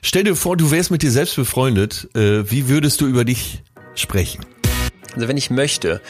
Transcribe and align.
Stell 0.00 0.24
dir 0.24 0.36
vor, 0.36 0.56
du 0.56 0.70
wärst 0.70 0.90
mit 0.90 1.02
dir 1.02 1.10
selbst 1.10 1.36
befreundet. 1.36 2.08
Äh, 2.14 2.50
wie 2.50 2.68
würdest 2.68 3.00
du 3.00 3.06
über 3.06 3.24
dich 3.24 3.62
sprechen? 3.94 4.46
Also 5.14 5.26
wenn 5.26 5.36
ich 5.36 5.50
möchte, 5.50 6.00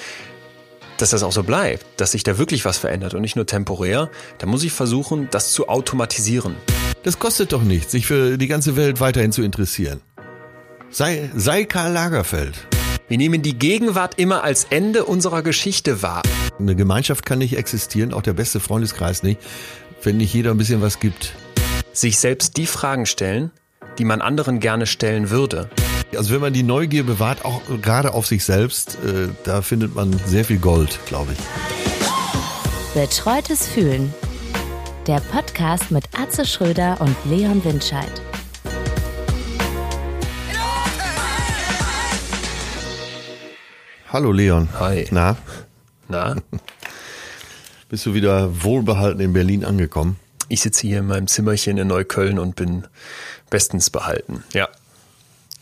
dass 0.98 1.10
das 1.10 1.22
auch 1.22 1.32
so 1.32 1.42
bleibt, 1.42 1.86
dass 1.96 2.12
sich 2.12 2.22
da 2.22 2.36
wirklich 2.36 2.64
was 2.64 2.76
verändert 2.76 3.14
und 3.14 3.22
nicht 3.22 3.36
nur 3.36 3.46
temporär, 3.46 4.10
dann 4.38 4.50
muss 4.50 4.62
ich 4.62 4.72
versuchen, 4.72 5.28
das 5.30 5.52
zu 5.52 5.68
automatisieren. 5.68 6.56
Das 7.02 7.18
kostet 7.18 7.52
doch 7.52 7.62
nichts, 7.62 7.92
sich 7.92 8.06
für 8.06 8.36
die 8.36 8.46
ganze 8.46 8.76
Welt 8.76 9.00
weiterhin 9.00 9.32
zu 9.32 9.42
interessieren. 9.42 10.00
Sei, 10.90 11.30
sei 11.34 11.64
Karl 11.64 11.92
Lagerfeld. 11.92 12.54
Wir 13.08 13.16
nehmen 13.16 13.40
die 13.40 13.58
Gegenwart 13.58 14.18
immer 14.18 14.44
als 14.44 14.64
Ende 14.64 15.06
unserer 15.06 15.42
Geschichte 15.42 16.02
wahr. 16.02 16.22
Eine 16.58 16.76
Gemeinschaft 16.76 17.24
kann 17.24 17.38
nicht 17.38 17.56
existieren, 17.56 18.12
auch 18.12 18.22
der 18.22 18.34
beste 18.34 18.60
Freundeskreis 18.60 19.22
nicht, 19.22 19.40
wenn 20.02 20.18
nicht 20.18 20.34
jeder 20.34 20.50
ein 20.50 20.58
bisschen 20.58 20.82
was 20.82 21.00
gibt. 21.00 21.32
Sich 21.92 22.18
selbst 22.18 22.58
die 22.58 22.66
Fragen 22.66 23.06
stellen, 23.06 23.50
die 23.96 24.04
man 24.04 24.20
anderen 24.20 24.60
gerne 24.60 24.86
stellen 24.86 25.30
würde. 25.30 25.70
Also 26.16 26.34
wenn 26.34 26.40
man 26.40 26.52
die 26.52 26.62
Neugier 26.62 27.04
bewahrt, 27.04 27.44
auch 27.44 27.60
gerade 27.82 28.14
auf 28.14 28.26
sich 28.26 28.44
selbst, 28.44 28.98
äh, 29.04 29.28
da 29.44 29.62
findet 29.62 29.94
man 29.94 30.18
sehr 30.26 30.44
viel 30.44 30.58
Gold, 30.58 30.98
glaube 31.06 31.32
ich. 31.32 31.38
Betreutes 32.94 33.66
Fühlen. 33.66 34.12
Der 35.06 35.20
Podcast 35.20 35.90
mit 35.90 36.04
Atze 36.18 36.44
Schröder 36.44 37.00
und 37.00 37.16
Leon 37.24 37.64
Windscheid. 37.64 38.10
Hallo 44.12 44.32
Leon. 44.32 44.68
Hi. 44.78 45.06
Na, 45.10 45.36
Na, 46.08 46.36
bist 47.88 48.06
du 48.06 48.14
wieder 48.14 48.64
wohlbehalten 48.64 49.20
in 49.20 49.32
Berlin 49.32 49.64
angekommen? 49.64 50.16
ich 50.48 50.62
sitze 50.62 50.86
hier 50.86 51.00
in 51.00 51.06
meinem 51.06 51.26
Zimmerchen 51.26 51.78
in 51.78 51.88
Neukölln 51.88 52.38
und 52.38 52.56
bin 52.56 52.84
bestens 53.50 53.90
behalten. 53.90 54.44
Ja. 54.52 54.68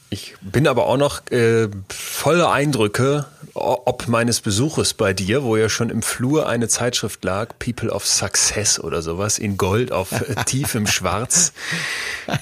Ich 0.08 0.36
bin 0.40 0.68
aber 0.68 0.86
auch 0.86 0.96
noch 0.96 1.26
äh, 1.30 1.68
voller 1.88 2.52
Eindrücke 2.52 3.26
ob 3.56 4.06
meines 4.06 4.42
Besuches 4.42 4.92
bei 4.92 5.14
dir, 5.14 5.42
wo 5.42 5.56
ja 5.56 5.70
schon 5.70 5.88
im 5.88 6.02
Flur 6.02 6.46
eine 6.46 6.68
Zeitschrift 6.68 7.24
lag, 7.24 7.54
People 7.58 7.90
of 7.90 8.06
Success 8.06 8.78
oder 8.78 9.00
sowas, 9.00 9.38
in 9.38 9.56
Gold 9.56 9.92
auf 9.92 10.12
äh, 10.12 10.34
tiefem 10.46 10.86
Schwarz. 10.86 11.52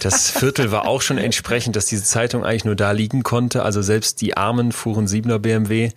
Das 0.00 0.30
Viertel 0.30 0.72
war 0.72 0.88
auch 0.88 1.02
schon 1.02 1.18
entsprechend, 1.18 1.76
dass 1.76 1.86
diese 1.86 2.02
Zeitung 2.02 2.44
eigentlich 2.44 2.64
nur 2.64 2.74
da 2.74 2.90
liegen 2.90 3.22
konnte. 3.22 3.62
Also 3.62 3.80
selbst 3.80 4.22
die 4.22 4.36
Armen 4.36 4.72
fuhren 4.72 5.06
Siebener 5.06 5.38
BMW 5.38 5.92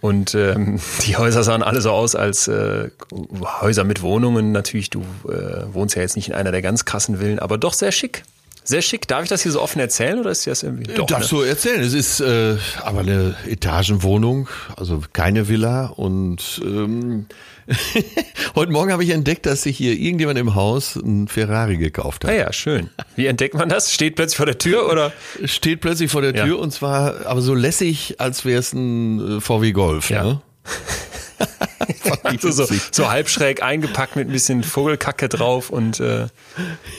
und 0.00 0.34
ähm, 0.34 0.80
die 1.06 1.16
Häuser 1.16 1.44
sahen 1.44 1.62
alle 1.62 1.80
so 1.80 1.90
aus 1.92 2.16
als 2.16 2.48
äh, 2.48 2.90
Häuser 3.60 3.84
mit 3.84 4.02
Wohnungen. 4.02 4.50
Natürlich, 4.50 4.90
du 4.90 5.02
äh, 5.28 5.72
wohnst 5.72 5.94
ja 5.94 6.02
jetzt 6.02 6.16
nicht 6.16 6.28
in 6.28 6.34
einer 6.34 6.50
der 6.50 6.62
ganz 6.62 6.84
krassen 6.84 7.18
Villen, 7.18 7.38
aber 7.38 7.56
doch 7.56 7.72
sehr 7.72 7.92
schick. 7.92 8.24
Sehr 8.66 8.82
schick. 8.82 9.06
Darf 9.06 9.22
ich 9.22 9.28
das 9.28 9.42
hier 9.42 9.52
so 9.52 9.62
offen 9.62 9.78
erzählen 9.78 10.18
oder 10.18 10.30
ist 10.30 10.46
das 10.46 10.64
irgendwie? 10.64 10.92
Doch, 10.92 11.06
Darfst 11.06 11.32
ne? 11.32 11.38
du 11.38 11.44
erzählen. 11.44 11.80
Es 11.80 11.94
ist 11.94 12.20
äh, 12.20 12.56
aber 12.82 13.00
eine 13.00 13.36
Etagenwohnung, 13.48 14.48
also 14.76 15.02
keine 15.12 15.48
Villa. 15.48 15.86
Und 15.86 16.60
ähm, 16.64 17.26
heute 18.56 18.72
Morgen 18.72 18.90
habe 18.92 19.04
ich 19.04 19.10
entdeckt, 19.10 19.46
dass 19.46 19.62
sich 19.62 19.76
hier 19.76 19.92
irgendjemand 19.92 20.38
im 20.38 20.56
Haus 20.56 20.96
ein 20.96 21.28
Ferrari 21.28 21.76
gekauft 21.76 22.24
hat. 22.24 22.32
Ah 22.32 22.34
ja, 22.34 22.52
schön. 22.52 22.90
Wie 23.14 23.26
entdeckt 23.26 23.54
man 23.54 23.68
das? 23.68 23.92
Steht 23.92 24.16
plötzlich 24.16 24.36
vor 24.36 24.46
der 24.46 24.58
Tür 24.58 24.90
oder? 24.90 25.12
Steht 25.44 25.80
plötzlich 25.80 26.10
vor 26.10 26.22
der 26.22 26.34
Ja. 26.34 26.44
Tür 26.44 26.58
und 26.58 26.72
zwar 26.72 27.24
aber 27.26 27.42
so 27.42 27.54
lässig, 27.54 28.16
als 28.18 28.44
wäre 28.44 28.58
es 28.58 28.72
ein 28.72 29.38
äh, 29.38 29.40
VW 29.40 29.70
Golf. 29.70 30.10
Ja. 30.10 30.24
Ne? 30.24 30.40
Ich 32.32 32.40
So, 32.40 32.50
so, 32.50 32.64
witzig. 32.64 32.82
so 32.92 33.10
halb 33.10 33.28
schräg 33.28 33.62
eingepackt 33.62 34.16
mit 34.16 34.28
ein 34.28 34.32
bisschen 34.32 34.62
Vogelkacke 34.64 35.28
drauf 35.28 35.70
und 35.70 36.00
äh, 36.00 36.26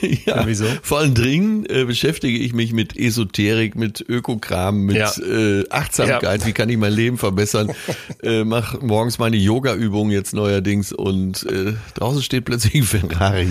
Ja, 0.26 0.46
so. 0.54 0.64
vor 0.82 0.98
allen 0.98 1.14
Dingen 1.14 1.66
äh, 1.68 1.84
beschäftige 1.84 2.38
ich 2.38 2.52
mich 2.52 2.72
mit 2.72 2.96
Esoterik, 2.96 3.74
mit 3.74 4.04
Ökokram, 4.08 4.80
mit 4.82 4.96
Ja. 4.96 5.12
äh, 5.22 5.64
Achtsamkeit. 5.70 6.46
Wie 6.46 6.52
kann 6.52 6.68
ich 6.68 6.76
mein 6.78 6.92
Leben 6.92 7.18
verbessern? 7.18 7.72
äh, 8.22 8.44
mach 8.44 8.80
morgens 8.80 9.18
meine 9.18 9.36
Yoga-Übungen 9.36 10.10
jetzt 10.12 10.32
neuerdings 10.34 10.92
und 10.92 11.44
äh, 11.44 11.74
draußen 11.94 12.22
steht 12.22 12.44
plötzlich 12.44 12.74
ein 12.74 12.82
Ferrari. 12.84 13.48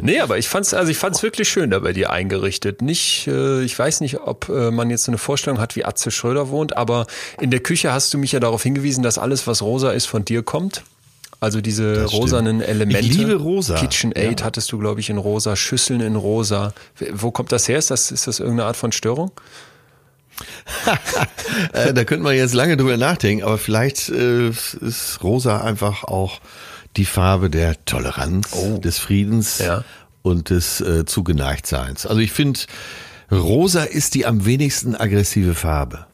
nee, 0.00 0.20
aber 0.20 0.38
ich 0.38 0.48
fand's, 0.48 0.74
also 0.74 0.90
ich 0.90 0.98
fand's 0.98 1.22
wirklich 1.22 1.48
schön 1.48 1.70
da 1.70 1.78
bei 1.78 1.92
dir 1.92 2.10
eingerichtet. 2.10 2.82
Nicht, 2.82 3.26
äh, 3.28 3.62
ich 3.62 3.78
weiß 3.78 4.00
nicht, 4.00 4.20
ob 4.20 4.48
äh, 4.48 4.70
man 4.70 4.90
jetzt 4.90 5.04
so 5.04 5.10
eine 5.12 5.18
Vorstellung 5.18 5.60
hat, 5.60 5.76
wie 5.76 5.84
Atze 5.84 6.10
Schröder 6.10 6.48
wohnt, 6.50 6.76
aber 6.76 7.06
in 7.40 7.50
der 7.50 7.60
Küche 7.60 7.92
hast 7.92 8.12
du 8.12 8.18
mich 8.18 8.32
ja 8.32 8.40
darauf 8.40 8.62
hingewiesen, 8.62 9.02
dass 9.02 9.18
alles, 9.18 9.46
was 9.46 9.62
rosa 9.62 9.92
ist, 9.92 10.06
von 10.08 10.24
dir 10.24 10.42
kommt. 10.42 10.82
Also 11.40 11.60
diese 11.60 12.04
rosanen 12.06 12.60
Elemente. 12.60 13.00
Ich 13.06 13.16
liebe 13.16 13.36
rosa. 13.36 13.76
KitchenAid 13.76 14.42
hattest 14.42 14.72
du, 14.72 14.78
glaube 14.78 14.98
ich, 14.98 15.08
in 15.08 15.18
rosa, 15.18 15.54
Schüsseln 15.54 16.00
in 16.00 16.16
rosa. 16.16 16.74
Wo 17.12 17.30
kommt 17.30 17.52
das 17.52 17.68
her? 17.68 17.78
Ist 17.78 17.92
das, 17.92 18.10
ist 18.10 18.26
das 18.26 18.40
irgendeine 18.40 18.66
Art 18.66 18.76
von 18.76 18.90
Störung? 18.90 19.30
äh, 21.72 21.92
da 21.94 22.04
könnte 22.04 22.24
man 22.24 22.34
jetzt 22.34 22.54
lange 22.54 22.76
drüber 22.76 22.96
nachdenken, 22.96 23.44
aber 23.44 23.58
vielleicht 23.58 24.08
äh, 24.08 24.48
ist 24.48 25.18
rosa 25.22 25.60
einfach 25.60 26.04
auch 26.04 26.40
die 26.96 27.04
Farbe 27.04 27.50
der 27.50 27.84
Toleranz, 27.84 28.50
des 28.80 28.98
Friedens 28.98 29.58
Ja. 29.58 29.84
und 30.22 30.50
des 30.50 30.80
äh, 30.80 31.04
Zugeneigtseins. 31.04 32.06
Also 32.06 32.20
ich 32.20 32.32
finde, 32.32 32.60
rosa 33.30 33.84
ist 33.84 34.14
die 34.14 34.26
am 34.26 34.44
wenigsten 34.44 34.96
aggressive 34.96 35.54
Farbe. 35.54 36.06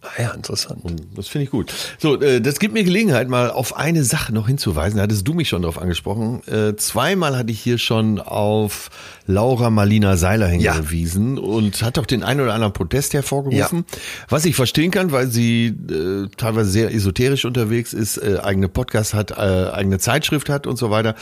Ah 0.00 0.22
ja, 0.22 0.30
interessant. 0.30 0.80
Das 1.16 1.26
finde 1.26 1.46
ich 1.46 1.50
gut. 1.50 1.74
So, 1.98 2.20
äh, 2.20 2.40
das 2.40 2.60
gibt 2.60 2.72
mir 2.72 2.84
Gelegenheit, 2.84 3.28
mal 3.28 3.50
auf 3.50 3.76
eine 3.76 4.04
Sache 4.04 4.32
noch 4.32 4.46
hinzuweisen. 4.46 4.98
Da 4.98 5.02
hattest 5.02 5.26
du 5.26 5.34
mich 5.34 5.48
schon 5.48 5.62
drauf 5.62 5.76
angesprochen. 5.76 6.40
Äh, 6.46 6.76
zweimal 6.76 7.36
hatte 7.36 7.50
ich 7.50 7.60
hier 7.60 7.78
schon 7.78 8.20
auf 8.20 8.90
Laura 9.26 9.70
Marlina 9.70 10.16
Seiler 10.16 10.46
hingewiesen 10.46 11.36
und 11.36 11.82
hat 11.82 11.98
auch 11.98 12.06
den 12.06 12.22
einen 12.22 12.40
oder 12.42 12.54
anderen 12.54 12.72
Protest 12.72 13.12
hervorgerufen. 13.12 13.84
Was 14.28 14.44
ich 14.44 14.54
verstehen 14.54 14.92
kann, 14.92 15.10
weil 15.10 15.26
sie 15.26 15.66
äh, 15.66 16.28
teilweise 16.36 16.70
sehr 16.70 16.94
esoterisch 16.94 17.44
unterwegs 17.44 17.92
ist, 17.92 18.18
äh, 18.18 18.38
eigene 18.40 18.68
Podcast 18.68 19.14
hat, 19.14 19.32
äh, 19.32 19.34
eigene 19.34 19.98
Zeitschrift 19.98 20.48
hat 20.48 20.68
und 20.68 20.76
so 20.76 20.92
weiter. 20.92 21.16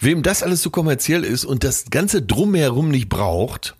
Wem 0.00 0.22
das 0.22 0.42
alles 0.42 0.62
zu 0.62 0.70
kommerziell 0.70 1.24
ist 1.24 1.44
und 1.44 1.62
das 1.62 1.90
ganze 1.90 2.22
Drumherum 2.22 2.88
nicht 2.88 3.10
braucht, 3.10 3.76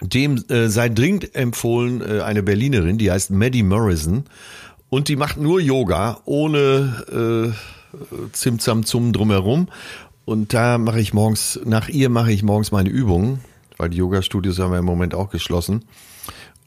dem 0.00 0.44
äh, 0.48 0.68
sei 0.68 0.88
dringend 0.88 1.34
empfohlen 1.34 2.00
äh, 2.00 2.20
eine 2.20 2.42
Berlinerin, 2.42 2.98
die 2.98 3.10
heißt 3.10 3.30
Maddie 3.30 3.62
Morrison 3.62 4.24
und 4.88 5.08
die 5.08 5.16
macht 5.16 5.38
nur 5.38 5.60
Yoga 5.60 6.20
ohne 6.24 7.54
äh, 7.54 8.26
Zimtzam 8.32 8.84
zum 8.84 9.12
drumherum 9.12 9.68
und 10.24 10.52
da 10.52 10.78
mache 10.78 11.00
ich 11.00 11.14
morgens 11.14 11.60
nach 11.64 11.88
ihr 11.88 12.08
mache 12.08 12.32
ich 12.32 12.42
morgens 12.42 12.72
meine 12.72 12.90
Übungen, 12.90 13.40
weil 13.78 13.90
die 13.90 13.98
Yoga-Studios 13.98 14.58
haben 14.58 14.72
wir 14.72 14.78
im 14.78 14.84
Moment 14.84 15.14
auch 15.14 15.30
geschlossen. 15.30 15.84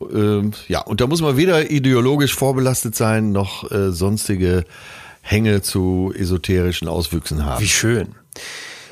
Ähm, 0.01 0.53
ja, 0.67 0.81
und 0.81 1.01
da 1.01 1.07
muss 1.07 1.21
man 1.21 1.35
weder 1.35 1.69
ideologisch 1.69 2.33
vorbelastet 2.33 2.95
sein 2.95 3.31
noch 3.31 3.69
äh, 3.69 3.91
sonstige 3.91 4.63
Hänge 5.21 5.61
zu 5.61 6.13
esoterischen 6.15 6.87
Auswüchsen 6.87 7.45
haben. 7.45 7.61
Wie 7.61 7.67
schön. 7.67 8.15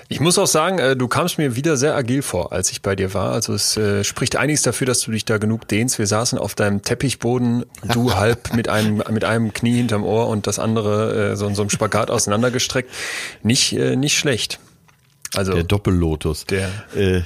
Ich 0.09 0.21
muss 0.21 0.37
auch 0.37 0.47
sagen, 0.47 0.79
äh, 0.79 0.95
du 0.95 1.07
kamst 1.09 1.37
mir 1.37 1.55
wieder 1.57 1.75
sehr 1.75 1.93
agil 1.95 2.21
vor, 2.21 2.53
als 2.53 2.71
ich 2.71 2.81
bei 2.81 2.95
dir 2.95 3.13
war. 3.13 3.33
Also 3.33 3.53
es 3.53 3.75
äh, 3.75 4.03
spricht 4.05 4.37
einiges 4.37 4.61
dafür, 4.61 4.87
dass 4.87 5.01
du 5.01 5.11
dich 5.11 5.25
da 5.25 5.37
genug 5.37 5.67
dehnst. 5.67 5.99
Wir 5.99 6.07
saßen 6.07 6.39
auf 6.39 6.55
deinem 6.55 6.81
Teppichboden, 6.81 7.65
du 7.93 8.13
halb 8.15 8.53
mit 8.53 8.69
einem 8.69 9.03
mit 9.09 9.25
einem 9.25 9.51
Knie 9.53 9.75
hinterm 9.75 10.03
Ohr 10.05 10.29
und 10.29 10.47
das 10.47 10.59
andere 10.59 11.31
äh, 11.31 11.35
so 11.35 11.45
in 11.47 11.55
so 11.55 11.61
einem 11.61 11.69
Spagat 11.69 12.09
auseinandergestreckt. 12.09 12.89
Nicht 13.43 13.73
äh, 13.73 13.95
nicht 13.97 14.17
schlecht. 14.17 14.59
Also 15.35 15.51
Der 15.53 15.63
Doppellotus. 15.63 16.45
Der- 16.45 16.69
Äh, 16.95 17.21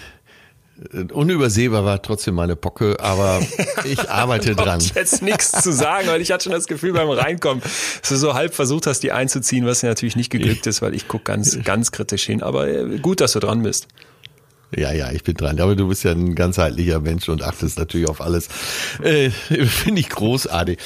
unübersehbar 1.14 1.86
war 1.86 2.02
trotzdem 2.02 2.36
meine 2.36 2.56
Pocke, 2.56 3.00
aber 3.00 3.42
ich 3.86 4.10
arbeite 4.10 4.56
dran. 4.56 4.80
Ich 4.80 4.94
jetzt 4.94 5.22
nichts 5.22 5.52
zu 5.52 5.72
sagen, 5.72 6.08
weil 6.08 6.22
ich 6.22 6.32
hatte 6.32 6.46
schon 6.46 6.54
das 6.54 6.68
Gefühl 6.68 6.94
beim 6.94 7.10
Reinkommen, 7.10 7.62
dass 7.62 8.10
du 8.10 8.16
so 8.16 8.34
halb 8.34 8.54
versucht 8.54 8.88
hast, 8.88 9.02
die 9.02 9.12
einzuziehen, 9.12 9.66
was 9.66 9.82
ja 9.82 9.90
natürlich 9.90 10.16
nicht 10.16 10.30
geglückt 10.30 10.66
ist, 10.68 10.82
weil 10.82 10.94
ich 10.94 11.08
guck 11.08 11.24
ganz, 11.26 11.60
ganz 11.64 11.92
kritisch 11.92 12.26
hin. 12.26 12.42
Aber 12.42 12.68
äh, 12.68 12.98
gut, 13.00 13.22
dass 13.22 13.34
du 13.34 13.40
dran 13.40 13.64
bist. 13.64 13.88
Ja, 14.76 14.92
ja, 14.92 15.12
ich 15.12 15.24
bin 15.24 15.36
dran. 15.36 15.60
Aber 15.60 15.76
du 15.76 15.88
bist 15.88 16.04
ja 16.04 16.12
ein 16.12 16.34
ganzheitlicher 16.34 17.00
Mensch 17.00 17.30
und 17.30 17.44
achtest 17.44 17.78
natürlich 17.78 18.08
auf 18.08 18.22
alles. 18.22 18.48
Äh, 19.04 19.30
Finde 19.66 20.02
ich 20.02 20.10
großartig. 20.10 20.80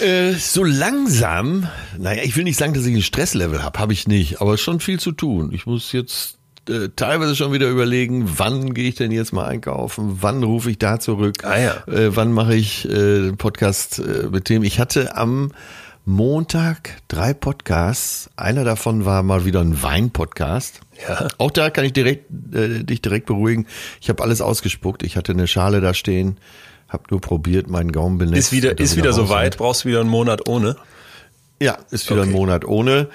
Äh, 0.00 0.34
so 0.34 0.62
langsam, 0.64 1.66
naja, 1.96 2.22
ich 2.22 2.36
will 2.36 2.44
nicht 2.44 2.58
sagen, 2.58 2.74
dass 2.74 2.84
ich 2.84 2.94
ein 2.94 3.02
Stresslevel 3.02 3.62
habe, 3.62 3.78
habe 3.78 3.92
ich 3.94 4.06
nicht, 4.06 4.40
aber 4.40 4.58
schon 4.58 4.80
viel 4.80 5.00
zu 5.00 5.12
tun. 5.12 5.50
Ich 5.52 5.64
muss 5.64 5.92
jetzt 5.92 6.37
äh, 6.68 6.88
teilweise 6.96 7.34
schon 7.36 7.52
wieder 7.52 7.68
überlegen, 7.68 8.30
wann 8.36 8.74
gehe 8.74 8.88
ich 8.88 8.94
denn 8.96 9.10
jetzt 9.10 9.32
mal 9.32 9.46
einkaufen, 9.46 10.18
wann 10.20 10.42
rufe 10.42 10.70
ich 10.70 10.78
da 10.78 10.98
zurück, 11.00 11.44
Ah 11.44 11.58
ja. 11.58 11.72
äh, 11.86 12.14
wann 12.16 12.32
mache 12.32 12.54
ich 12.54 12.84
äh, 12.86 12.90
den 12.90 13.36
Podcast 13.36 13.98
äh, 13.98 14.28
mit 14.30 14.48
dem. 14.48 14.62
Ich 14.62 14.78
hatte 14.78 15.16
am 15.16 15.52
Montag 16.04 16.96
drei 17.08 17.34
Podcasts. 17.34 18.30
Einer 18.36 18.64
davon 18.64 19.04
war 19.04 19.22
mal 19.22 19.44
wieder 19.44 19.60
ein 19.60 19.82
Wein-Podcast. 19.82 20.80
Ja. 21.06 21.28
Auch 21.36 21.50
da 21.50 21.68
kann 21.68 21.84
ich 21.84 21.92
direkt, 21.92 22.30
äh, 22.54 22.82
dich 22.82 23.02
direkt 23.02 23.26
beruhigen. 23.26 23.66
Ich 24.00 24.08
habe 24.08 24.22
alles 24.22 24.40
ausgespuckt. 24.40 25.02
Ich 25.02 25.16
hatte 25.16 25.32
eine 25.32 25.46
Schale 25.46 25.80
da 25.82 25.92
stehen, 25.92 26.38
habe 26.88 27.04
nur 27.10 27.20
probiert, 27.20 27.68
meinen 27.68 27.92
Gaumen 27.92 28.16
benetzt. 28.16 28.38
Ist 28.38 28.52
wieder, 28.52 28.78
ist 28.78 28.96
wieder 28.96 29.10
raus 29.10 29.16
soweit, 29.16 29.54
und- 29.54 29.58
brauchst 29.58 29.84
wieder 29.84 30.00
einen 30.00 30.08
Monat 30.08 30.48
ohne. 30.48 30.76
Ja, 31.60 31.76
ist 31.90 32.08
wieder 32.08 32.22
ein 32.22 32.28
Okay. 32.28 32.38
Monat 32.38 32.64
ohne. 32.64 33.08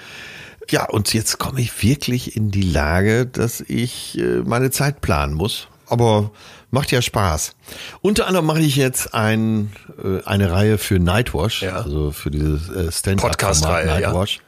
Ja, 0.70 0.88
und 0.88 1.12
jetzt 1.12 1.38
komme 1.38 1.60
ich 1.60 1.82
wirklich 1.82 2.36
in 2.36 2.50
die 2.50 2.62
Lage, 2.62 3.26
dass 3.26 3.60
ich 3.60 4.18
äh, 4.18 4.40
meine 4.44 4.70
Zeit 4.70 5.00
planen 5.00 5.34
muss. 5.34 5.68
Aber 5.86 6.30
Macht 6.74 6.90
ja 6.90 7.00
Spaß. 7.00 7.54
Unter 8.00 8.26
anderem 8.26 8.46
mache 8.46 8.58
ich 8.58 8.74
jetzt 8.74 9.14
ein, 9.14 9.70
äh, 10.02 10.24
eine 10.24 10.50
Reihe 10.50 10.76
für 10.76 10.98
Nightwash, 10.98 11.62
Ja. 11.62 11.76
also 11.76 12.10
für 12.10 12.32
dieses 12.32 12.68
äh, 12.68 12.90
Stand-up 12.90 13.30
Podcast-Reihe, 13.30 13.86
ja. 13.86 14.00
Nightwash. 14.00 14.40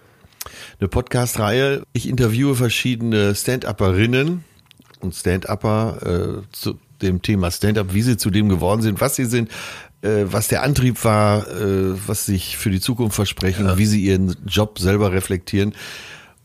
Eine 0.80 0.88
Podcast-Reihe. 0.88 1.82
Ich 1.92 2.08
interviewe 2.08 2.56
verschiedene 2.56 3.32
Stand-Upperinnen 3.32 4.42
und 4.98 5.14
Stand-Upper 5.14 6.40
äh, 6.42 6.42
zu 6.50 6.80
dem 7.00 7.22
Thema 7.22 7.52
Stand-up, 7.52 7.94
wie 7.94 8.02
sie 8.02 8.16
zu 8.16 8.30
dem 8.30 8.48
geworden 8.48 8.82
sind, 8.82 9.00
was 9.00 9.14
sie 9.14 9.26
sind, 9.26 9.48
äh, 10.06 10.32
was 10.32 10.48
der 10.48 10.62
Antrieb 10.62 11.04
war, 11.04 11.48
äh, 11.48 11.94
was 12.06 12.26
sich 12.26 12.56
für 12.56 12.70
die 12.70 12.80
Zukunft 12.80 13.16
versprechen, 13.16 13.76
wie 13.76 13.86
sie 13.86 14.02
ihren 14.02 14.36
Job 14.46 14.78
selber 14.78 15.12
reflektieren. 15.12 15.74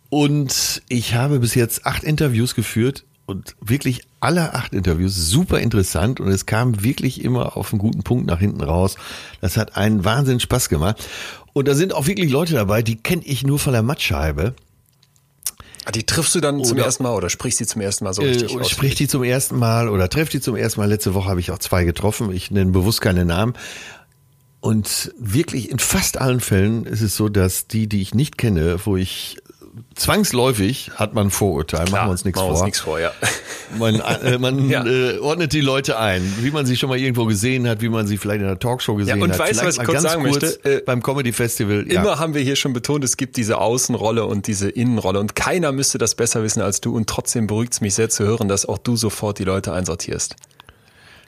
Und 0.10 0.82
ich 0.90 1.16
habe 1.16 1.40
bis 1.40 1.56
jetzt 1.56 1.86
acht 1.86 2.04
Interviews 2.04 2.56
geführt 2.56 3.06
und 3.26 3.56
wirklich 3.62 4.02
alle 4.20 4.54
acht 4.56 4.74
Interviews 4.74 5.16
super 5.16 5.60
interessant 5.60 6.20
und 6.20 6.28
es 6.28 6.46
kam 6.46 6.84
wirklich 6.84 7.24
immer 7.24 7.56
auf 7.56 7.72
einen 7.72 7.80
guten 7.80 8.04
Punkt 8.04 8.28
nach 8.28 8.40
hinten 8.40 8.62
raus. 8.62 8.98
Das 9.40 9.56
hat 9.56 9.78
einen 9.78 10.04
Wahnsinn 10.04 10.40
Spaß 10.40 10.68
gemacht. 10.68 11.08
Und 11.54 11.68
da 11.68 11.76
sind 11.76 11.94
auch 11.94 12.08
wirklich 12.08 12.32
Leute 12.32 12.54
dabei, 12.54 12.82
die 12.82 12.98
kenne 12.98 13.24
ich 13.26 13.46
nur 13.46 13.60
von 13.60 13.74
der 13.74 13.84
Mattscheibe. 13.84 14.54
Ah, 15.86 15.92
Die 15.92 16.06
triffst 16.06 16.36
du 16.36 16.42
dann 16.42 16.64
zum 16.64 16.78
Oder- 16.78 16.86
ersten 16.86 17.04
Mal 17.04 17.16
oder 17.16 17.30
sprichst 17.30 17.60
die 17.60 17.66
zum 17.66 17.82
ersten 17.82 18.04
Mal 18.06 18.14
so 18.14 18.22
Äh, 18.22 18.28
richtig 18.30 18.56
aus? 18.60 18.70
spricht 18.70 19.00
die 19.00 19.08
zum 19.08 19.24
ersten 19.24 19.58
Mal 19.58 19.90
oder 19.90 20.10
trefft 20.10 20.34
die 20.34 20.42
zum 20.42 20.56
ersten 20.56 20.80
Mal. 20.80 20.88
Letzte 20.88 21.14
Woche 21.16 21.30
habe 21.30 21.40
ich 21.40 21.50
auch 21.52 21.60
zwei 21.60 21.84
getroffen. 21.86 22.32
Ich 22.32 22.52
nenne 22.52 22.72
bewusst 22.72 23.02
keine 23.02 23.26
Namen. 23.26 23.54
Und 24.60 25.12
wirklich 25.18 25.72
in 25.72 25.80
fast 25.80 26.20
allen 26.22 26.40
Fällen 26.40 26.86
ist 26.86 27.02
es 27.02 27.16
so, 27.16 27.30
dass 27.30 27.66
die, 27.66 27.88
die 27.88 28.02
ich 28.04 28.14
nicht 28.14 28.38
kenne, 28.38 28.78
wo 28.86 28.96
ich 28.96 29.38
zwangsläufig 29.96 30.92
hat 30.96 31.14
man 31.14 31.28
ein 31.28 31.32
Vorurteil, 31.32 31.90
machen 31.90 32.08
wir 32.08 32.12
uns 32.12 32.26
nichts 32.26 32.40
vor. 32.40 32.50
uns 32.52 32.62
nichts 32.64 32.80
vor, 32.80 33.00
ja. 33.00 33.12
Man, 33.80 34.02
äh, 34.02 34.38
man 34.38 34.70
Ja. 34.70 34.86
äh, 34.86 35.18
ordnet 35.20 35.54
die 35.54 35.62
Leute 35.62 35.98
ein, 35.98 36.22
wie 36.42 36.52
man 36.52 36.66
sie 36.66 36.76
schon 36.76 36.90
mal 36.90 36.98
irgendwo 36.98 37.26
gesehen 37.26 37.70
hat, 37.70 37.82
wie 37.82 37.88
man 37.88 38.06
sie 38.06 38.18
vielleicht 38.18 38.42
in 38.42 38.48
einer 38.48 38.60
Talkshow 38.60 38.96
gesehen 38.96 39.22
und 39.24 39.32
hat. 39.32 39.40
weißt 39.40 39.62
du, 39.62 39.66
was 39.66 39.78
ich 39.78 39.84
kurz 39.86 40.02
sagen 40.02 40.24
kurz 40.24 40.42
möchte? 40.42 40.66
Äh, 40.70 40.82
beim 40.82 41.02
Comedy 41.02 41.32
Festival. 41.32 41.86
Ja. 41.90 42.02
Immer 42.02 42.20
haben 42.20 42.34
wir 42.34 42.42
hier 42.42 42.58
schon 42.58 42.74
betont, 42.74 43.06
es 43.06 43.16
gibt 43.16 43.38
diese 43.38 43.60
Außenrolle 43.60 44.26
und 44.26 44.48
diese 44.48 44.70
Innenrolle 44.70 45.20
und 45.22 45.36
keiner 45.38 45.72
müsste 45.72 45.98
das 46.00 46.16
besser 46.16 46.44
wissen 46.44 46.62
als 46.62 46.82
du 46.82 46.94
und 46.94 47.08
trotzdem 47.08 47.48
beruhigt 47.48 47.72
es 47.72 47.80
mich 47.80 47.94
sehr 47.94 48.10
zu 48.10 48.26
hören, 48.26 48.50
dass 48.50 48.66
auch 48.66 48.78
du 48.78 48.98
sofort 48.98 49.40
die 49.40 49.46
Leute 49.46 49.72
einsortierst. 49.72 50.36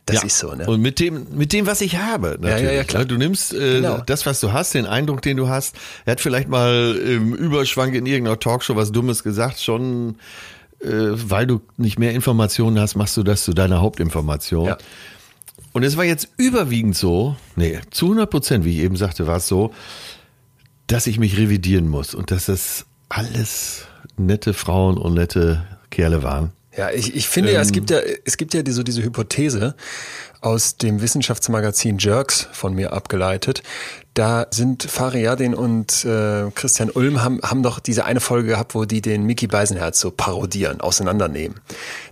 Das 0.05 0.17
ja. 0.17 0.23
ist 0.23 0.37
so, 0.39 0.53
ne? 0.53 0.65
Und 0.65 0.81
mit 0.81 0.99
dem, 0.99 1.27
mit 1.31 1.53
dem, 1.53 1.65
was 1.65 1.79
ich 1.79 1.97
habe, 1.97 2.37
natürlich. 2.41 2.63
ja, 2.63 2.71
ja, 2.71 2.83
klar. 2.83 3.03
ne? 3.03 3.07
Du 3.07 3.17
nimmst 3.17 3.53
äh, 3.53 3.81
Genau. 3.81 4.01
das, 4.05 4.25
was 4.25 4.41
du 4.41 4.51
hast, 4.51 4.73
den 4.73 4.85
Eindruck, 4.85 5.21
den 5.21 5.37
du 5.37 5.47
hast. 5.47 5.75
Er 6.05 6.13
hat 6.13 6.21
vielleicht 6.21 6.49
mal 6.49 6.95
im 6.95 7.33
Überschwang 7.33 7.93
in 7.93 8.05
irgendeiner 8.05 8.39
Talkshow 8.39 8.75
was 8.75 8.91
Dummes 8.91 9.23
gesagt, 9.23 9.61
schon 9.61 10.17
äh, 10.81 10.89
weil 11.13 11.47
du 11.47 11.61
nicht 11.77 11.99
mehr 11.99 12.11
Informationen 12.11 12.79
hast, 12.79 12.95
machst 12.95 13.15
du 13.15 13.23
das 13.23 13.43
zu 13.45 13.53
deiner 13.53 13.79
Hauptinformation. 13.81 14.67
Ja. 14.67 14.77
Und 15.71 15.83
es 15.83 15.97
war 15.97 16.03
jetzt 16.03 16.29
überwiegend 16.37 16.95
so, 16.95 17.35
nee, 17.55 17.79
zu 17.89 18.07
100 18.07 18.29
Prozent, 18.29 18.65
wie 18.65 18.77
ich 18.77 18.83
eben 18.83 18.95
sagte, 18.95 19.25
war 19.25 19.37
es 19.37 19.47
so, 19.47 19.73
dass 20.87 21.07
ich 21.07 21.17
mich 21.17 21.37
revidieren 21.37 21.87
muss 21.87 22.13
und 22.13 22.29
dass 22.29 22.45
das 22.45 22.85
alles 23.09 23.85
nette 24.17 24.53
Frauen 24.53 24.97
und 24.97 25.13
nette 25.13 25.63
Kerle 25.89 26.21
waren. 26.23 26.51
Ja, 26.75 26.89
ich, 26.91 27.15
ich 27.15 27.27
finde 27.27 27.51
ja, 27.51 27.57
Ähm. 27.57 27.61
es 27.61 27.71
gibt 27.71 27.89
ja, 27.89 27.99
es 28.25 28.37
gibt 28.37 28.53
ja 28.53 28.63
die, 28.63 28.71
so 28.71 28.83
diese 28.83 29.03
Hypothese 29.03 29.75
aus 30.41 30.77
dem 30.77 31.01
Wissenschaftsmagazin 31.01 31.97
Jerks 31.99 32.47
von 32.51 32.73
mir 32.73 32.93
abgeleitet. 32.93 33.63
Da 34.15 34.45
sind 34.51 34.83
Fariadin 34.83 35.55
und 35.55 36.05
äh, 36.05 36.51
Christian 36.53 36.91
Ulm 36.91 37.23
haben, 37.23 37.41
haben 37.41 37.63
doch 37.63 37.79
diese 37.79 38.05
eine 38.05 38.19
Folge 38.19 38.49
gehabt, 38.49 38.75
wo 38.75 38.85
die 38.85 39.01
den 39.01 39.23
Mickey 39.23 39.47
Beisenherz 39.47 39.99
so 39.99 40.11
parodieren, 40.11 40.81
auseinandernehmen. 40.81 41.59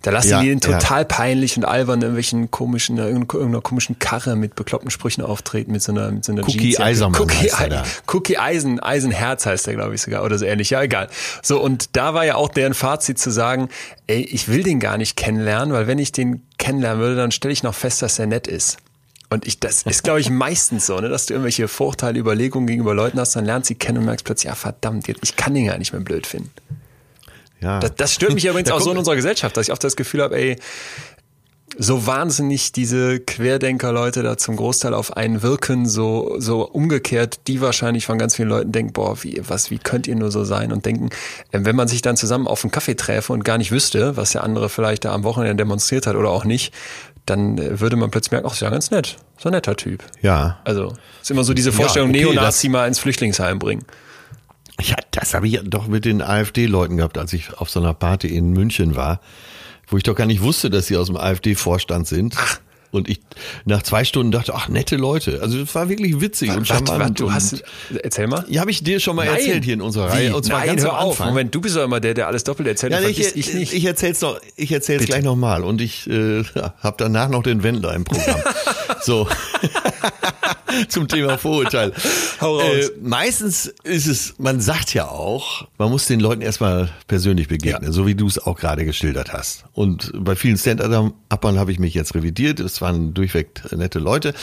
Da 0.01 0.09
lassen 0.09 0.30
Ja, 0.30 0.42
die 0.42 0.50
den 0.50 0.59
ja. 0.59 0.80
total 0.80 1.06
peinlich 1.06 1.57
und 1.57 1.65
albern 1.65 2.00
in 2.00 2.01
irgendwelchen 2.01 2.50
komischen, 2.50 2.98
in 2.98 3.03
irgendeiner 3.06 3.62
komischen 3.62 4.00
Karre 4.00 4.36
mit 4.36 4.56
bekloppten 4.56 4.89
Sprüchen 4.89 5.24
auftreten, 5.24 5.71
mit 5.71 5.83
so 5.83 5.92
einer, 5.92 6.09
mit 6.12 6.25
so 6.25 6.31
einer 6.31 6.42
Cookie. 6.42 6.80
Eisermann 6.80 7.21
Cookie, 7.21 7.51
heißt 7.51 7.62
er 7.62 7.69
da. 7.69 7.83
Cookie 8.07 8.38
Eisen, 8.39 8.80
Eisenherz 8.80 9.45
heißt 9.45 9.68
der, 9.68 9.75
glaube 9.75 9.94
ich 9.94 10.01
sogar, 10.01 10.24
oder 10.24 10.39
so 10.39 10.45
ähnlich. 10.45 10.71
Ja, 10.71 10.81
egal. 10.81 11.07
So, 11.44 11.62
und 11.62 11.95
da 11.95 12.15
war 12.15 12.25
ja 12.25 12.33
auch 12.33 12.50
deren 12.50 12.74
Fazit 12.74 13.19
zu 13.19 13.30
sagen, 13.30 13.69
ey, 14.07 14.21
ich 14.21 14.47
will 14.47 14.63
den 14.63 14.80
gar 14.80 14.97
nicht 14.97 15.15
kennenlernen, 15.18 15.71
weil 15.71 15.86
wenn 15.86 16.00
ich 16.00 16.12
den 16.12 16.42
kennenlernen 16.57 17.00
würde, 17.00 17.15
dann 17.15 17.31
stelle 17.31 17.51
ich 17.51 17.62
noch 17.62 17.75
fest, 17.75 18.01
dass 18.01 18.18
er 18.18 18.25
nett 18.25 18.47
ist. 18.47 18.77
Und 19.31 19.48
ich, 19.48 19.62
das 19.62 19.83
ist, 19.83 20.04
glaube 20.04 20.19
ich, 20.19 20.30
meistens 20.30 20.86
so, 20.86 21.00
ne, 21.00 21.07
dass 21.07 21.25
du 21.25 21.33
irgendwelche 21.33 21.69
Vorurteile, 21.69 22.19
Überlegungen 22.19 22.68
gegenüber 22.68 22.94
Leuten 22.94 23.18
hast, 23.18 23.33
dann 23.33 23.45
lernst 23.45 23.69
sie 23.69 23.75
kennen 23.75 24.00
und 24.00 24.06
merkst 24.06 24.25
plötzlich, 24.25 24.50
ja, 24.50 24.56
verdammt, 24.56 25.07
ich 25.07 25.38
kann 25.38 25.54
den 25.54 25.68
gar 25.68 25.78
nicht 25.78 25.94
mehr 25.94 26.01
blöd 26.01 26.28
finden. 26.28 26.51
Ja. 27.62 27.80
Das, 27.80 27.95
das 27.95 28.13
stört 28.13 28.33
mich 28.33 28.45
übrigens 28.50 28.72
auch 28.72 28.81
so 28.81 28.92
in 28.92 28.98
unserer 28.98 29.16
Gesellschaft, 29.16 29.56
dass 29.56 29.68
ich 29.68 29.72
oft 29.72 29.83
das 29.86 29.95
Gefühl 29.95 30.22
habe, 30.22 30.36
ey, 30.36 30.57
so 31.78 32.06
wahnsinnig 32.06 32.74
diese 32.74 33.22
Querdenker-Leute 33.22 34.24
da 34.24 34.38
zum 34.38 34.57
Großteil 34.57 34.94
auf 34.94 35.16
einen 35.16 35.42
wirken, 35.42 35.88
so, 35.88 36.36
so 36.38 36.68
umgekehrt, 36.68 37.48
die 37.48 37.62
wahrscheinlich 37.62 38.06
von 38.06 38.18
ganz 38.18 38.36
vielen 38.36 38.50
Leuten 38.50 38.74
denken, 38.74 38.92
boah, 38.92 39.24
wie, 39.24 39.42
was, 39.48 39.72
wie 39.72 39.78
könnt 39.78 40.07
ihr 40.07 40.16
nur 40.16 40.31
so 40.31 40.44
sein 40.44 40.74
und 40.74 40.86
denken, 40.86 41.10
äh, 41.51 41.60
wenn 41.62 41.78
man 41.78 41.88
sich 41.88 42.01
dann 42.01 42.18
zusammen 42.18 42.48
auf 42.48 42.66
einen 42.66 42.72
Kaffee 42.72 42.95
träfe 42.95 43.31
und 43.31 43.45
gar 43.45 43.57
nicht 43.57 43.72
wüsste, 43.72 44.18
was 44.18 44.31
der 44.31 44.44
andere 44.44 44.68
vielleicht 44.68 45.06
da 45.06 45.13
am 45.13 45.24
Wochenende 45.24 45.56
demonstriert 45.56 46.07
hat 46.07 46.16
oder 46.16 46.30
auch 46.30 46.44
nicht, 46.44 46.74
dann 47.25 47.57
äh, 47.57 47.79
würde 47.79 47.95
man 47.95 48.12
plötzlich 48.12 48.31
merken, 48.31 48.47
ach, 48.50 48.53
ist 48.53 48.62
ja 48.62 48.69
ganz 48.69 48.91
nett, 48.91 49.18
so 49.38 49.50
ein 49.50 49.53
netter 49.53 49.75
Typ. 49.75 50.03
ja. 50.21 50.59
Also, 50.63 50.94
ist 51.21 51.31
immer 51.31 51.44
so 51.44 51.53
diese 51.53 51.71
Vorstellung, 51.71 52.09
okay, 52.09 52.23
Neonazi 52.23 52.69
mal 52.69 52.88
ins 52.88 53.00
Flüchtlingsheim 53.00 53.59
bringen. 53.59 53.85
Ja, 54.81 54.95
das 55.12 55.33
habe 55.33 55.47
ich 55.47 55.59
doch 55.63 55.88
mit 55.88 56.06
den 56.06 56.21
AfD-Leuten 56.21 56.97
gehabt, 56.97 57.18
als 57.18 57.33
ich 57.33 57.53
auf 57.53 57.69
so 57.69 57.79
einer 57.79 57.94
Party 57.94 58.35
in 58.35 58.51
München 58.51 58.95
war, 58.95 59.21
wo 59.88 59.97
ich 59.97 60.03
doch 60.03 60.15
gar 60.15 60.25
nicht 60.25 60.41
wusste, 60.41 60.69
dass 60.69 60.88
sie 60.88 60.97
aus 60.97 61.07
dem 61.07 61.18
AfD-Vorstand 61.18 62.07
sind. 62.07 62.35
Und 62.92 63.10
ich 63.10 63.22
nach 63.66 63.82
zwei 63.84 64.04
Stunden 64.04 64.32
dachte, 64.32 64.54
ach, 64.54 64.68
nette 64.68 64.98
Leute. 64.98 65.40
Also 65.42 65.58
das 65.60 65.74
war 65.74 65.88
wirklich 65.88 66.20
witzig 66.20 66.50
und 66.50 66.70
Warte, 66.70 66.86
charmant. 66.86 67.00
warte, 67.00 67.14
du 67.14 67.26
und 67.28 67.34
hast, 67.34 67.64
erzähl 68.04 68.28
mal. 68.28 68.44
ja, 68.50 68.60
habe 68.62 68.70
ich 68.72 68.84
dir 68.84 69.00
schon 69.00 69.16
mal 69.16 69.26
erzählt 69.26 69.64
hier 69.64 69.76
in 69.76 69.82
unserer 69.82 70.10
Reihe. 70.10 70.36
Und 70.36 70.44
zwar 70.44 70.60
Nein, 70.60 70.68
ganz 70.68 70.82
hör 70.84 71.00
am 71.00 71.08
auf. 71.08 71.20
Moment, 71.20 71.56
du 71.56 71.62
bist 71.62 71.78
doch 71.78 71.84
immer 71.86 72.02
der, 72.02 72.14
der 72.14 72.28
alles 72.28 72.44
doppelt 72.44 72.68
erzählt 72.68 72.92
Ja, 72.92 73.00
und 73.00 73.10
ich, 73.10 73.36
ich 73.36 73.54
nicht. 73.54 73.74
ich 73.74 73.86
erzähl's 73.86 74.20
noch, 74.22 74.40
ich 74.58 74.72
erzähl's 74.74 75.06
gleich 75.06 75.24
nochmal 75.24 75.64
und 75.64 75.80
ich 75.80 76.06
äh, 76.10 76.44
habe 76.84 76.96
danach 76.98 77.30
noch 77.30 77.44
den 77.44 77.64
Wendler 77.64 77.94
im 77.94 78.04
Programm. 78.04 78.42
so 79.02 79.28
zum 80.89 81.07
Thema 81.07 81.38
Vorurteil. 81.38 81.94
Äh, 82.41 82.89
meistens 83.01 83.68
ist 83.83 84.07
es, 84.07 84.33
man 84.39 84.62
sagt 84.62 84.94
ja 84.95 85.07
auch, 85.07 85.68
man 85.77 85.89
muss 85.91 86.07
den 86.07 86.19
Leuten 86.19 86.41
erstmal 86.41 86.89
persönlich 87.07 87.47
begegnen, 87.47 87.83
Ja. 87.83 87.91
so 87.91 88.07
wie 88.07 88.15
du 88.15 88.25
es 88.27 88.39
auch 88.39 88.57
gerade 88.57 88.83
geschildert 88.83 89.31
hast. 89.31 89.65
Und 89.73 90.12
bei 90.15 90.35
vielen 90.35 90.57
Stand-Uppern 90.57 91.59
habe 91.59 91.71
ich 91.71 91.77
mich 91.79 91.94
jetzt 91.94 92.15
revidiert. 92.15 92.59
Es 92.59 92.81
waren 92.81 93.13
durchweg 93.13 93.62
nette 93.71 94.00
Leute. 94.00 94.33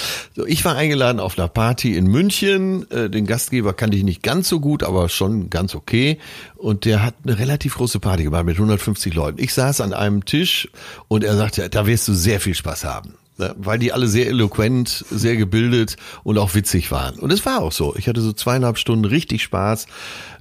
Ich 0.46 0.64
war 0.64 0.76
eingeladen 0.76 1.18
auf 1.20 1.38
einer 1.38 1.48
Party 1.48 1.96
in 1.96 2.06
München. 2.06 2.88
Äh, 2.90 3.10
Den 3.10 3.26
Gastgeber 3.26 3.72
kannte 3.74 3.96
ich 3.96 4.04
nicht 4.04 4.22
ganz 4.22 4.48
so 4.48 4.60
gut, 4.60 4.82
aber 4.84 5.08
schon 5.08 5.50
ganz 5.50 5.74
okay. 5.74 6.18
Und 6.56 6.84
der 6.84 7.02
hat 7.04 7.14
eine 7.24 7.38
relativ 7.38 7.76
große 7.76 7.98
Party 8.00 8.24
gemacht 8.24 8.44
mit 8.44 8.56
150 8.56 9.12
Leuten. 9.14 9.42
Ich 9.42 9.54
saß 9.54 9.80
an 9.80 9.92
einem 9.92 10.24
Tisch 10.24 10.68
und 11.08 11.24
er 11.24 11.36
sagte, 11.36 11.68
da 11.68 11.86
wirst 11.86 12.06
du 12.08 12.14
sehr 12.14 12.40
viel 12.40 12.54
Spaß 12.54 12.84
haben. 12.84 13.14
Ne, 13.38 13.54
Weil 13.56 13.78
die 13.78 13.92
alle 13.92 14.08
sehr 14.08 14.26
eloquent, 14.26 15.04
sehr 15.10 15.36
gebildet 15.36 15.96
und 16.24 16.38
auch 16.38 16.54
witzig 16.54 16.90
waren. 16.90 17.18
Und 17.18 17.32
es 17.32 17.46
war 17.46 17.60
auch 17.60 17.72
so. 17.72 17.94
Ich 17.96 18.08
hatte 18.08 18.20
so 18.20 18.32
zweieinhalb 18.32 18.78
Stunden 18.78 19.04
richtig 19.04 19.42
Spaß. 19.44 19.86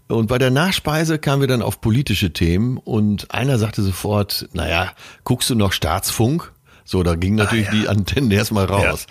Und 0.08 0.28
bei 0.28 0.38
der 0.38 0.52
Nachspeise 0.52 1.20
kamen 1.20 1.42
wir 1.42 1.48
dann 1.48 1.62
auf 1.62 1.80
politische 1.80 2.32
Themen 2.34 2.78
und 2.78 3.32
einer 3.32 3.60
sagte 3.60 3.84
sofort, 3.84 4.48
naja, 4.54 4.94
guckst 5.26 5.50
du 5.50 5.56
noch 5.56 5.74
Staatsfunk? 5.74 6.52
So, 6.86 7.04
da 7.04 7.16
ging 7.16 7.36
natürlich 7.36 7.70
die 7.70 7.88
Antennen 7.88 8.32
erstmal 8.32 8.66
raus. 8.66 9.06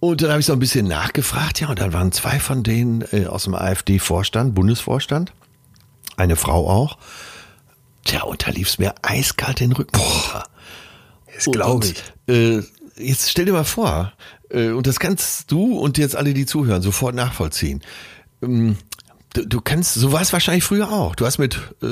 Und 0.00 0.22
dann 0.22 0.30
habe 0.30 0.40
ich 0.40 0.46
so 0.46 0.52
ein 0.52 0.58
bisschen 0.60 0.86
nachgefragt, 0.86 1.60
ja, 1.60 1.68
und 1.68 1.80
dann 1.80 1.92
waren 1.92 2.12
zwei 2.12 2.38
von 2.38 2.62
denen 2.62 3.02
äh, 3.10 3.26
aus 3.26 3.44
dem 3.44 3.54
AfD-Vorstand, 3.54 4.54
Bundesvorstand, 4.54 5.32
eine 6.16 6.36
Frau 6.36 6.68
auch. 6.68 6.98
Tja, 8.04 8.22
und 8.22 8.46
da 8.46 8.50
lief's 8.52 8.78
mir 8.78 8.94
eiskalt 9.02 9.60
den 9.60 9.72
Rücken 9.72 9.96
runter. 9.96 10.44
Das 11.34 11.46
glaube 11.46 11.86
ich. 11.86 12.02
Äh, 12.28 12.62
jetzt 12.96 13.30
stell 13.30 13.46
dir 13.46 13.52
mal 13.52 13.64
vor, 13.64 14.12
äh, 14.50 14.70
und 14.70 14.86
das 14.86 15.00
kannst 15.00 15.50
du 15.50 15.78
und 15.78 15.98
jetzt 15.98 16.16
alle, 16.16 16.34
die 16.34 16.46
zuhören, 16.46 16.82
sofort 16.82 17.14
nachvollziehen. 17.14 17.82
Ähm, 18.42 18.76
du, 19.34 19.46
du 19.46 19.60
kannst, 19.60 19.94
so 19.94 20.12
war 20.12 20.20
es 20.20 20.32
wahrscheinlich 20.32 20.64
früher 20.64 20.92
auch. 20.92 21.14
Du 21.14 21.26
hast 21.26 21.38
mit 21.38 21.58
äh, 21.82 21.86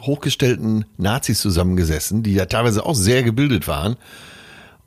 hochgestellten 0.00 0.84
Nazis 0.96 1.40
zusammengesessen, 1.40 2.22
die 2.22 2.34
ja 2.34 2.46
teilweise 2.46 2.84
auch 2.84 2.94
sehr 2.94 3.22
gebildet 3.22 3.68
waren 3.68 3.96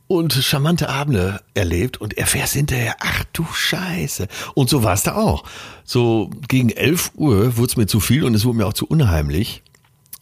und 0.08 0.34
charmante 0.34 0.90
Abende 0.90 1.42
erlebt 1.54 2.00
und 2.00 2.18
erfährst 2.18 2.54
hinterher, 2.54 2.96
ach 3.00 3.24
du 3.34 3.46
Scheiße. 3.46 4.28
Und 4.56 4.70
so 4.70 4.84
war 4.84 4.94
es 4.94 5.04
da 5.04 5.16
auch. 5.16 5.44
So 5.84 6.30
gegen 6.48 6.70
11 6.70 7.12
Uhr 7.16 7.58
wurde 7.58 7.70
es 7.70 7.78
mir 7.78 7.88
zu 7.88 8.00
viel 8.00 8.24
und 8.24 8.34
es 8.34 8.46
wurde 8.46 8.58
mir 8.58 8.68
auch 8.68 8.74
zu 8.74 8.88
unheimlich, 8.88 9.64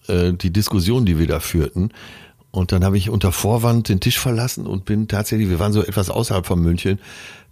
äh, 0.08 0.34
die 0.34 0.52
Diskussion, 0.52 1.06
die 1.06 1.20
wir 1.20 1.28
da 1.28 1.40
führten. 1.40 1.92
Und 2.56 2.72
dann 2.72 2.86
habe 2.86 2.98
ich 2.98 3.10
unter 3.10 3.34
Vorwand 3.34 3.90
den 3.90 4.00
Tisch 4.00 4.18
verlassen 4.18 4.66
und 4.66 4.86
bin 4.86 5.10
tatsächlich, 5.10 5.50
wir 5.50 5.60
waren 5.60 5.74
so 5.74 5.84
etwas 5.84 6.10
außerhalb 6.10 6.46
von 6.46 6.62
München, 6.62 7.00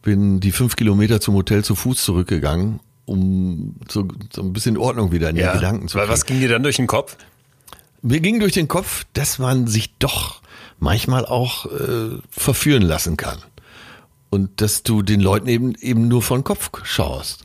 bin 0.02 0.40
die 0.40 0.54
fünf 0.54 0.78
Kilometer 0.78 1.20
zum 1.20 1.36
Hotel 1.36 1.62
zu 1.62 1.76
Fuß 1.76 2.02
zurückgegangen, 2.02 2.80
um 3.04 3.76
so, 3.90 4.08
so 4.34 4.42
ein 4.42 4.54
bisschen 4.54 4.78
Ordnung 4.78 5.12
wieder 5.12 5.30
in 5.30 5.36
die 5.36 5.42
Gedanken 5.42 5.90
zu 5.90 5.98
Weil 5.98 6.06
kriegen. 6.06 6.14
was 6.14 6.26
ging 6.26 6.40
dir 6.40 6.48
dann 6.48 6.64
durch 6.64 6.78
den 6.78 6.88
Kopf? 6.88 7.18
Mir 8.02 8.22
ging 8.22 8.40
durch 8.40 8.54
den 8.54 8.70
Kopf, 8.70 9.06
dass 9.12 9.40
man 9.40 9.68
sich 9.68 9.98
doch 9.98 10.42
manchmal 10.80 11.26
auch 11.26 11.66
äh, 11.66 12.18
verführen 12.30 12.84
lassen 12.84 13.18
kann. 13.18 13.40
Und 14.30 14.62
dass 14.62 14.84
du 14.84 15.02
den 15.02 15.20
Leuten 15.20 15.48
eben 15.50 15.76
eben 15.76 16.08
nur 16.08 16.22
von 16.22 16.46
Kopf 16.46 16.72
schaust. 16.84 17.44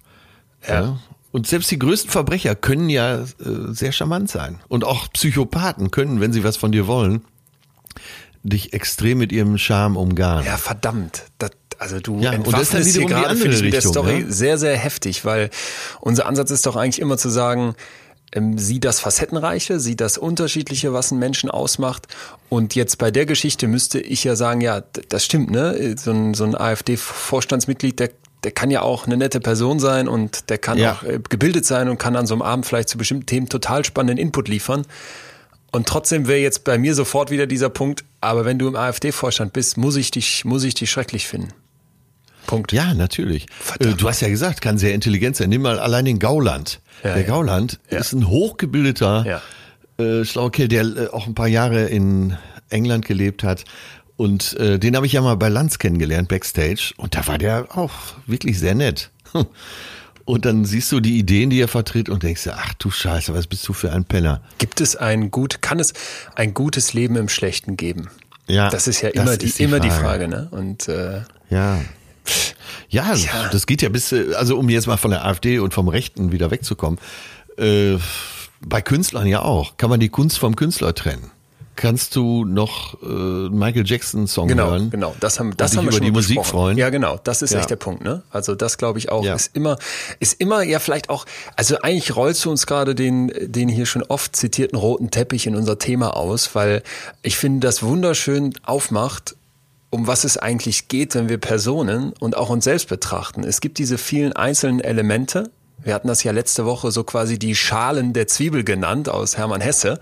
Ja. 0.67 0.81
ja? 0.81 0.99
Und 1.33 1.49
selbst 1.49 1.71
die 1.73 1.79
größten 1.79 2.11
Verbrecher 2.11 2.55
können 2.55 2.89
ja 2.89 3.17
äh, 3.19 3.27
sehr 3.71 3.91
charmant 3.91 4.31
sein. 4.31 4.61
Und 4.69 4.85
auch 4.85 5.09
Psychopathen 5.13 5.91
können, 5.91 6.21
wenn 6.21 6.33
sie 6.33 6.45
was 6.45 6.57
von 6.57 6.71
dir 6.71 6.87
wollen, 6.87 7.25
dich 8.43 8.73
extrem 8.73 9.19
mit 9.19 9.33
ihrem 9.33 9.59
Charme 9.59 9.97
umgarnen. 9.97 10.47
Ja, 10.47 10.57
verdammt. 10.57 11.25
Das, 11.39 11.51
also 11.79 12.01
du 12.01 12.21
Ja, 12.21 12.33
entwaffnest 12.33 12.91
hier 12.93 13.01
die 13.03 13.07
gerade, 13.07 13.37
finde 13.37 13.57
ich, 13.57 13.63
mit 13.63 13.73
der 13.73 13.83
Story 13.83 14.21
ne? 14.21 14.33
sehr, 14.33 14.59
sehr 14.59 14.77
heftig, 14.77 15.25
weil 15.25 15.51
unser 16.01 16.27
Ansatz 16.27 16.51
ist 16.51 16.67
doch 16.67 16.77
eigentlich 16.77 17.01
immer 17.01 17.19
zu 17.19 17.29
sagen, 17.29 17.75
ähm, 18.33 18.59
sieh 18.59 18.79
das 18.79 19.01
Facettenreiche, 19.01 19.81
sieh 19.81 19.97
das 19.97 20.19
Unterschiedliche, 20.19 20.93
was 20.93 21.11
einen 21.13 21.19
Menschen 21.19 21.51
ausmacht. 21.51 22.07
Und 22.49 22.75
jetzt 22.75 22.99
bei 22.99 23.11
der 23.11 23.27
Geschichte 23.27 23.69
müsste 23.69 24.01
ich 24.01 24.23
ja 24.25 24.37
sagen, 24.37 24.61
ja, 24.61 24.83
das 25.09 25.25
stimmt, 25.25 25.51
ne? 25.51 25.95
So 25.97 26.11
ein, 26.11 26.35
so 26.35 26.45
ein 26.45 26.55
AfD-Vorstandsmitglied, 26.55 27.99
der, 27.99 28.11
der 28.45 28.53
kann 28.53 28.71
ja 28.71 28.83
auch 28.83 29.07
eine 29.07 29.17
nette 29.17 29.41
Person 29.41 29.79
sein 29.81 30.09
und 30.09 30.51
der 30.51 30.59
kann 30.59 30.79
Ja. 30.79 30.93
auch 30.95 31.03
äh, 31.05 31.21
gebildet 31.29 31.65
sein 31.65 31.89
und 31.89 31.99
kann 31.99 32.17
an 32.17 32.27
so 32.27 32.35
einem 32.35 32.43
Abend 32.43 32.67
vielleicht 32.67 32.89
zu 32.89 32.99
bestimmten 32.99 33.27
Themen 33.27 33.49
total 33.49 33.85
spannenden 33.85 34.19
Input 34.19 34.49
liefern. 34.49 34.85
Und 35.71 35.87
trotzdem 35.87 36.27
wäre 36.29 36.39
jetzt 36.41 36.65
bei 36.65 36.79
mir 36.79 36.95
sofort 36.95 37.31
wieder 37.31 37.47
dieser 37.47 37.69
Punkt, 37.69 38.05
aber 38.21 38.45
wenn 38.45 38.59
du 38.59 38.69
im 38.69 38.77
AfD-Vorstand 38.77 39.53
bist, 39.53 39.77
muss 39.77 39.97
ich 39.97 40.11
dich, 40.11 40.45
muss 40.45 40.65
ich 40.65 40.75
dich 40.75 40.91
schrecklich 40.91 41.27
finden. 41.27 41.49
Punkt. 42.47 42.73
Ja, 42.73 42.95
natürlich. 42.95 43.47
Verdammt. 43.61 43.95
Äh, 43.95 43.97
Du 43.99 44.09
hast 44.09 44.21
ja 44.21 44.29
gesagt, 44.29 44.63
kann 44.63 44.79
sehr 44.79 44.95
intelligent 44.95 45.37
sein. 45.37 45.51
Nimm 45.51 45.63
mal 45.63 45.79
allein 45.79 46.07
den 46.07 46.19
Gauland. 46.19 46.81
Ja, 47.05 47.13
der 47.13 47.23
ja. 47.23 47.29
Gauland 47.29 47.79
Ja. 47.91 47.99
ist 47.99 48.13
ein 48.15 48.29
hochgebildeter, 48.29 49.43
äh, 49.99 50.25
schlauer 50.25 50.51
Kerl, 50.51 50.69
der 50.69 50.83
äh, 50.85 51.09
auch 51.09 51.27
ein 51.27 51.35
paar 51.35 51.49
Jahre 51.49 51.85
in 51.87 52.37
England 52.71 53.05
gelebt 53.05 53.45
hat. 53.45 53.65
Und 54.17 54.55
äh, 54.55 54.79
den 54.79 54.97
habe 54.97 55.05
ich 55.07 55.13
ja 55.13 55.21
mal 55.21 55.37
bei 55.37 55.49
Lanz 55.51 55.79
kennengelernt, 55.79 56.29
Backstage. 56.29 56.93
Und 56.97 57.15
da 57.15 57.27
war 57.27 57.37
der 57.39 57.77
auch 57.77 57.93
wirklich 58.27 58.59
sehr 58.59 58.75
nett. 58.75 59.11
Und 60.29 60.45
dann 60.45 60.67
siehst 60.67 60.93
du 60.93 61.01
die 61.01 61.19
Ideen, 61.19 61.49
die 61.49 61.59
er 61.59 61.69
vertritt 61.69 62.11
und 62.11 62.23
denkst 62.23 62.43
dir, 62.45 62.55
ach 62.59 62.75
du 62.75 62.91
Scheiße, 62.91 63.33
was 63.33 63.47
bist 63.47 63.67
du 63.67 63.73
für 63.73 63.93
ein 63.93 64.05
Penner? 64.05 64.43
Gibt 64.59 64.83
es 64.83 64.95
ein 64.95 65.31
gut, 65.31 65.63
kann 65.63 65.81
es 65.81 65.95
ein 66.35 66.53
gutes 66.53 66.93
Leben 66.93 67.17
im 67.17 67.31
Schlechten 67.31 67.79
geben? 67.79 68.11
Ja, 68.47 68.69
Das 68.69 68.89
ist 68.89 69.01
ja 69.01 69.09
immer 69.09 69.39
die, 69.39 69.51
die 69.51 69.63
immer 69.63 69.81
die 69.81 69.89
Frage. 69.89 70.03
Frage, 70.03 70.29
ne? 70.29 70.49
Und 70.51 70.87
äh, 70.89 71.23
Ja. 71.49 71.81
Ja, 72.91 73.15
Ja. 73.15 73.49
das 73.51 73.67
geht 73.67 73.81
ja 73.81 73.89
bis, 73.89 74.13
äh, 74.13 74.35
also 74.35 74.59
um 74.59 74.69
jetzt 74.69 74.87
mal 74.87 74.99
von 74.99 75.13
der 75.13 75.25
AfD 75.25 75.61
und 75.61 75.73
vom 75.73 75.89
Rechten 75.89 76.31
wieder 76.31 76.51
wegzukommen, 76.51 76.99
äh, 77.57 77.97
bei 78.61 78.83
Künstlern 78.83 79.27
ja 79.27 79.41
auch. 79.41 79.79
Kann 79.79 79.89
man 79.89 79.99
die 79.99 80.11
Kunst 80.11 80.39
vom 80.39 80.57
Künstler 80.57 80.95
trennen? 80.95 81.31
Kannst 81.81 82.17
du 82.17 82.45
noch 82.45 83.01
äh, 83.05 83.07
Michael 83.07 83.87
Jackson 83.87 84.27
Song 84.27 84.49
genau, 84.49 84.71
hören? 84.71 84.91
genau, 84.91 85.15
das 85.21 85.39
haben, 85.39 85.57
das 85.57 85.77
haben 85.77 85.85
wir 85.85 85.91
über 85.91 85.93
schon 85.93 86.05
die 86.07 86.11
Musik 86.11 86.45
freuen? 86.45 86.77
Ja, 86.77 86.91
genau, 86.91 87.21
das 87.23 87.41
ist 87.41 87.53
Ja. 87.53 87.61
echt 87.61 87.71
der 87.71 87.77
Punkt, 87.77 88.03
ne? 88.03 88.25
Also 88.33 88.57
das 88.57 88.79
glaube 88.79 88.99
ich 88.99 89.11
auch 89.13 89.25
Ja. 89.25 89.37
ist 89.37 89.55
immer, 89.55 89.79
ist 90.19 90.41
immer 90.41 90.63
ja 90.65 90.81
vielleicht 90.81 91.09
auch, 91.09 91.25
also 91.55 91.79
eigentlich 91.81 92.17
rollst 92.17 92.45
du 92.45 92.51
uns 92.51 92.67
gerade 92.67 92.97
den, 92.97 93.33
den 93.41 93.69
hier 93.69 93.87
schon 93.87 94.03
oft 94.03 94.35
zitierten 94.35 94.77
roten 94.77 95.13
Teppich 95.13 95.47
in 95.47 95.55
unser 95.55 95.79
Thema 95.79 96.17
aus, 96.17 96.57
weil 96.57 96.83
ich 97.23 97.37
finde, 97.37 97.65
das 97.65 97.85
wunderschön 97.85 98.55
aufmacht, 98.65 99.37
um 99.91 100.09
was 100.09 100.25
es 100.25 100.37
eigentlich 100.37 100.89
geht, 100.89 101.15
wenn 101.15 101.29
wir 101.29 101.39
Personen 101.39 102.13
und 102.19 102.37
auch 102.37 102.51
uns 102.51 102.65
selbst 102.65 102.89
betrachten. 102.89 103.45
Es 103.45 103.61
gibt 103.61 103.79
diese 103.79 103.99
vielen 103.99 104.33
einzelnen 104.33 104.81
Elemente. 104.81 105.51
Wir 105.83 105.95
hatten 105.95 106.09
das 106.09 106.23
ja 106.25 106.33
letzte 106.33 106.65
Woche 106.67 106.91
so 106.91 107.05
quasi 107.05 107.39
die 107.39 107.55
Schalen 107.55 108.13
der 108.13 108.27
Zwiebel 108.27 108.65
genannt 108.65 109.09
aus 109.09 109.37
Hermann 109.37 109.61
Hesse. 109.61 110.01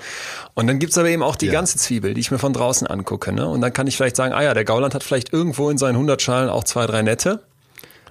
Und 0.54 0.66
dann 0.66 0.78
gibt's 0.78 0.96
aber 0.98 1.08
eben 1.08 1.22
auch 1.22 1.36
die 1.36 1.46
Ja. 1.46 1.52
ganze 1.52 1.76
Zwiebel, 1.78 2.14
die 2.14 2.20
ich 2.20 2.30
mir 2.30 2.38
von 2.38 2.52
draußen 2.52 2.86
angucke. 2.86 3.32
Ne? 3.32 3.46
Und 3.46 3.60
dann 3.60 3.72
kann 3.72 3.86
ich 3.86 3.96
vielleicht 3.96 4.16
sagen, 4.16 4.32
ah 4.32 4.42
ja, 4.42 4.54
der 4.54 4.64
Gauland 4.64 4.94
hat 4.94 5.04
vielleicht 5.04 5.32
irgendwo 5.32 5.68
in 5.70 5.78
seinen 5.78 5.96
100 5.96 6.20
Schalen 6.22 6.48
auch 6.48 6.64
zwei, 6.64 6.86
drei 6.86 7.02
nette. 7.02 7.42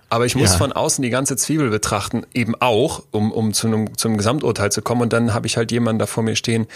Aber 0.08 0.28
ich 0.28 0.36
muss 0.36 0.52
Ja. 0.52 0.58
von 0.58 0.72
außen 0.72 1.02
die 1.02 1.10
ganze 1.10 1.36
Zwiebel 1.36 1.72
betrachten, 1.72 2.26
eben 2.34 2.54
auch, 2.62 3.04
um, 3.12 3.32
um 3.32 3.54
zu 3.54 3.66
einem, 3.68 3.98
zum 3.98 4.18
Gesamturteil 4.18 4.72
zu 4.72 4.84
kommen. 4.84 5.02
Und 5.02 5.12
dann 5.14 5.34
habe 5.34 5.48
ich 5.48 5.58
halt 5.58 5.72
jemanden 5.72 5.98
da 6.00 6.06
vor 6.06 6.22
mir 6.24 6.36
stehen, 6.36 6.68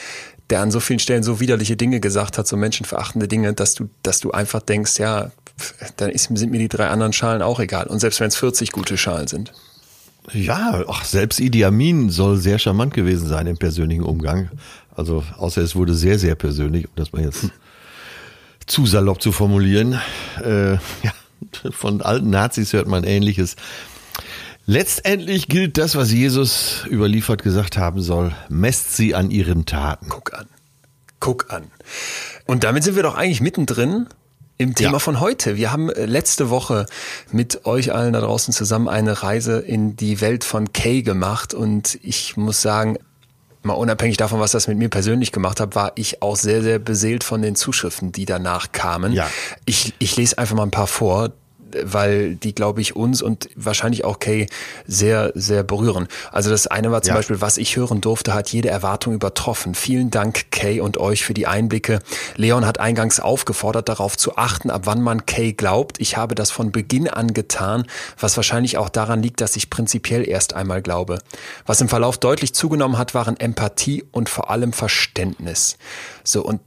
der 0.49 0.61
an 0.61 0.71
so 0.71 0.79
vielen 0.79 0.97
Stellen 0.99 1.21
so 1.21 1.39
widerliche 1.39 1.77
Dinge 1.77 1.99
gesagt 1.99 2.39
hat, 2.39 2.47
so 2.47 2.57
menschenverachtende 2.57 3.27
Dinge, 3.27 3.53
dass 3.53 3.75
du, 3.75 3.87
dass 4.01 4.19
du 4.19 4.31
einfach 4.31 4.61
denkst, 4.63 4.97
ja, 4.97 5.29
dann 5.97 6.09
ist, 6.09 6.35
sind 6.35 6.51
mir 6.51 6.57
die 6.57 6.67
drei 6.69 6.87
anderen 6.87 7.13
Schalen 7.13 7.43
auch 7.43 7.59
egal. 7.59 7.85
Und 7.85 7.99
selbst 7.99 8.19
wenn 8.19 8.29
es 8.29 8.35
40 8.35 8.71
gute 8.71 8.97
Schalen 8.97 9.27
sind. 9.27 9.53
Ja, 10.33 10.83
ach, 10.87 11.05
selbst 11.05 11.39
Idi 11.39 11.63
Amin 11.65 12.09
soll 12.09 12.37
sehr 12.37 12.59
charmant 12.59 12.93
gewesen 12.93 13.27
sein 13.27 13.47
im 13.47 13.57
persönlichen 13.57 14.03
Umgang. 14.03 14.49
Also, 14.95 15.23
außer 15.37 15.61
es 15.61 15.75
wurde 15.75 15.93
sehr, 15.93 16.19
sehr 16.19 16.35
persönlich, 16.35 16.85
um 16.85 16.91
das 16.95 17.11
mal 17.13 17.23
jetzt 17.23 17.49
zu 18.65 18.85
salopp 18.85 19.21
zu 19.21 19.31
formulieren. 19.31 19.99
Äh, 20.43 20.73
ja, 21.03 21.13
von 21.71 22.01
alten 22.01 22.29
Nazis 22.29 22.73
hört 22.73 22.87
man 22.87 23.03
Ähnliches. 23.03 23.55
Letztendlich 24.65 25.47
gilt 25.47 25.77
das, 25.77 25.95
was 25.95 26.11
Jesus 26.11 26.85
überliefert 26.89 27.41
gesagt 27.41 27.77
haben 27.77 28.01
soll. 28.01 28.33
Messt 28.49 28.95
sie 28.95 29.15
an 29.15 29.31
ihren 29.31 29.65
Taten. 29.65 30.09
Guck 30.09 30.33
an. 30.33 30.45
Guck 31.19 31.51
an. 31.51 31.63
Und 32.45 32.63
damit 32.63 32.83
sind 32.83 32.95
wir 32.95 33.03
doch 33.03 33.15
eigentlich 33.15 33.41
mittendrin 33.41 34.07
im 34.59 34.75
Thema 34.75 34.93
Ja. 34.93 34.99
von 34.99 35.19
heute. 35.19 35.55
Wir 35.55 35.71
haben 35.71 35.89
äh, 35.89 36.05
letzte 36.05 36.49
Woche 36.51 36.85
mit 37.31 37.65
euch 37.65 37.93
allen 37.93 38.13
da 38.13 38.19
draußen 38.19 38.53
zusammen 38.53 38.87
eine 38.87 39.23
Reise 39.23 39.57
in 39.59 39.95
die 39.95 40.21
Welt 40.21 40.43
von 40.43 40.71
Kay 40.73 41.01
gemacht 41.01 41.53
und 41.55 41.97
ich 42.03 42.37
muss 42.37 42.61
sagen, 42.61 42.97
mal 43.63 43.73
unabhängig 43.73 44.17
davon, 44.17 44.39
was 44.39 44.51
das 44.51 44.67
mit 44.67 44.77
mir 44.77 44.89
persönlich 44.89 45.31
gemacht 45.31 45.59
hat, 45.59 45.75
war 45.75 45.93
ich 45.95 46.21
auch 46.21 46.35
sehr, 46.35 46.61
sehr 46.61 46.77
beseelt 46.77 47.23
von 47.23 47.41
den 47.41 47.55
Zuschriften, 47.55 48.11
die 48.11 48.25
danach 48.25 48.71
kamen. 48.73 49.13
Ja. 49.13 49.29
Ich, 49.65 49.93
ich 49.99 50.15
lese 50.17 50.37
einfach 50.37 50.55
mal 50.55 50.63
ein 50.63 50.71
paar 50.71 50.87
vor, 50.87 51.31
weil 51.83 52.35
die, 52.35 52.53
glaube 52.53 52.81
ich, 52.81 52.95
uns 52.95 53.21
und 53.21 53.49
wahrscheinlich 53.55 54.05
auch 54.05 54.19
Kay 54.19 54.47
sehr, 54.87 55.31
sehr 55.35 55.63
berühren. 55.63 56.07
Also 56.31 56.49
das 56.49 56.67
eine 56.67 56.91
war 56.91 57.01
zum 57.01 57.09
Ja. 57.09 57.15
Beispiel, 57.15 57.41
was 57.41 57.57
ich 57.57 57.75
hören 57.75 58.01
durfte, 58.01 58.33
hat 58.33 58.49
jede 58.49 58.69
Erwartung 58.69 59.13
übertroffen. 59.13 59.75
Vielen 59.75 60.11
Dank, 60.11 60.51
Kay 60.51 60.81
und 60.81 60.97
euch 60.97 61.23
für 61.23 61.33
die 61.33 61.47
Einblicke. 61.47 61.99
Leon 62.35 62.65
hat 62.65 62.79
eingangs 62.79 63.19
aufgefordert, 63.19 63.89
darauf 63.89 64.17
zu 64.17 64.37
achten, 64.37 64.69
ab 64.69 64.81
wann 64.85 65.01
man 65.01 65.25
Kay 65.25 65.53
glaubt. 65.53 65.99
Ich 65.99 66.17
habe 66.17 66.35
das 66.35 66.51
von 66.51 66.71
Beginn 66.71 67.07
an 67.07 67.33
getan, 67.33 67.85
was 68.19 68.35
wahrscheinlich 68.37 68.77
auch 68.77 68.89
daran 68.89 69.21
liegt, 69.21 69.41
dass 69.41 69.55
ich 69.55 69.69
prinzipiell 69.69 70.27
erst 70.27 70.53
einmal 70.53 70.81
glaube. 70.81 71.19
Was 71.65 71.81
im 71.81 71.89
Verlauf 71.89 72.17
deutlich 72.17 72.53
zugenommen 72.53 72.97
hat, 72.97 73.13
waren 73.13 73.39
Empathie 73.39 74.03
und 74.11 74.29
vor 74.29 74.49
allem 74.49 74.73
Verständnis. 74.73 75.77
So, 76.23 76.43
und 76.43 76.61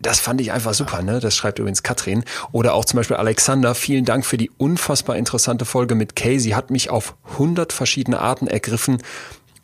das 0.00 0.20
fand 0.20 0.40
ich 0.40 0.52
einfach 0.52 0.74
super, 0.74 1.02
ne? 1.02 1.20
Das 1.20 1.36
schreibt 1.36 1.58
übrigens 1.58 1.82
Katrin. 1.82 2.24
Oder 2.52 2.74
auch 2.74 2.84
zum 2.84 2.98
Beispiel 2.98 3.16
Alexander, 3.16 3.74
vielen 3.74 4.04
Dank 4.04 4.26
für 4.26 4.36
die 4.36 4.50
unfassbar 4.58 5.16
interessante 5.16 5.64
Folge 5.64 5.94
mit 5.94 6.16
Kay. 6.16 6.38
Sie 6.38 6.54
hat 6.54 6.70
mich 6.70 6.90
auf 6.90 7.14
100 7.32 7.72
verschiedene 7.72 8.20
Arten 8.20 8.46
ergriffen 8.46 8.98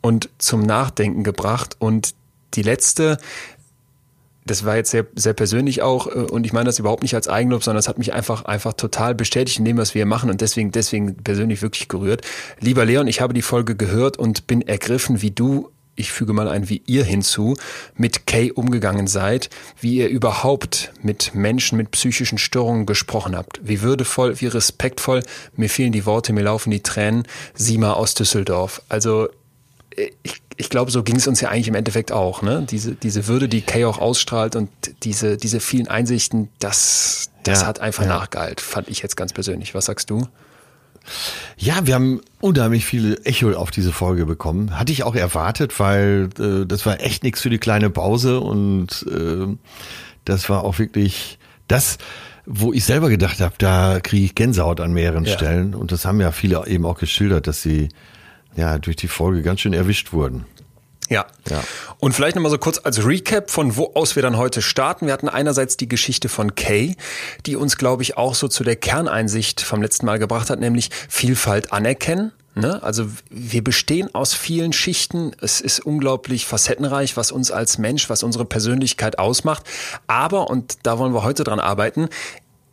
und 0.01 0.29
zum 0.39 0.63
Nachdenken 0.63 1.25
gebracht. 1.25 1.77
Und 1.79 2.15
die 2.55 2.63
letzte, 2.63 3.19
das 4.45 4.65
war 4.65 4.77
jetzt 4.77 4.91
sehr, 4.91 5.07
sehr 5.15 5.33
persönlich 5.35 5.83
auch, 5.83 6.07
äh, 6.09 6.11
und 6.11 6.45
ich 6.45 6.53
meine 6.53 6.67
das 6.67 6.79
überhaupt 6.79 7.03
nicht 7.03 7.15
als 7.15 7.29
Eigenlob, 7.29 7.63
sondern 7.63 7.79
es 7.79 7.89
hat 7.89 7.99
mich 7.99 8.13
einfach, 8.13 8.45
einfach 8.45 8.75
total 8.75 9.15
bestätigt 9.15 9.59
in 9.59 9.65
dem, 9.65 9.77
was 9.77 9.95
wir 9.95 10.01
hier 10.01 10.07
machen 10.07 10.31
und 10.31 10.41
deswegen, 10.41 10.73
deswegen 10.73 11.17
persönlich 11.17 11.63
wirklich 11.63 11.89
gerührt. 11.89 12.23
Lieber 12.61 12.85
Leon, 12.85 13.07
ich 13.07 13.21
habe 13.21 13.35
die 13.35 13.43
Folge 13.43 13.77
gehört 13.77 14.17
und 14.17 14.47
bin 14.47 14.63
ergriffen, 14.63 15.23
wie 15.23 15.31
du 15.31 15.71
ich 15.95 16.13
füge 16.13 16.33
mal 16.33 16.49
ein, 16.49 16.69
wie 16.69 16.83
ihr 16.87 17.05
hinzu, 17.05 17.57
mit 17.97 18.27
Kay 18.27 18.51
umgegangen 18.51 19.07
seid, 19.07 19.51
wie 19.81 19.97
ihr 19.97 20.09
überhaupt 20.09 20.93
mit 21.03 21.35
Menschen 21.35 21.77
mit 21.77 21.91
psychischen 21.91 22.39
Störungen 22.39 22.87
gesprochen 22.87 23.37
habt. 23.37 23.61
Wie 23.63 23.83
würdevoll, 23.83 24.41
wie 24.41 24.47
respektvoll, 24.47 25.23
mir 25.57 25.69
fehlen 25.69 25.93
die 25.93 26.07
Worte, 26.07 26.33
mir 26.33 26.43
laufen 26.45 26.71
die 26.71 26.83
Tränen. 26.83 27.25
Sima 27.55 27.93
aus 27.93 28.15
Düsseldorf. 28.15 28.83
Also 28.89 29.29
ich, 30.23 30.43
ich 30.57 30.71
glaube, 30.71 30.91
so 30.91 31.03
ging 31.03 31.17
es 31.17 31.27
uns 31.27 31.41
ja 31.41 31.51
eigentlich 31.51 31.69
im 31.69 31.75
Endeffekt 31.75 32.13
auch. 32.13 32.43
Ne? 32.43 32.67
Diese, 32.71 32.95
diese 32.95 33.27
Würde, 33.27 33.49
die 33.49 33.61
Kay 33.61 33.85
auch 33.85 33.99
ausstrahlt 33.99 34.57
und 34.57 34.71
diese, 35.03 35.37
diese 35.37 35.61
vielen 35.61 35.89
Einsichten, 35.89 36.49
das, 36.59 37.31
das 37.43 37.61
Ja, 37.61 37.67
hat 37.67 37.81
einfach 37.81 38.05
ja. 38.05 38.09
nachgehalt, 38.09 38.61
fand 38.61 38.89
ich 38.89 39.03
jetzt 39.03 39.17
ganz 39.17 39.33
persönlich. 39.33 39.75
Was 39.75 39.87
sagst 39.87 40.09
du? 40.11 40.27
Ja, 41.57 41.87
wir 41.87 41.95
haben 41.95 42.21
unheimlich 42.41 42.85
viele 42.85 43.25
Echo 43.25 43.53
auf 43.53 43.71
diese 43.71 43.93
Folge 43.93 44.27
bekommen. 44.27 44.79
Hatte 44.79 44.93
ich 44.93 45.05
auch 45.05 45.15
erwartet, 45.15 45.79
weil 45.79 46.29
äh, 46.39 46.67
das 46.67 46.87
war 46.87 47.01
echt 47.01 47.23
nichts 47.23 47.41
für 47.41 47.51
die 47.51 47.59
kleine 47.59 47.91
Pause 47.91 48.41
und 48.41 49.07
äh, 49.11 49.57
das 50.25 50.49
war 50.49 50.65
auch 50.65 50.79
wirklich 50.79 51.39
das, 51.69 51.99
wo 52.47 52.73
ich 52.73 52.85
selber 52.85 53.09
gedacht 53.09 53.41
habe, 53.41 53.55
da 53.59 54.01
kriege 54.01 54.25
ich 54.25 54.35
Gänsehaut 54.35 54.81
an 54.81 54.93
mehreren 54.93 55.25
Ja. 55.25 55.33
Stellen. 55.33 55.75
Und 55.75 55.93
das 55.93 56.05
haben 56.05 56.21
ja 56.21 56.33
viele 56.33 56.67
eben 56.67 56.85
auch 56.85 56.99
geschildert, 56.99 57.47
dass 57.47 57.63
sie 57.63 57.89
ja 58.57 58.79
durch 58.79 58.97
die 58.97 59.09
Folge 59.09 59.43
ganz 59.43 59.61
schön 59.61 59.73
erwischt 59.73 60.13
wurden. 60.13 60.45
Ja. 61.09 61.27
Ja. 61.49 61.63
Und 61.99 62.15
vielleicht 62.15 62.37
nochmal 62.37 62.51
so 62.51 62.59
kurz 62.59 62.81
als 62.83 63.05
Recap, 63.05 63.51
von 63.51 63.77
wo 63.77 63.93
aus 63.95 64.17
wir 64.17 64.23
dann 64.23 64.37
heute 64.37 64.63
starten. 64.63 65.07
Wir 65.07 65.13
hatten 65.13 65.29
einerseits 65.29 65.77
die 65.77 65.89
Geschichte 65.89 66.29
von 66.29 66.55
Kay, 66.55 66.97
die 67.47 67.57
uns, 67.57 67.77
glaube 67.77 68.03
ich, 68.03 68.17
auch 68.17 68.35
so 68.35 68.49
zu 68.49 68.65
der 68.65 68.77
Kerneinsicht 68.77 69.61
vom 69.61 69.83
letzten 69.83 70.07
Mal 70.07 70.19
gebracht 70.19 70.51
hat, 70.51 70.61
nämlich 70.61 70.91
Vielfalt 71.09 71.73
anerkennen. 71.73 72.33
Ne? 72.55 72.83
Also 72.83 73.07
wir 73.31 73.65
bestehen 73.65 74.15
aus 74.15 74.35
vielen 74.35 74.73
Schichten. 74.73 75.33
Es 75.41 75.61
ist 75.61 75.81
unglaublich 75.81 76.47
facettenreich, 76.47 77.17
was 77.17 77.33
uns 77.33 77.51
als 77.51 77.79
Mensch, 77.79 78.11
was 78.11 78.23
unsere 78.23 78.45
Persönlichkeit 78.45 79.19
ausmacht. 79.19 79.65
Aber, 80.07 80.51
und 80.51 80.79
da 80.83 80.99
wollen 80.99 81.15
wir 81.15 81.23
heute 81.23 81.45
dran 81.45 81.61
arbeiten, 81.61 82.09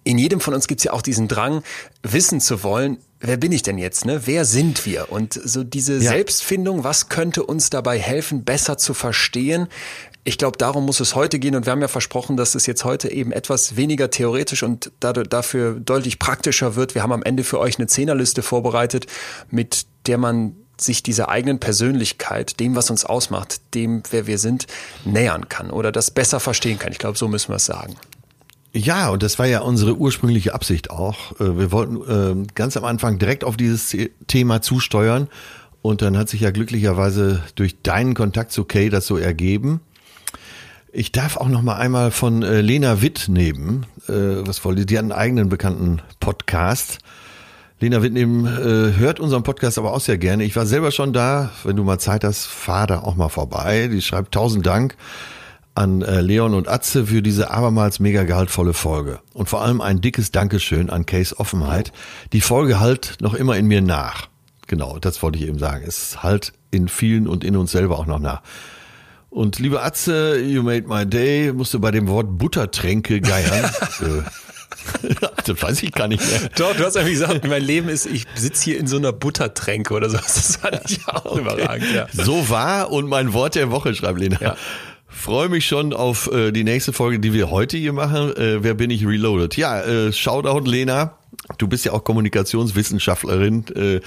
in 0.04 0.18
jedem 0.18 0.40
von 0.40 0.54
uns 0.54 0.68
gibt 0.68 0.82
es 0.82 0.86
ja 0.86 0.94
auch 0.94 1.02
diesen 1.02 1.28
Drang, 1.28 1.64
wissen 2.04 2.42
zu 2.42 2.64
wollen, 2.64 2.98
wer 3.20 3.38
bin 3.38 3.52
ich 3.52 3.64
denn 3.64 3.78
jetzt? 3.78 4.06
Ne? 4.06 4.22
Wer 4.26 4.46
sind 4.46 4.86
wir? 4.86 5.12
Und 5.12 5.34
so 5.34 5.64
diese 5.64 5.96
ja. 5.96 6.12
Selbstfindung, 6.12 6.84
was 6.84 7.10
könnte 7.10 7.44
uns 7.44 7.70
dabei 7.70 8.00
helfen, 8.00 8.44
besser 8.44 8.78
zu 8.78 8.94
verstehen, 8.94 9.68
ich 10.26 10.38
glaube, 10.38 10.58
darum 10.58 10.86
muss 10.86 11.00
es 11.00 11.16
heute 11.16 11.40
gehen 11.40 11.56
und 11.56 11.66
wir 11.66 11.72
haben 11.72 11.82
ja 11.82 11.88
versprochen, 11.88 12.38
dass 12.38 12.54
es 12.54 12.66
jetzt 12.66 12.84
heute 12.84 13.12
eben 13.12 13.32
etwas 13.32 13.78
weniger 13.78 14.12
theoretisch 14.12 14.64
und 14.64 14.92
dafür 15.00 15.80
deutlich 15.80 16.20
praktischer 16.20 16.76
wird. 16.76 16.94
Wir 16.94 17.02
haben 17.02 17.14
am 17.14 17.24
Ende 17.24 17.44
für 17.44 17.58
euch 17.58 17.80
eine 17.80 17.88
Zehnerliste 17.88 18.44
vorbereitet, 18.44 19.08
mit 19.50 19.88
der 20.06 20.18
man 20.18 20.56
sich 20.78 21.04
dieser 21.04 21.30
eigenen 21.30 21.60
Persönlichkeit, 21.60 22.60
dem, 22.60 22.76
was 22.76 22.90
uns 22.90 23.06
ausmacht, 23.06 23.62
dem, 23.74 24.04
wer 24.12 24.28
wir 24.28 24.38
sind, 24.38 24.68
nähern 25.04 25.50
kann 25.50 25.72
oder 25.72 25.92
das 25.92 26.12
besser 26.12 26.40
verstehen 26.40 26.80
kann. 26.80 26.92
Ich 26.92 27.00
glaube, 27.00 27.18
so 27.18 27.28
müssen 27.28 27.50
wir 27.50 27.56
es 27.56 27.66
sagen. 27.66 27.96
Ja, 28.74 29.10
und 29.10 29.24
das 29.24 29.40
war 29.40 29.48
ja 29.48 29.62
unsere 29.62 29.98
ursprüngliche 29.98 30.54
Absicht 30.54 30.92
auch. 30.92 31.40
Äh, 31.40 31.58
wir 31.58 31.72
wollten 31.72 32.46
äh, 32.46 32.48
ganz 32.54 32.78
am 32.78 32.86
Anfang 32.86 33.18
direkt 33.18 33.44
auf 33.44 33.58
dieses 33.58 33.96
Thema 34.28 34.62
zusteuern. 34.62 35.28
Und 35.82 36.02
dann 36.02 36.18
hat 36.18 36.30
sich 36.30 36.42
ja 36.42 36.52
glücklicherweise 36.52 37.42
durch 37.56 37.82
deinen 37.82 38.14
Kontakt 38.14 38.52
zu 38.52 38.66
Kay 38.66 38.90
das 38.90 39.08
so 39.08 39.18
ergeben. 39.18 39.80
Ich 40.92 41.12
darf 41.12 41.38
auch 41.38 41.48
noch 41.48 41.62
mal 41.62 41.78
einmal 41.78 42.12
von 42.12 42.44
äh, 42.44 42.62
Lena 42.62 43.02
Witt 43.02 43.28
nehmen, 43.30 43.86
äh, 44.08 44.46
was 44.46 44.64
wollte 44.66 44.86
die 44.86 44.98
hat 44.98 45.04
einen 45.04 45.12
eigenen 45.14 45.50
bekannten 45.50 46.02
Podcast. 46.20 47.00
Lena 47.80 48.04
Witt 48.04 48.12
neben 48.12 48.46
hört 48.46 49.22
unseren 49.22 49.44
Podcast 49.44 49.78
aber 49.78 49.94
auch 49.94 50.02
sehr 50.02 50.18
gerne. 50.18 50.44
Ich 50.44 50.54
war 50.58 50.66
selber 50.66 50.92
schon 50.92 51.14
da. 51.14 51.52
Wenn 51.64 51.78
du 51.78 51.86
mal 51.86 51.98
Zeit 51.98 52.26
hast, 52.26 52.46
fahr 52.46 52.88
da 52.88 53.00
auch 53.00 53.16
mal 53.16 53.30
vorbei. 53.30 53.88
Die 53.88 54.02
schreibt 54.02 54.34
tausend 54.34 54.66
Dank 54.66 54.98
an 55.80 56.02
äh, 56.02 56.20
Leon 56.20 56.56
und 56.56 56.68
Atze 56.68 57.06
für 57.06 57.22
diese 57.22 57.52
abermals 57.52 58.02
mega 58.02 58.24
gehaltvolle 58.24 58.74
Folge. 58.74 59.22
Und 59.34 59.48
vor 59.48 59.62
allem 59.62 59.80
ein 59.80 60.02
dickes 60.02 60.32
Dankeschön 60.32 60.90
an 60.90 61.06
Case 61.06 61.40
Offenheit. 61.40 61.94
Die 62.34 62.42
Folge 62.42 62.82
halt 62.82 63.16
noch 63.22 63.34
immer 63.34 63.56
in 63.56 63.66
mir 63.66 63.82
nach. 63.82 64.28
Genau, 64.68 65.00
das 65.00 65.24
wollte 65.24 65.40
ich 65.40 65.48
eben 65.48 65.58
sagen. 65.58 65.86
Es 65.88 66.22
halt 66.22 66.52
in 66.70 66.90
vielen 66.90 67.30
und 67.30 67.46
in 67.46 67.56
uns 67.56 67.72
selber 67.72 67.98
auch 67.98 68.08
noch 68.08 68.20
nach. 68.20 68.42
Und 69.30 69.60
liebe 69.60 69.82
Atze, 69.82 70.42
you 70.42 70.64
made 70.64 70.86
my 70.86 71.06
day, 71.06 71.54
musste 71.54 71.80
bei 71.80 71.92
dem 71.92 72.10
Wort 72.10 72.38
Buttertränke 72.38 73.22
geiern. 73.22 73.72
Äh, 74.02 74.24
das 75.46 75.62
weiß 75.62 75.84
ich 75.84 75.92
gar 75.92 76.08
nicht 76.08 76.26
mehr. 76.26 76.50
Doch, 76.56 76.76
du 76.76 76.86
hast 76.86 76.96
ja 76.96 77.04
gesagt, 77.04 77.48
mein 77.48 77.64
Leben 77.64 77.90
ist, 77.90 78.06
ich 78.06 78.26
sitze 78.36 78.64
hier 78.64 78.80
in 78.80 78.88
so 78.88 78.98
einer 78.98 79.12
Buttertränke 79.12 79.94
oder 79.94 80.10
so. 80.10 80.18
Das 80.18 80.58
fand 80.58 80.80
ich 80.90 81.08
auch 81.08 81.26
okay. 81.26 81.42
überragend. 81.42 81.94
Ja. 81.94 82.08
So 82.12 82.50
war 82.50 82.92
und 82.92 83.08
mein 83.08 83.34
Wort 83.34 83.56
der 83.56 83.72
Woche, 83.72 83.94
schreibt 83.94 84.20
Lena. 84.20 84.38
Ja. 84.40 84.56
Freue 85.10 85.50
mich 85.50 85.66
schon 85.66 85.94
auf 85.94 86.32
äh, 86.32 86.51
die 86.51 86.63
nächste 86.63 86.94
Folge, 86.94 87.20
die 87.20 87.34
wir 87.34 87.50
heute 87.50 87.78
hier 87.78 87.94
machen. 87.94 88.36
Äh, 88.38 88.63
wer 88.63 88.75
bin 88.75 88.89
ich 88.89 89.06
reloaded? 89.06 89.58
Ja, 89.58 89.82
äh, 89.82 90.13
Shoutout 90.13 90.70
Lena. 90.70 91.19
Du 91.58 91.68
bist 91.68 91.86
ja 91.86 91.94
auch 91.94 92.04
Kommunikationswissenschaftlerin. 92.04 93.66
Äh, 93.76 94.02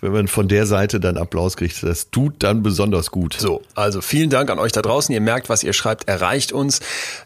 wenn 0.00 0.12
man 0.12 0.28
von 0.28 0.46
der 0.46 0.66
Seite 0.66 1.00
dann 1.00 1.16
Applaus 1.16 1.56
kriegt, 1.56 1.82
das 1.82 2.10
tut 2.10 2.34
dann 2.38 2.62
besonders 2.62 3.10
gut. 3.10 3.36
So, 3.38 3.62
also 3.74 4.00
vielen 4.00 4.30
Dank 4.30 4.48
an 4.50 4.58
euch 4.58 4.70
da 4.70 4.80
draußen. 4.80 5.12
Ihr 5.12 5.20
merkt, 5.20 5.48
was 5.48 5.64
ihr 5.64 5.72
schreibt, 5.72 6.08
erreicht 6.08 6.52
uns. 6.52 6.80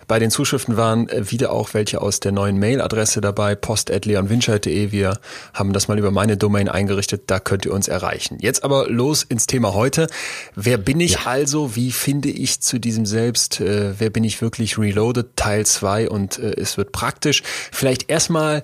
Bei 0.09 0.19
den 0.19 0.31
Zuschriften 0.31 0.77
waren 0.77 1.09
äh, 1.09 1.31
wieder 1.31 1.53
auch 1.53 1.75
welche 1.75 2.01
aus 2.01 2.21
der 2.21 2.33
neuen 2.33 2.59
Mailadresse 2.59 3.21
dabei, 3.21 3.55
post.leonwinscheid.de. 3.55 4.91
Wir 4.91 5.19
haben 5.53 5.73
das 5.73 5.89
mal 5.89 5.99
über 5.99 6.11
meine 6.11 6.37
Domain 6.37 6.69
eingerichtet, 6.69 7.25
da 7.27 7.41
könnt 7.41 7.67
ihr 7.67 7.75
uns 7.75 7.89
erreichen. 7.89 8.39
Jetzt 8.41 8.65
aber 8.65 8.89
los 8.89 9.23
ins 9.23 9.47
Thema 9.47 9.75
heute. 9.75 10.07
Wer 10.55 10.79
bin 10.79 11.01
ich 11.01 11.13
ja. 11.13 11.21
also? 11.27 11.77
Wie 11.77 11.93
finde 11.93 12.31
ich 12.31 12.61
zu 12.61 12.79
diesem 12.79 13.05
Selbst? 13.05 13.61
Äh, 13.61 14.01
wer 14.01 14.11
bin 14.11 14.25
ich 14.25 14.41
wirklich 14.41 14.79
reloaded? 14.79 15.37
Teil 15.37 15.67
2 15.67 16.09
und 16.09 16.39
äh, 16.39 16.55
es 16.57 16.79
wird 16.79 16.93
praktisch. 16.93 17.43
Vielleicht 17.71 18.09
erstmal 18.11 18.63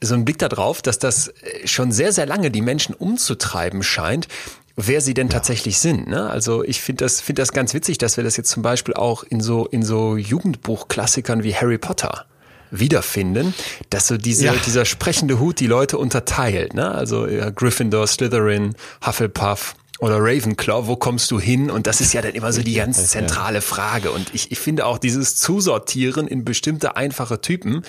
so 0.00 0.14
ein 0.14 0.24
Blick 0.24 0.38
darauf, 0.38 0.82
dass 0.82 0.98
das 0.98 1.28
äh, 1.28 1.66
schon 1.66 1.92
sehr, 1.92 2.12
sehr 2.12 2.26
lange 2.26 2.50
die 2.50 2.60
Menschen 2.60 2.94
umzutreiben 2.94 3.82
scheint, 3.82 4.28
wer 4.76 5.00
sie 5.00 5.14
denn 5.14 5.30
tatsächlich 5.30 5.78
sind. 5.78 6.08
Ne? 6.08 6.28
Also 6.28 6.62
ich 6.62 6.80
finde 6.80 7.04
das, 7.04 7.20
finde 7.20 7.42
das 7.42 7.52
ganz 7.52 7.72
witzig, 7.74 7.98
dass 7.98 8.16
wir 8.16 8.24
das 8.24 8.36
jetzt 8.36 8.50
zum 8.50 8.62
Beispiel 8.62 8.94
auch 8.94 9.24
in 9.24 9.40
so, 9.40 9.66
in 9.66 9.82
so 9.82 10.16
Jugendbuchklassikern 10.16 11.42
wie 11.42 11.54
Harry 11.54 11.78
Potter 11.78 12.26
wiederfinden, 12.70 13.54
dass 13.90 14.06
so 14.08 14.16
diese, 14.18 14.46
ja. 14.46 14.54
dieser 14.66 14.84
sprechende 14.84 15.38
Hut 15.38 15.60
die 15.60 15.66
Leute 15.66 15.98
unterteilt. 15.98 16.74
Ne? 16.74 16.90
Also 16.90 17.26
ja, 17.26 17.50
Gryffindor, 17.50 18.06
Slytherin, 18.06 18.74
Hufflepuff 19.04 19.76
oder 19.98 20.18
Ravenclaw, 20.18 20.86
wo 20.86 20.96
kommst 20.96 21.30
du 21.30 21.40
hin? 21.40 21.70
Und 21.70 21.86
das 21.86 22.02
ist 22.02 22.12
ja 22.12 22.20
dann 22.20 22.32
immer 22.32 22.52
so 22.52 22.62
die 22.62 22.74
ganz 22.74 23.06
zentrale 23.06 23.62
Frage. 23.62 24.10
Und 24.10 24.34
ich, 24.34 24.52
ich 24.52 24.58
finde 24.58 24.84
auch 24.84 24.98
dieses 24.98 25.36
Zusortieren 25.36 26.28
in 26.28 26.44
bestimmte 26.44 26.96
einfache 26.96 27.40
Typen, 27.40 27.82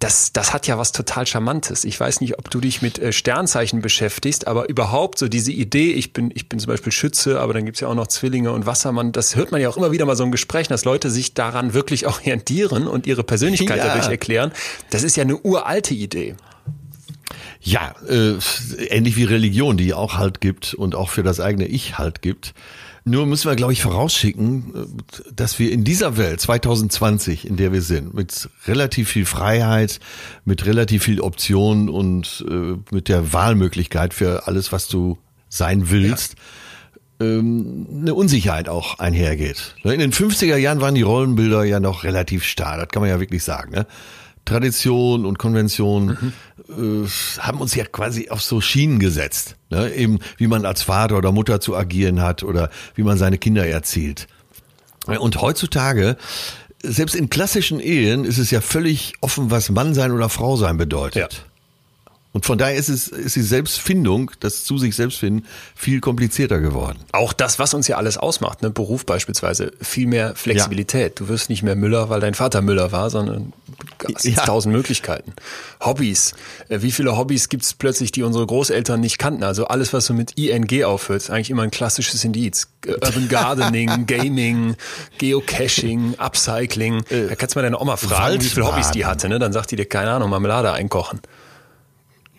das, 0.00 0.32
das 0.32 0.54
hat 0.54 0.66
ja 0.66 0.78
was 0.78 0.92
total 0.92 1.26
Charmantes. 1.26 1.84
Ich 1.84 2.00
weiß 2.00 2.22
nicht, 2.22 2.38
ob 2.38 2.50
du 2.50 2.60
dich 2.60 2.80
mit 2.80 2.98
äh, 2.98 3.12
Sternzeichen 3.12 3.82
beschäftigst, 3.82 4.48
aber 4.48 4.68
überhaupt 4.68 5.18
so 5.18 5.28
diese 5.28 5.52
Idee, 5.52 5.92
ich 5.92 6.14
bin, 6.14 6.32
ich 6.34 6.48
bin 6.48 6.58
zum 6.58 6.68
Beispiel 6.68 6.90
Schütze, 6.90 7.38
aber 7.38 7.52
dann 7.52 7.66
gibt's 7.66 7.80
ja 7.80 7.88
auch 7.88 7.94
noch 7.94 8.06
Zwillinge 8.06 8.50
und 8.50 8.64
Wassermann, 8.64 9.12
das 9.12 9.36
hört 9.36 9.52
man 9.52 9.60
ja 9.60 9.68
auch 9.68 9.76
immer 9.76 9.92
wieder 9.92 10.06
mal 10.06 10.16
so 10.16 10.24
im 10.24 10.32
Gespräch, 10.32 10.68
dass 10.68 10.86
Leute 10.86 11.10
sich 11.10 11.34
daran 11.34 11.74
wirklich 11.74 12.06
orientieren 12.06 12.88
und 12.88 13.06
ihre 13.06 13.22
Persönlichkeit 13.22 13.76
ja. 13.76 13.88
dadurch 13.88 14.08
erklären. 14.08 14.52
Das 14.88 15.02
ist 15.02 15.16
ja 15.16 15.22
eine 15.22 15.36
uralte 15.36 15.92
Idee. 15.92 16.34
Ja, 17.60 17.94
äh, 18.08 18.38
ähnlich 18.88 19.16
wie 19.16 19.24
Religion, 19.24 19.76
die 19.76 19.92
auch 19.92 20.14
Halt 20.14 20.40
gibt 20.40 20.72
und 20.72 20.94
auch 20.94 21.10
für 21.10 21.22
das 21.22 21.40
eigene 21.40 21.66
Ich 21.66 21.98
Halt 21.98 22.22
gibt. 22.22 22.54
Nur 23.04 23.26
müssen 23.26 23.48
wir, 23.48 23.56
glaube 23.56 23.72
ich, 23.72 23.82
vorausschicken, 23.82 25.02
dass 25.34 25.58
wir 25.58 25.72
in 25.72 25.84
dieser 25.84 26.16
Welt 26.16 26.40
2020, 26.40 27.46
in 27.46 27.56
der 27.56 27.72
wir 27.72 27.82
sind, 27.82 28.14
mit 28.14 28.48
relativ 28.66 29.08
viel 29.08 29.24
Freiheit, 29.24 30.00
mit 30.44 30.66
relativ 30.66 31.04
viel 31.04 31.20
Optionen 31.20 31.88
und 31.88 32.44
äh, 32.48 32.76
mit 32.94 33.08
der 33.08 33.32
Wahlmöglichkeit 33.32 34.12
für 34.12 34.46
alles, 34.46 34.70
was 34.72 34.88
du 34.88 35.18
sein 35.48 35.90
willst, 35.90 36.36
ja. 37.20 37.26
ähm, 37.26 37.86
eine 38.02 38.14
Unsicherheit 38.14 38.68
auch 38.68 38.98
einhergeht. 38.98 39.74
In 39.82 39.98
den 39.98 40.12
50er 40.12 40.56
Jahren 40.56 40.80
waren 40.80 40.94
die 40.94 41.02
Rollenbilder 41.02 41.64
ja 41.64 41.80
noch 41.80 42.04
relativ 42.04 42.44
starr, 42.44 42.76
das 42.76 42.88
kann 42.88 43.00
man 43.00 43.08
ja 43.08 43.18
wirklich 43.18 43.42
sagen. 43.42 43.72
Ne? 43.72 43.86
Tradition 44.50 45.24
und 45.24 45.38
Konvention 45.38 46.32
mhm. 46.68 47.04
äh, 47.04 47.08
haben 47.38 47.60
uns 47.60 47.74
ja 47.74 47.84
quasi 47.84 48.30
auf 48.30 48.42
so 48.42 48.60
Schienen 48.60 48.98
gesetzt. 48.98 49.56
Ne? 49.70 49.92
Eben 49.94 50.18
wie 50.38 50.48
man 50.48 50.64
als 50.66 50.82
Vater 50.82 51.16
oder 51.16 51.30
Mutter 51.32 51.60
zu 51.60 51.76
agieren 51.76 52.20
hat 52.20 52.42
oder 52.42 52.70
wie 52.94 53.02
man 53.02 53.16
seine 53.16 53.38
Kinder 53.38 53.66
erzieht. 53.66 54.26
Und 55.06 55.40
heutzutage, 55.40 56.16
selbst 56.82 57.14
in 57.14 57.30
klassischen 57.30 57.80
Ehen, 57.80 58.24
ist 58.24 58.38
es 58.38 58.50
ja 58.50 58.60
völlig 58.60 59.14
offen, 59.20 59.50
was 59.50 59.70
Mann 59.70 59.94
sein 59.94 60.12
oder 60.12 60.28
Frau 60.28 60.56
sein 60.56 60.76
bedeutet. 60.76 61.32
Ja. 61.32 61.49
Und 62.32 62.46
von 62.46 62.58
daher 62.58 62.76
ist 62.76 62.88
es 62.88 63.08
ist 63.08 63.34
die 63.34 63.42
Selbstfindung, 63.42 64.30
das 64.38 64.62
zu 64.62 64.78
sich 64.78 64.94
selbst 64.94 65.18
finden, 65.18 65.46
viel 65.74 66.00
komplizierter 66.00 66.60
geworden. 66.60 66.98
Auch 67.10 67.32
das, 67.32 67.58
was 67.58 67.74
uns 67.74 67.88
ja 67.88 67.96
alles 67.96 68.18
ausmacht, 68.18 68.62
ne? 68.62 68.70
Beruf 68.70 69.04
beispielsweise, 69.04 69.72
viel 69.80 70.06
mehr 70.06 70.36
Flexibilität. 70.36 71.18
Ja. 71.18 71.26
Du 71.26 71.28
wirst 71.28 71.50
nicht 71.50 71.64
mehr 71.64 71.74
Müller, 71.74 72.08
weil 72.08 72.20
dein 72.20 72.34
Vater 72.34 72.62
Müller 72.62 72.92
war, 72.92 73.10
sondern 73.10 73.52
hast 74.14 74.24
ja. 74.24 74.44
tausend 74.44 74.72
Möglichkeiten. 74.72 75.32
Hobbys. 75.80 76.34
Äh, 76.68 76.82
wie 76.82 76.92
viele 76.92 77.16
Hobbys 77.16 77.48
gibt's 77.48 77.74
plötzlich, 77.74 78.12
die 78.12 78.22
unsere 78.22 78.46
Großeltern 78.46 79.00
nicht 79.00 79.18
kannten? 79.18 79.42
Also 79.42 79.66
alles, 79.66 79.92
was 79.92 80.06
so 80.06 80.14
mit 80.14 80.38
ING 80.38 80.84
aufhört, 80.84 81.22
ist 81.22 81.30
eigentlich 81.30 81.50
immer 81.50 81.62
ein 81.62 81.72
klassisches 81.72 82.24
Indiz. 82.24 82.68
Äh, 82.86 82.92
Urban 82.92 83.28
Gardening, 83.28 83.90
Gaming, 84.06 84.76
Geocaching, 85.18 86.14
Upcycling. 86.18 87.02
Äh, 87.10 87.28
da 87.28 87.34
kannst 87.34 87.56
du 87.56 87.58
mal 87.58 87.64
deine 87.64 87.80
Oma 87.80 87.96
fragen, 87.96 88.40
wie 88.40 88.46
viele 88.46 88.66
Hobbys 88.66 88.92
die 88.92 89.04
hatte. 89.04 89.28
Ne? 89.28 89.40
Dann 89.40 89.52
sagt 89.52 89.72
die 89.72 89.76
dir, 89.76 89.86
keine 89.86 90.12
Ahnung, 90.12 90.30
Marmelade 90.30 90.72
einkochen. 90.72 91.20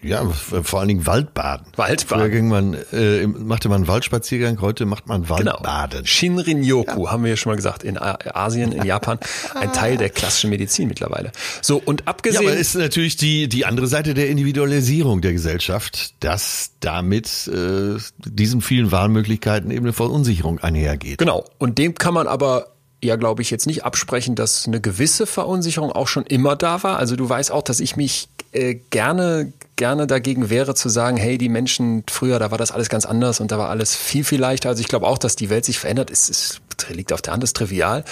Ja, 0.03 0.25
vor 0.25 0.79
allen 0.79 0.87
Dingen 0.87 1.05
Waldbaden. 1.05 1.67
Waldbaden. 1.75 2.21
Früher 2.21 2.29
ging 2.29 2.47
man, 2.47 2.75
äh, 2.91 3.27
machte 3.27 3.69
man 3.69 3.77
einen 3.77 3.87
Waldspaziergang, 3.87 4.59
heute 4.61 4.85
macht 4.85 5.07
man 5.07 5.23
genau. 5.23 5.53
Waldbaden. 5.53 5.99
Genau. 5.99 6.05
Shinrin-yoku, 6.05 7.05
ja. 7.05 7.11
haben 7.11 7.23
wir 7.23 7.29
ja 7.29 7.37
schon 7.37 7.51
mal 7.51 7.55
gesagt, 7.55 7.83
in 7.83 7.97
Asien, 7.99 8.71
in 8.71 8.83
Japan, 8.83 9.19
ein 9.53 9.71
Teil 9.73 9.97
der 9.97 10.09
klassischen 10.09 10.49
Medizin 10.49 10.87
mittlerweile. 10.87 11.31
So, 11.61 11.81
und 11.83 12.07
abgesehen... 12.07 12.43
Ja, 12.43 12.49
aber 12.49 12.57
ist 12.57 12.75
natürlich 12.75 13.15
die, 13.15 13.47
die 13.47 13.65
andere 13.65 13.87
Seite 13.87 14.13
der 14.13 14.29
Individualisierung 14.29 15.21
der 15.21 15.33
Gesellschaft, 15.33 16.15
dass 16.23 16.71
damit 16.79 17.47
äh, 17.47 17.97
diesen 18.17 18.61
vielen 18.61 18.91
Wahlmöglichkeiten 18.91 19.69
eben 19.69 19.85
eine 19.85 19.93
Verunsicherung 19.93 20.59
einhergeht. 20.59 21.19
Genau, 21.19 21.45
und 21.59 21.77
dem 21.77 21.93
kann 21.93 22.13
man 22.13 22.27
aber 22.27 22.70
ja, 23.03 23.15
glaube 23.15 23.41
ich, 23.41 23.49
jetzt 23.49 23.65
nicht 23.65 23.83
absprechen, 23.83 24.35
dass 24.35 24.67
eine 24.67 24.79
gewisse 24.79 25.25
Verunsicherung 25.25 25.91
auch 25.91 26.07
schon 26.07 26.25
immer 26.25 26.55
da 26.55 26.83
war. 26.83 26.97
Also 26.97 27.15
du 27.15 27.27
weißt 27.27 27.51
auch, 27.51 27.63
dass 27.63 27.79
ich 27.79 27.95
mich 27.95 28.29
äh, 28.51 28.75
gerne 28.91 29.51
gerne 29.81 30.05
dagegen 30.05 30.51
wäre 30.51 30.75
zu 30.75 30.89
sagen, 30.89 31.17
hey, 31.17 31.39
die 31.39 31.49
Menschen 31.49 32.03
früher, 32.07 32.37
da 32.37 32.51
war 32.51 32.59
das 32.59 32.71
alles 32.71 32.87
ganz 32.87 33.07
anders 33.07 33.39
und 33.39 33.51
da 33.51 33.57
war 33.57 33.69
alles 33.69 33.95
viel, 33.95 34.23
viel 34.23 34.39
leichter. 34.39 34.69
Also 34.69 34.81
ich 34.81 34.87
glaube 34.87 35.07
auch, 35.07 35.17
dass 35.17 35.35
die 35.35 35.49
Welt 35.49 35.65
sich 35.65 35.79
verändert. 35.79 36.11
Es, 36.11 36.29
es 36.29 36.61
liegt 36.89 37.11
auf 37.11 37.23
der 37.23 37.33
Hand, 37.33 37.43
ist 37.43 37.55
trivial. 37.55 38.05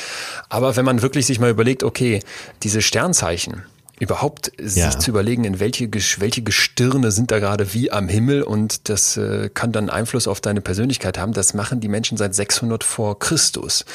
Aber 0.50 0.76
wenn 0.78 0.86
man 0.86 1.04
wirklich 1.04 1.28
sich 1.28 1.40
mal 1.40 1.52
überlegt, 1.52 1.84
okay, 1.84 2.22
diese 2.64 2.82
Sternzeichen, 2.82 3.66
überhaupt 4.00 4.52
sich 4.58 4.84
ja. 4.84 4.98
zu 4.98 5.12
überlegen, 5.12 5.44
in 5.44 5.60
welche, 5.60 5.90
welche 5.92 6.42
Gestirne 6.42 7.12
sind 7.12 7.32
da 7.32 7.40
gerade 7.40 7.74
wie 7.74 7.92
am 7.92 8.08
Himmel 8.08 8.44
und 8.44 8.90
das 8.90 9.18
äh, 9.18 9.50
kann 9.54 9.72
dann 9.72 9.90
Einfluss 9.90 10.28
auf 10.28 10.40
deine 10.42 10.62
Persönlichkeit 10.62 11.18
haben. 11.18 11.34
Das 11.34 11.54
machen 11.54 11.82
die 11.82 11.90
Menschen 11.90 12.18
seit 12.18 12.34
600 12.34 12.84
vor 12.84 13.20
Christus. 13.20 13.86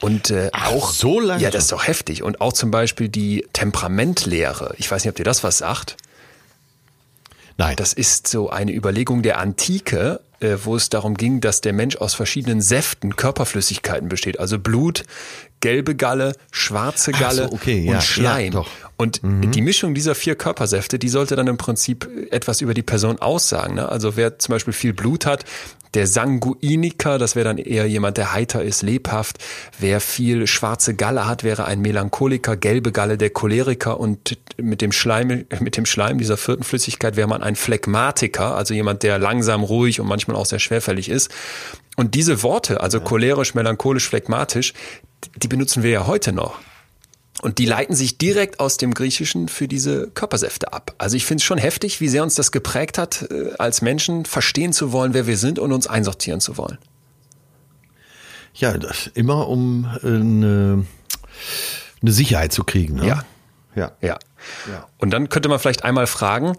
Und 0.00 0.30
äh, 0.30 0.50
Ach, 0.52 0.72
auch 0.72 0.90
so 0.90 1.18
lange. 1.18 1.42
Ja, 1.42 1.50
das 1.50 1.64
ist 1.64 1.72
doch 1.72 1.86
heftig. 1.86 2.22
Und 2.22 2.40
auch 2.40 2.52
zum 2.52 2.70
Beispiel 2.70 3.08
die 3.08 3.46
Temperamentlehre. 3.54 4.74
Ich 4.76 4.90
weiß 4.90 5.04
nicht, 5.04 5.10
ob 5.10 5.16
dir 5.16 5.24
das 5.24 5.42
was 5.42 5.58
sagt. 5.58 5.96
Nein. 7.56 7.76
Das 7.76 7.92
ist 7.92 8.28
so 8.28 8.50
eine 8.50 8.72
Überlegung 8.72 9.22
der 9.22 9.38
Antike, 9.38 10.20
äh, 10.44 10.64
wo 10.64 10.76
es 10.76 10.90
darum 10.90 11.14
ging, 11.16 11.40
dass 11.40 11.60
der 11.60 11.72
Mensch 11.72 11.96
aus 11.96 12.14
verschiedenen 12.14 12.60
Säften, 12.60 13.16
Körperflüssigkeiten 13.16 14.08
besteht. 14.08 14.38
Also 14.38 14.58
Blut, 14.58 15.04
gelbe 15.60 15.94
Galle, 15.96 16.34
schwarze 16.52 17.12
Galle 17.12 17.48
so, 17.48 17.52
okay, 17.52 17.80
und 17.80 17.94
ja, 17.94 18.00
Schleim. 18.00 18.52
Ja, 18.52 18.64
und 18.96 19.22
mhm. 19.22 19.50
die 19.50 19.62
Mischung 19.62 19.94
dieser 19.94 20.14
vier 20.14 20.36
Körpersäfte, 20.36 20.98
die 20.98 21.08
sollte 21.08 21.34
dann 21.36 21.46
im 21.46 21.56
Prinzip 21.56 22.08
etwas 22.30 22.60
über 22.60 22.74
die 22.74 22.82
Person 22.82 23.18
aussagen. 23.18 23.74
Ne? 23.74 23.88
Also 23.88 24.16
wer 24.16 24.38
zum 24.38 24.52
Beispiel 24.52 24.72
viel 24.72 24.92
Blut 24.92 25.26
hat, 25.26 25.44
der 25.94 26.06
Sanguiniker, 26.06 27.18
das 27.18 27.36
wäre 27.36 27.44
dann 27.44 27.58
eher 27.58 27.86
jemand, 27.86 28.16
der 28.16 28.32
heiter 28.32 28.62
ist, 28.62 28.82
lebhaft. 28.82 29.38
Wer 29.78 30.00
viel 30.00 30.46
schwarze 30.46 30.94
Galle 30.94 31.26
hat, 31.26 31.44
wäre 31.44 31.64
ein 31.64 31.80
Melancholiker, 31.80 32.56
gelbe 32.56 32.92
Galle, 32.92 33.16
der 33.16 33.30
Choleriker 33.30 33.98
und 33.98 34.36
mit 34.56 34.82
dem 34.82 34.92
Schleim, 34.92 35.46
mit 35.60 35.76
dem 35.76 35.86
Schleim 35.86 36.18
dieser 36.18 36.36
vierten 36.36 36.64
Flüssigkeit 36.64 37.16
wäre 37.16 37.28
man 37.28 37.42
ein 37.42 37.56
Phlegmatiker, 37.56 38.54
also 38.54 38.74
jemand, 38.74 39.02
der 39.02 39.18
langsam, 39.18 39.62
ruhig 39.62 40.00
und 40.00 40.08
manchmal 40.08 40.33
auch 40.34 40.46
sehr 40.46 40.58
schwerfällig 40.58 41.08
ist. 41.08 41.30
Und 41.96 42.14
diese 42.14 42.42
Worte, 42.42 42.80
also 42.80 43.00
cholerisch, 43.00 43.54
melancholisch, 43.54 44.08
phlegmatisch, 44.08 44.72
die 45.36 45.48
benutzen 45.48 45.82
wir 45.82 45.90
ja 45.90 46.06
heute 46.06 46.32
noch. 46.32 46.58
Und 47.42 47.58
die 47.58 47.66
leiten 47.66 47.94
sich 47.94 48.16
direkt 48.16 48.60
aus 48.60 48.76
dem 48.76 48.94
Griechischen 48.94 49.48
für 49.48 49.68
diese 49.68 50.08
Körpersäfte 50.08 50.72
ab. 50.72 50.94
Also 50.98 51.16
ich 51.16 51.26
finde 51.26 51.40
es 51.40 51.44
schon 51.44 51.58
heftig, 51.58 52.00
wie 52.00 52.08
sehr 52.08 52.22
uns 52.22 52.36
das 52.36 52.52
geprägt 52.52 52.96
hat, 52.96 53.28
äh, 53.30 53.50
als 53.58 53.82
Menschen 53.82 54.24
verstehen 54.24 54.72
zu 54.72 54.92
wollen, 54.92 55.14
wer 55.14 55.26
wir 55.26 55.36
sind 55.36 55.58
und 55.58 55.72
uns 55.72 55.86
einsortieren 55.86 56.40
zu 56.40 56.56
wollen. 56.56 56.78
Ja, 58.54 58.78
das 58.78 59.08
immer 59.14 59.48
um 59.48 59.84
äh, 60.02 60.06
eine, 60.06 60.86
eine 62.00 62.12
Sicherheit 62.12 62.52
zu 62.52 62.62
kriegen. 62.62 62.94
Ne? 62.94 63.08
Ja. 63.08 63.24
ja. 63.74 63.92
Ja. 64.00 64.18
Ja. 64.70 64.86
Und 64.98 65.10
dann 65.10 65.28
könnte 65.28 65.48
man 65.48 65.58
vielleicht 65.58 65.84
einmal 65.84 66.06
fragen, 66.06 66.56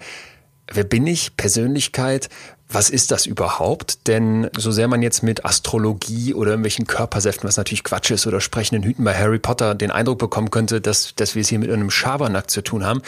wer 0.72 0.84
bin 0.84 1.08
ich, 1.08 1.38
Persönlichkeit, 1.38 2.30
was 2.68 2.90
ist 2.90 3.12
das 3.12 3.26
überhaupt? 3.26 4.08
Denn 4.08 4.50
so 4.58 4.72
sehr 4.72 4.88
man 4.88 5.02
jetzt 5.02 5.22
mit 5.22 5.46
Astrologie 5.46 6.34
oder 6.34 6.52
irgendwelchen 6.52 6.88
Körpersäften, 6.88 7.48
was 7.48 7.58
natürlich 7.58 7.84
Quatsch 7.84 8.12
ist, 8.12 8.26
oder 8.26 8.42
sprechenden 8.42 8.84
Hüten 8.84 9.04
bei 9.04 9.14
Harry 9.14 9.40
Potter 9.40 9.76
den 9.76 9.92
Eindruck 9.92 10.18
bekommen 10.18 10.50
könnte, 10.50 10.82
dass, 10.82 11.14
dass 11.16 11.36
wir 11.36 11.42
es 11.42 11.50
hier 11.50 11.60
mit 11.60 11.72
einem 11.72 11.92
Schabernack 11.92 12.50
zu 12.50 12.62
tun 12.62 12.84
haben. 12.84 13.02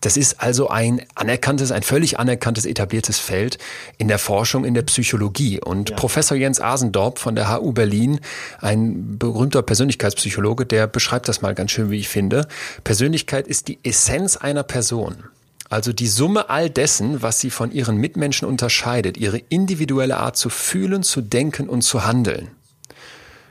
Das 0.00 0.16
ist 0.16 0.40
also 0.40 0.68
ein 0.68 1.02
anerkanntes, 1.16 1.72
ein 1.72 1.82
völlig 1.82 2.18
anerkanntes, 2.18 2.64
etabliertes 2.66 3.18
Feld 3.18 3.58
in 3.98 4.08
der 4.08 4.18
Forschung, 4.18 4.64
in 4.64 4.74
der 4.74 4.82
Psychologie. 4.82 5.60
Und 5.60 5.90
ja. 5.90 5.96
Professor 5.96 6.36
Jens 6.36 6.60
Asendorp 6.60 7.18
von 7.18 7.34
der 7.34 7.52
HU 7.52 7.72
Berlin, 7.72 8.20
ein 8.60 9.18
berühmter 9.18 9.62
Persönlichkeitspsychologe, 9.62 10.66
der 10.66 10.86
beschreibt 10.86 11.28
das 11.28 11.42
mal 11.42 11.54
ganz 11.54 11.72
schön, 11.72 11.90
wie 11.90 11.98
ich 11.98 12.08
finde. 12.08 12.46
Persönlichkeit 12.84 13.48
ist 13.48 13.68
die 13.68 13.78
Essenz 13.82 14.36
einer 14.36 14.62
Person. 14.62 15.24
Also 15.70 15.92
die 15.92 16.08
Summe 16.08 16.50
all 16.50 16.68
dessen, 16.68 17.22
was 17.22 17.40
sie 17.40 17.50
von 17.50 17.70
ihren 17.70 17.96
Mitmenschen 17.96 18.46
unterscheidet, 18.46 19.16
ihre 19.16 19.38
individuelle 19.38 20.16
Art 20.16 20.36
zu 20.36 20.50
fühlen, 20.50 21.04
zu 21.04 21.20
denken 21.20 21.68
und 21.68 21.82
zu 21.82 22.04
handeln. 22.04 22.50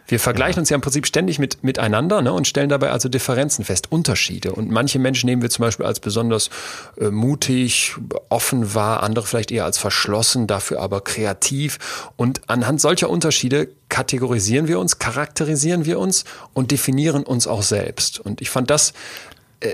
Wir 0.06 0.20
vergleichen 0.20 0.58
ja. 0.58 0.62
uns 0.62 0.70
ja 0.70 0.76
im 0.76 0.82
Prinzip 0.82 1.06
ständig 1.06 1.38
mit, 1.38 1.64
miteinander 1.64 2.22
ne, 2.22 2.34
und 2.34 2.48
stellen 2.48 2.68
dabei 2.68 2.90
also 2.90 3.10
Differenzen 3.10 3.64
fest, 3.64 3.92
Unterschiede. 3.92 4.52
Und 4.52 4.72
manche 4.72 4.98
Menschen 4.98 5.28
nehmen 5.28 5.44
wir 5.44 5.52
zum 5.52 5.64
Beispiel 5.64 5.86
als 5.86 6.00
besonders 6.00 6.50
äh, 7.00 7.10
mutig, 7.10 7.96
offen 8.28 8.74
wahr, 8.74 9.04
andere 9.04 9.26
vielleicht 9.26 9.52
eher 9.52 9.66
als 9.66 9.78
verschlossen, 9.78 10.48
dafür 10.48 10.82
aber 10.82 11.02
kreativ. 11.02 12.10
Und 12.18 12.42
anhand 12.50 12.82
solcher 12.82 13.10
Unterschiede 13.10 13.70
kategorisieren 13.88 14.68
wir 14.68 14.80
uns, 14.80 14.98
charakterisieren 14.98 15.86
wir 15.86 16.00
uns 16.00 16.26
und 16.54 16.72
definieren 16.72 17.24
uns 17.24 17.46
auch 17.48 17.64
selbst. 17.64 18.20
Und 18.20 18.42
ich 18.42 18.50
fand 18.50 18.72
das 18.72 18.94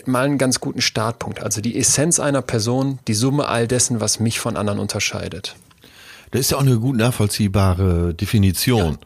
mal 0.05 0.25
einen 0.25 0.37
ganz 0.37 0.59
guten 0.59 0.81
Startpunkt. 0.81 1.41
Also 1.41 1.61
die 1.61 1.77
Essenz 1.77 2.19
einer 2.19 2.41
Person, 2.41 2.99
die 3.07 3.13
Summe 3.13 3.47
all 3.47 3.67
dessen, 3.67 4.01
was 4.01 4.19
mich 4.19 4.39
von 4.39 4.57
anderen 4.57 4.79
unterscheidet. 4.79 5.55
Das 6.31 6.41
ist 6.41 6.51
ja 6.51 6.57
auch 6.57 6.61
eine 6.61 6.79
gut 6.79 6.97
nachvollziehbare 6.97 8.13
Definition. 8.13 8.93
Ja. 8.93 8.97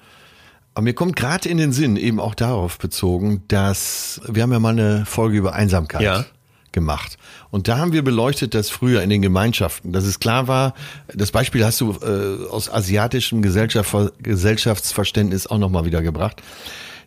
Aber 0.73 0.83
mir 0.83 0.93
kommt 0.93 1.15
gerade 1.15 1.49
in 1.49 1.57
den 1.57 1.73
Sinn, 1.73 1.97
eben 1.97 2.19
auch 2.19 2.35
darauf 2.35 2.77
bezogen, 2.77 3.43
dass 3.49 4.21
wir 4.27 4.43
haben 4.43 4.51
ja 4.51 4.59
mal 4.59 4.69
eine 4.69 5.05
Folge 5.05 5.37
über 5.37 5.53
Einsamkeit 5.53 6.01
ja. 6.01 6.25
gemacht. 6.71 7.17
Und 7.51 7.67
da 7.67 7.77
haben 7.77 7.91
wir 7.91 8.03
beleuchtet, 8.03 8.53
dass 8.53 8.69
früher 8.69 9.01
in 9.01 9.09
den 9.09 9.21
Gemeinschaften, 9.21 9.91
dass 9.91 10.05
es 10.05 10.19
klar 10.19 10.47
war, 10.47 10.75
das 11.13 11.31
Beispiel 11.31 11.65
hast 11.65 11.81
du 11.81 11.91
äh, 12.01 12.47
aus 12.49 12.71
asiatischem 12.71 13.41
Gesellschaft, 13.41 13.93
Gesellschaftsverständnis 14.23 15.47
auch 15.47 15.57
nochmal 15.57 15.83
wieder 15.85 16.01
gebracht 16.01 16.41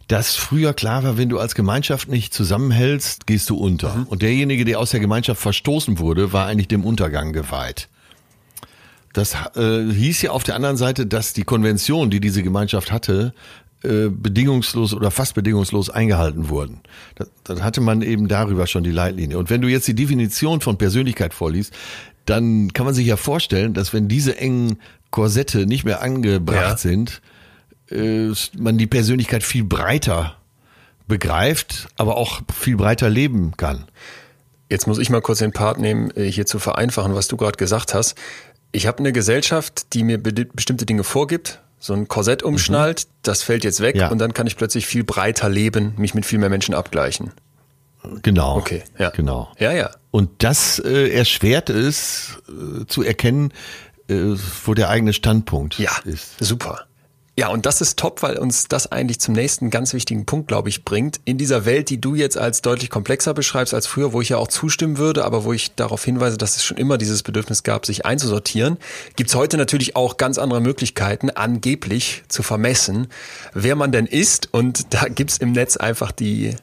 dass 0.09 0.35
früher 0.37 0.75
klar 0.75 1.05
war, 1.05 1.17
wenn 1.17 1.29
du 1.29 1.39
als 1.39 1.55
Gemeinschaft 1.55 2.09
nicht 2.09 2.35
zusammenhältst, 2.35 3.27
gehst 3.27 3.51
du 3.51 3.57
unter. 3.57 3.95
Mhm. 3.95 4.05
Und 4.05 4.23
derjenige, 4.23 4.65
der 4.65 4.79
aus 4.79 4.91
der 4.91 5.01
Gemeinschaft 5.01 5.41
verstoßen 5.41 5.99
wurde, 5.99 6.33
war 6.33 6.47
eigentlich 6.47 6.69
dem 6.69 6.85
Untergang 6.85 7.33
geweiht. 7.33 7.89
Das 9.13 9.37
äh, 9.57 9.93
hieß 9.93 10.23
ja 10.23 10.31
auf 10.31 10.43
der 10.43 10.55
anderen 10.55 10.77
Seite, 10.77 11.07
dass 11.07 11.33
die 11.35 11.45
Konvention, 11.45 12.11
die 12.11 12.21
diese 12.21 12.43
Gemeinschaft 12.43 12.91
hatte, 12.91 13.35
äh, 13.83 14.09
bedingungslos 14.09 14.95
oder 14.95 15.11
fast 15.11 15.35
bedingungslos 15.35 15.91
eingehalten 15.91 16.49
wurden. 16.49 16.81
Dann 17.45 17.63
hatte 17.63 17.81
man 17.81 18.01
eben 18.03 18.29
darüber 18.29 18.67
schon 18.67 18.85
die 18.85 18.91
Leitlinie. 18.91 19.39
Und 19.39 19.51
wenn 19.51 19.61
du 19.61 19.69
jetzt 19.69 19.89
die 19.89 19.95
Definition 19.95 20.61
von 20.61 20.79
Persönlichkeit 20.79 21.35
vorliest, 21.35 21.75
dann 22.25 22.73
kann 22.73 22.87
man 22.87 22.95
sich 22.95 23.07
ja 23.07 23.17
vorstellen, 23.17 23.75
dass 23.75 23.93
wenn 23.93 24.09
diese 24.09 24.39
engen 24.39 24.79
Korsette 25.11 25.67
nicht 25.67 25.85
mehr 25.85 26.01
angebracht 26.01 26.57
ja. 26.57 26.77
sind, 26.77 27.21
man 27.91 28.79
die 28.79 28.87
Persönlichkeit 28.87 29.43
viel 29.43 29.65
breiter 29.65 30.37
begreift, 31.07 31.89
aber 31.97 32.17
auch 32.17 32.41
viel 32.55 32.77
breiter 32.77 33.11
leben 33.11 33.53
kann. 33.57 33.85
Jetzt 34.71 34.87
muss 34.87 34.99
ich 34.99 35.11
mal 35.11 35.21
kurz 35.21 35.41
den 35.41 35.53
Part 35.53 35.79
nehmen, 35.79 36.11
äh, 36.17 36.25
hier 36.25 36.47
zu 36.47 36.59
vereinfachen, 36.59 37.15
was 37.15 37.29
du 37.29 37.37
gerade 37.37 37.59
gesagt 37.59 37.93
hast. 37.93 38.15
Ich 38.73 38.87
habe 38.87 39.01
eine 39.01 39.13
Gesellschaft, 39.13 39.93
die 39.93 40.03
mir 40.03 40.17
bestimmte 40.17 40.87
Dinge 40.87 41.05
vorgibt, 41.05 41.61
so 41.79 41.93
ein 41.93 42.09
Korsett 42.09 42.43
umschnallt, 42.43 43.05
mhm. 43.05 43.13
das 43.23 43.43
fällt 43.43 43.65
jetzt 43.65 43.81
weg 43.81 43.97
ja. 43.97 44.09
und 44.09 44.19
dann 44.19 44.33
kann 44.33 44.47
ich 44.47 44.57
plötzlich 44.57 44.87
viel 44.87 45.05
breiter 45.05 45.51
leben, 45.51 45.93
mich 45.99 46.15
mit 46.15 46.25
viel 46.25 46.39
mehr 46.39 46.49
Menschen 46.49 46.75
abgleichen. 46.75 47.33
Genau. 48.23 48.57
Okay, 48.57 48.83
ja. 48.99 49.11
Genau. 49.11 49.53
Ja, 49.59 49.73
ja. 49.73 49.91
Und 50.11 50.31
das 50.43 50.79
äh, 50.79 51.11
erschwert 51.11 51.69
es 51.69 52.39
äh, 52.49 52.87
zu 52.87 53.03
erkennen, 53.03 53.53
äh, 54.09 54.15
wo 54.65 54.75
der 54.75 54.89
eigene 54.89 55.13
Standpunkt 55.13 55.79
ja, 55.79 55.93
ist. 56.05 56.43
Super. 56.43 56.87
Ja, 57.43 57.49
und 57.49 57.67
das 57.67 57.81
ist 57.81 57.99
top, 57.99 58.23
weil 58.23 58.39
uns 58.39 58.69
das 58.69 58.93
eigentlich 58.93 59.19
zum 59.19 59.35
nächsten 59.35 59.69
ganz 59.71 59.95
wichtigen 59.95 60.27
Punkt, 60.27 60.47
glaube 60.47 60.69
ich, 60.69 60.85
bringt. 60.85 61.19
In 61.25 61.39
dieser 61.39 61.65
Welt, 61.65 61.91
die 61.91 62.01
du 62.01 62.15
jetzt 62.15 62.39
als 62.39 62.63
deutlich 62.63 62.89
komplexer 62.89 63.35
beschreibst 63.35 63.75
als 63.75 63.89
früher, 63.89 64.13
wo 64.13 64.21
ich 64.21 64.29
ja 64.29 64.37
auch 64.37 64.47
zustimmen 64.47 64.97
würde, 64.97 65.25
aber 65.25 65.43
wo 65.43 65.53
ich 65.53 65.75
darauf 65.75 66.05
hinweise, 66.05 66.39
dass 66.39 66.55
es 66.55 66.65
schon 66.65 66.77
immer 66.77 66.99
dieses 66.99 67.25
Bedürfnis 67.25 67.65
gab, 67.65 67.85
sich 67.85 68.07
einzusortieren, 68.07 68.77
gibt's 69.17 69.35
heute 69.35 69.57
natürlich 69.57 69.97
auch 69.97 70.19
ganz 70.19 70.39
andere 70.39 70.61
Möglichkeiten, 70.61 71.31
angeblich 71.31 72.23
zu 72.29 72.45
vermessen, 72.45 73.09
wer 73.55 73.75
man 73.75 73.91
denn 73.91 74.07
ist. 74.07 74.49
Und 74.53 74.95
da 74.95 75.09
gibt's 75.09 75.37
im 75.37 75.51
Netz 75.51 75.77
einfach 75.77 76.13
die, 76.13 76.55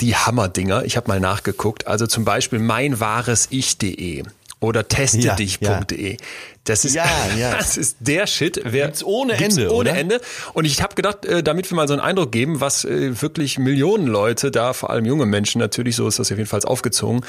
die 0.00 0.14
Hammerdinger. 0.14 0.84
Ich 0.84 0.96
habe 0.96 1.08
mal 1.08 1.18
nachgeguckt. 1.18 1.88
Also 1.88 2.06
zum 2.06 2.24
Beispiel 2.24 2.60
meinwahreich.de 2.60 4.22
oder 4.60 4.88
testedich.de. 4.88 6.10
Ja, 6.12 6.16
Das 6.64 6.84
ist, 6.84 6.94
ja, 6.94 7.04
ja. 7.38 7.54
das 7.54 7.76
ist 7.76 7.98
der 8.00 8.26
Shit. 8.26 8.60
Wer, 8.64 8.86
gibt's 8.86 9.04
ohne 9.04 9.36
gibt's 9.36 9.56
Ende. 9.56 9.70
Ohne 9.70 9.90
oder? 9.90 9.98
Ende. 9.98 10.20
Und 10.54 10.64
ich 10.64 10.82
habe 10.82 10.94
gedacht, 10.94 11.26
äh, 11.26 11.42
damit 11.42 11.70
wir 11.70 11.76
mal 11.76 11.86
so 11.86 11.94
einen 11.94 12.02
Eindruck 12.02 12.32
geben, 12.32 12.60
was 12.60 12.84
äh, 12.84 13.20
wirklich 13.20 13.58
Millionen 13.58 14.06
Leute 14.06 14.50
da, 14.50 14.72
vor 14.72 14.90
allem 14.90 15.04
junge 15.04 15.26
Menschen 15.26 15.58
natürlich, 15.58 15.96
so 15.96 16.08
ist 16.08 16.18
das 16.18 16.32
auf 16.32 16.38
jeden 16.38 16.48
Fall 16.48 16.62
aufgezogen, 16.64 17.24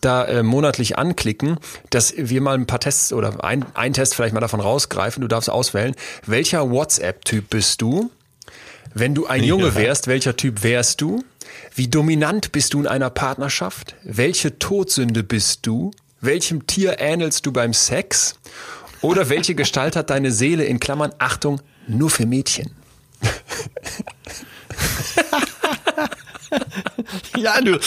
da 0.00 0.24
äh, 0.24 0.42
monatlich 0.42 0.96
anklicken, 0.98 1.58
dass 1.90 2.14
wir 2.16 2.40
mal 2.40 2.54
ein 2.54 2.66
paar 2.66 2.80
Tests 2.80 3.12
oder 3.12 3.44
ein, 3.44 3.66
ein 3.74 3.92
Test 3.92 4.14
vielleicht 4.14 4.34
mal 4.34 4.40
davon 4.40 4.60
rausgreifen. 4.60 5.20
Du 5.20 5.28
darfst 5.28 5.50
auswählen, 5.50 5.94
welcher 6.24 6.70
WhatsApp-Typ 6.70 7.50
bist 7.50 7.82
du? 7.82 8.10
Wenn 8.94 9.14
du 9.14 9.26
ein 9.26 9.44
Junge 9.44 9.74
wärst, 9.76 10.08
welcher 10.08 10.36
Typ 10.36 10.62
wärst 10.62 11.00
du? 11.00 11.22
Wie 11.74 11.88
dominant 11.88 12.52
bist 12.52 12.74
du 12.74 12.80
in 12.80 12.86
einer 12.86 13.10
Partnerschaft? 13.10 13.94
Welche 14.02 14.58
Todsünde 14.58 15.22
bist 15.22 15.66
du? 15.66 15.92
Welchem 16.20 16.66
Tier 16.66 16.96
ähnelst 16.98 17.46
du 17.46 17.52
beim 17.52 17.72
Sex? 17.72 18.34
Oder 19.00 19.30
welche 19.30 19.54
Gestalt 19.54 19.96
hat 19.96 20.10
deine 20.10 20.30
Seele 20.30 20.64
in 20.64 20.78
Klammern 20.78 21.12
Achtung 21.18 21.62
nur 21.86 22.10
für 22.10 22.26
Mädchen? 22.26 22.72
ja, 27.38 27.60
du, 27.60 27.78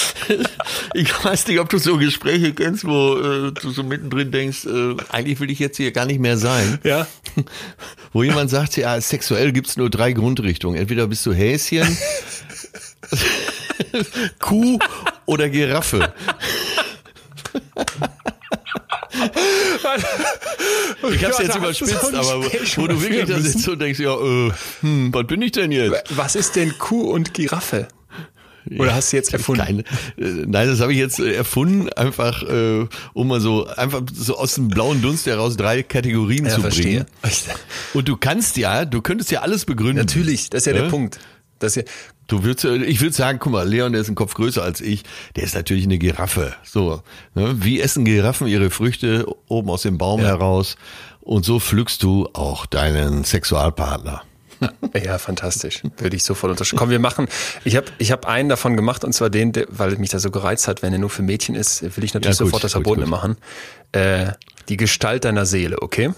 ich 0.94 1.24
weiß 1.24 1.48
nicht, 1.48 1.60
ob 1.60 1.70
du 1.70 1.78
so 1.78 1.98
Gespräche 1.98 2.54
kennst, 2.54 2.86
wo 2.86 3.18
äh, 3.18 3.52
du 3.52 3.70
so 3.70 3.84
mittendrin 3.84 4.32
denkst, 4.32 4.66
äh, 4.66 4.96
eigentlich 5.10 5.40
will 5.40 5.52
ich 5.52 5.60
jetzt 5.60 5.78
hier 5.78 5.92
gar 5.92 6.06
nicht 6.06 6.20
mehr 6.20 6.38
sein. 6.38 6.80
Ja. 6.84 7.08
Wo 8.14 8.24
jemand 8.24 8.50
sagt, 8.50 8.78
ja, 8.78 9.00
sexuell 9.00 9.52
gibt's 9.52 9.78
nur 9.78 9.90
drei 9.90 10.14
Grundrichtungen. 10.14 10.80
Entweder 10.80 11.08
bist 11.08 11.26
du 11.26 11.34
Häschen, 11.34 11.98
Kuh 14.40 14.80
oder 15.26 15.50
Giraffe. 15.50 16.14
Ich 21.14 21.26
hab's 21.26 21.40
jetzt 21.40 21.56
überspitzt, 21.56 22.14
aber 22.14 22.44
wo, 22.44 22.88
du 22.88 23.02
wirklich 23.02 23.26
da 23.26 23.40
sitzt 23.40 23.68
und 23.68 23.80
denkst, 23.80 24.00
ja, 24.00 24.14
äh, 24.16 24.52
hm, 24.82 25.14
was 25.14 25.28
bin 25.28 25.42
ich 25.42 25.52
denn 25.52 25.72
jetzt? 25.72 26.16
Was 26.16 26.36
ist 26.36 26.56
denn 26.56 26.78
Kuh 26.78 27.12
und 27.12 27.34
Giraffe? 27.34 27.88
Oder 28.80 28.96
hast 28.96 29.12
du 29.12 29.18
jetzt 29.18 29.34
erfunden? 29.34 29.62
Keine, 29.66 29.80
äh, 30.18 30.46
nein, 30.48 30.68
das 30.70 30.80
habe 30.80 30.94
ich 30.94 30.98
jetzt 30.98 31.20
äh, 31.20 31.34
erfunden, 31.34 31.90
einfach 31.94 32.44
äh, 32.44 32.88
um 33.14 33.28
mal 33.28 33.42
so 33.42 33.68
einfach 33.68 34.02
so 34.14 34.38
aus 34.38 34.56
dem 34.56 34.70
blauen 34.70 35.02
Dunst 35.02 35.26
heraus 35.26 35.58
drei 35.58 35.84
Kategorien 35.84 36.46
Ja, 36.46 36.56
zu 36.56 36.62
verstehe. 36.62 37.06
bringen. 37.22 37.36
Und 37.94 38.08
du 38.08 38.16
kannst 38.16 38.56
ja, 38.56 38.86
du 38.86 39.02
könntest 39.02 39.32
ja 39.32 39.42
alles 39.42 39.66
begründen. 39.66 39.98
Natürlich, 39.98 40.50
das 40.50 40.62
ist 40.62 40.68
ja, 40.68 40.74
Ja? 40.76 40.84
der 40.84 40.90
Punkt. 40.90 41.20
Das 41.60 41.76
ist 41.76 41.86
ja, 41.88 41.92
Du 42.34 42.44
würdest, 42.44 42.66
äh, 42.66 42.78
ich 42.78 43.00
würde 43.00 43.14
sagen, 43.14 43.38
guck 43.40 43.52
mal, 43.52 43.68
Leon, 43.68 43.92
der 43.92 44.02
ist 44.02 44.10
ein 44.10 44.16
Kopf 44.16 44.34
größer 44.34 44.64
als 44.64 44.82
ich, 44.82 45.04
der 45.36 45.44
ist 45.44 45.54
natürlich 45.54 45.84
eine 45.84 46.00
Giraffe. 46.00 46.56
So, 46.64 47.04
ne? 47.36 47.54
wie 47.64 47.80
essen 47.80 48.06
Giraffen 48.06 48.48
ihre 48.48 48.72
Früchte 48.72 49.28
oben 49.50 49.70
aus 49.70 49.84
dem 49.84 50.00
Baum 50.00 50.20
Ja. 50.22 50.30
heraus? 50.30 50.76
Und 51.22 51.46
so 51.46 51.60
pflückst 51.60 52.02
du 52.02 52.28
auch 52.34 52.66
deinen 52.66 53.24
Sexualpartner. 53.24 54.24
Ja, 54.96 55.20
fantastisch. 55.20 55.84
Würde 55.98 56.16
ich 56.16 56.24
sofort 56.24 56.50
unterschreiben. 56.52 56.80
Komm, 56.80 56.90
wir 56.90 57.00
machen. 57.00 57.28
Ich 57.66 57.76
habe 57.76 57.88
ich 58.00 58.12
hab 58.12 58.26
einen 58.26 58.50
davon 58.50 58.76
gemacht 58.78 59.04
und 59.04 59.14
zwar 59.14 59.30
den, 59.30 59.52
der, 59.52 59.68
weil 59.70 59.96
mich 59.98 60.10
das 60.10 60.24
so 60.24 60.32
gereizt 60.32 60.68
hat, 60.68 60.82
wenn 60.82 60.92
er 60.92 61.00
nur 61.00 61.10
für 61.12 61.22
Mädchen 61.22 61.54
ist, 61.54 61.84
will 61.84 62.04
ich 62.04 62.14
natürlich 62.16 62.40
Ja, 62.40 62.44
gut, 62.46 62.52
sofort 62.52 62.64
das 62.64 62.72
Verbotene 62.72 63.06
machen. 63.06 63.38
Äh, 63.92 64.32
die 64.70 64.78
Gestalt 64.78 65.26
deiner 65.26 65.46
Seele, 65.46 65.82
okay? 65.82 66.14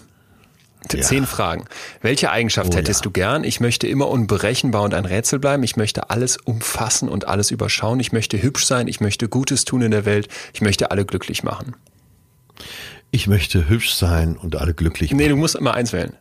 Ja. 0.93 1.01
Zehn 1.01 1.25
Fragen. 1.25 1.65
Welche 2.01 2.31
Eigenschaft 2.31 2.73
Oh, 2.73 2.77
hättest 2.77 3.01
ja. 3.01 3.03
du 3.03 3.11
gern? 3.11 3.43
Ich 3.43 3.59
möchte 3.59 3.87
immer 3.87 4.07
unberechenbar 4.07 4.83
und 4.83 4.93
ein 4.93 5.05
Rätsel 5.05 5.39
bleiben. 5.39 5.63
Ich 5.63 5.75
möchte 5.75 6.09
alles 6.09 6.37
umfassen 6.37 7.09
und 7.09 7.27
alles 7.27 7.51
überschauen. 7.51 7.99
Ich 7.99 8.11
möchte 8.11 8.41
hübsch 8.41 8.65
sein. 8.65 8.87
Ich 8.87 8.99
möchte 9.01 9.27
Gutes 9.27 9.65
tun 9.65 9.81
in 9.81 9.91
der 9.91 10.05
Welt. 10.05 10.27
Ich 10.53 10.61
möchte 10.61 10.91
alle 10.91 11.05
glücklich 11.05 11.43
machen. 11.43 11.75
Ich 13.11 13.27
möchte 13.27 13.69
hübsch 13.69 13.93
sein 13.93 14.37
und 14.37 14.55
alle 14.55 14.73
glücklich 14.73 15.11
Nee, 15.11 15.29
du 15.29 15.35
musst 15.35 15.55
immer 15.55 15.73
eins 15.73 15.93
wählen. 15.93 16.13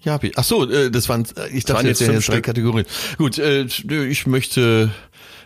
Ja, 0.00 0.14
hab 0.14 0.24
ich. 0.24 0.36
Ach 0.36 0.44
so, 0.44 0.68
äh, 0.68 0.90
das 0.90 1.08
waren, 1.08 1.24
äh, 1.36 1.48
ich 1.48 1.64
dachte 1.64 1.78
waren 1.78 1.86
jetzt, 1.86 2.00
jetzt 2.00 2.28
drei. 2.28 2.40
Kategorien. 2.40 2.86
Gut, 3.18 3.38
äh, 3.38 3.62
ich 3.62 4.26
möchte, 4.26 4.90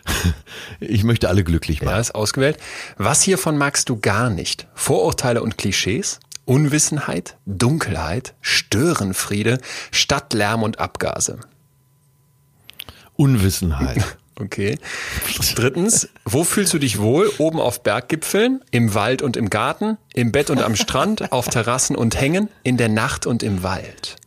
ich 0.79 1.03
möchte 1.03 1.29
alle 1.29 1.43
glücklich 1.43 1.79
Ja, 1.79 1.85
machen. 1.85 1.99
ist 2.01 2.15
ausgewählt. 2.15 2.57
Was 2.97 3.21
hiervon 3.21 3.57
magst 3.57 3.89
du 3.89 3.99
gar 3.99 4.29
nicht? 4.29 4.67
Vorurteile 4.73 5.43
und 5.43 5.57
Klischees? 5.57 6.19
Unwissenheit? 6.47 7.37
Dunkelheit? 7.45 8.33
Störenfriede? 8.41 9.59
Stadtlärm 9.91 10.63
und 10.63 10.79
Abgase? 10.79 11.39
Unwissenheit. 13.15 14.17
Okay. 14.39 14.77
Drittens, 15.55 16.09
wo 16.23 16.43
fühlst 16.43 16.71
du 16.71 16.77
dich 16.77 16.99
wohl? 16.99 17.27
Oben 17.39 17.59
auf 17.59 17.81
Berggipfeln, 17.81 18.61
im 18.69 18.93
Wald 18.93 19.23
und 19.23 19.35
im 19.35 19.49
Garten, 19.49 19.97
im 20.13 20.31
Bett 20.31 20.51
und 20.51 20.61
am 20.61 20.75
Strand, 20.75 21.31
auf 21.31 21.47
Terrassen 21.47 21.95
und 21.95 22.21
Hängen, 22.21 22.47
in 22.61 22.77
der 22.77 22.87
Nacht 22.87 23.25
und 23.25 23.41
im 23.41 23.63
Wald. 23.63 24.17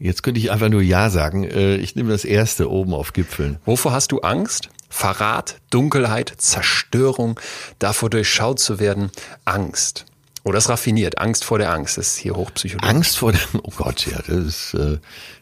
Jetzt 0.00 0.24
könnte 0.24 0.40
ich 0.40 0.50
einfach 0.50 0.70
nur 0.70 0.82
Ja 0.82 1.08
sagen. 1.08 1.44
Äh, 1.44 1.76
Ich 1.76 1.94
nehme 1.94 2.10
das 2.10 2.24
erste 2.24 2.68
oben 2.68 2.94
auf 2.94 3.12
Gipfeln. 3.12 3.58
Wovor 3.64 3.92
hast 3.92 4.10
du 4.10 4.22
Angst? 4.22 4.70
Verrat, 4.88 5.58
Dunkelheit, 5.70 6.32
Zerstörung, 6.38 7.38
davor 7.78 8.10
durchschaut 8.10 8.58
zu 8.58 8.80
werden, 8.80 9.12
Angst. 9.44 10.04
Oder 10.46 10.58
ist 10.58 10.68
raffiniert, 10.68 11.18
Angst 11.18 11.44
vor 11.44 11.58
der 11.58 11.72
Angst, 11.72 11.98
das 11.98 12.06
ist 12.08 12.16
hier 12.18 12.36
hochpsychologisch. 12.36 12.88
Angst 12.88 13.18
vor 13.18 13.32
dem, 13.32 13.40
oh 13.64 13.72
Gott, 13.76 14.06
ja, 14.06 14.18
das 14.26 14.28
ist, 14.44 14.74
äh, 14.74 14.98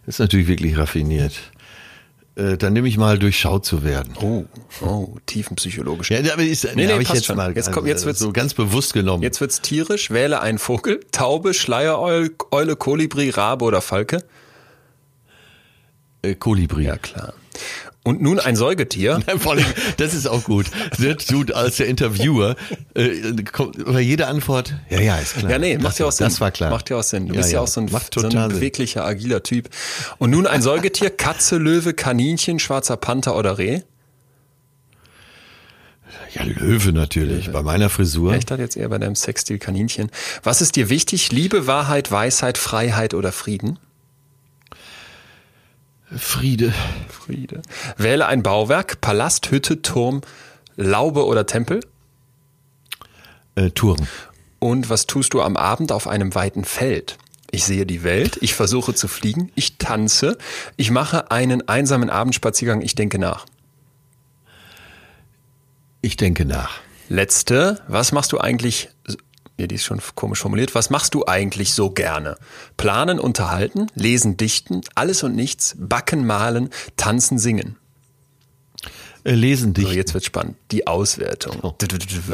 das 0.06 0.14
ist 0.14 0.18
natürlich 0.18 0.48
wirklich 0.48 0.78
raffiniert. 0.78 1.34
Äh, 2.36 2.56
Dann 2.56 2.72
nehme 2.72 2.88
ich 2.88 2.96
mal 2.96 3.18
durchschaut 3.18 3.66
zu 3.66 3.84
werden. 3.84 4.14
Oh, 4.20 4.44
oh, 4.80 5.16
tiefenpsychologisch. 5.26 6.10
Ja, 6.10 6.20
aber 6.32 6.42
ist, 6.42 6.64
nee, 6.74 6.86
nee, 6.86 6.92
habe 6.92 7.02
ich 7.02 7.10
jetzt 7.10 7.26
schon. 7.26 7.36
mal 7.36 7.54
Jetzt 7.54 7.70
kommt- 7.70 7.86
jetzt 7.86 8.04
äh, 8.04 8.06
wird's- 8.06 8.18
so 8.18 8.32
ganz 8.32 8.54
bewusst 8.54 8.94
genommen. 8.94 9.22
Jetzt 9.22 9.40
wird's 9.42 9.60
tierisch, 9.60 10.10
wähle 10.10 10.40
einen 10.40 10.58
Vogel, 10.58 11.00
Taube, 11.12 11.52
Schleiereule, 11.52 12.30
Eule, 12.50 12.74
Kolibri, 12.74 13.28
Rabe 13.30 13.66
oder 13.66 13.82
Falke. 13.82 14.24
äh, 16.22 16.34
Kolibri. 16.34 16.84
Ja, 16.86 16.96
klar. 16.96 17.34
Und 18.04 18.20
nun 18.20 18.38
ein 18.38 18.54
Säugetier. 18.54 19.20
Vor 19.38 19.52
allem, 19.52 19.64
das 19.96 20.12
ist 20.12 20.26
auch 20.26 20.44
gut. 20.44 20.66
Wird 20.98 21.30
du 21.30 21.42
als 21.54 21.78
der 21.78 21.86
Interviewer 21.86 22.54
äh, 22.94 23.32
kommt 23.50 23.82
bei 23.82 24.00
jeder 24.00 24.28
Antwort, 24.28 24.74
ja, 24.90 25.00
ja, 25.00 25.16
ist 25.16 25.38
klar. 25.38 25.50
Ja, 25.50 25.58
nee, 25.58 25.78
macht 25.78 25.98
ja 25.98 26.06
auch 26.06 26.12
Sinn. 26.12 26.26
Das 26.26 26.38
war 26.38 26.50
klar. 26.50 26.70
Macht 26.70 26.90
ja 26.90 26.98
auch 26.98 27.02
Sinn. 27.02 27.26
Du 27.28 27.34
Ja, 27.34 27.40
bist 27.40 27.50
ja, 27.52 27.58
ja. 27.58 27.62
auch 27.62 27.66
so 27.66 27.80
ein, 27.80 27.88
so 27.88 28.20
ein 28.20 28.48
beweglicher, 28.50 29.04
agiler 29.06 29.42
Typ. 29.42 29.70
Und 30.18 30.30
nun 30.30 30.46
ein 30.46 30.60
Säugetier, 30.60 31.08
Katze, 31.08 31.56
Löwe, 31.56 31.94
Kaninchen, 31.94 32.58
schwarzer 32.58 32.98
Panther 32.98 33.36
oder 33.36 33.56
Reh. 33.56 33.80
Ja, 36.34 36.42
Löwe 36.44 36.92
natürlich, 36.92 37.52
bei 37.52 37.62
meiner 37.62 37.88
Frisur. 37.88 38.32
Ja, 38.32 38.38
ich 38.38 38.44
dachte 38.44 38.62
jetzt 38.62 38.76
eher 38.76 38.88
bei 38.88 38.98
deinem 38.98 39.14
Sexstil 39.14 39.58
Kaninchen. 39.58 40.10
Was 40.42 40.60
ist 40.60 40.76
dir 40.76 40.90
wichtig? 40.90 41.32
Liebe, 41.32 41.66
Wahrheit, 41.66 42.10
Weisheit, 42.10 42.58
Freiheit 42.58 43.14
oder 43.14 43.32
Frieden? 43.32 43.78
Friede. 46.18 46.72
Friede. 47.08 47.62
Wähle 47.96 48.26
ein 48.26 48.42
Bauwerk, 48.42 49.00
Palast, 49.00 49.50
Hütte, 49.50 49.82
Turm, 49.82 50.22
Laube 50.76 51.26
oder 51.26 51.46
Tempel. 51.46 51.80
Äh, 53.54 53.70
Turm. 53.70 53.98
Und 54.58 54.88
was 54.88 55.06
tust 55.06 55.34
du 55.34 55.42
am 55.42 55.56
Abend 55.56 55.92
auf 55.92 56.08
einem 56.08 56.34
weiten 56.34 56.64
Feld? 56.64 57.18
Ich 57.50 57.64
sehe 57.64 57.86
die 57.86 58.02
Welt, 58.02 58.38
ich 58.40 58.54
versuche 58.54 58.94
zu 58.94 59.06
fliegen, 59.06 59.52
ich 59.54 59.78
tanze, 59.78 60.38
ich 60.76 60.90
mache 60.90 61.30
einen 61.30 61.68
einsamen 61.68 62.10
Abendspaziergang, 62.10 62.80
ich 62.80 62.96
denke 62.96 63.18
nach. 63.18 63.46
Ich 66.00 66.16
denke 66.16 66.44
nach. 66.44 66.80
Letzte, 67.08 67.80
was 67.86 68.10
machst 68.10 68.32
du 68.32 68.40
eigentlich, 68.40 68.88
ja, 69.56 69.66
die 69.66 69.76
ist 69.76 69.84
schon 69.84 70.00
komisch 70.14 70.40
formuliert, 70.40 70.74
was 70.74 70.90
machst 70.90 71.14
du 71.14 71.26
eigentlich 71.26 71.74
so 71.74 71.90
gerne? 71.90 72.36
Planen, 72.76 73.20
unterhalten, 73.20 73.86
lesen, 73.94 74.36
dichten, 74.36 74.80
alles 74.94 75.22
und 75.22 75.36
nichts, 75.36 75.76
backen, 75.78 76.26
malen, 76.26 76.70
tanzen, 76.96 77.38
singen. 77.38 77.76
Äh, 79.24 79.34
lesen 79.34 79.72
dich. 79.72 79.86
So, 79.86 79.92
jetzt 79.92 80.12
wird 80.12 80.24
spannend. 80.24 80.56
Die 80.70 80.86
Auswertung. 80.86 81.58
Oh. 81.62 81.74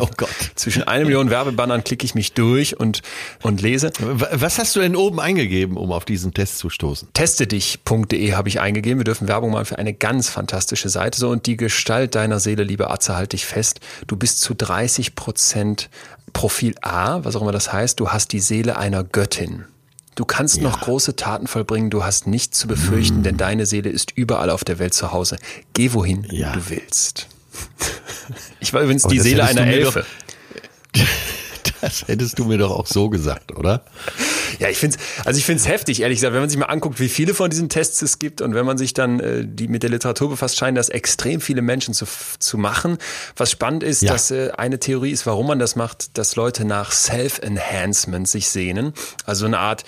Oh 0.00 0.08
Gott. 0.16 0.28
Zwischen 0.56 0.82
eine 0.82 1.04
Million 1.04 1.30
Werbebannern 1.30 1.84
klicke 1.84 2.04
ich 2.04 2.16
mich 2.16 2.32
durch 2.32 2.78
und, 2.78 3.02
und 3.42 3.62
lese. 3.62 3.92
Was 4.00 4.58
hast 4.58 4.74
du 4.74 4.80
denn 4.80 4.96
oben 4.96 5.20
eingegeben, 5.20 5.76
um 5.76 5.92
auf 5.92 6.04
diesen 6.04 6.34
Test 6.34 6.58
zu 6.58 6.68
stoßen? 6.68 7.08
Testedich.de 7.12 8.32
habe 8.32 8.48
ich 8.48 8.60
eingegeben. 8.60 8.98
Wir 8.98 9.04
dürfen 9.04 9.28
Werbung 9.28 9.52
machen 9.52 9.66
für 9.66 9.78
eine 9.78 9.94
ganz 9.94 10.28
fantastische 10.28 10.88
Seite. 10.88 11.18
So, 11.18 11.28
und 11.30 11.46
die 11.46 11.56
Gestalt 11.56 12.16
deiner 12.16 12.40
Seele, 12.40 12.64
liebe 12.64 12.90
Atze, 12.90 13.14
halt 13.14 13.34
dich 13.34 13.46
fest. 13.46 13.78
Du 14.08 14.16
bist 14.16 14.40
zu 14.40 14.54
30 14.54 15.14
Prozent 15.14 15.90
Profil 16.32 16.74
A, 16.82 17.24
was 17.24 17.36
auch 17.36 17.42
immer 17.42 17.52
das 17.52 17.72
heißt. 17.72 17.98
Du 18.00 18.10
hast 18.10 18.32
die 18.32 18.40
Seele 18.40 18.76
einer 18.76 19.04
Göttin. 19.04 19.64
Du 20.16 20.24
kannst 20.24 20.60
noch 20.60 20.80
große 20.80 21.16
Taten 21.16 21.46
vollbringen, 21.46 21.88
du 21.88 22.04
hast 22.04 22.26
nichts 22.26 22.58
zu 22.58 22.68
befürchten, 22.68 23.22
denn 23.22 23.36
deine 23.36 23.64
Seele 23.64 23.88
ist 23.90 24.12
überall 24.14 24.50
auf 24.50 24.64
der 24.64 24.78
Welt 24.78 24.92
zu 24.92 25.12
Hause. 25.12 25.38
Geh 25.72 25.92
wohin 25.92 26.26
Ja. 26.30 26.52
du 26.52 26.68
willst. 26.68 27.28
Ich 28.58 28.72
war 28.74 28.82
übrigens 28.82 29.04
Aber 29.04 29.14
die 29.14 29.20
Seele 29.20 29.44
einer 29.44 29.66
Elfe. 29.66 30.04
Das 31.80 32.06
hättest 32.08 32.38
du 32.38 32.44
mir 32.44 32.58
doch 32.58 32.72
auch 32.72 32.86
so 32.86 33.08
gesagt, 33.08 33.56
oder? 33.56 33.82
Ja, 34.58 34.68
ich 34.68 34.78
finde 34.78 34.96
also 35.24 35.38
ich 35.38 35.44
finde 35.44 35.60
es 35.60 35.68
heftig, 35.68 36.00
ehrlich 36.02 36.18
gesagt, 36.18 36.32
wenn 36.34 36.40
man 36.40 36.50
sich 36.50 36.58
mal 36.58 36.66
anguckt, 36.66 36.98
wie 37.00 37.08
viele 37.08 37.34
von 37.34 37.50
diesen 37.50 37.68
Tests 37.68 38.02
es 38.02 38.18
gibt 38.18 38.40
und 38.40 38.54
wenn 38.54 38.66
man 38.66 38.78
sich 38.78 38.94
dann 38.94 39.20
äh, 39.20 39.44
die 39.46 39.68
mit 39.68 39.82
der 39.82 39.90
Literatur 39.90 40.30
befasst, 40.30 40.56
scheinen 40.58 40.74
das 40.74 40.88
extrem 40.88 41.40
viele 41.40 41.62
Menschen 41.62 41.94
zu, 41.94 42.06
zu 42.38 42.58
machen. 42.58 42.98
Was 43.36 43.50
spannend 43.50 43.82
ist, 43.82 44.02
Ja. 44.02 44.12
dass 44.12 44.30
äh, 44.30 44.50
eine 44.56 44.78
Theorie 44.80 45.10
ist, 45.12 45.26
warum 45.26 45.46
man 45.46 45.58
das 45.58 45.76
macht, 45.76 46.18
dass 46.18 46.36
Leute 46.36 46.64
nach 46.64 46.92
Self-Enhancement 46.92 48.28
sich 48.28 48.48
sehnen, 48.48 48.92
also 49.26 49.46
eine 49.46 49.58
Art 49.58 49.84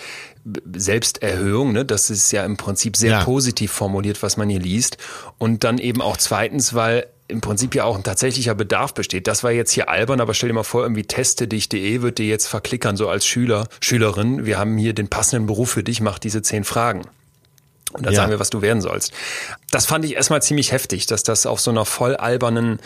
Selbsterhöhung, 0.77 1.73
ne? 1.73 1.85
das 1.85 2.11
ist 2.11 2.33
ja 2.33 2.45
im 2.45 2.57
Prinzip 2.57 2.97
sehr 2.97 3.11
Ja. 3.13 3.25
positiv 3.25 3.71
formuliert, 3.73 4.23
was 4.23 4.37
man 4.37 4.49
hier 4.49 4.59
liest. 4.61 4.97
Und 5.39 5.65
dann 5.65 5.79
eben 5.79 6.01
auch 6.03 6.17
zweitens, 6.17 6.75
weil 6.75 7.07
im 7.33 7.41
Prinzip 7.41 7.75
ja 7.75 7.85
auch 7.85 7.97
ein 7.97 8.05
tatsächlicher 8.05 8.55
Bedarf 8.55 8.95
besteht. 8.95 9.27
Das 9.27 9.43
war 9.43 9.51
jetzt 9.51 9.73
hier 9.73 9.89
albern, 9.89 10.21
aber 10.21 10.35
stell 10.35 10.51
dir 10.51 10.55
mal 10.55 10.63
vor, 10.63 10.83
irgendwie 10.83 11.05
teste-dich.de 11.05 12.03
wird 12.03 12.19
dir 12.19 12.27
jetzt 12.27 12.47
verklickern, 12.47 12.97
so 12.97 13.09
als 13.09 13.27
Schüler, 13.27 13.67
Schülerin. 13.81 14.45
Wir 14.45 14.59
haben 14.59 14.77
hier 14.79 14.93
den 14.93 15.09
passenden 15.09 15.47
Beruf 15.47 15.71
für 15.71 15.83
dich, 15.83 16.01
mach 16.01 16.19
diese 16.19 16.43
zehn 16.43 16.65
Fragen. 16.65 17.03
Und 17.93 18.07
dann 18.07 18.13
Ja. 18.13 18.21
sagen 18.21 18.31
wir, 18.31 18.39
was 18.41 18.51
du 18.51 18.63
werden 18.63 18.81
sollst. 18.81 19.13
Das 19.71 19.87
fand 19.87 20.05
ich 20.05 20.15
erstmal 20.15 20.43
ziemlich 20.43 20.73
heftig, 20.73 21.07
dass 21.07 21.23
das 21.23 21.47
auf 21.47 21.61
so 21.61 21.71
einer 21.71 21.85
voll 21.85 22.17
albernen 22.17 22.81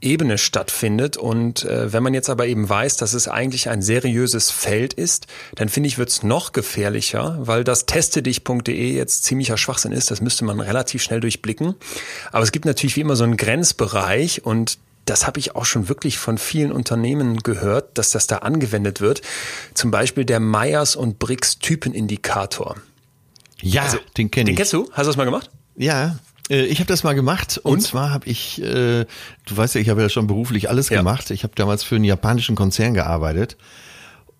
Ebene 0.00 0.38
stattfindet. 0.38 1.16
Und 1.16 1.64
äh, 1.64 1.92
wenn 1.92 2.02
man 2.02 2.14
jetzt 2.14 2.30
aber 2.30 2.46
eben 2.46 2.68
weiß, 2.68 2.96
dass 2.98 3.14
es 3.14 3.26
eigentlich 3.28 3.68
ein 3.68 3.82
seriöses 3.82 4.50
Feld 4.50 4.94
ist, 4.94 5.26
dann 5.56 5.68
finde 5.68 5.88
ich, 5.88 5.98
wird's 5.98 6.22
noch 6.22 6.52
gefährlicher, 6.52 7.36
weil 7.40 7.64
das 7.64 7.86
testedich.de 7.86 8.92
jetzt 8.92 9.24
ziemlicher 9.24 9.56
Schwachsinn 9.56 9.92
ist. 9.92 10.10
Das 10.10 10.20
müsste 10.20 10.44
man 10.44 10.60
relativ 10.60 11.02
schnell 11.02 11.20
durchblicken. 11.20 11.74
Aber 12.30 12.44
es 12.44 12.52
gibt 12.52 12.64
natürlich 12.64 12.96
wie 12.96 13.00
immer 13.00 13.16
so 13.16 13.24
einen 13.24 13.36
Grenzbereich 13.36 14.44
und 14.44 14.78
das 15.04 15.26
habe 15.26 15.40
ich 15.40 15.56
auch 15.56 15.64
schon 15.64 15.88
wirklich 15.88 16.18
von 16.18 16.36
vielen 16.36 16.70
Unternehmen 16.70 17.38
gehört, 17.38 17.96
dass 17.96 18.10
das 18.10 18.26
da 18.26 18.38
angewendet 18.38 19.00
wird. 19.00 19.22
Zum 19.72 19.90
Beispiel 19.90 20.26
der 20.26 20.38
Myers 20.38 20.96
und 20.96 21.18
Briggs 21.18 21.58
Typenindikator. 21.58 22.76
Ja, 23.62 23.86
den 24.16 24.30
kenne 24.30 24.46
Den 24.46 24.52
ich. 24.52 24.56
kennst 24.56 24.72
du? 24.72 24.88
Hast 24.92 25.04
du 25.04 25.08
das 25.10 25.16
mal 25.16 25.24
gemacht? 25.24 25.50
Ja, 25.76 26.18
äh, 26.50 26.64
ich 26.66 26.78
habe 26.80 26.88
das 26.88 27.02
mal 27.04 27.14
gemacht 27.14 27.58
und, 27.62 27.72
Und? 27.74 27.80
zwar 27.80 28.10
habe 28.10 28.26
ich, 28.28 28.60
äh, 28.62 29.04
du 29.04 29.06
weißt 29.56 29.74
ja, 29.74 29.80
ich 29.80 29.88
habe 29.88 30.00
ja 30.02 30.08
schon 30.08 30.26
beruflich 30.26 30.68
alles 30.70 30.88
Ja. 30.88 30.98
gemacht. 30.98 31.30
Ich 31.30 31.42
habe 31.42 31.52
damals 31.56 31.82
für 31.84 31.96
einen 31.96 32.04
japanischen 32.04 32.54
Konzern 32.56 32.94
gearbeitet 32.94 33.56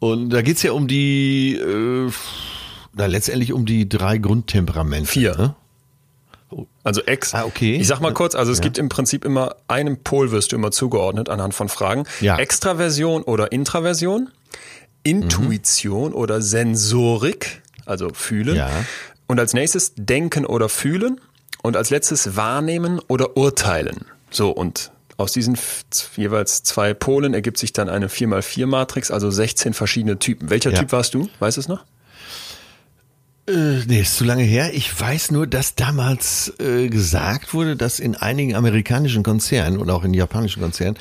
Und 0.00 0.30
da 0.30 0.42
geht's 0.42 0.62
ja 0.62 0.70
um 0.72 0.86
die, 0.86 1.54
äh, 1.56 2.10
na, 2.94 3.06
letztendlich 3.06 3.52
um 3.52 3.66
die 3.66 3.88
drei 3.88 4.18
Grundtemperamente. 4.18 5.10
Vier. 5.10 5.36
Ne? 5.36 5.54
Also 6.84 7.02
Ex. 7.02 7.34
Ah, 7.34 7.44
okay. 7.44 7.76
Ich 7.76 7.88
sag 7.88 8.00
mal 8.00 8.14
kurz, 8.14 8.34
also 8.36 8.50
es 8.52 8.58
Ja. 8.58 8.62
gibt 8.62 8.78
im 8.78 8.88
Prinzip 8.88 9.24
immer 9.24 9.56
einem 9.66 9.98
Pol 9.98 10.30
wirst 10.30 10.52
du 10.52 10.56
immer 10.56 10.70
zugeordnet 10.70 11.28
anhand 11.28 11.52
von 11.52 11.68
Fragen. 11.68 12.04
Ja. 12.20 12.38
Extraversion 12.38 13.22
oder 13.24 13.50
Intraversion, 13.52 14.30
Intuition 15.02 16.12
oder 16.14 16.40
Sensorik, 16.40 17.60
also 17.88 18.10
fühlen. 18.12 18.56
Ja. 18.56 18.70
Und 19.26 19.40
als 19.40 19.54
nächstes 19.54 19.92
Denken 19.96 20.46
oder 20.46 20.68
Fühlen 20.68 21.20
und 21.62 21.76
als 21.76 21.90
letztes 21.90 22.36
Wahrnehmen 22.36 23.00
oder 23.08 23.36
Urteilen. 23.36 24.06
So 24.30 24.50
und 24.50 24.90
aus 25.16 25.32
diesen 25.32 25.58
jeweils 26.16 26.62
zwei 26.62 26.94
Polen 26.94 27.34
ergibt 27.34 27.58
sich 27.58 27.72
dann 27.72 27.88
eine 27.88 28.08
4x4-Matrix, 28.08 29.10
also 29.10 29.30
16 29.30 29.74
verschiedene 29.74 30.18
Typen. 30.18 30.48
Welcher 30.48 30.70
Ja. 30.70 30.78
Typ 30.78 30.92
warst 30.92 31.12
du? 31.14 31.28
Weißt 31.40 31.56
du 31.56 31.60
es 31.60 31.68
noch? 31.68 31.84
Äh, 33.48 33.84
nee, 33.86 34.02
ist 34.02 34.16
zu 34.16 34.24
lange 34.24 34.42
her. 34.44 34.74
Ich 34.74 34.98
weiß 35.00 35.30
nur, 35.30 35.46
dass 35.46 35.74
damals 35.74 36.52
äh, 36.60 36.88
gesagt 36.88 37.54
wurde, 37.54 37.76
dass 37.76 37.98
in 37.98 38.14
einigen 38.14 38.54
amerikanischen 38.54 39.22
Konzernen 39.22 39.78
und 39.78 39.90
auch 39.90 40.04
in 40.04 40.14
japanischen 40.14 40.62
Konzernen 40.62 40.98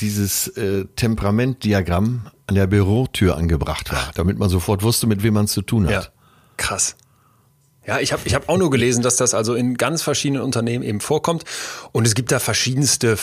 dieses 0.00 0.48
äh, 0.48 0.86
Temperamentdiagramm 0.96 2.26
an 2.46 2.54
der 2.54 2.66
Bürotür 2.66 3.36
angebracht 3.36 3.92
war, 3.92 4.10
damit 4.14 4.38
man 4.38 4.50
sofort 4.50 4.82
wusste, 4.82 5.06
mit 5.06 5.22
wem 5.22 5.34
man 5.34 5.44
es 5.44 5.52
zu 5.52 5.62
tun 5.62 5.86
hat. 5.86 5.92
Ja, 5.92 6.06
krass. 6.56 6.96
Ja, 7.86 8.00
ich 8.00 8.14
habe 8.14 8.22
ich 8.24 8.34
hab 8.34 8.48
auch 8.48 8.56
nur 8.56 8.70
gelesen, 8.70 9.02
dass 9.02 9.16
das 9.16 9.34
also 9.34 9.54
in 9.54 9.76
ganz 9.76 10.00
verschiedenen 10.00 10.40
Unternehmen 10.42 10.82
eben 10.82 11.00
vorkommt. 11.02 11.44
Und 11.92 12.06
es 12.06 12.14
gibt 12.14 12.32
da 12.32 12.38
verschiedenste 12.38 13.18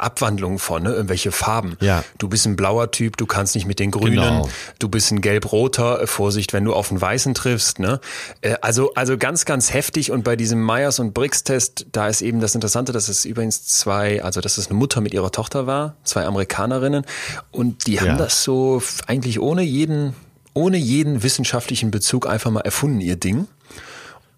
Abwandlungen 0.00 0.58
von, 0.58 0.82
ne? 0.82 0.90
irgendwelche 0.92 1.30
Farben. 1.30 1.76
Ja. 1.80 2.02
Du 2.18 2.28
bist 2.28 2.44
ein 2.44 2.56
blauer 2.56 2.90
Typ, 2.90 3.16
du 3.18 3.26
kannst 3.26 3.54
nicht 3.54 3.66
mit 3.68 3.78
den 3.78 3.92
Grünen. 3.92 4.16
Genau. 4.16 4.48
Du 4.80 4.88
bist 4.88 5.12
ein 5.12 5.20
gelb-roter, 5.20 6.02
äh, 6.02 6.06
Vorsicht, 6.08 6.52
wenn 6.52 6.64
du 6.64 6.74
auf 6.74 6.90
einen 6.90 7.00
Weißen 7.00 7.34
triffst. 7.34 7.78
Ne? 7.78 8.00
Äh, 8.40 8.56
Also, 8.62 8.92
also 8.94 9.16
ganz, 9.16 9.44
ganz 9.44 9.72
heftig. 9.72 10.10
Und 10.10 10.24
bei 10.24 10.34
diesem 10.34 10.60
Myers- 10.66 10.98
und 10.98 11.14
Briggs-Test, 11.14 11.86
da 11.92 12.08
ist 12.08 12.20
eben 12.20 12.40
das 12.40 12.56
Interessante, 12.56 12.90
dass 12.90 13.08
es 13.08 13.24
übrigens 13.24 13.64
zwei, 13.66 14.24
also 14.24 14.40
dass 14.40 14.58
es 14.58 14.66
eine 14.70 14.76
Mutter 14.76 15.00
mit 15.00 15.14
ihrer 15.14 15.30
Tochter 15.30 15.68
war, 15.68 15.94
zwei 16.02 16.26
Amerikanerinnen. 16.26 17.06
Und 17.52 17.86
die 17.86 18.00
haben 18.00 18.06
Ja. 18.08 18.16
das 18.16 18.42
so 18.42 18.82
eigentlich 19.06 19.38
ohne 19.38 19.62
jeden, 19.62 20.14
ohne 20.54 20.76
jeden 20.76 21.22
wissenschaftlichen 21.22 21.90
Bezug 21.90 22.26
einfach 22.26 22.50
mal 22.50 22.60
erfunden, 22.62 23.00
ihr 23.00 23.16
Ding. 23.16 23.46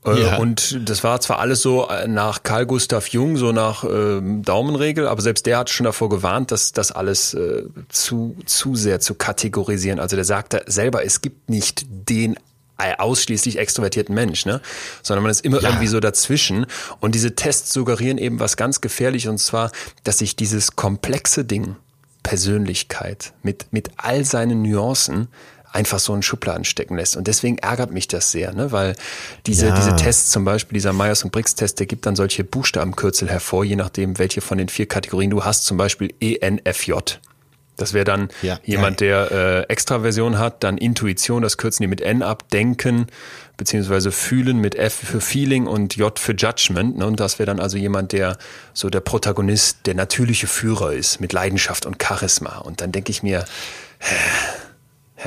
Äh, 0.04 0.20
Ja. 0.20 0.36
Und 0.38 0.88
das 0.88 1.04
war 1.04 1.20
zwar 1.20 1.38
alles 1.38 1.62
so 1.62 1.88
äh, 1.88 2.08
nach 2.08 2.42
Carl 2.42 2.66
Gustav 2.66 3.08
Jung, 3.08 3.36
so 3.36 3.52
nach 3.52 3.84
ähm, 3.84 4.42
Daumenregel, 4.42 5.06
aber 5.06 5.22
selbst 5.22 5.46
der 5.46 5.58
hat 5.58 5.70
schon 5.70 5.84
davor 5.84 6.08
gewarnt, 6.08 6.50
dass 6.50 6.72
das 6.72 6.90
alles 6.92 7.34
äh, 7.34 7.62
zu, 7.88 8.36
zu 8.46 8.74
sehr 8.74 9.00
zu 9.00 9.14
kategorisieren. 9.14 10.00
Also 10.00 10.16
der 10.16 10.24
sagte 10.24 10.64
selber, 10.66 11.04
es 11.04 11.20
gibt 11.20 11.48
nicht 11.48 11.86
den 11.88 12.36
äh, 12.78 12.96
ausschließlich 12.98 13.58
extrovertierten 13.58 14.12
Mensch, 14.14 14.44
ne? 14.44 14.60
Sondern 15.02 15.22
man 15.22 15.30
ist 15.30 15.44
immer 15.44 15.60
Ja. 15.62 15.68
irgendwie 15.68 15.86
so 15.86 16.00
dazwischen. 16.00 16.66
Und 16.98 17.14
diese 17.14 17.36
Tests 17.36 17.72
suggerieren 17.72 18.18
eben 18.18 18.40
was 18.40 18.56
ganz 18.56 18.80
gefährlich, 18.80 19.28
und 19.28 19.38
zwar, 19.38 19.70
dass 20.02 20.18
sich 20.18 20.34
dieses 20.34 20.74
komplexe 20.74 21.44
Ding, 21.44 21.76
Persönlichkeit, 22.24 23.34
mit, 23.42 23.66
mit 23.72 23.90
all 23.98 24.24
seinen 24.24 24.62
Nuancen, 24.62 25.28
einfach 25.72 25.98
so 25.98 26.14
in 26.14 26.22
Schubladen 26.22 26.64
stecken 26.64 26.96
lässt. 26.96 27.16
Und 27.16 27.26
deswegen 27.26 27.58
ärgert 27.58 27.90
mich 27.92 28.06
das 28.08 28.30
sehr, 28.30 28.52
ne? 28.52 28.72
weil 28.72 28.94
diese, 29.46 29.68
Ja. 29.68 29.74
diese 29.74 29.96
Tests, 29.96 30.30
zum 30.30 30.44
Beispiel 30.44 30.74
dieser 30.74 30.92
Myers- 30.92 31.24
und 31.24 31.32
Briggs-Test, 31.32 31.80
der 31.80 31.86
gibt 31.86 32.06
dann 32.06 32.14
solche 32.14 32.44
Buchstabenkürzel 32.44 33.28
hervor, 33.28 33.64
je 33.64 33.76
nachdem, 33.76 34.18
welche 34.18 34.40
von 34.40 34.58
den 34.58 34.68
vier 34.68 34.86
Kategorien 34.86 35.30
du 35.30 35.44
hast, 35.44 35.64
zum 35.64 35.76
Beispiel 35.78 36.14
ENFJ. 36.20 36.92
Das 37.78 37.94
wäre 37.94 38.04
dann 38.04 38.28
Ja, 38.42 38.60
jemand, 38.64 39.00
der 39.00 39.32
äh, 39.32 39.72
Extraversion 39.72 40.38
hat, 40.38 40.62
dann 40.62 40.76
Intuition, 40.76 41.42
das 41.42 41.56
kürzen 41.56 41.82
die 41.82 41.86
mit 41.88 42.02
N 42.02 42.22
ab, 42.22 42.50
Denken, 42.50 43.06
beziehungsweise 43.56 44.12
Fühlen 44.12 44.58
mit 44.58 44.74
F 44.74 44.92
für 44.92 45.22
Feeling 45.22 45.66
und 45.66 45.96
J 45.96 46.16
für 46.18 46.32
Judgment. 46.34 46.98
Ne? 46.98 47.06
Und 47.06 47.18
das 47.18 47.38
wäre 47.38 47.46
dann 47.46 47.60
also 47.60 47.78
jemand, 47.78 48.12
der 48.12 48.36
so 48.74 48.90
der 48.90 49.00
Protagonist, 49.00 49.78
der 49.86 49.94
natürliche 49.94 50.46
Führer 50.46 50.92
ist, 50.92 51.18
mit 51.20 51.32
Leidenschaft 51.32 51.86
und 51.86 51.96
Charisma. 52.02 52.58
Und 52.58 52.82
dann 52.82 52.92
denke 52.92 53.10
ich 53.10 53.22
mir, 53.22 53.38
ja 53.38 53.44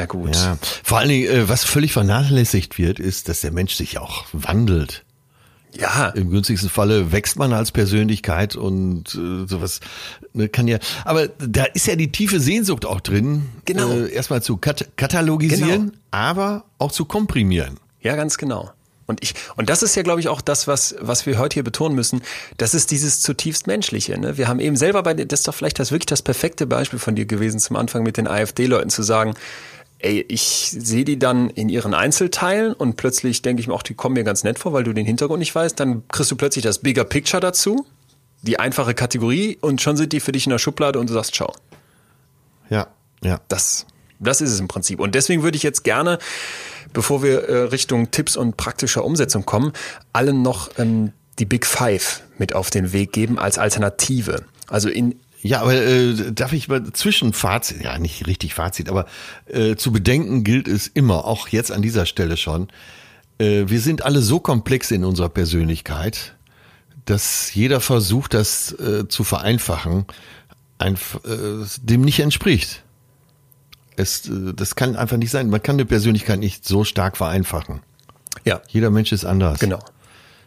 gut. 0.03 0.35
Ja, 0.35 0.57
vor 0.83 0.97
allen 0.97 1.07
Dingen, 1.07 1.29
äh, 1.31 1.47
was 1.47 1.63
völlig 1.63 1.93
vernachlässigt 1.93 2.77
wird, 2.77 2.99
ist, 2.99 3.29
dass 3.29 3.39
der 3.39 3.51
Mensch 3.51 3.75
sich 3.75 3.97
auch 3.97 4.25
wandelt. 4.33 5.05
Ja, 5.77 6.07
Im 6.09 6.29
günstigsten 6.29 6.69
Falle 6.69 7.11
wächst 7.11 7.37
man 7.37 7.51
als 7.51 7.71
Persönlichkeit 7.71 8.55
und 8.55 9.13
äh, 9.15 9.45
sowas 9.47 9.81
ne, 10.33 10.47
kann 10.47 10.67
ja. 10.67 10.77
Aber 11.03 11.27
da 11.27 11.65
ist 11.65 11.87
ja 11.87 11.95
die 11.97 12.11
tiefe 12.11 12.39
Sehnsucht 12.39 12.85
auch 12.85 13.01
drin, 13.01 13.49
Genau. 13.65 13.91
äh, 13.91 14.09
erstmal 14.11 14.41
zu 14.41 14.55
kat 14.57 14.87
katalogisieren, 14.95 15.87
Genau. 15.87 15.97
aber 16.11 16.63
auch 16.77 16.91
zu 16.93 17.03
komprimieren. 17.05 17.77
Ja, 18.01 18.15
ganz 18.15 18.37
genau. 18.37 18.71
Und 19.07 19.21
ich, 19.23 19.35
und 19.55 19.69
das 19.69 19.83
ist 19.83 19.95
ja, 19.95 20.01
glaube 20.01 20.19
ich, 20.19 20.29
auch 20.29 20.41
das, 20.41 20.67
was, 20.67 20.95
was 20.99 21.25
wir 21.25 21.37
heute 21.37 21.55
hier 21.55 21.63
betonen 21.63 21.95
müssen. 21.95 22.21
Das 22.57 22.73
ist 22.73 22.89
dieses 22.89 23.21
zutiefst 23.21 23.67
Menschliche. 23.67 24.17
Ne? 24.17 24.37
Wir 24.37 24.47
haben 24.47 24.59
eben 24.59 24.75
selber 24.77 25.03
bei, 25.03 25.13
das 25.13 25.41
ist 25.41 25.47
doch 25.47 25.53
vielleicht 25.53 25.77
das 25.79 25.91
wirklich 25.91 26.07
das 26.07 26.21
perfekte 26.21 26.65
Beispiel 26.65 26.97
von 26.99 27.15
dir 27.15 27.25
gewesen 27.25 27.59
zum 27.59 27.75
Anfang 27.75 28.01
mit 28.01 28.17
den 28.17 28.27
AfD-Leuten 28.27 28.89
zu 28.89 29.03
sagen, 29.03 29.35
ey, 30.05 30.23
ich 30.27 30.75
sehe 30.77 31.03
die 31.03 31.17
dann 31.17 31.49
in 31.49 31.67
ihren 31.67 31.93
Einzelteilen 31.93 32.73
und 32.73 32.95
plötzlich 32.95 33.41
denke 33.41 33.61
ich 33.61 33.67
mir 33.67 33.73
auch, 33.73 33.83
die 33.83 33.95
kommen 33.95 34.13
mir 34.13 34.23
ganz 34.23 34.43
nett 34.43 34.59
vor, 34.59 34.71
weil 34.71 34.83
du 34.83 34.93
den 34.93 35.05
Hintergrund 35.05 35.39
nicht 35.39 35.53
weißt. 35.53 35.79
Dann 35.79 36.07
kriegst 36.07 36.31
du 36.31 36.35
plötzlich 36.35 36.63
das 36.63 36.79
Bigger 36.79 37.03
Picture 37.03 37.41
dazu, 37.41 37.85
die 38.43 38.59
einfache 38.59 38.93
Kategorie 38.93 39.57
und 39.59 39.81
schon 39.81 39.97
sind 39.97 40.13
die 40.13 40.19
für 40.19 40.31
dich 40.31 40.45
in 40.45 40.51
der 40.51 40.59
Schublade 40.59 40.99
und 40.99 41.09
du 41.09 41.13
sagst, 41.13 41.33
ciao. 41.33 41.53
Ja, 42.69 42.87
ja. 43.23 43.41
Das, 43.47 43.85
das 44.19 44.41
ist 44.41 44.51
es 44.51 44.59
im 44.59 44.67
Prinzip. 44.67 44.99
Und 44.99 45.15
deswegen 45.15 45.43
würde 45.43 45.57
ich 45.57 45.63
jetzt 45.63 45.83
gerne, 45.83 46.19
bevor 46.93 47.23
wir 47.23 47.49
äh, 47.49 47.57
Richtung 47.63 48.11
Tipps 48.11 48.37
und 48.37 48.57
praktischer 48.57 49.03
Umsetzung 49.03 49.45
kommen, 49.45 49.73
allen 50.13 50.43
noch 50.43 50.69
ähm, 50.77 51.11
die 51.39 51.45
Big 51.45 51.65
Five 51.65 52.21
mit 52.37 52.53
auf 52.53 52.69
den 52.69 52.93
Weg 52.93 53.11
geben 53.11 53.39
als 53.39 53.57
Alternative. 53.57 54.45
Also 54.67 54.89
in 54.89 55.19
Ja, 55.45 55.61
aber 55.61 55.75
äh, 55.75 56.31
darf 56.33 56.53
ich 56.53 56.69
mal 56.69 56.91
Zwischenfazit, 56.91 57.83
ja 57.83 57.99
nicht 57.99 58.25
richtig 58.25 58.55
Fazit, 58.55 58.89
aber 58.89 59.05
äh, 59.45 59.75
zu 59.75 59.91
bedenken 59.91 60.43
gilt 60.43 60.67
es 60.67 60.87
immer, 60.87 61.25
auch 61.25 61.49
jetzt 61.49 61.71
an 61.71 61.83
dieser 61.83 62.07
Stelle 62.07 62.35
schon, 62.35 62.67
äh, 63.37 63.65
wir 63.67 63.79
sind 63.79 64.03
alle 64.03 64.21
so 64.21 64.39
komplex 64.39 64.89
in 64.89 65.05
unserer 65.05 65.29
Persönlichkeit, 65.29 66.35
dass 67.05 67.53
jeder 67.53 67.79
Versuch, 67.79 68.27
das 68.27 68.71
äh, 68.79 69.07
zu 69.07 69.23
vereinfachen, 69.23 70.05
einf 70.79 71.19
äh, 71.25 71.63
dem 71.79 72.01
nicht 72.01 72.21
entspricht. 72.21 72.81
Es, 73.97 74.27
äh, 74.27 74.51
das 74.55 74.75
kann 74.75 74.95
einfach 74.95 75.17
nicht 75.17 75.29
sein. 75.29 75.51
Man 75.51 75.61
kann 75.61 75.75
eine 75.75 75.85
Persönlichkeit 75.85 76.39
nicht 76.39 76.65
so 76.65 76.83
stark 76.83 77.17
vereinfachen. 77.17 77.81
ja, 78.45 78.63
Jeder 78.69 78.89
Mensch 78.89 79.11
ist 79.11 79.25
anders. 79.25 79.59
genau. 79.59 79.79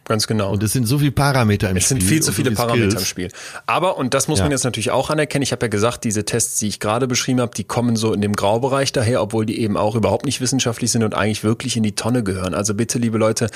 Ganz 0.09 0.27
genau. 0.27 0.53
Und 0.53 0.63
es 0.63 0.73
sind 0.73 0.87
so 0.87 0.99
viele 0.99 1.13
Parameter 1.13 1.69
im 1.71 1.77
Es 1.77 1.85
Spiel. 1.85 2.01
sind 2.01 2.09
viel 2.09 2.21
zu 2.21 2.27
so 2.27 2.33
viele 2.33 2.51
Parameter 2.53 2.85
im 2.85 2.91
Skills. 2.93 3.07
Spiel. 3.07 3.29
Aber, 3.67 3.99
und 3.99 4.15
das 4.15 4.27
muss 4.27 4.39
man 4.39 4.49
Ja. 4.49 4.55
jetzt 4.55 4.65
natürlich 4.65 4.91
auch 4.91 5.11
anerkennen, 5.11 5.43
ich 5.43 5.53
habe 5.53 5.67
ja 5.67 5.69
gesagt, 5.69 6.03
diese 6.05 6.25
Tests, 6.25 6.59
die 6.59 6.69
ich 6.69 6.81
gerade 6.81 7.07
beschrieben 7.07 7.41
habe, 7.41 7.53
die 7.55 7.65
kommen 7.65 7.95
so 7.95 8.15
in 8.15 8.23
dem 8.23 8.33
Graubereich 8.35 8.93
daher, 8.93 9.21
obwohl 9.23 9.45
die 9.45 9.61
eben 9.61 9.77
auch 9.77 9.95
überhaupt 9.95 10.25
nicht 10.25 10.41
wissenschaftlich 10.41 10.91
sind 10.91 11.05
und 11.05 11.15
eigentlich 11.15 11.45
wirklich 11.45 11.77
in 11.77 11.83
die 11.83 11.95
Tonne 11.95 12.23
gehören. 12.23 12.55
Also 12.55 12.73
bitte, 12.75 12.99
liebe 12.99 13.19
Leute, 13.19 13.49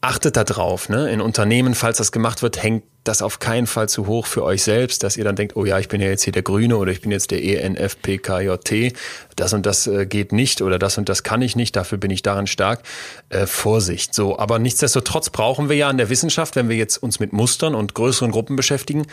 achtet 0.00 0.36
da 0.36 0.42
drauf. 0.44 0.88
Ne? 0.88 1.10
In 1.10 1.20
Unternehmen, 1.20 1.74
falls 1.74 1.98
das 1.98 2.10
gemacht 2.10 2.42
wird, 2.42 2.62
hängt 2.62 2.82
das 3.04 3.22
auf 3.22 3.38
keinen 3.38 3.66
Fall 3.66 3.88
zu 3.88 4.06
hoch 4.06 4.26
für 4.26 4.42
euch 4.42 4.62
selbst, 4.62 5.02
dass 5.02 5.16
ihr 5.16 5.24
dann 5.24 5.36
denkt, 5.36 5.56
oh 5.56 5.64
ja, 5.64 5.78
ich 5.78 5.88
bin 5.88 6.00
ja 6.00 6.08
jetzt 6.08 6.24
hier 6.24 6.32
der 6.32 6.42
Grüne 6.42 6.76
oder 6.76 6.90
ich 6.90 7.02
bin 7.02 7.12
jetzt 7.12 7.30
der 7.30 7.44
ENFPKJT, 7.44 8.96
das 9.36 9.52
und 9.52 9.66
das 9.66 9.86
äh, 9.86 10.06
geht 10.06 10.32
nicht 10.32 10.62
oder 10.62 10.78
das 10.78 10.98
und 10.98 11.08
das 11.08 11.22
kann 11.22 11.42
ich 11.42 11.54
nicht, 11.54 11.76
dafür 11.76 11.98
bin 11.98 12.10
ich 12.10 12.22
daran 12.22 12.46
stark. 12.46 12.82
Äh, 13.28 13.46
Vorsicht. 13.46 14.14
So, 14.14 14.38
aber 14.38 14.58
nichtsdestotrotz 14.58 15.30
brauchen 15.30 15.68
wir 15.68 15.76
ja 15.76 15.90
in 15.90 15.98
der 15.98 16.08
Wissenschaft, 16.08 16.56
wenn 16.56 16.68
wir 16.68 16.76
jetzt 16.76 16.96
uns 16.96 17.20
mit 17.20 17.32
Mustern 17.32 17.74
und 17.74 17.94
größeren 17.94 18.30
Gruppen 18.30 18.56
beschäftigen, 18.56 19.06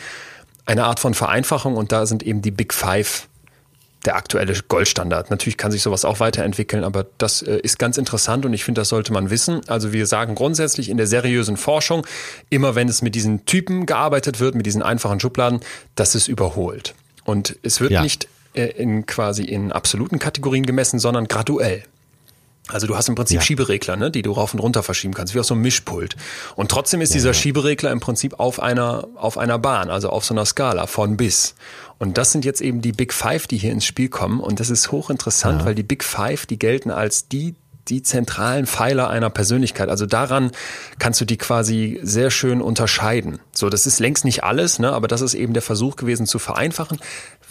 eine 0.66 0.86
Art 0.86 1.00
von 1.00 1.14
Vereinfachung 1.14 1.76
und 1.76 1.92
da 1.92 2.06
sind 2.06 2.24
eben 2.24 2.42
die 2.42 2.52
Big 2.52 2.74
Five 2.74 3.28
der 4.06 4.16
aktuelle 4.16 4.54
Goldstandard. 4.68 5.30
Natürlich 5.30 5.58
kann 5.58 5.72
sich 5.72 5.84
sowas 5.84 6.06
auch 6.06 6.20
weiterentwickeln, 6.20 6.84
aber 6.84 7.06
das 7.20 7.42
äh, 7.44 7.58
ist 7.62 7.78
ganz 7.78 7.98
interessant 7.98 8.46
und 8.46 8.54
ich 8.54 8.64
finde, 8.64 8.82
das 8.82 8.90
sollte 8.90 9.14
man 9.14 9.30
wissen. 9.30 9.62
Also 9.68 9.94
wir 9.94 10.08
sagen 10.08 10.34
grundsätzlich 10.36 10.90
in 10.90 10.98
der 10.98 11.06
seriösen 11.08 11.56
Forschung, 11.58 12.06
immer 12.50 12.74
wenn 12.76 12.88
es 12.90 13.02
mit 13.02 13.14
diesen 13.14 13.46
Typen 13.46 13.86
gearbeitet 13.86 14.40
wird, 14.40 14.56
mit 14.56 14.66
diesen 14.66 14.82
einfachen 14.82 15.20
Schubladen, 15.20 15.60
das 15.96 16.16
ist 16.16 16.28
überholt. 16.28 16.96
Und 17.26 17.58
es 17.62 17.80
wird 17.80 17.92
Ja. 17.92 18.02
nicht 18.02 18.28
äh, 18.54 18.66
in 18.66 19.06
quasi 19.06 19.44
in 19.44 19.72
absoluten 19.72 20.18
Kategorien 20.20 20.66
gemessen, 20.66 20.98
sondern 21.00 21.28
graduell. 21.28 21.84
Also 22.68 22.88
du 22.88 22.96
hast 22.96 23.08
im 23.10 23.16
Prinzip 23.16 23.36
Ja. 23.36 23.42
Schieberegler, 23.42 23.96
ne, 23.98 24.12
die 24.12 24.22
du 24.22 24.32
rauf 24.32 24.54
und 24.54 24.60
runter 24.60 24.82
verschieben 24.82 25.14
kannst, 25.14 25.36
wie 25.36 25.40
auf 25.40 25.46
so 25.46 25.54
einem 25.54 25.64
Mischpult. 25.64 26.16
Und 26.56 26.72
trotzdem 26.72 27.02
ist 27.02 27.14
dieser 27.14 27.34
Schieberegler 27.34 27.92
im 27.92 28.00
Prinzip 28.00 28.40
auf 28.40 28.60
einer, 28.62 29.08
auf 29.16 29.38
einer 29.38 29.60
Bahn, 29.60 29.90
also 29.90 30.10
auf 30.10 30.26
so 30.26 30.34
einer 30.34 30.46
Skala 30.46 30.88
von 30.88 31.18
bis. 31.18 31.54
Und 32.02 32.18
das 32.18 32.32
sind 32.32 32.46
jetzt 32.46 32.62
eben 32.62 32.82
die 32.82 32.94
Big 32.94 33.14
Five, 33.14 33.46
die 33.46 33.58
hier 33.58 33.72
ins 33.72 33.86
Spiel 33.86 34.10
kommen. 34.10 34.40
Und 34.40 34.60
das 34.60 34.72
ist 34.72 34.92
hochinteressant, 34.92 35.66
weil 35.66 35.76
die 35.76 35.84
Big 35.84 36.04
Five, 36.04 36.48
die 36.48 36.58
gelten 36.58 36.90
als 36.90 37.28
die, 37.28 37.54
die 37.90 38.02
zentralen 38.02 38.66
Pfeiler 38.66 39.12
einer 39.12 39.30
Persönlichkeit. 39.30 39.88
Also 39.88 40.08
daran 40.08 40.50
kannst 40.98 41.22
du 41.22 41.26
die 41.26 41.38
quasi 41.38 42.00
sehr 42.02 42.32
schön 42.32 42.60
unterscheiden. 42.60 43.38
So, 43.52 43.70
das 43.70 43.86
ist 43.86 44.00
längst 44.00 44.26
nicht 44.26 44.44
alles, 44.44 44.80
ne, 44.80 44.92
aber 44.92 45.08
das 45.08 45.22
ist 45.22 45.36
eben 45.36 45.54
der 45.54 45.62
Versuch 45.62 45.96
gewesen 45.96 46.26
zu 46.26 46.40
vereinfachen. 46.40 46.98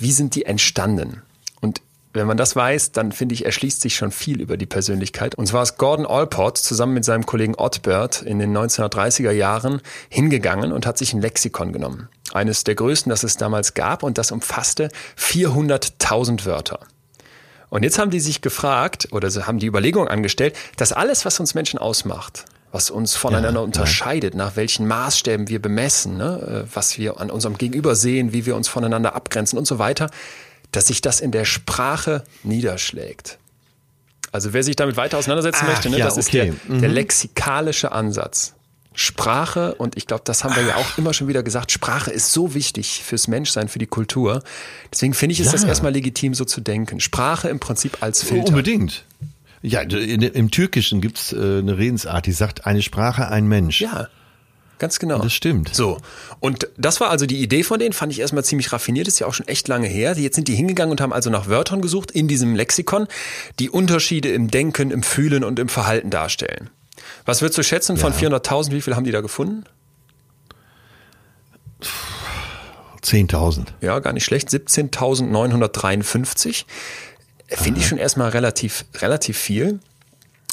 Wie 0.01 0.11
sind 0.11 0.35
die 0.35 0.47
entstanden? 0.47 1.23
Und 1.61 1.81
wenn 2.13 2.27
man 2.27 2.37
das 2.37 2.57
weiß, 2.57 2.93
dann 2.93 3.13
finde 3.13 3.35
ich, 3.35 3.45
erschließt 3.45 3.81
sich 3.81 3.95
schon 3.95 4.11
viel 4.11 4.41
über 4.41 4.57
die 4.57 4.67
Persönlichkeit. 4.67 5.37
Und 5.37 5.47
zwar 5.47 5.63
ist 5.63 5.79
Gordon 5.79 6.07
Allport 6.07 6.59
zusammen 6.59 6.95
mit 6.95 7.05
seinem 7.05 7.25
Kollegen 7.25 7.55
Ottbert 7.55 8.23
in 8.23 8.39
den 8.41 8.57
1930er 8.57 9.31
Jahren 9.31 9.81
hingegangen 10.09 10.73
und 10.73 10.87
hat 10.87 10.99
sich 10.99 11.13
ein 11.13 11.21
Lexikon 11.21 11.73
genommen. 11.73 12.09
Eines 12.33 12.65
der 12.65 12.75
größten, 12.75 13.11
das 13.11 13.23
es 13.23 13.37
damals 13.37 13.75
gab 13.75 14.03
und 14.03 14.19
das 14.19 14.33
umfasste 14.33 14.89
400.000 15.19 16.47
Wörter. 16.47 16.81
Und 17.69 17.85
jetzt 17.85 18.01
haben 18.01 18.11
die 18.11 18.21
sich 18.21 18.41
gefragt 18.41 19.09
oder 19.13 19.31
sie 19.31 19.47
haben 19.47 19.61
die 19.61 19.67
Überlegung 19.67 20.09
angestellt, 20.09 20.57
dass 20.77 20.93
alles, 20.93 21.25
was 21.25 21.39
uns 21.39 21.55
Menschen 21.55 21.79
ausmacht, 21.79 22.45
was 22.73 22.91
uns 22.91 23.15
voneinander 23.15 23.61
ja, 23.61 23.65
unterscheidet, 23.65 24.35
ja. 24.35 24.39
nach 24.39 24.57
welchen 24.57 24.89
Maßstäben 24.89 25.49
wir 25.49 25.63
bemessen, 25.63 26.17
ne, 26.17 26.67
äh, 26.67 26.75
was 26.75 26.99
wir 26.99 27.21
an 27.21 27.31
unserem 27.31 27.57
Gegenüber 27.57 27.95
sehen, 27.95 28.33
wie 28.33 28.47
wir 28.47 28.57
uns 28.57 28.67
voneinander 28.67 29.15
abgrenzen 29.15 29.57
und 29.57 29.67
so 29.67 29.79
weiter, 29.79 30.11
dass 30.73 30.87
sich 30.87 31.01
das 31.01 31.21
in 31.21 31.33
der 31.33 31.45
Sprache 31.45 32.25
niederschlägt. 32.43 33.39
Also 34.33 34.53
wer 34.53 34.63
sich 34.63 34.77
damit 34.77 34.97
weiter 34.97 35.19
auseinandersetzen 35.19 35.65
Ach, 35.65 35.69
möchte, 35.69 35.91
ne, 35.91 35.99
ja, 35.99 36.05
das 36.05 36.15
okay. 36.15 36.21
ist 36.21 36.33
der, 36.69 36.75
mhm. 36.77 36.81
der 36.81 36.89
lexikalische 36.91 37.93
Ansatz. 37.93 38.55
Sprache, 38.93 39.77
und 39.77 39.97
ich 39.97 40.07
glaube, 40.07 40.25
das 40.27 40.43
haben 40.43 40.55
wir 40.57 40.65
ja 40.65 40.75
auch 40.77 40.99
immer 40.99 41.15
schon 41.15 41.29
wieder 41.29 41.43
gesagt, 41.43 41.71
Sprache 41.71 42.11
ist 42.11 42.33
so 42.33 42.55
wichtig 42.55 43.03
fürs 43.05 43.29
Menschsein, 43.29 43.69
für 43.69 43.79
die 43.79 43.87
Kultur. 43.87 44.43
Deswegen 44.93 45.15
finde 45.15 45.33
ich, 45.33 45.41
ist 45.41 45.47
ja. 45.47 45.53
das 45.53 45.65
erstmal 45.65 45.93
legitim, 45.93 46.35
so 46.35 46.45
zu 46.45 46.61
denken. 46.61 47.01
Sprache 47.01 47.49
im 47.49 47.61
Prinzip 47.61 48.03
als 48.03 48.23
Filter. 48.23 48.49
Unbedingt. 48.49 49.05
Ja, 49.63 49.83
im 49.83 50.51
Türkischen 50.51 51.01
gibt's 51.01 51.33
äh, 51.33 51.37
eine 51.37 51.79
Redensart, 51.79 52.27
die 52.27 52.33
sagt, 52.33 52.67
eine 52.67 52.83
Sprache, 52.83 53.29
ein 53.29 53.47
Mensch. 53.47 53.81
Ja. 53.81 54.09
Ganz 54.81 54.99
genau. 54.99 55.19
Das 55.19 55.33
stimmt. 55.35 55.75
So. 55.75 55.99
Und 56.41 56.69
das 56.79 57.01
war 57.01 57.11
also 57.11 57.27
die 57.27 57.43
Idee 57.43 57.65
von 57.65 57.79
denen, 57.79 57.93
fand 57.93 58.13
ich 58.13 58.21
erstmal 58.21 58.45
ziemlich 58.45 58.73
raffiniert, 58.73 59.09
ist 59.09 59.19
ja 59.19 59.27
auch 59.27 59.35
schon 59.35 59.47
echt 59.47 59.69
lange 59.69 59.87
her. 59.87 60.17
Jetzt 60.17 60.37
sind 60.37 60.49
die 60.49 60.55
hingegangen 60.55 60.91
und 60.91 61.03
haben 61.03 61.13
also 61.13 61.29
nach 61.29 61.49
Wörtern 61.49 61.83
gesucht 61.83 62.11
in 62.11 62.29
diesem 62.29 62.57
Lexikon, 62.57 63.07
die 63.59 63.69
Unterschiede 63.69 64.33
im 64.33 64.51
Denken, 64.51 64.91
im 64.91 65.03
Fühlen 65.03 65.45
und 65.45 65.59
im 65.59 65.69
Verhalten 65.69 66.09
darstellen. 66.09 66.71
Was 67.27 67.43
würdest 67.43 67.59
du 67.59 67.63
schätzen 67.63 67.99
von 67.99 68.15
ja. 68.19 68.31
400.000? 68.31 68.73
Wie 68.73 68.81
viel 68.81 68.97
haben 68.97 69.05
die 69.05 69.11
da 69.11 69.21
gefunden? 69.21 69.65
10.000. 73.03 73.67
Ja, 73.83 73.99
gar 73.99 74.15
nicht 74.15 74.25
schlecht. 74.25 74.49
17.953. 74.49 76.65
Finde 77.49 77.81
ich 77.81 77.87
schon 77.87 77.99
erstmal 77.99 78.31
relativ, 78.31 78.87
relativ 79.03 79.37
viel. 79.37 79.79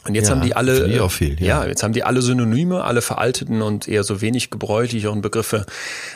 Und 0.08 0.16
jetzt 0.16 0.30
ja, 0.30 0.36
haben 0.36 0.41
die 0.41 0.55
alle, 0.55 1.03
auch 1.03 1.12
viel, 1.12 1.39
ja. 1.39 1.64
ja. 1.64 1.68
jetzt 1.68 1.84
haben 1.84 1.93
die 1.93 2.03
alle 2.03 2.22
Synonyme, 2.22 2.84
alle 2.84 3.01
veralteten 3.01 3.62
und 3.62 3.88
eher 3.88 4.03
so 4.03 4.22
wenig 4.22 4.49
gebräuchlicheren 4.49 5.22
Begriffe 5.22 5.66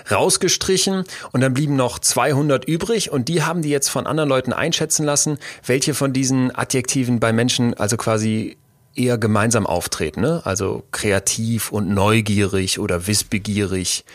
rausgestrichen. 0.10 1.04
Und 1.32 1.42
dann 1.42 1.54
blieben 1.54 1.76
noch 1.76 2.00
200 2.00 2.66
übrig 2.66 3.12
und 3.12 3.28
die 3.28 3.44
haben 3.44 3.62
die 3.62 3.70
jetzt 3.70 3.90
von 3.90 4.08
anderen 4.08 4.30
Leuten 4.30 4.54
einschätzen 4.54 5.04
lassen, 5.04 5.38
welche 5.66 5.94
von 5.94 6.14
diesen 6.14 6.56
Adjektiven 6.56 7.20
bei 7.20 7.34
Menschen 7.34 7.74
also 7.74 7.98
quasi 7.98 8.58
eher 8.96 9.18
gemeinsam 9.18 9.66
auftreten, 9.66 10.22
ne? 10.22 10.42
Also 10.44 10.84
kreativ 10.92 11.72
und 11.72 11.90
neugierig 11.90 12.80
oder 12.80 13.08
wissbegierig. 13.08 14.06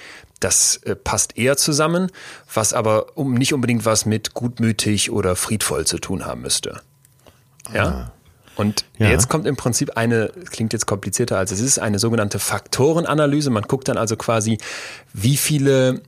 Das 0.41 0.77
äh, 0.85 0.95
passt 0.95 1.39
eher 1.39 1.57
zusammen, 1.57 2.11
was 2.53 2.73
aber 2.73 3.17
um 3.17 3.35
nicht 3.35 3.55
unbedingt 3.55 3.85
was 3.85 4.05
mit 4.07 4.35
gutmütig 4.35 5.11
oder 5.11 5.35
friedvoll 5.35 5.87
zu 5.87 5.99
tun 5.99 6.27
haben 6.27 6.43
müsste. 6.43 6.81
Ja. 7.73 7.85
Ah. 7.85 8.13
Und 8.57 8.85
ja. 8.99 9.09
jetzt 9.09 9.29
kommt 9.29 9.47
im 9.47 9.57
Prinzip 9.57 9.97
eine, 9.97 10.33
klingt 10.51 10.73
jetzt 10.73 10.87
komplizierter 10.87 11.39
als 11.39 11.53
es 11.53 11.61
ist, 11.61 11.79
eine 11.79 11.99
sogenannte 11.99 12.39
Faktorenanalyse. 12.39 13.51
Man 13.51 13.65
guckt 13.65 13.89
dann 13.89 13.99
also 13.99 14.17
quasi, 14.17 14.59
wie 15.13 15.37
viele 15.37 16.01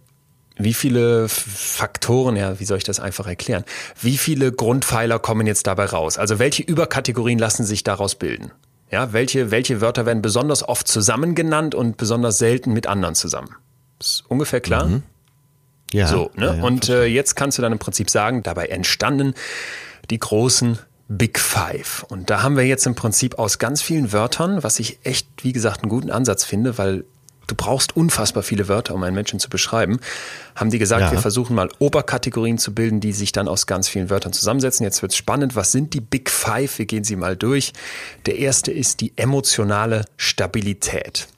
wie 0.61 0.75
viele 0.75 1.29
Faktoren, 1.29 2.35
ja, 2.35 2.59
wie 2.59 2.65
soll 2.65 2.79
ich 2.79 2.85
das 2.85 2.99
einfach 2.99 3.29
erklären? 3.29 3.65
Wie 4.01 4.19
viele 4.19 4.51
Grundpfeiler 4.51 5.21
kommen 5.21 5.47
jetzt 5.47 5.69
dabei 5.69 5.85
raus? 5.85 6.19
Also 6.19 6.41
welche 6.41 6.65
Überkategorien 6.65 7.39
lassen 7.39 7.65
sich 7.65 7.85
daraus 7.85 8.17
bilden? 8.17 8.51
Ja, 8.91 9.13
welche, 9.13 9.51
welche 9.53 9.81
Wörter 9.81 10.05
werden 10.05 10.21
besonders 10.21 10.69
oft 10.69 10.89
zusammen 10.89 11.37
genannt 11.37 11.77
und 11.77 11.97
besonders 11.97 12.39
selten 12.39 12.73
mit 12.73 12.89
anderen 12.89 13.15
zusammen? 13.15 13.55
Ist 14.01 14.25
ungefähr 14.29 14.61
klar? 14.61 14.87
Mhm. 14.87 15.03
Ja. 15.93 16.09
So, 16.09 16.31
ne? 16.35 16.47
Ja, 16.47 16.55
ja, 16.55 16.63
und 16.65 16.89
äh, 16.89 17.05
jetzt 17.05 17.37
kannst 17.37 17.59
du 17.59 17.63
dann 17.63 17.73
im 17.73 17.79
Prinzip 17.79 18.11
sagen, 18.11 18.43
dabei 18.43 18.67
entstanden 18.67 19.35
die 20.11 20.19
großen 20.19 20.79
Big 21.09 21.39
Five. 21.39 22.05
Und 22.09 22.31
da 22.31 22.43
haben 22.43 22.57
wir 22.57 22.65
jetzt 22.65 22.87
im 22.87 22.95
Prinzip 22.95 23.39
aus 23.39 23.59
ganz 23.59 23.81
vielen 23.83 24.13
Wörtern, 24.13 24.63
was 24.63 24.79
ich 24.79 24.99
echt, 25.05 25.27
wie 25.43 25.53
gesagt, 25.53 25.83
einen 25.83 25.91
guten 25.91 26.11
Ansatz 26.11 26.45
finde, 26.45 26.77
weil 26.77 27.05
du 27.47 27.55
brauchst 27.55 27.97
unfassbar 27.97 28.43
viele 28.43 28.69
Wörter, 28.69 28.95
um 28.95 29.03
einen 29.03 29.15
Menschen 29.15 29.41
zu 29.41 29.49
beschreiben, 29.49 29.99
haben 30.55 30.71
die 30.71 30.79
gesagt, 30.79 31.01
ja. 31.01 31.13
wir 31.13 31.19
versuchen 31.19 31.57
mal 31.57 31.71
Oberkategorien 31.79 32.59
zu 32.59 32.75
bilden, 32.75 33.01
die 33.01 33.13
sich 33.13 33.33
dann 33.33 33.49
aus 33.49 33.67
ganz 33.67 33.89
vielen 33.89 34.11
Wörtern 34.11 34.35
zusammensetzen. 34.35 34.85
Jetzt 34.85 35.01
wird's 35.01 35.17
spannend. 35.17 35.57
Was 35.57 35.73
sind 35.73 35.95
die 35.95 36.01
Big 36.01 36.31
Five? 36.31 36.79
Wir 36.79 36.87
gehen 36.87 37.05
sie 37.05 37.17
mal 37.17 37.37
durch. 37.37 37.73
Der 38.27 38.37
erste 38.39 38.71
ist 38.71 39.01
die 39.01 39.13
emotionale 39.17 40.05
Stabilität. 40.19 41.29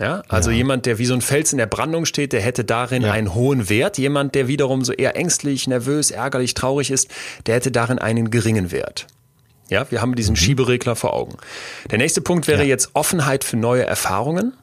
Ja, 0.00 0.22
also 0.28 0.50
ja. 0.50 0.56
jemand, 0.56 0.86
der 0.86 0.98
wie 0.98 1.04
so 1.04 1.12
ein 1.12 1.20
Fels 1.20 1.52
in 1.52 1.58
der 1.58 1.66
Brandung 1.66 2.06
steht, 2.06 2.32
der 2.32 2.40
hätte 2.40 2.64
darin 2.64 3.02
ja. 3.02 3.12
einen 3.12 3.34
hohen 3.34 3.68
Wert. 3.68 3.98
Jemand, 3.98 4.34
der 4.34 4.48
wiederum 4.48 4.82
so 4.82 4.94
eher 4.94 5.14
ängstlich, 5.14 5.66
nervös, 5.66 6.10
ärgerlich, 6.10 6.54
traurig 6.54 6.90
ist, 6.90 7.08
der 7.44 7.56
hätte 7.56 7.70
darin 7.70 7.98
einen 7.98 8.30
geringen 8.30 8.72
Wert. 8.72 9.06
Ja, 9.68 9.88
wir 9.90 10.00
haben 10.00 10.16
diesen 10.16 10.32
mhm. 10.32 10.36
Schieberegler 10.36 10.96
vor 10.96 11.12
Augen. 11.12 11.36
Der 11.90 11.98
nächste 11.98 12.22
Punkt 12.22 12.48
wäre 12.48 12.62
ja. 12.62 12.68
jetzt 12.68 12.90
Offenheit 12.94 13.44
für 13.44 13.58
neue 13.58 13.84
Erfahrungen. 13.84 14.54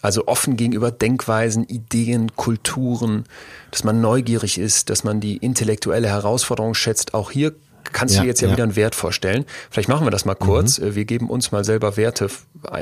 Also 0.00 0.26
offen 0.26 0.56
gegenüber 0.56 0.90
Denkweisen, 0.90 1.64
Ideen, 1.64 2.34
Kulturen, 2.36 3.24
dass 3.70 3.84
man 3.84 4.00
neugierig 4.00 4.56
ist, 4.56 4.90
dass 4.90 5.04
man 5.04 5.20
die 5.20 5.36
intellektuelle 5.36 6.08
Herausforderung 6.08 6.74
schätzt. 6.74 7.14
Auch 7.14 7.30
hier 7.30 7.52
kannst 7.92 8.16
ja, 8.16 8.22
du 8.22 8.26
jetzt 8.26 8.40
ja, 8.40 8.48
ja, 8.48 8.54
wieder 8.54 8.64
einen 8.64 8.76
Wert 8.76 8.94
vorstellen. 8.94 9.44
Vielleicht 9.70 9.88
machen 9.88 10.06
wir 10.06 10.10
das 10.10 10.24
mal 10.24 10.34
kurz. 10.34 10.78
Mhm. 10.78 10.94
Wir 10.94 11.04
geben 11.04 11.30
uns 11.30 11.52
mal 11.52 11.64
selber 11.64 11.96
Werte, 11.96 12.28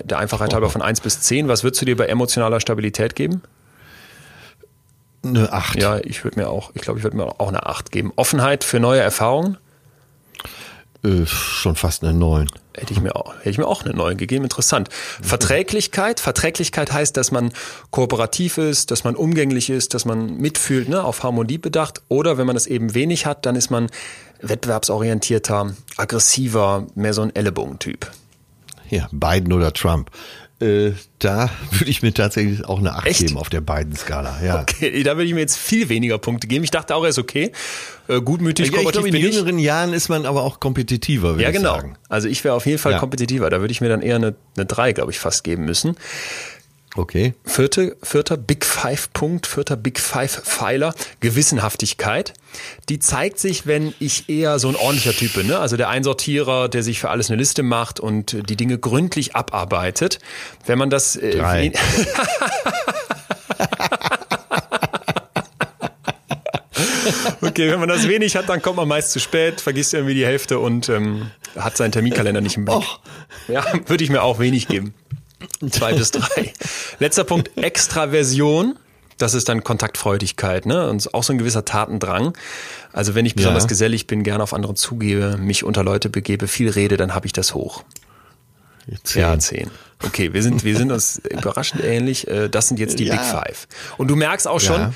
der 0.04 0.18
Einfachheit 0.18 0.54
halber 0.54 0.70
von 0.70 0.82
eins 0.82 1.00
bis 1.00 1.20
zehn. 1.20 1.48
Was 1.48 1.64
würdest 1.64 1.82
du 1.82 1.86
dir 1.86 1.96
bei 1.96 2.06
emotionaler 2.06 2.60
Stabilität 2.60 3.14
geben? 3.14 3.42
Eine 5.24 5.52
acht. 5.52 5.80
Ja, 5.80 5.98
ich 5.98 6.24
würde 6.24 6.40
mir 6.40 6.48
auch, 6.48 6.70
ich 6.74 6.82
glaube, 6.82 6.98
ich 6.98 7.04
würde 7.04 7.16
mir 7.16 7.40
auch 7.40 7.48
eine 7.48 7.66
acht 7.66 7.90
geben. 7.90 8.12
Offenheit 8.16 8.64
für 8.64 8.80
neue 8.80 9.00
Erfahrungen? 9.00 9.58
Äh, 11.06 11.26
schon 11.26 11.76
fast 11.76 12.02
eine 12.02 12.12
neun. 12.14 12.48
Hätte 12.74 12.92
ich 12.92 13.00
mir 13.00 13.16
auch, 13.16 13.34
hätte 13.38 13.50
ich 13.50 13.58
mir 13.58 13.66
auch 13.66 13.84
eine 13.84 13.94
neun 13.94 14.16
gegeben. 14.16 14.44
Interessant. 14.44 14.88
Verträglichkeit. 15.22 16.20
Verträglichkeit 16.20 16.92
heißt, 16.92 17.16
dass 17.16 17.30
man 17.30 17.52
kooperativ 17.90 18.58
ist, 18.58 18.90
dass 18.90 19.04
man 19.04 19.14
umgänglich 19.14 19.70
ist, 19.70 19.94
dass 19.94 20.04
man 20.04 20.36
mitfühlt, 20.36 20.88
ne, 20.88 21.02
auf 21.02 21.22
Harmonie 21.22 21.58
bedacht. 21.58 22.02
Oder 22.08 22.38
wenn 22.38 22.46
man 22.46 22.54
das 22.54 22.66
eben 22.66 22.94
wenig 22.94 23.26
hat, 23.26 23.46
dann 23.46 23.56
ist 23.56 23.70
man 23.70 23.88
wettbewerbsorientierter, 24.42 25.74
aggressiver, 25.96 26.86
mehr 26.94 27.12
so 27.12 27.22
ein 27.22 27.34
Ellenbogentyp. 27.34 28.10
Ja, 28.90 29.08
Biden 29.12 29.52
oder 29.52 29.72
Trump. 29.72 30.10
Äh, 30.58 30.92
da 31.18 31.50
würde 31.72 31.90
ich 31.90 32.02
mir 32.02 32.14
tatsächlich 32.14 32.64
auch 32.64 32.78
eine 32.78 32.94
8 32.94 33.06
Echt? 33.06 33.20
geben 33.20 33.36
auf 33.36 33.50
der 33.50 33.60
beiden 33.60 33.94
Skala. 33.94 34.40
Ja. 34.42 34.62
Okay, 34.62 35.02
da 35.02 35.16
würde 35.16 35.24
ich 35.24 35.34
mir 35.34 35.40
jetzt 35.40 35.58
viel 35.58 35.90
weniger 35.90 36.16
Punkte 36.16 36.46
geben. 36.46 36.64
Ich 36.64 36.70
dachte 36.70 36.94
auch, 36.94 37.02
er 37.02 37.10
ist 37.10 37.18
okay. 37.18 37.52
Äh, 38.08 38.22
gutmütig, 38.22 38.72
ja, 38.72 38.80
ich 38.80 38.88
glaube, 38.88 39.08
in 39.08 39.16
jüngeren 39.16 39.58
Jahren 39.58 39.92
ist 39.92 40.08
man 40.08 40.24
aber 40.24 40.44
auch 40.44 40.58
kompetitiver, 40.58 41.30
würde 41.30 41.42
ja, 41.42 41.50
genau. 41.50 41.74
ich 41.74 41.80
sagen. 41.82 41.98
Also 42.08 42.28
ich 42.28 42.42
wäre 42.42 42.54
auf 42.54 42.64
jeden 42.64 42.78
Fall 42.78 42.92
ja. 42.92 42.98
kompetitiver. 42.98 43.50
Da 43.50 43.60
würde 43.60 43.72
ich 43.72 43.82
mir 43.82 43.88
dann 43.88 44.00
eher 44.00 44.16
eine, 44.16 44.34
eine 44.56 44.64
3, 44.64 44.92
glaube 44.92 45.12
ich, 45.12 45.18
fast 45.18 45.44
geben 45.44 45.66
müssen. 45.66 45.96
Okay. 46.96 47.34
Vierte, 47.44 47.96
vierter 48.02 48.38
Big 48.38 48.64
Five 48.64 49.12
Punkt, 49.12 49.46
vierter 49.46 49.76
Big 49.76 50.00
Five 50.00 50.42
Pfeiler, 50.44 50.94
Gewissenhaftigkeit. 51.20 52.32
Die 52.88 52.98
zeigt 52.98 53.38
sich, 53.38 53.66
wenn 53.66 53.92
ich 54.00 54.30
eher 54.30 54.58
so 54.58 54.68
ein 54.68 54.76
ordentlicher 54.76 55.12
Typ 55.12 55.34
bin, 55.34 55.46
ne? 55.46 55.58
Also 55.58 55.76
der 55.76 55.90
Einsortierer, 55.90 56.70
der 56.70 56.82
sich 56.82 56.98
für 56.98 57.10
alles 57.10 57.28
eine 57.30 57.36
Liste 57.36 57.62
macht 57.62 58.00
und 58.00 58.48
die 58.48 58.56
Dinge 58.56 58.78
gründlich 58.78 59.36
abarbeitet. 59.36 60.20
Wenn 60.64 60.78
man 60.78 60.88
das. 60.88 61.16
Äh, 61.16 61.36
Drei. 61.36 61.72
okay, 67.42 67.70
wenn 67.70 67.80
man 67.80 67.90
das 67.90 68.08
wenig 68.08 68.36
hat, 68.36 68.48
dann 68.48 68.62
kommt 68.62 68.76
man 68.76 68.88
meist 68.88 69.10
zu 69.10 69.20
spät, 69.20 69.60
vergisst 69.60 69.92
irgendwie 69.92 70.14
die 70.14 70.24
Hälfte 70.24 70.58
und 70.58 70.88
ähm, 70.88 71.30
hat 71.58 71.76
seinen 71.76 71.92
Terminkalender 71.92 72.40
nicht 72.40 72.56
im 72.56 72.64
Blick. 72.64 72.84
Ja, 73.48 73.64
würde 73.86 74.02
ich 74.02 74.08
mir 74.10 74.22
auch 74.22 74.38
wenig 74.38 74.66
geben. 74.68 74.94
Zwei 75.70 75.92
bis 75.92 76.10
drei. 76.10 76.52
Letzter 76.98 77.24
Punkt, 77.24 77.56
Extraversion. 77.56 78.78
Das 79.18 79.32
ist 79.32 79.48
dann 79.48 79.64
Kontaktfreudigkeit, 79.64 80.66
ne? 80.66 80.90
Und 80.90 81.14
auch 81.14 81.22
so 81.22 81.32
ein 81.32 81.38
gewisser 81.38 81.64
Tatendrang. 81.64 82.36
Also 82.92 83.14
wenn 83.14 83.24
ich 83.24 83.34
besonders 83.34 83.64
ja. 83.64 83.68
gesellig 83.68 84.06
bin, 84.06 84.22
gerne 84.22 84.42
auf 84.42 84.52
andere 84.52 84.74
zugebe, 84.74 85.38
mich 85.38 85.64
unter 85.64 85.82
Leute 85.82 86.10
begebe, 86.10 86.48
viel 86.48 86.68
rede, 86.68 86.98
dann 86.98 87.14
habe 87.14 87.26
ich 87.26 87.32
das 87.32 87.54
hoch. 87.54 87.82
Zehn. 89.02 89.22
Ja, 89.22 89.38
zehn. 89.38 89.70
Okay, 90.04 90.32
wir 90.32 90.42
sind, 90.42 90.64
wir 90.64 90.76
sind 90.76 90.92
uns 90.92 91.20
überraschend 91.30 91.82
ähnlich. 91.82 92.28
Äh, 92.28 92.48
das 92.48 92.68
sind 92.68 92.78
jetzt 92.78 92.98
die 92.98 93.04
ja. 93.04 93.16
Big 93.16 93.24
Five. 93.24 93.68
Und 93.96 94.08
du 94.08 94.16
merkst 94.16 94.46
auch 94.46 94.60
schon. 94.60 94.94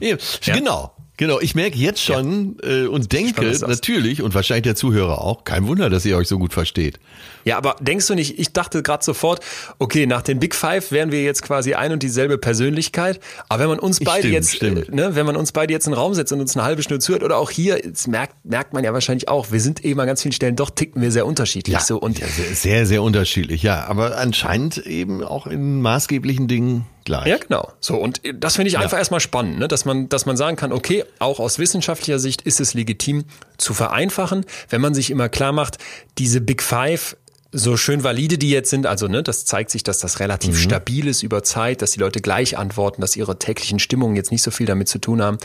Ja. 0.00 0.16
Genau. 0.44 0.92
Genau, 1.18 1.40
ich 1.40 1.54
merke 1.54 1.78
jetzt 1.78 2.02
schon 2.02 2.58
äh, 2.62 2.86
und 2.86 3.12
denke 3.12 3.42
natürlich 3.66 4.20
und 4.20 4.34
wahrscheinlich 4.34 4.64
der 4.64 4.76
Zuhörer 4.76 5.22
auch, 5.22 5.44
kein 5.44 5.66
Wunder, 5.66 5.88
dass 5.88 6.04
ihr 6.04 6.16
euch 6.16 6.28
so 6.28 6.38
gut 6.38 6.52
versteht. 6.52 7.00
Ja, 7.46 7.56
aber 7.58 7.76
denkst 7.80 8.08
du 8.08 8.14
nicht, 8.14 8.40
ich 8.40 8.52
dachte 8.52 8.82
gerade 8.82 9.04
sofort, 9.04 9.38
okay, 9.78 10.06
nach 10.06 10.22
den 10.22 10.40
Big 10.40 10.52
Five 10.52 10.90
wären 10.90 11.12
wir 11.12 11.22
jetzt 11.22 11.42
quasi 11.42 11.74
ein 11.74 11.92
und 11.92 12.02
dieselbe 12.02 12.38
Persönlichkeit, 12.38 13.20
aber 13.48 13.62
wenn 13.62 13.68
man 13.68 13.78
uns 13.78 14.00
beide 14.00 14.18
stimmt, 14.18 14.34
jetzt, 14.34 14.56
stimmt. 14.56 14.88
Äh, 14.88 14.94
ne, 14.94 15.14
wenn 15.14 15.26
man 15.26 15.36
uns 15.36 15.52
beide 15.52 15.72
jetzt 15.72 15.86
in 15.86 15.92
den 15.92 15.98
Raum 15.98 16.12
setzt 16.12 16.32
und 16.32 16.40
uns 16.40 16.56
eine 16.56 16.64
halbe 16.64 16.82
Stunde 16.82 16.98
zuhört 16.98 17.22
oder 17.22 17.38
auch 17.38 17.50
hier, 17.50 17.80
merkt, 18.08 18.34
merkt 18.44 18.72
man 18.72 18.82
ja 18.82 18.92
wahrscheinlich 18.92 19.28
auch, 19.28 19.52
wir 19.52 19.60
sind 19.60 19.84
eben 19.84 20.00
an 20.00 20.08
ganz 20.08 20.22
vielen 20.22 20.32
Stellen 20.32 20.56
doch 20.56 20.70
ticken 20.70 21.00
wir 21.00 21.12
sehr 21.12 21.24
unterschiedlich 21.24 21.74
ja, 21.74 21.80
so 21.80 21.98
und 21.98 22.18
ja, 22.18 22.26
sehr, 22.26 22.84
sehr 22.84 23.00
unterschiedlich, 23.00 23.62
ja, 23.62 23.84
aber 23.86 24.18
anscheinend 24.18 24.78
eben 24.78 25.22
auch 25.22 25.46
in 25.46 25.80
maßgeblichen 25.80 26.48
Dingen 26.48 26.84
gleich. 27.04 27.28
Ja, 27.28 27.36
genau. 27.36 27.70
So, 27.78 27.94
und 27.96 28.20
das 28.34 28.56
finde 28.56 28.70
ich 28.70 28.78
einfach 28.78 28.98
erstmal 28.98 29.20
spannend, 29.20 29.60
ne? 29.60 29.68
dass, 29.68 29.84
man, 29.84 30.08
dass 30.08 30.26
man 30.26 30.36
sagen 30.36 30.56
kann, 30.56 30.72
okay, 30.72 31.04
auch 31.20 31.38
aus 31.38 31.60
wissenschaftlicher 31.60 32.18
Sicht 32.18 32.42
ist 32.42 32.58
es 32.58 32.74
legitim 32.74 33.24
zu 33.56 33.72
vereinfachen, 33.72 34.44
wenn 34.68 34.80
man 34.80 34.94
sich 34.94 35.12
immer 35.12 35.28
klar 35.28 35.52
macht, 35.52 35.78
diese 36.18 36.40
Big 36.40 36.60
Five 36.60 37.16
so 37.56 37.76
schön 37.76 38.04
valide 38.04 38.38
die 38.38 38.50
jetzt 38.50 38.70
sind, 38.70 38.86
also 38.86 39.08
ne, 39.08 39.22
das 39.22 39.44
zeigt 39.44 39.70
sich, 39.70 39.82
dass 39.82 39.98
das 39.98 40.20
relativ 40.20 40.54
mhm. 40.54 40.60
stabil 40.60 41.08
ist 41.08 41.22
über 41.22 41.42
Zeit, 41.42 41.82
dass 41.82 41.92
die 41.92 42.00
Leute 42.00 42.20
gleich 42.20 42.58
antworten, 42.58 43.00
dass 43.00 43.16
ihre 43.16 43.38
täglichen 43.38 43.78
Stimmungen 43.78 44.14
jetzt 44.14 44.30
nicht 44.30 44.42
so 44.42 44.50
viel 44.50 44.66
damit 44.66 44.88
zu 44.88 44.98
tun 44.98 45.22
haben. 45.22 45.38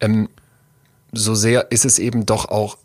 Ähm, 0.00 0.28
so 1.12 1.34
sehr 1.34 1.70
ist 1.70 1.84
es 1.84 1.98
eben 1.98 2.24
doch 2.24 2.46
auch 2.46 2.78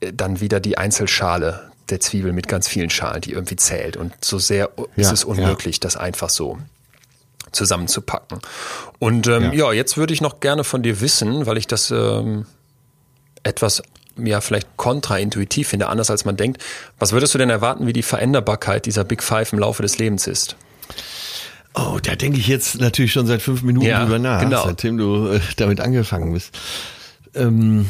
äh, 0.00 0.12
dann 0.14 0.40
wieder 0.40 0.60
die 0.60 0.78
Einzelschale 0.78 1.70
der 1.90 2.00
Zwiebel 2.00 2.32
mit 2.32 2.48
ganz 2.48 2.68
vielen 2.68 2.90
Schalen, 2.90 3.20
die 3.20 3.32
irgendwie 3.32 3.56
zählt. 3.56 3.96
Und 3.96 4.12
so 4.24 4.38
sehr 4.38 4.70
ja, 4.76 4.84
ist 4.96 5.12
es 5.12 5.24
unmöglich, 5.24 5.76
ja. 5.76 5.80
das 5.80 5.96
einfach 5.96 6.30
so 6.30 6.58
zusammenzupacken. 7.52 8.40
Und 8.98 9.26
ähm, 9.26 9.44
ja. 9.44 9.52
ja. 9.52 9.72
jetzt 9.72 9.96
würde 9.96 10.14
ich 10.14 10.20
noch 10.20 10.40
gerne 10.40 10.64
von 10.64 10.82
dir 10.82 11.00
wissen, 11.00 11.46
weil 11.46 11.58
ich 11.58 11.66
das 11.66 11.90
ähm, 11.90 12.46
etwas 13.42 13.82
ja 14.16 14.40
vielleicht 14.40 14.76
kontraintuitiv 14.76 15.68
finde, 15.68 15.88
anders 15.88 16.10
als 16.10 16.24
man 16.24 16.36
denkt. 16.36 16.62
Was 16.98 17.12
würdest 17.12 17.34
du 17.34 17.38
denn 17.38 17.50
erwarten, 17.50 17.86
wie 17.86 17.92
die 17.92 18.02
Veränderbarkeit 18.02 18.86
dieser 18.86 19.04
Big 19.04 19.22
Five 19.22 19.52
im 19.52 19.58
Laufe 19.58 19.82
des 19.82 19.98
Lebens 19.98 20.26
ist? 20.26 20.56
Oh, 21.74 21.98
da 22.02 22.16
denke 22.16 22.38
ich 22.38 22.48
jetzt 22.48 22.80
natürlich 22.80 23.12
schon 23.12 23.26
seit 23.26 23.42
fünf 23.42 23.62
Minuten 23.62 23.86
ja, 23.86 24.02
drüber 24.02 24.18
nach, 24.18 24.40
genau. 24.40 24.64
seitdem 24.64 24.98
du 24.98 25.28
äh, 25.28 25.40
damit 25.56 25.80
angefangen 25.80 26.32
bist. 26.32 26.58
Ähm, 27.34 27.86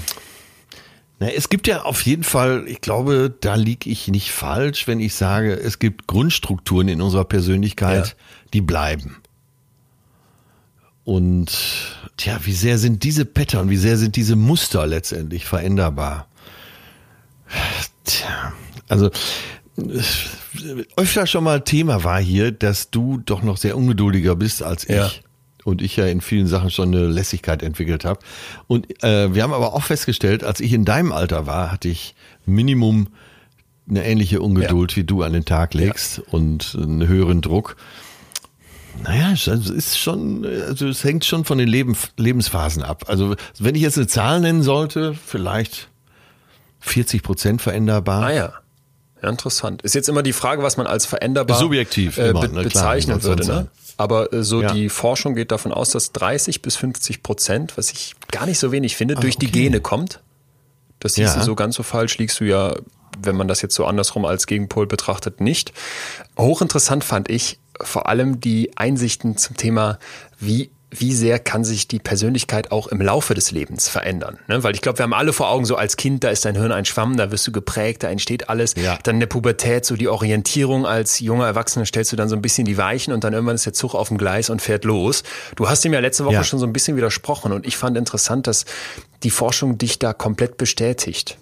na, 1.18 1.28
es 1.28 1.48
gibt 1.48 1.66
ja 1.66 1.82
auf 1.82 2.02
jeden 2.02 2.24
Fall, 2.24 2.64
ich 2.66 2.80
glaube, 2.80 3.34
da 3.40 3.54
liege 3.54 3.88
ich 3.88 4.08
nicht 4.08 4.32
falsch, 4.32 4.86
wenn 4.86 5.00
ich 5.00 5.14
sage, 5.14 5.54
es 5.54 5.78
gibt 5.78 6.06
Grundstrukturen 6.06 6.88
in 6.88 7.00
unserer 7.00 7.24
Persönlichkeit, 7.24 8.08
ja. 8.08 8.14
die 8.52 8.60
bleiben. 8.60 9.19
Und 11.04 11.50
tja, 12.16 12.38
wie 12.44 12.52
sehr 12.52 12.78
sind 12.78 13.02
diese 13.02 13.24
Pattern, 13.24 13.70
wie 13.70 13.76
sehr 13.76 13.96
sind 13.96 14.16
diese 14.16 14.36
Muster 14.36 14.86
letztendlich 14.86 15.46
veränderbar? 15.46 16.28
Tja, 18.04 18.52
also 18.88 19.10
öfter 20.96 21.26
schon 21.26 21.44
mal 21.44 21.62
Thema 21.62 22.04
war 22.04 22.20
hier, 22.20 22.52
dass 22.52 22.90
du 22.90 23.18
doch 23.24 23.42
noch 23.42 23.56
sehr 23.56 23.76
ungeduldiger 23.76 24.36
bist 24.36 24.62
als 24.62 24.84
ich. 24.84 24.96
Ja. 24.96 25.10
Und 25.64 25.82
ich 25.82 25.96
ja 25.96 26.06
in 26.06 26.22
vielen 26.22 26.46
Sachen 26.46 26.70
schon 26.70 26.94
eine 26.94 27.06
Lässigkeit 27.06 27.62
entwickelt 27.62 28.04
habe. 28.04 28.20
Und 28.66 29.02
äh, 29.04 29.34
wir 29.34 29.42
haben 29.42 29.52
aber 29.52 29.74
auch 29.74 29.82
festgestellt, 29.82 30.42
als 30.42 30.60
ich 30.60 30.72
in 30.72 30.86
deinem 30.86 31.12
Alter 31.12 31.46
war, 31.46 31.70
hatte 31.70 31.88
ich 31.88 32.14
Minimum 32.46 33.08
eine 33.88 34.04
ähnliche 34.04 34.40
Ungeduld, 34.40 34.92
ja. 34.92 34.96
wie 34.96 35.04
du 35.04 35.22
an 35.22 35.34
den 35.34 35.44
Tag 35.44 35.74
legst 35.74 36.18
ja. 36.18 36.24
und 36.30 36.76
einen 36.80 37.06
höheren 37.06 37.42
Druck. 37.42 37.76
Naja, 39.02 39.32
es 39.32 39.46
ist 39.46 39.98
schon, 39.98 40.44
also 40.44 40.88
es 40.88 41.04
hängt 41.04 41.24
schon 41.24 41.44
von 41.44 41.58
den 41.58 41.68
Leben, 41.68 41.96
Lebensphasen 42.16 42.82
ab. 42.82 43.04
Also 43.08 43.34
wenn 43.58 43.74
ich 43.74 43.82
jetzt 43.82 43.96
eine 43.96 44.06
Zahl 44.06 44.40
nennen 44.40 44.62
sollte, 44.62 45.14
vielleicht 45.14 45.88
40 46.80 47.22
Prozent 47.22 47.62
veränderbar. 47.62 48.24
Ah 48.24 48.32
ja. 48.32 48.52
Ja, 49.22 49.28
interessant. 49.28 49.82
Ist 49.82 49.94
jetzt 49.94 50.08
immer 50.08 50.22
die 50.22 50.32
Frage, 50.32 50.62
was 50.62 50.76
man 50.76 50.86
als 50.86 51.04
veränderbar 51.04 51.58
subjektiv 51.58 52.16
äh, 52.16 52.30
immer, 52.30 52.48
ne, 52.48 52.62
bezeichnen 52.62 53.22
würde. 53.22 53.46
Ne? 53.46 53.68
Aber 53.98 54.32
äh, 54.32 54.42
so 54.42 54.62
ja. 54.62 54.72
die 54.72 54.88
Forschung 54.88 55.34
geht 55.34 55.52
davon 55.52 55.72
aus, 55.72 55.90
dass 55.90 56.12
30 56.12 56.62
bis 56.62 56.76
50 56.76 57.22
Prozent, 57.22 57.76
was 57.76 57.90
ich 57.90 58.14
gar 58.30 58.46
nicht 58.46 58.58
so 58.58 58.72
wenig 58.72 58.96
finde, 58.96 59.16
ah, 59.16 59.20
durch 59.20 59.36
okay. 59.36 59.46
die 59.46 59.52
Gene 59.52 59.80
kommt. 59.80 60.20
Das 61.00 61.14
siehst 61.14 61.36
ja. 61.36 61.42
so 61.42 61.54
ganz 61.54 61.76
so 61.76 61.82
falsch, 61.82 62.16
liegst 62.18 62.40
du 62.40 62.44
ja, 62.44 62.76
wenn 63.18 63.36
man 63.36 63.46
das 63.46 63.60
jetzt 63.60 63.74
so 63.74 63.84
andersrum 63.84 64.24
als 64.24 64.46
Gegenpol 64.46 64.86
betrachtet, 64.86 65.40
nicht. 65.40 65.72
Hochinteressant 66.38 67.04
fand 67.04 67.28
ich, 67.28 67.59
vor 67.82 68.08
allem 68.08 68.40
die 68.40 68.76
Einsichten 68.76 69.36
zum 69.36 69.56
Thema, 69.56 69.98
wie 70.38 70.70
wie 70.90 71.12
sehr 71.12 71.38
kann 71.38 71.62
sich 71.62 71.86
die 71.86 72.00
Persönlichkeit 72.00 72.72
auch 72.72 72.88
im 72.88 73.00
Laufe 73.00 73.34
des 73.34 73.52
Lebens 73.52 73.88
verändern? 73.88 74.38
Ne? 74.48 74.62
Weil 74.64 74.74
ich 74.74 74.80
glaube, 74.80 74.98
wir 74.98 75.04
haben 75.04 75.14
alle 75.14 75.32
vor 75.32 75.48
Augen, 75.48 75.64
so 75.64 75.76
als 75.76 75.96
Kind, 75.96 76.24
da 76.24 76.30
ist 76.30 76.44
dein 76.44 76.56
Hirn 76.56 76.72
ein 76.72 76.84
Schwamm, 76.84 77.16
da 77.16 77.30
wirst 77.30 77.46
du 77.46 77.52
geprägt, 77.52 78.02
da 78.02 78.08
entsteht 78.08 78.48
alles. 78.48 78.74
Ja. 78.76 78.98
Dann 79.02 79.16
in 79.16 79.20
der 79.20 79.28
Pubertät, 79.28 79.84
so 79.84 79.94
die 79.94 80.08
Orientierung 80.08 80.86
als 80.86 81.20
junger 81.20 81.46
Erwachsener 81.46 81.86
stellst 81.86 82.10
du 82.12 82.16
dann 82.16 82.28
so 82.28 82.34
ein 82.34 82.42
bisschen 82.42 82.64
die 82.64 82.76
Weichen 82.76 83.12
und 83.12 83.22
dann 83.22 83.32
irgendwann 83.32 83.54
ist 83.54 83.66
der 83.66 83.72
Zug 83.72 83.94
auf 83.94 84.08
dem 84.08 84.18
Gleis 84.18 84.50
und 84.50 84.60
fährt 84.60 84.84
los. 84.84 85.22
Du 85.54 85.68
hast 85.68 85.84
ihm 85.84 85.92
ja 85.92 86.00
letzte 86.00 86.24
Woche 86.24 86.34
ja. 86.34 86.44
schon 86.44 86.58
so 86.58 86.66
ein 86.66 86.72
bisschen 86.72 86.96
widersprochen 86.96 87.52
und 87.52 87.66
ich 87.66 87.76
fand 87.76 87.96
interessant, 87.96 88.48
dass 88.48 88.64
die 89.22 89.30
Forschung 89.30 89.78
dich 89.78 90.00
da 90.00 90.12
komplett 90.12 90.56
bestätigt. 90.56 91.38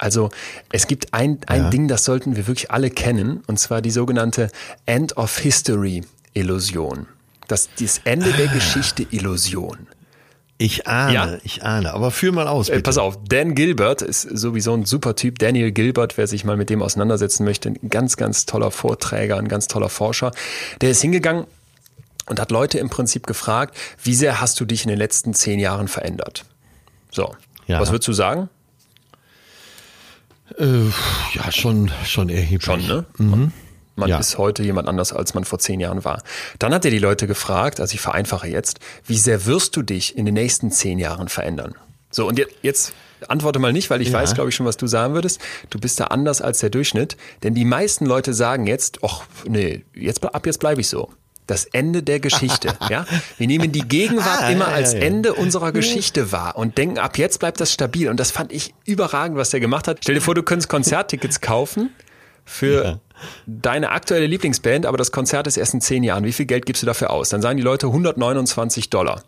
Also 0.00 0.30
es 0.72 0.86
gibt 0.86 1.12
ein, 1.12 1.38
ein 1.46 1.64
ja. 1.64 1.70
Ding, 1.70 1.86
das 1.86 2.04
sollten 2.04 2.34
wir 2.34 2.46
wirklich 2.46 2.70
alle 2.70 2.90
kennen, 2.90 3.42
und 3.46 3.58
zwar 3.58 3.82
die 3.82 3.90
sogenannte 3.90 4.50
End 4.86 5.16
of 5.18 5.38
History 5.38 6.02
Illusion. 6.32 7.06
Das, 7.48 7.68
das 7.78 8.00
Ende 8.04 8.30
ah. 8.32 8.36
der 8.36 8.48
Geschichte 8.48 9.06
Illusion. 9.10 9.86
Ich 10.56 10.86
ahne, 10.86 11.14
ja. 11.14 11.38
ich 11.42 11.64
ahne, 11.64 11.92
aber 11.92 12.10
führ 12.10 12.32
mal 12.32 12.48
aus. 12.48 12.68
Äh, 12.68 12.72
bitte. 12.72 12.82
Pass 12.82 12.98
auf, 12.98 13.18
Dan 13.28 13.54
Gilbert 13.54 14.02
ist 14.02 14.22
sowieso 14.22 14.74
ein 14.74 14.84
super 14.86 15.16
Typ. 15.16 15.38
Daniel 15.38 15.70
Gilbert, 15.70 16.16
wer 16.16 16.26
sich 16.26 16.44
mal 16.44 16.56
mit 16.56 16.70
dem 16.70 16.82
auseinandersetzen 16.82 17.44
möchte, 17.44 17.70
ein 17.70 17.90
ganz, 17.90 18.16
ganz 18.16 18.46
toller 18.46 18.70
Vorträger, 18.70 19.36
ein 19.36 19.48
ganz 19.48 19.68
toller 19.68 19.88
Forscher. 19.90 20.32
Der 20.80 20.90
ist 20.90 21.02
hingegangen 21.02 21.46
und 22.26 22.40
hat 22.40 22.50
Leute 22.50 22.78
im 22.78 22.88
Prinzip 22.88 23.26
gefragt, 23.26 23.76
wie 24.02 24.14
sehr 24.14 24.40
hast 24.40 24.60
du 24.60 24.64
dich 24.64 24.84
in 24.84 24.88
den 24.88 24.98
letzten 24.98 25.34
zehn 25.34 25.58
Jahren 25.58 25.88
verändert? 25.88 26.44
So, 27.10 27.34
ja. 27.66 27.80
was 27.80 27.90
würdest 27.90 28.08
du 28.08 28.12
sagen? 28.12 28.48
Äh, 30.58 30.86
ja, 31.34 31.52
schon, 31.52 31.90
schon 32.04 32.28
erheblich. 32.28 32.64
Schon, 32.64 32.86
ne? 32.86 33.06
Mhm. 33.18 33.52
Man 33.96 34.08
ja. 34.08 34.18
ist 34.18 34.38
heute 34.38 34.62
jemand 34.62 34.88
anders, 34.88 35.12
als 35.12 35.34
man 35.34 35.44
vor 35.44 35.58
zehn 35.58 35.78
Jahren 35.78 36.04
war. 36.04 36.22
Dann 36.58 36.72
hat 36.72 36.84
er 36.84 36.90
die 36.90 36.98
Leute 36.98 37.26
gefragt, 37.26 37.80
also 37.80 37.94
ich 37.94 38.00
vereinfache 38.00 38.48
jetzt, 38.48 38.80
wie 39.04 39.18
sehr 39.18 39.46
wirst 39.46 39.76
du 39.76 39.82
dich 39.82 40.16
in 40.16 40.24
den 40.24 40.34
nächsten 40.34 40.70
zehn 40.70 40.98
Jahren 40.98 41.28
verändern? 41.28 41.74
So, 42.10 42.26
und 42.26 42.40
jetzt, 42.62 42.92
antworte 43.28 43.58
mal 43.58 43.72
nicht, 43.72 43.90
weil 43.90 44.00
ich 44.00 44.08
ja. 44.08 44.14
weiß, 44.14 44.34
glaube 44.34 44.48
ich, 44.48 44.56
schon, 44.56 44.66
was 44.66 44.76
du 44.76 44.86
sagen 44.86 45.14
würdest. 45.14 45.40
Du 45.68 45.78
bist 45.78 46.00
da 46.00 46.04
anders 46.04 46.40
als 46.40 46.60
der 46.60 46.70
Durchschnitt. 46.70 47.16
Denn 47.42 47.54
die 47.54 47.64
meisten 47.64 48.06
Leute 48.06 48.32
sagen 48.32 48.66
jetzt, 48.66 49.00
ach, 49.02 49.22
nee, 49.46 49.84
jetzt, 49.94 50.24
ab 50.24 50.46
jetzt 50.46 50.60
bleibe 50.60 50.80
ich 50.80 50.88
so 50.88 51.10
das 51.50 51.64
Ende 51.66 52.02
der 52.02 52.20
Geschichte. 52.20 52.76
ja, 52.88 53.04
wir 53.36 53.46
nehmen 53.46 53.72
die 53.72 53.86
Gegenwart 53.86 54.40
ah, 54.42 54.50
immer 54.50 54.68
ja, 54.68 54.74
als 54.74 54.92
ja, 54.92 55.00
ja. 55.00 55.06
Ende 55.06 55.34
unserer 55.34 55.72
Geschichte 55.72 56.32
wahr 56.32 56.56
und 56.56 56.78
denken, 56.78 56.98
ab 56.98 57.18
jetzt 57.18 57.40
bleibt 57.40 57.60
das 57.60 57.72
stabil. 57.72 58.08
Und 58.08 58.18
das 58.18 58.30
fand 58.30 58.52
ich 58.52 58.74
überragend, 58.86 59.36
was 59.36 59.50
der 59.50 59.60
gemacht 59.60 59.88
hat. 59.88 59.98
Stell 60.02 60.14
dir 60.14 60.20
vor, 60.20 60.34
du 60.34 60.42
könntest 60.42 60.68
Konzerttickets 60.68 61.40
kaufen 61.40 61.90
für 62.44 63.00
deine 63.46 63.90
aktuelle 63.90 64.26
Lieblingsband, 64.26 64.86
aber 64.86 64.96
das 64.96 65.12
Konzert 65.12 65.46
ist 65.46 65.56
erst 65.56 65.74
in 65.74 65.80
zehn 65.80 66.02
Jahren. 66.02 66.24
Wie 66.24 66.32
viel 66.32 66.46
Geld 66.46 66.66
gibst 66.66 66.82
du 66.82 66.86
dafür 66.86 67.10
aus? 67.10 67.28
Dann 67.28 67.42
sagen 67.42 67.56
die 67.56 67.62
Leute 67.62 67.86
129 67.86 68.90
Dollar. 68.90 69.22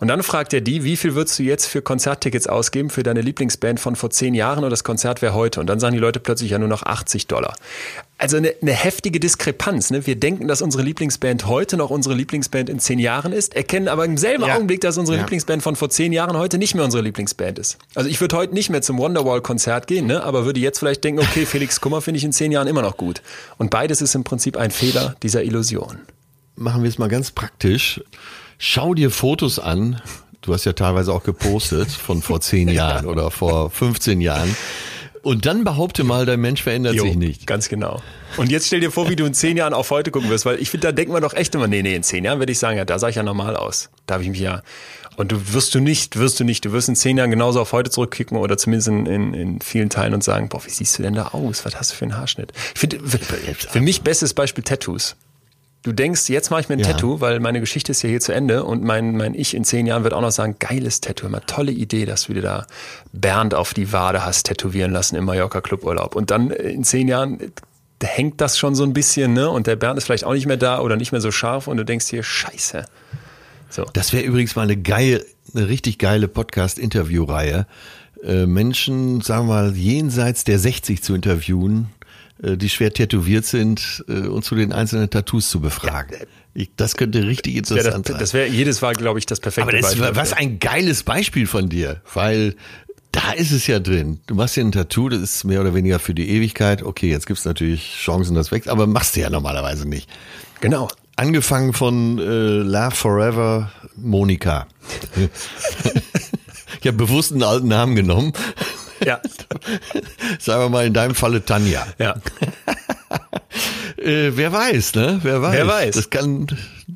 Und 0.00 0.08
dann 0.08 0.22
fragt 0.22 0.52
er 0.52 0.60
die, 0.60 0.84
wie 0.84 0.96
viel 0.96 1.14
würdest 1.14 1.38
du 1.38 1.42
jetzt 1.42 1.66
für 1.66 1.82
Konzerttickets 1.82 2.46
ausgeben 2.46 2.90
für 2.90 3.02
deine 3.02 3.20
Lieblingsband 3.20 3.80
von 3.80 3.96
vor 3.96 4.10
zehn 4.10 4.34
Jahren 4.34 4.64
und 4.64 4.70
das 4.70 4.84
Konzert 4.84 5.22
wäre 5.22 5.34
heute? 5.34 5.60
Und 5.60 5.66
dann 5.68 5.80
sagen 5.80 5.94
die 5.94 6.00
Leute 6.00 6.20
plötzlich 6.20 6.50
ja 6.50 6.58
nur 6.58 6.68
noch 6.68 6.82
80 6.82 7.26
Dollar. 7.26 7.54
Also 8.20 8.36
eine, 8.36 8.52
eine 8.60 8.72
heftige 8.72 9.20
Diskrepanz. 9.20 9.90
Ne? 9.90 10.04
Wir 10.04 10.16
denken, 10.16 10.48
dass 10.48 10.60
unsere 10.60 10.82
Lieblingsband 10.82 11.46
heute 11.46 11.76
noch 11.76 11.90
unsere 11.90 12.16
Lieblingsband 12.16 12.68
in 12.68 12.80
zehn 12.80 12.98
Jahren 12.98 13.32
ist, 13.32 13.54
erkennen 13.54 13.86
aber 13.86 14.04
im 14.04 14.16
selben 14.16 14.44
ja. 14.44 14.56
Augenblick, 14.56 14.80
dass 14.80 14.98
unsere 14.98 15.16
ja. 15.16 15.22
Lieblingsband 15.22 15.62
von 15.62 15.76
vor 15.76 15.88
zehn 15.88 16.12
Jahren 16.12 16.36
heute 16.36 16.58
nicht 16.58 16.74
mehr 16.74 16.84
unsere 16.84 17.04
Lieblingsband 17.04 17.60
ist. 17.60 17.78
Also 17.94 18.10
ich 18.10 18.20
würde 18.20 18.36
heute 18.36 18.54
nicht 18.54 18.70
mehr 18.70 18.82
zum 18.82 18.98
Wonderwall-Konzert 18.98 19.86
gehen, 19.86 20.06
ne? 20.06 20.24
aber 20.24 20.44
würde 20.44 20.58
jetzt 20.58 20.80
vielleicht 20.80 21.04
denken, 21.04 21.20
okay, 21.20 21.46
Felix 21.46 21.80
Kummer 21.80 22.00
finde 22.00 22.18
ich 22.18 22.24
in 22.24 22.32
zehn 22.32 22.50
Jahren 22.50 22.66
immer 22.66 22.82
noch 22.82 22.96
gut. 22.96 23.22
Und 23.56 23.70
beides 23.70 24.02
ist 24.02 24.14
im 24.14 24.24
Prinzip 24.24 24.56
ein 24.56 24.70
Fehler 24.70 25.16
dieser 25.22 25.42
Illusion. 25.42 25.98
Machen 26.56 26.82
wir 26.82 26.88
es 26.88 26.98
mal 26.98 27.08
ganz 27.08 27.30
praktisch. 27.30 28.00
Schau 28.58 28.94
dir 28.94 29.10
Fotos 29.10 29.58
an. 29.58 30.00
Du 30.40 30.52
hast 30.52 30.64
ja 30.64 30.72
teilweise 30.72 31.12
auch 31.12 31.22
gepostet 31.22 31.90
von 31.90 32.22
vor 32.22 32.40
zehn 32.40 32.68
Jahren 32.72 33.06
oder 33.06 33.30
vor 33.30 33.70
15 33.70 34.20
Jahren. 34.20 34.54
Und 35.22 35.46
dann 35.46 35.64
behaupte 35.64 36.04
mal, 36.04 36.26
dein 36.26 36.40
Mensch 36.40 36.62
verändert 36.62 36.94
jo, 36.94 37.04
sich 37.04 37.16
nicht. 37.16 37.46
Ganz 37.46 37.68
genau. 37.68 38.00
Und 38.36 38.50
jetzt 38.50 38.66
stell 38.66 38.80
dir 38.80 38.90
vor, 38.90 39.08
wie 39.10 39.16
du 39.16 39.24
in 39.24 39.34
zehn 39.34 39.56
Jahren 39.56 39.74
auf 39.74 39.90
heute 39.90 40.10
gucken 40.10 40.30
wirst, 40.30 40.46
weil 40.46 40.60
ich 40.60 40.70
finde, 40.70 40.86
da 40.86 40.92
denkt 40.92 41.12
man 41.12 41.22
doch 41.22 41.34
echt 41.34 41.54
immer, 41.54 41.66
nee, 41.66 41.82
nee, 41.82 41.94
in 41.94 42.02
zehn 42.02 42.24
Jahren 42.24 42.38
würde 42.38 42.52
ich 42.52 42.58
sagen, 42.58 42.78
ja, 42.78 42.84
da 42.84 42.98
sah 42.98 43.08
ich 43.08 43.16
ja 43.16 43.22
normal 43.22 43.56
aus. 43.56 43.90
Da 44.06 44.14
habe 44.14 44.24
ich 44.24 44.30
mich 44.30 44.40
ja. 44.40 44.62
Und 45.18 45.32
du 45.32 45.52
wirst 45.52 45.74
du 45.74 45.80
nicht, 45.80 46.16
wirst 46.16 46.38
du 46.38 46.44
nicht, 46.44 46.64
du 46.64 46.70
wirst 46.70 46.88
in 46.88 46.94
zehn 46.94 47.18
Jahren 47.18 47.30
genauso 47.30 47.60
auf 47.60 47.72
heute 47.72 47.90
zurückkicken 47.90 48.36
oder 48.36 48.56
zumindest 48.56 48.86
in, 48.86 49.04
in, 49.06 49.34
in 49.34 49.60
vielen 49.60 49.90
Teilen 49.90 50.14
und 50.14 50.22
sagen, 50.22 50.48
boah, 50.48 50.64
wie 50.64 50.70
siehst 50.70 50.96
du 50.96 51.02
denn 51.02 51.14
da 51.14 51.30
aus? 51.32 51.64
Was 51.64 51.74
hast 51.74 51.90
du 51.90 51.96
für 51.96 52.04
einen 52.04 52.16
Haarschnitt? 52.16 52.52
Ich 52.72 52.78
finde, 52.78 53.00
für, 53.00 53.18
für 53.18 53.80
mich 53.80 54.02
bestes 54.02 54.32
Beispiel 54.32 54.62
Tattoos. 54.62 55.16
Du 55.82 55.90
denkst, 55.90 56.28
jetzt 56.28 56.50
mache 56.50 56.60
ich 56.60 56.68
mir 56.68 56.76
ein 56.76 56.80
Ja. 56.80 56.92
Tattoo, 56.92 57.20
weil 57.20 57.40
meine 57.40 57.58
Geschichte 57.58 57.90
ist 57.90 58.02
ja 58.02 58.08
hier 58.08 58.20
zu 58.20 58.30
Ende 58.30 58.62
und 58.62 58.84
mein, 58.84 59.16
mein 59.16 59.34
Ich 59.34 59.54
in 59.54 59.64
zehn 59.64 59.86
Jahren 59.86 60.04
wird 60.04 60.14
auch 60.14 60.20
noch 60.20 60.30
sagen, 60.30 60.54
geiles 60.60 61.00
Tattoo, 61.00 61.26
immer 61.26 61.44
tolle 61.46 61.72
Idee, 61.72 62.04
dass 62.04 62.26
du 62.26 62.34
dir 62.34 62.42
da 62.42 62.66
Bernd 63.12 63.54
auf 63.54 63.74
die 63.74 63.92
Wade 63.92 64.24
hast 64.24 64.44
tätowieren 64.44 64.92
lassen 64.92 65.16
im 65.16 65.24
Mallorca 65.24 65.60
Cluburlaub. 65.60 66.14
Und 66.14 66.30
dann 66.30 66.50
in 66.52 66.84
zehn 66.84 67.08
Jahren 67.08 67.52
hängt 68.00 68.40
das 68.40 68.56
schon 68.56 68.76
so 68.76 68.84
ein 68.84 68.92
bisschen, 68.92 69.32
ne? 69.32 69.50
Und 69.50 69.66
der 69.66 69.74
Bernd 69.74 69.98
ist 69.98 70.04
vielleicht 70.04 70.24
auch 70.24 70.34
nicht 70.34 70.46
mehr 70.46 70.56
da 70.56 70.78
oder 70.78 70.94
nicht 70.94 71.10
mehr 71.10 71.20
so 71.20 71.32
scharf 71.32 71.66
und 71.66 71.76
du 71.76 71.84
denkst 71.84 72.06
dir, 72.06 72.22
scheiße. 72.22 72.84
So. 73.70 73.84
Das 73.92 74.12
wäre 74.12 74.24
übrigens 74.24 74.56
mal 74.56 74.62
eine 74.62 74.76
geile, 74.76 75.24
eine 75.54 75.68
richtig 75.68 75.98
geile 75.98 76.28
Podcast-Interviewreihe. 76.28 77.66
Äh, 78.24 78.46
Menschen, 78.46 79.20
sagen 79.20 79.46
wir 79.48 79.54
mal, 79.54 79.76
jenseits 79.76 80.44
der 80.44 80.58
60 80.58 81.02
zu 81.02 81.14
interviewen, 81.14 81.88
äh, 82.42 82.56
die 82.56 82.68
schwer 82.68 82.92
tätowiert 82.92 83.44
sind 83.44 84.04
äh, 84.08 84.26
und 84.26 84.44
zu 84.44 84.54
den 84.54 84.72
einzelnen 84.72 85.08
Tattoos 85.10 85.50
zu 85.50 85.60
befragen. 85.60 86.16
Ich, 86.54 86.70
das 86.76 86.96
könnte 86.96 87.24
richtig 87.26 87.52
Ja, 87.54 87.58
interessant 87.60 88.06
das, 88.08 88.12
sein. 88.12 88.20
das 88.20 88.34
wäre 88.34 88.48
jedes 88.48 88.80
Mal, 88.80 88.94
glaube 88.94 89.18
ich, 89.20 89.26
das 89.26 89.38
perfekte 89.38 89.62
Aber 89.62 89.72
das 89.72 89.82
Beispiel. 89.90 90.02
war 90.02 90.16
was 90.16 90.32
ein 90.32 90.58
geiles 90.58 91.04
Beispiel 91.04 91.46
von 91.46 91.68
dir, 91.68 92.00
weil 92.14 92.56
da 93.12 93.32
ist 93.32 93.52
es 93.52 93.66
ja 93.68 93.78
drin. 93.78 94.20
Du 94.26 94.34
machst 94.34 94.56
dir 94.56 94.64
ein 94.64 94.72
Tattoo, 94.72 95.08
das 95.08 95.20
ist 95.20 95.44
mehr 95.44 95.60
oder 95.60 95.74
weniger 95.74 95.98
für 95.98 96.14
die 96.14 96.28
Ewigkeit. 96.30 96.82
Okay, 96.82 97.08
jetzt 97.10 97.26
gibt's 97.26 97.44
natürlich 97.44 97.96
Chancen, 98.00 98.34
das 98.34 98.50
wächst, 98.50 98.68
aber 98.68 98.86
machst 98.86 99.14
du 99.16 99.20
ja 99.20 99.30
normalerweise 99.30 99.88
nicht. 99.88 100.08
Genau. 100.60 100.88
Angefangen 101.18 101.72
von 101.72 102.18
äh, 102.18 102.22
Love 102.22 102.94
Forever 102.94 103.72
Monika. 103.96 104.68
ich 106.80 106.86
habe 106.86 106.96
bewusst 106.96 107.32
einen 107.32 107.42
alten 107.42 107.66
Namen 107.66 107.96
genommen. 107.96 108.32
Ja. 109.04 109.20
Sagen 110.38 110.62
wir 110.62 110.68
mal 110.68 110.86
in 110.86 110.94
deinem 110.94 111.16
Falle 111.16 111.44
Tanja. 111.44 111.84
Ja. 111.98 112.14
Äh, 113.96 114.30
wer 114.36 114.52
weiß, 114.52 114.94
ne? 114.94 115.18
Wer 115.24 115.42
weiß. 115.42 115.52
Wer 115.54 115.66
weiß. 115.66 115.94
Das 115.96 116.10
kann 116.10 116.46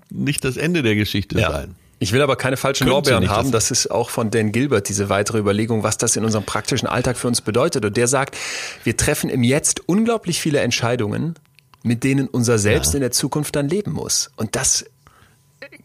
nicht 0.08 0.44
das 0.44 0.56
Ende 0.56 0.82
der 0.82 0.94
Geschichte 0.94 1.40
Ja. 1.40 1.50
sein. 1.50 1.74
Ich 1.98 2.12
will 2.12 2.22
aber 2.22 2.36
keine 2.36 2.56
falschen 2.56 2.84
Könnte 2.86 3.10
Lorbeeren 3.10 3.28
haben. 3.28 3.50
das- 3.50 3.68
Das 3.70 3.80
ist 3.80 3.90
auch 3.90 4.10
von 4.10 4.30
Dan 4.30 4.52
Gilbert 4.52 4.88
diese 4.88 5.08
weitere 5.08 5.38
Überlegung, 5.38 5.82
was 5.82 5.98
das 5.98 6.14
in 6.14 6.24
unserem 6.24 6.44
praktischen 6.44 6.86
Alltag 6.86 7.16
für 7.16 7.26
uns 7.26 7.40
bedeutet. 7.40 7.84
Und 7.84 7.96
der 7.96 8.06
sagt, 8.06 8.36
wir 8.84 8.96
treffen 8.96 9.30
im 9.30 9.42
Jetzt 9.42 9.82
unglaublich 9.88 10.40
viele 10.40 10.60
Entscheidungen, 10.60 11.34
mit 11.82 12.04
denen 12.04 12.28
unser 12.28 12.58
Selbst 12.58 12.94
in 12.94 13.00
der 13.00 13.10
Zukunft 13.10 13.56
dann 13.56 13.68
leben 13.68 13.92
muss. 13.92 14.30
Und 14.36 14.56
das 14.56 14.84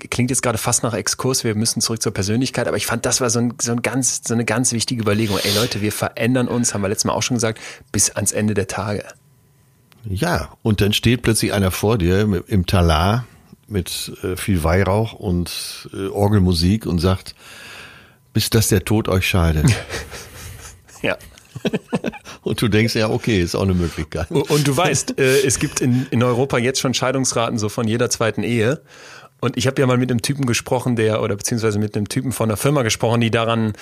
klingt 0.10 0.30
jetzt 0.30 0.42
gerade 0.42 0.58
fast 0.58 0.84
nach 0.84 0.94
Exkurs, 0.94 1.44
wir 1.44 1.56
müssen 1.56 1.82
zurück 1.82 2.02
zur 2.02 2.14
Persönlichkeit, 2.14 2.68
aber 2.68 2.78
ich 2.78 2.86
fand, 2.86 3.06
das 3.06 3.22
war 3.22 3.30
so, 3.30 3.40
ein, 3.40 3.54
so, 3.62 3.72
ein 3.72 3.82
ganz, 3.82 4.22
so 4.26 4.34
eine 4.34 4.46
ganz 4.46 4.72
wichtige 4.72 5.02
Überlegung. 5.02 5.38
Ey 5.42 5.56
Leute, 5.56 5.82
wir 5.82 5.92
verändern 5.92 6.48
uns, 6.48 6.74
haben 6.74 6.82
wir 6.82 6.90
letztes 6.90 7.06
Mal 7.06 7.14
auch 7.14 7.24
schon 7.24 7.38
gesagt, 7.38 7.60
bis 7.92 8.12
ans 8.12 8.32
Ende 8.32 8.54
der 8.54 8.68
Tage. 8.68 9.04
Ja, 10.06 10.50
und 10.62 10.82
dann 10.82 10.94
steht 10.94 11.22
plötzlich 11.22 11.54
einer 11.54 11.72
vor 11.72 11.98
dir 11.98 12.44
im 12.48 12.66
Talar 12.66 13.26
mit 13.68 14.14
äh, 14.24 14.36
viel 14.36 14.64
Weihrauch 14.64 15.14
und 15.14 15.90
äh, 15.94 16.08
Orgelmusik 16.08 16.86
und 16.86 17.00
sagt, 17.00 17.36
bis 18.34 18.50
dass 18.50 18.70
der 18.70 18.86
Tod 18.86 19.08
euch 19.08 19.28
scheidet. 19.28 19.66
Ja. 21.04 21.16
und 22.44 22.62
du 22.62 22.68
denkst, 22.68 22.96
ja, 22.96 23.10
okay, 23.10 23.42
ist 23.42 23.56
auch 23.56 23.64
eine 23.64 23.74
Möglichkeit. 23.74 24.30
Und 24.32 24.68
du 24.68 24.76
weißt, 24.76 25.20
äh, 25.20 25.46
es 25.46 25.60
gibt 25.60 25.82
in, 25.82 26.08
in 26.12 26.24
Europa 26.24 26.58
jetzt 26.58 26.80
schon 26.80 26.94
Scheidungsraten 26.94 27.58
so 27.58 27.70
von 27.70 27.88
jeder 27.88 28.10
zweiten 28.10 28.44
Ehe. 28.44 28.82
Und 29.40 29.56
ich 29.56 29.68
habe 29.68 29.80
ja 29.80 29.86
mal 29.86 29.98
mit 29.98 30.10
einem 30.10 30.24
Typen 30.24 30.48
gesprochen, 30.48 30.96
der, 30.96 31.22
oder 31.22 31.36
beziehungsweise 31.36 31.78
mit 31.78 31.96
einem 31.96 32.10
Typen 32.10 32.32
von 32.32 32.50
einer 32.50 32.58
Firma 32.58 32.82
gesprochen, 32.82 33.22
die 33.22 33.30
daran 33.30 33.74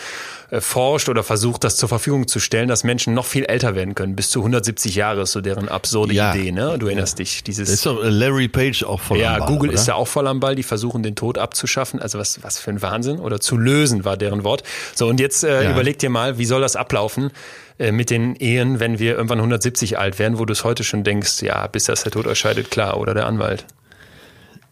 äh, 0.51 0.59
forscht 0.59 1.07
oder 1.07 1.23
versucht, 1.23 1.63
das 1.63 1.77
zur 1.77 1.87
Verfügung 1.87 2.27
zu 2.27 2.41
stellen, 2.41 2.67
dass 2.67 2.83
Menschen 2.83 3.13
noch 3.13 3.25
viel 3.25 3.45
älter 3.45 3.73
werden 3.73 3.95
können. 3.95 4.17
Bis 4.17 4.29
zu 4.31 4.39
170 4.41 4.95
Jahre 4.95 5.21
ist 5.21 5.31
so 5.31 5.39
deren 5.39 5.69
absurde 5.69 6.13
Ja. 6.13 6.35
Idee, 6.35 6.51
ne? 6.51 6.75
Du 6.77 6.87
erinnerst 6.87 7.19
dich, 7.19 7.41
dieses. 7.43 7.69
Ist 7.69 7.85
doch 7.85 8.03
äh, 8.03 8.09
Larry 8.09 8.49
Page 8.49 8.83
auch 8.83 8.99
voll 8.99 9.19
Ja, 9.19 9.35
am 9.35 9.39
Ball, 9.39 9.47
Google 9.47 9.69
oder? 9.69 9.79
ist 9.79 9.87
ja 9.87 9.95
auch 9.95 10.07
voll 10.09 10.27
am 10.27 10.41
Ball. 10.41 10.55
Die 10.55 10.63
versuchen, 10.63 11.03
den 11.03 11.15
Tod 11.15 11.37
abzuschaffen. 11.37 12.01
Also 12.01 12.19
was, 12.19 12.43
was 12.43 12.59
für 12.59 12.71
ein 12.71 12.81
Wahnsinn. 12.81 13.19
Oder 13.19 13.39
zu 13.39 13.55
lösen 13.55 14.03
war 14.03 14.17
deren 14.17 14.43
Wort. 14.43 14.63
So, 14.93 15.07
und 15.07 15.21
jetzt 15.21 15.45
äh, 15.45 15.63
Ja. 15.63 15.71
überleg 15.71 15.99
dir 15.99 16.09
mal, 16.09 16.37
wie 16.37 16.45
soll 16.45 16.59
das 16.59 16.75
ablaufen 16.75 17.31
äh, 17.79 17.93
mit 17.93 18.09
den 18.09 18.35
Ehen, 18.35 18.81
wenn 18.81 18.99
wir 18.99 19.13
irgendwann 19.15 19.39
170 19.39 19.97
alt 19.97 20.19
werden, 20.19 20.37
wo 20.37 20.43
du 20.43 20.51
es 20.51 20.65
heute 20.65 20.83
schon 20.83 21.05
denkst, 21.05 21.41
ja, 21.43 21.65
bis 21.67 21.85
das 21.85 22.03
der 22.03 22.11
Tod 22.11 22.27
euch 22.27 22.39
scheidet, 22.39 22.71
klar, 22.71 22.99
oder 22.99 23.13
der 23.13 23.25
Anwalt. 23.25 23.65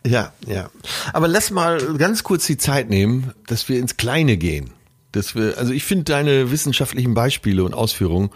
Ja, 0.06 0.34
ja. 0.48 0.70
Aber 1.14 1.28
lass 1.28 1.52
mal 1.52 1.80
ganz 1.98 2.24
kurz 2.24 2.46
die 2.46 2.58
Zeit 2.58 2.90
nehmen, 2.90 3.32
dass 3.48 3.70
wir 3.70 3.80
ins 3.80 3.98
Kleine 3.98 4.38
gehen. 4.38 4.72
Dass 5.12 5.36
wir, 5.36 5.58
also 5.58 5.72
ich 5.72 5.84
finde 5.84 6.06
deine 6.06 6.52
wissenschaftlichen 6.52 7.14
Beispiele 7.14 7.64
und 7.64 7.74
Ausführungen 7.74 8.30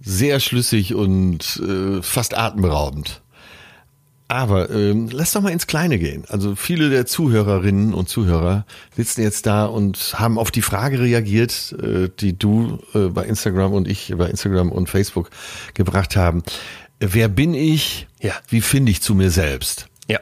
sehr 0.00 0.40
schlüssig 0.40 0.94
und 0.94 1.60
äh, 1.66 2.02
fast 2.02 2.36
atemberaubend. 2.36 3.22
Aber 4.32 4.70
ähm, 4.70 5.10
lass 5.12 5.32
doch 5.32 5.42
mal 5.42 5.52
ins 5.52 5.66
Kleine 5.66 5.98
gehen. 5.98 6.24
Also 6.28 6.56
viele 6.56 6.88
der 6.88 7.04
Zuhörerinnen 7.04 7.92
und 7.92 8.08
Zuhörer 8.08 8.64
sitzen 8.96 9.20
jetzt 9.20 9.44
da 9.44 9.66
und 9.66 10.14
haben 10.18 10.38
auf 10.38 10.50
die 10.50 10.62
Frage 10.62 11.00
reagiert, 11.00 11.76
äh, 11.82 12.08
die 12.18 12.38
du 12.38 12.78
äh, 12.94 13.08
bei 13.08 13.26
Instagram 13.26 13.74
und 13.74 13.86
ich 13.86 14.14
bei 14.16 14.30
Instagram 14.30 14.72
und 14.72 14.88
Facebook 14.88 15.28
gebracht 15.74 16.16
haben. 16.16 16.42
Wer 16.98 17.28
bin 17.28 17.52
ich? 17.52 18.06
Ja. 18.22 18.32
Wie 18.48 18.62
finde 18.62 18.90
ich 18.90 19.02
zu 19.02 19.14
mir 19.14 19.30
selbst? 19.30 19.88
Ja. 20.08 20.20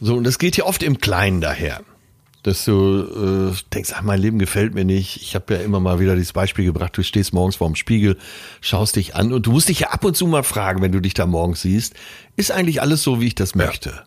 So, 0.00 0.16
und 0.16 0.24
das 0.24 0.38
geht 0.38 0.56
ja 0.56 0.64
oft 0.64 0.82
im 0.82 0.98
Kleinen 0.98 1.40
daher. 1.40 1.82
Dass 2.42 2.64
du 2.64 3.52
äh, 3.52 3.56
denkst, 3.74 3.90
ach, 3.94 4.00
mein 4.00 4.18
Leben 4.18 4.38
gefällt 4.38 4.74
mir 4.74 4.86
nicht. 4.86 5.20
Ich 5.20 5.34
habe 5.34 5.54
ja 5.54 5.60
immer 5.60 5.78
mal 5.78 6.00
wieder 6.00 6.14
dieses 6.14 6.32
Beispiel 6.32 6.64
gebracht, 6.64 6.96
du 6.96 7.02
stehst 7.02 7.34
morgens 7.34 7.56
vorm 7.56 7.74
Spiegel, 7.74 8.16
schaust 8.62 8.96
dich 8.96 9.14
an 9.14 9.34
und 9.34 9.46
du 9.46 9.52
musst 9.52 9.68
dich 9.68 9.80
ja 9.80 9.90
ab 9.90 10.04
und 10.04 10.16
zu 10.16 10.26
mal 10.26 10.42
fragen, 10.42 10.80
wenn 10.80 10.92
du 10.92 11.00
dich 11.00 11.12
da 11.12 11.26
morgens 11.26 11.60
siehst, 11.60 11.94
ist 12.36 12.50
eigentlich 12.50 12.80
alles 12.80 13.02
so, 13.02 13.20
wie 13.20 13.26
ich 13.26 13.34
das 13.34 13.54
möchte? 13.54 14.04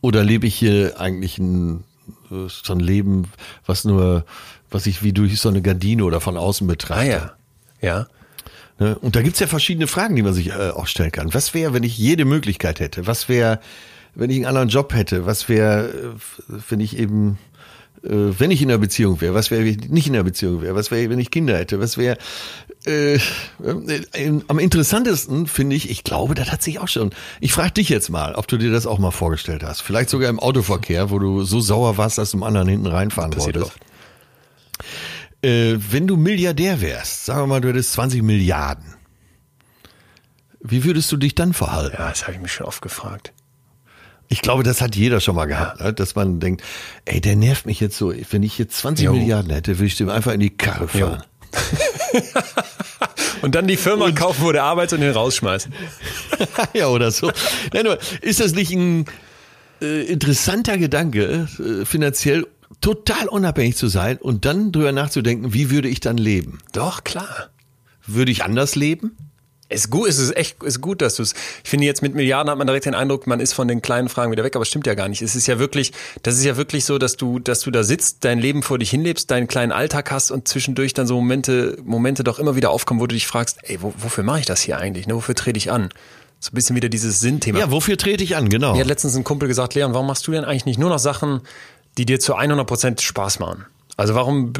Oder 0.00 0.24
lebe 0.24 0.46
ich 0.46 0.54
hier 0.54 0.98
eigentlich 0.98 1.36
ein, 1.36 1.84
äh, 2.30 2.48
so 2.48 2.72
ein 2.72 2.80
Leben, 2.80 3.24
was 3.66 3.84
nur, 3.84 4.24
was 4.70 4.86
ich 4.86 5.02
wie 5.02 5.12
durch 5.12 5.38
so 5.38 5.50
eine 5.50 5.60
Gardine 5.60 6.02
oder 6.02 6.22
von 6.22 6.38
außen 6.38 6.66
Ah 6.66 6.70
betrachte? 6.70 7.10
ja. 7.10 7.36
Ja. 7.82 8.06
Ne? 8.78 8.98
Und 8.98 9.16
da 9.16 9.22
gibt's 9.22 9.40
ja 9.40 9.46
verschiedene 9.46 9.86
Fragen, 9.86 10.16
die 10.16 10.22
man 10.22 10.32
sich 10.32 10.48
äh, 10.48 10.70
auch 10.70 10.86
stellen 10.86 11.12
kann. 11.12 11.34
Was 11.34 11.52
wäre, 11.52 11.74
wenn 11.74 11.82
ich 11.82 11.98
jede 11.98 12.24
Möglichkeit 12.24 12.80
hätte? 12.80 13.06
Was 13.06 13.28
wäre, 13.28 13.60
wenn 14.16 14.30
ich 14.30 14.36
einen 14.36 14.46
anderen 14.46 14.68
Job 14.68 14.94
hätte? 14.94 15.26
Was 15.26 15.48
wäre, 15.48 15.88
äh, 15.88 16.54
wenn 16.68 16.80
ich 16.80 16.98
eben, 16.98 17.38
äh, 18.02 18.08
wenn 18.10 18.50
ich 18.50 18.62
in 18.62 18.70
einer 18.70 18.78
Beziehung 18.78 19.20
wäre? 19.20 19.34
Was 19.34 19.50
wäre, 19.50 19.62
wenn 19.62 19.68
ich 19.68 19.88
nicht 19.90 20.08
in 20.08 20.14
einer 20.14 20.24
Beziehung 20.24 20.62
wäre? 20.62 20.74
Was 20.74 20.90
wäre, 20.90 21.08
wenn 21.10 21.18
ich 21.18 21.30
Kinder 21.30 21.56
hätte? 21.56 21.78
Was 21.78 21.98
wäre, 21.98 22.16
äh, 22.86 23.14
äh, 23.16 23.20
am 24.48 24.58
interessantesten 24.58 25.46
finde 25.46 25.76
ich, 25.76 25.90
ich 25.90 26.02
glaube, 26.02 26.34
das 26.34 26.50
hat 26.50 26.62
sich 26.62 26.78
auch 26.78 26.88
schon. 26.88 27.10
Ich 27.40 27.52
frage 27.52 27.72
dich 27.72 27.88
jetzt 27.88 28.08
mal, 28.08 28.34
ob 28.34 28.48
du 28.48 28.56
dir 28.56 28.72
das 28.72 28.86
auch 28.86 28.98
mal 28.98 29.10
vorgestellt 29.10 29.62
hast. 29.62 29.82
Vielleicht 29.82 30.10
sogar 30.10 30.30
im 30.30 30.40
Autoverkehr, 30.40 31.10
wo 31.10 31.18
du 31.18 31.44
so 31.44 31.60
sauer 31.60 31.98
warst, 31.98 32.18
dass 32.18 32.30
du 32.30 32.38
dem 32.38 32.42
anderen 32.44 32.68
hinten 32.68 32.86
reinfahren 32.86 33.30
Passiert 33.30 33.56
wolltest. 33.56 33.78
Äh, 35.42 35.76
wenn 35.90 36.06
du 36.06 36.16
Milliardär 36.16 36.80
wärst, 36.80 37.26
sagen 37.26 37.42
wir 37.42 37.46
mal, 37.46 37.60
du 37.60 37.68
hättest 37.68 37.92
20 37.92 38.22
Milliarden. 38.22 38.94
Wie 40.60 40.84
würdest 40.84 41.12
du 41.12 41.16
dich 41.16 41.34
dann 41.34 41.52
verhalten? 41.52 41.96
Ja, 41.98 42.08
das 42.08 42.22
habe 42.22 42.32
ich 42.32 42.40
mich 42.40 42.52
schon 42.52 42.66
oft 42.66 42.82
gefragt. 42.82 43.32
Ich 44.28 44.42
glaube, 44.42 44.62
das 44.62 44.80
hat 44.80 44.96
jeder 44.96 45.20
schon 45.20 45.36
mal 45.36 45.46
gehabt, 45.46 45.80
ne? 45.80 45.92
dass 45.92 46.14
man 46.14 46.40
denkt, 46.40 46.62
ey, 47.04 47.20
der 47.20 47.36
nervt 47.36 47.66
mich 47.66 47.80
jetzt 47.80 47.96
so. 47.96 48.12
Wenn 48.30 48.42
ich 48.42 48.58
jetzt 48.58 48.76
20 48.78 49.04
Jo. 49.06 49.12
Milliarden 49.12 49.52
hätte, 49.52 49.78
würde 49.78 49.86
ich 49.86 49.96
dem 49.96 50.08
einfach 50.08 50.32
in 50.32 50.40
die 50.40 50.50
Karre 50.50 50.88
fahren. 50.88 51.22
Und 53.42 53.54
dann 53.54 53.66
die 53.66 53.76
Firma 53.76 54.10
kaufen, 54.12 54.44
wo 54.44 54.52
der 54.52 54.64
arbeitet 54.64 54.94
und 54.94 55.00
den 55.02 55.12
rausschmeißen. 55.12 55.72
ja, 56.74 56.88
oder 56.88 57.10
so. 57.10 57.30
Nein, 57.72 57.84
nur, 57.84 57.98
ist 58.22 58.40
das 58.40 58.54
nicht 58.54 58.72
ein 58.72 59.04
äh, 59.80 60.04
interessanter 60.04 60.78
Gedanke, 60.78 61.46
äh, 61.58 61.84
finanziell 61.84 62.46
total 62.80 63.28
unabhängig 63.28 63.76
zu 63.76 63.88
sein 63.88 64.16
und 64.18 64.44
dann 64.44 64.72
drüber 64.72 64.92
nachzudenken, 64.92 65.52
wie 65.52 65.70
würde 65.70 65.88
ich 65.88 66.00
dann 66.00 66.16
leben? 66.16 66.58
Doch, 66.72 67.04
klar. 67.04 67.50
Würde 68.06 68.30
ich 68.30 68.44
anders 68.44 68.74
leben? 68.74 69.16
Ist 69.68 69.90
gut, 69.90 70.08
es 70.08 70.18
ist 70.18 70.36
echt 70.36 70.62
ist 70.62 70.80
gut, 70.80 71.02
dass 71.02 71.16
du 71.16 71.24
es. 71.24 71.34
Ich 71.64 71.70
finde 71.70 71.86
jetzt 71.86 72.00
mit 72.00 72.14
Milliarden 72.14 72.50
hat 72.50 72.56
man 72.56 72.68
direkt 72.68 72.86
den 72.86 72.94
Eindruck, 72.94 73.26
man 73.26 73.40
ist 73.40 73.52
von 73.52 73.66
den 73.66 73.82
kleinen 73.82 74.08
Fragen 74.08 74.30
wieder 74.30 74.44
weg, 74.44 74.54
aber 74.54 74.62
es 74.62 74.68
stimmt 74.68 74.86
ja 74.86 74.94
gar 74.94 75.08
nicht. 75.08 75.22
Es 75.22 75.34
ist 75.34 75.48
ja 75.48 75.58
wirklich, 75.58 75.92
das 76.22 76.36
ist 76.36 76.44
ja 76.44 76.56
wirklich 76.56 76.84
so, 76.84 76.98
dass 76.98 77.16
du, 77.16 77.40
dass 77.40 77.60
du 77.60 77.72
da 77.72 77.82
sitzt, 77.82 78.24
dein 78.24 78.38
Leben 78.38 78.62
vor 78.62 78.78
dich 78.78 78.90
hinlebst, 78.90 79.28
deinen 79.28 79.48
kleinen 79.48 79.72
Alltag 79.72 80.12
hast 80.12 80.30
und 80.30 80.46
zwischendurch 80.46 80.94
dann 80.94 81.08
so 81.08 81.16
Momente, 81.16 81.78
Momente 81.84 82.22
doch 82.22 82.38
immer 82.38 82.54
wieder 82.54 82.70
aufkommen, 82.70 83.00
wo 83.00 83.08
du 83.08 83.14
dich 83.14 83.26
fragst, 83.26 83.58
ey, 83.64 83.82
wo, 83.82 83.92
wofür 83.98 84.22
mache 84.22 84.40
ich 84.40 84.46
das 84.46 84.60
hier 84.60 84.78
eigentlich? 84.78 85.08
Ne? 85.08 85.16
Wofür 85.16 85.34
trete 85.34 85.58
ich 85.58 85.72
an? 85.72 85.88
So 86.38 86.50
ein 86.52 86.54
bisschen 86.54 86.76
wieder 86.76 86.88
dieses 86.88 87.20
Sinnthema. 87.20 87.58
Ja, 87.58 87.72
wofür 87.72 87.98
trete 87.98 88.22
ich 88.22 88.36
an? 88.36 88.48
Genau. 88.48 88.74
Mir 88.74 88.80
hat 88.80 88.86
letztens 88.86 89.16
ein 89.16 89.24
Kumpel 89.24 89.48
gesagt, 89.48 89.74
Leon, 89.74 89.94
warum 89.94 90.06
machst 90.06 90.26
du 90.28 90.32
denn 90.32 90.44
eigentlich 90.44 90.66
nicht 90.66 90.78
nur 90.78 90.90
noch 90.90 91.00
Sachen, 91.00 91.40
die 91.98 92.06
dir 92.06 92.20
zu 92.20 92.36
100% 92.36 93.00
Spaß 93.00 93.40
machen? 93.40 93.66
Also 93.98 94.14
warum 94.14 94.52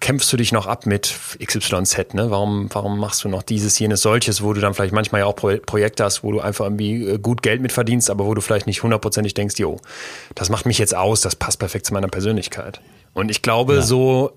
kämpfst 0.00 0.32
du 0.32 0.36
dich 0.36 0.50
noch 0.50 0.66
ab 0.66 0.84
mit 0.86 1.14
XYZ? 1.44 2.14
Ne? 2.14 2.30
Warum, 2.30 2.68
warum 2.72 2.98
machst 2.98 3.22
du 3.22 3.28
noch 3.28 3.42
dieses, 3.44 3.78
jenes, 3.78 4.02
solches, 4.02 4.42
wo 4.42 4.52
du 4.52 4.60
dann 4.60 4.74
vielleicht 4.74 4.92
manchmal 4.92 5.20
ja 5.20 5.26
auch 5.26 5.36
Pro 5.36 5.56
Projekte 5.64 6.02
hast, 6.04 6.24
wo 6.24 6.32
du 6.32 6.40
einfach 6.40 6.64
irgendwie 6.64 7.06
äh, 7.06 7.18
gut 7.18 7.42
Geld 7.42 7.60
mit 7.60 7.70
verdienst, 7.70 8.10
aber 8.10 8.26
wo 8.26 8.34
du 8.34 8.40
vielleicht 8.40 8.66
nicht 8.66 8.82
hundertprozentig 8.82 9.34
denkst, 9.34 9.58
jo, 9.58 9.78
das 10.34 10.48
macht 10.50 10.66
mich 10.66 10.78
jetzt 10.78 10.94
aus, 10.96 11.20
das 11.20 11.36
passt 11.36 11.60
perfekt 11.60 11.86
zu 11.86 11.94
meiner 11.94 12.08
Persönlichkeit. 12.08 12.80
Und 13.14 13.30
ich 13.30 13.42
glaube, 13.42 13.82
so 13.82 14.32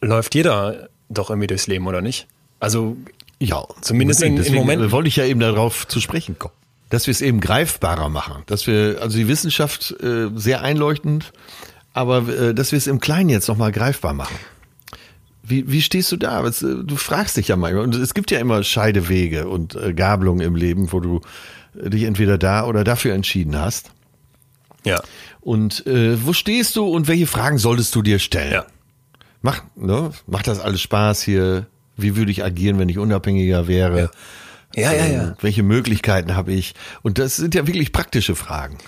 läuft 0.00 0.34
jeder 0.36 0.88
doch 1.08 1.30
irgendwie 1.30 1.48
durchs 1.48 1.66
Leben, 1.66 1.86
oder 1.88 2.00
nicht? 2.02 2.28
Also 2.60 2.96
Ja, 3.40 3.64
Zumindest 3.80 4.22
in- 4.22 4.36
deswegen 4.36 4.56
Momenten. 4.58 4.92
wollte 4.92 5.08
ich 5.08 5.16
ja 5.16 5.24
eben 5.24 5.40
darauf 5.40 5.88
zu 5.88 6.00
sprechen 6.00 6.38
kommen. 6.38 6.54
dass 6.90 7.08
wir 7.08 7.12
es 7.12 7.20
eben 7.20 7.40
greifbarer 7.40 8.08
machen, 8.10 8.44
dass 8.46 8.68
wir 8.68 8.98
also 9.00 9.16
die 9.18 9.26
Wissenschaft 9.26 9.96
äh, 10.00 10.28
sehr 10.36 10.62
einleuchtend, 10.62 11.32
aber 11.94 12.28
äh, 12.28 12.54
dass 12.54 12.72
wir 12.72 12.76
es 12.76 12.86
im 12.86 13.00
Kleinen 13.00 13.30
jetzt 13.30 13.48
nochmal 13.48 13.72
greifbar 13.72 14.12
machen. 14.12 14.36
Wie, 15.42 15.70
wie 15.70 15.80
stehst 15.80 16.12
du 16.12 16.16
da? 16.16 16.46
Äh, 16.46 16.52
Du 16.84 16.96
fragst 16.96 17.36
dich 17.38 17.48
ja 17.48 17.56
manchmal. 17.56 17.84
Und 17.84 17.94
es 17.94 18.12
gibt 18.12 18.30
ja 18.30 18.38
immer 18.38 18.62
Scheidewege 18.62 19.48
und 19.48 19.74
äh, 19.74 19.94
Gabelungen 19.94 20.40
im 20.46 20.56
Leben, 20.56 20.92
wo 20.92 21.00
du 21.00 21.20
äh, 21.82 21.88
dich 21.88 22.02
entweder 22.02 22.36
da 22.36 22.66
oder 22.66 22.84
dafür 22.84 23.14
entschieden 23.14 23.56
hast. 23.58 23.90
Ja. 24.84 25.00
Und 25.40 25.86
äh, 25.86 26.24
wo 26.24 26.32
stehst 26.32 26.76
du 26.76 26.86
und 26.86 27.08
welche 27.08 27.26
Fragen 27.26 27.58
solltest 27.58 27.94
du 27.94 28.02
dir 28.02 28.18
stellen? 28.18 28.52
Ja. 28.52 28.66
Mach, 29.40 29.62
ne? 29.76 30.10
Macht 30.26 30.46
das 30.46 30.58
alles 30.60 30.80
Spaß 30.80 31.22
hier? 31.22 31.66
Wie 31.96 32.16
würde 32.16 32.30
ich 32.32 32.42
agieren, 32.42 32.78
wenn 32.78 32.88
ich 32.88 32.98
unabhängiger 32.98 33.68
wäre? 33.68 34.10
Ja, 34.74 34.92
ja, 34.92 35.06
ja. 35.06 35.22
Ähm, 35.22 35.34
Welche 35.40 35.62
Möglichkeiten 35.62 36.34
habe 36.34 36.52
ich? 36.52 36.74
Und 37.02 37.18
das 37.18 37.36
sind 37.36 37.54
ja 37.54 37.66
wirklich 37.66 37.92
praktische 37.92 38.34
Fragen. 38.34 38.78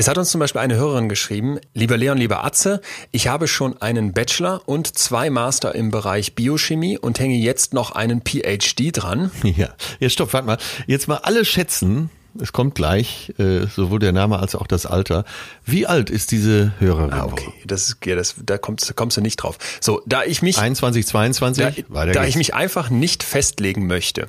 Es 0.00 0.06
hat 0.06 0.16
uns 0.16 0.30
zum 0.30 0.38
Beispiel 0.38 0.60
eine 0.60 0.76
Hörerin 0.76 1.08
geschrieben, 1.08 1.58
lieber 1.74 1.96
Leon, 1.96 2.18
lieber 2.18 2.44
Atze, 2.44 2.80
ich 3.10 3.26
habe 3.26 3.48
schon 3.48 3.82
einen 3.82 4.12
Bachelor 4.12 4.62
und 4.64 4.96
zwei 4.96 5.28
Master 5.28 5.74
im 5.74 5.90
Bereich 5.90 6.36
Biochemie 6.36 6.96
und 6.96 7.18
hänge 7.18 7.34
jetzt 7.34 7.74
noch 7.74 7.90
einen 7.90 8.22
PhD 8.22 8.92
dran. 8.96 9.32
Ja, 9.42 9.70
jetzt 9.98 10.12
stopp, 10.12 10.34
warte 10.34 10.46
mal. 10.46 10.58
Jetzt 10.86 11.08
mal 11.08 11.16
alle 11.16 11.44
schätzen, 11.44 12.10
es 12.40 12.52
kommt 12.52 12.74
gleich, 12.74 13.32
äh, 13.38 13.66
sowohl 13.66 13.98
der 13.98 14.12
Name 14.12 14.38
als 14.38 14.54
auch 14.54 14.66
das 14.66 14.86
Alter. 14.86 15.24
Wie 15.64 15.86
alt 15.86 16.10
ist 16.10 16.30
diese 16.30 16.72
Hörerin? 16.78 17.12
Ah, 17.12 17.24
okay, 17.24 17.52
das 17.66 17.88
ist, 17.88 18.06
ja, 18.06 18.14
das, 18.14 18.34
da 18.44 18.58
kommst, 18.58 18.94
kommst 18.96 19.16
du 19.16 19.20
nicht 19.20 19.36
drauf. 19.36 19.58
So, 19.80 20.02
da 20.06 20.24
ich 20.24 20.42
mich 20.42 20.58
21, 20.58 21.06
22? 21.06 21.84
Da, 21.88 22.06
da 22.06 22.24
ich 22.24 22.36
mich 22.36 22.54
einfach 22.54 22.90
nicht 22.90 23.22
festlegen 23.22 23.86
möchte. 23.86 24.28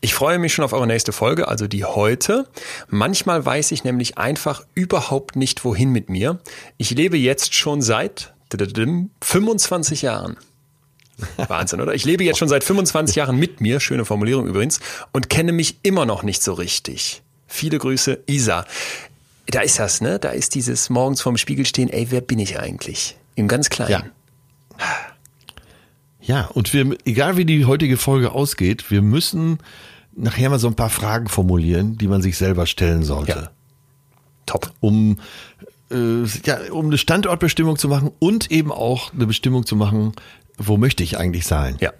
Ich 0.00 0.14
freue 0.14 0.38
mich 0.38 0.54
schon 0.54 0.64
auf 0.64 0.72
eure 0.72 0.86
nächste 0.86 1.12
Folge, 1.12 1.48
also 1.48 1.66
die 1.66 1.84
heute. 1.84 2.46
Manchmal 2.88 3.44
weiß 3.44 3.72
ich 3.72 3.84
nämlich 3.84 4.18
einfach 4.18 4.64
überhaupt 4.74 5.36
nicht, 5.36 5.64
wohin 5.64 5.90
mit 5.90 6.10
mir. 6.10 6.38
Ich 6.76 6.90
lebe 6.90 7.16
jetzt 7.16 7.54
schon 7.54 7.82
seit 7.82 8.34
25 9.22 10.02
Jahren. 10.02 10.36
Wahnsinn, 11.48 11.80
oder? 11.80 11.94
Ich 11.94 12.04
lebe 12.04 12.24
jetzt 12.24 12.38
schon 12.38 12.48
seit 12.48 12.64
25 12.64 13.16
Jahren 13.16 13.36
mit 13.36 13.60
mir, 13.60 13.80
schöne 13.80 14.04
Formulierung 14.04 14.46
übrigens, 14.46 14.80
und 15.12 15.30
kenne 15.30 15.52
mich 15.52 15.78
immer 15.82 16.04
noch 16.06 16.22
nicht 16.22 16.42
so 16.42 16.52
richtig. 16.52 17.22
Viele 17.46 17.78
Grüße, 17.78 18.22
Isa. 18.26 18.64
Da 19.48 19.60
ist 19.60 19.78
das, 19.78 20.00
ne? 20.00 20.18
Da 20.18 20.30
ist 20.30 20.54
dieses 20.54 20.90
morgens 20.90 21.22
vorm 21.22 21.36
Spiegel 21.36 21.66
stehen, 21.66 21.88
ey, 21.88 22.10
wer 22.10 22.20
bin 22.20 22.38
ich 22.38 22.58
eigentlich? 22.58 23.16
Im 23.36 23.48
ganz 23.48 23.70
Kleinen. 23.70 23.90
Ja. 23.90 24.04
Ja, 26.20 26.46
und 26.46 26.72
wir, 26.72 26.96
egal 27.04 27.36
wie 27.36 27.44
die 27.44 27.66
heutige 27.66 27.96
Folge 27.96 28.32
ausgeht, 28.32 28.90
wir 28.90 29.00
müssen 29.00 29.58
nachher 30.16 30.50
mal 30.50 30.58
so 30.58 30.66
ein 30.66 30.74
paar 30.74 30.90
Fragen 30.90 31.28
formulieren, 31.28 31.98
die 31.98 32.08
man 32.08 32.20
sich 32.20 32.36
selber 32.36 32.66
stellen 32.66 33.04
sollte. 33.04 33.32
Ja. 33.32 33.50
Top. 34.44 34.72
Um, 34.80 35.20
äh, 35.90 36.24
ja, 36.44 36.58
um 36.72 36.86
eine 36.86 36.98
Standortbestimmung 36.98 37.78
zu 37.78 37.88
machen 37.88 38.10
und 38.18 38.50
eben 38.50 38.72
auch 38.72 39.12
eine 39.12 39.26
Bestimmung 39.26 39.66
zu 39.66 39.76
machen, 39.76 40.14
wo 40.58 40.76
möchte 40.76 41.04
ich 41.04 41.16
eigentlich 41.16 41.46
sein? 41.46 41.76
Ja. 41.80 41.92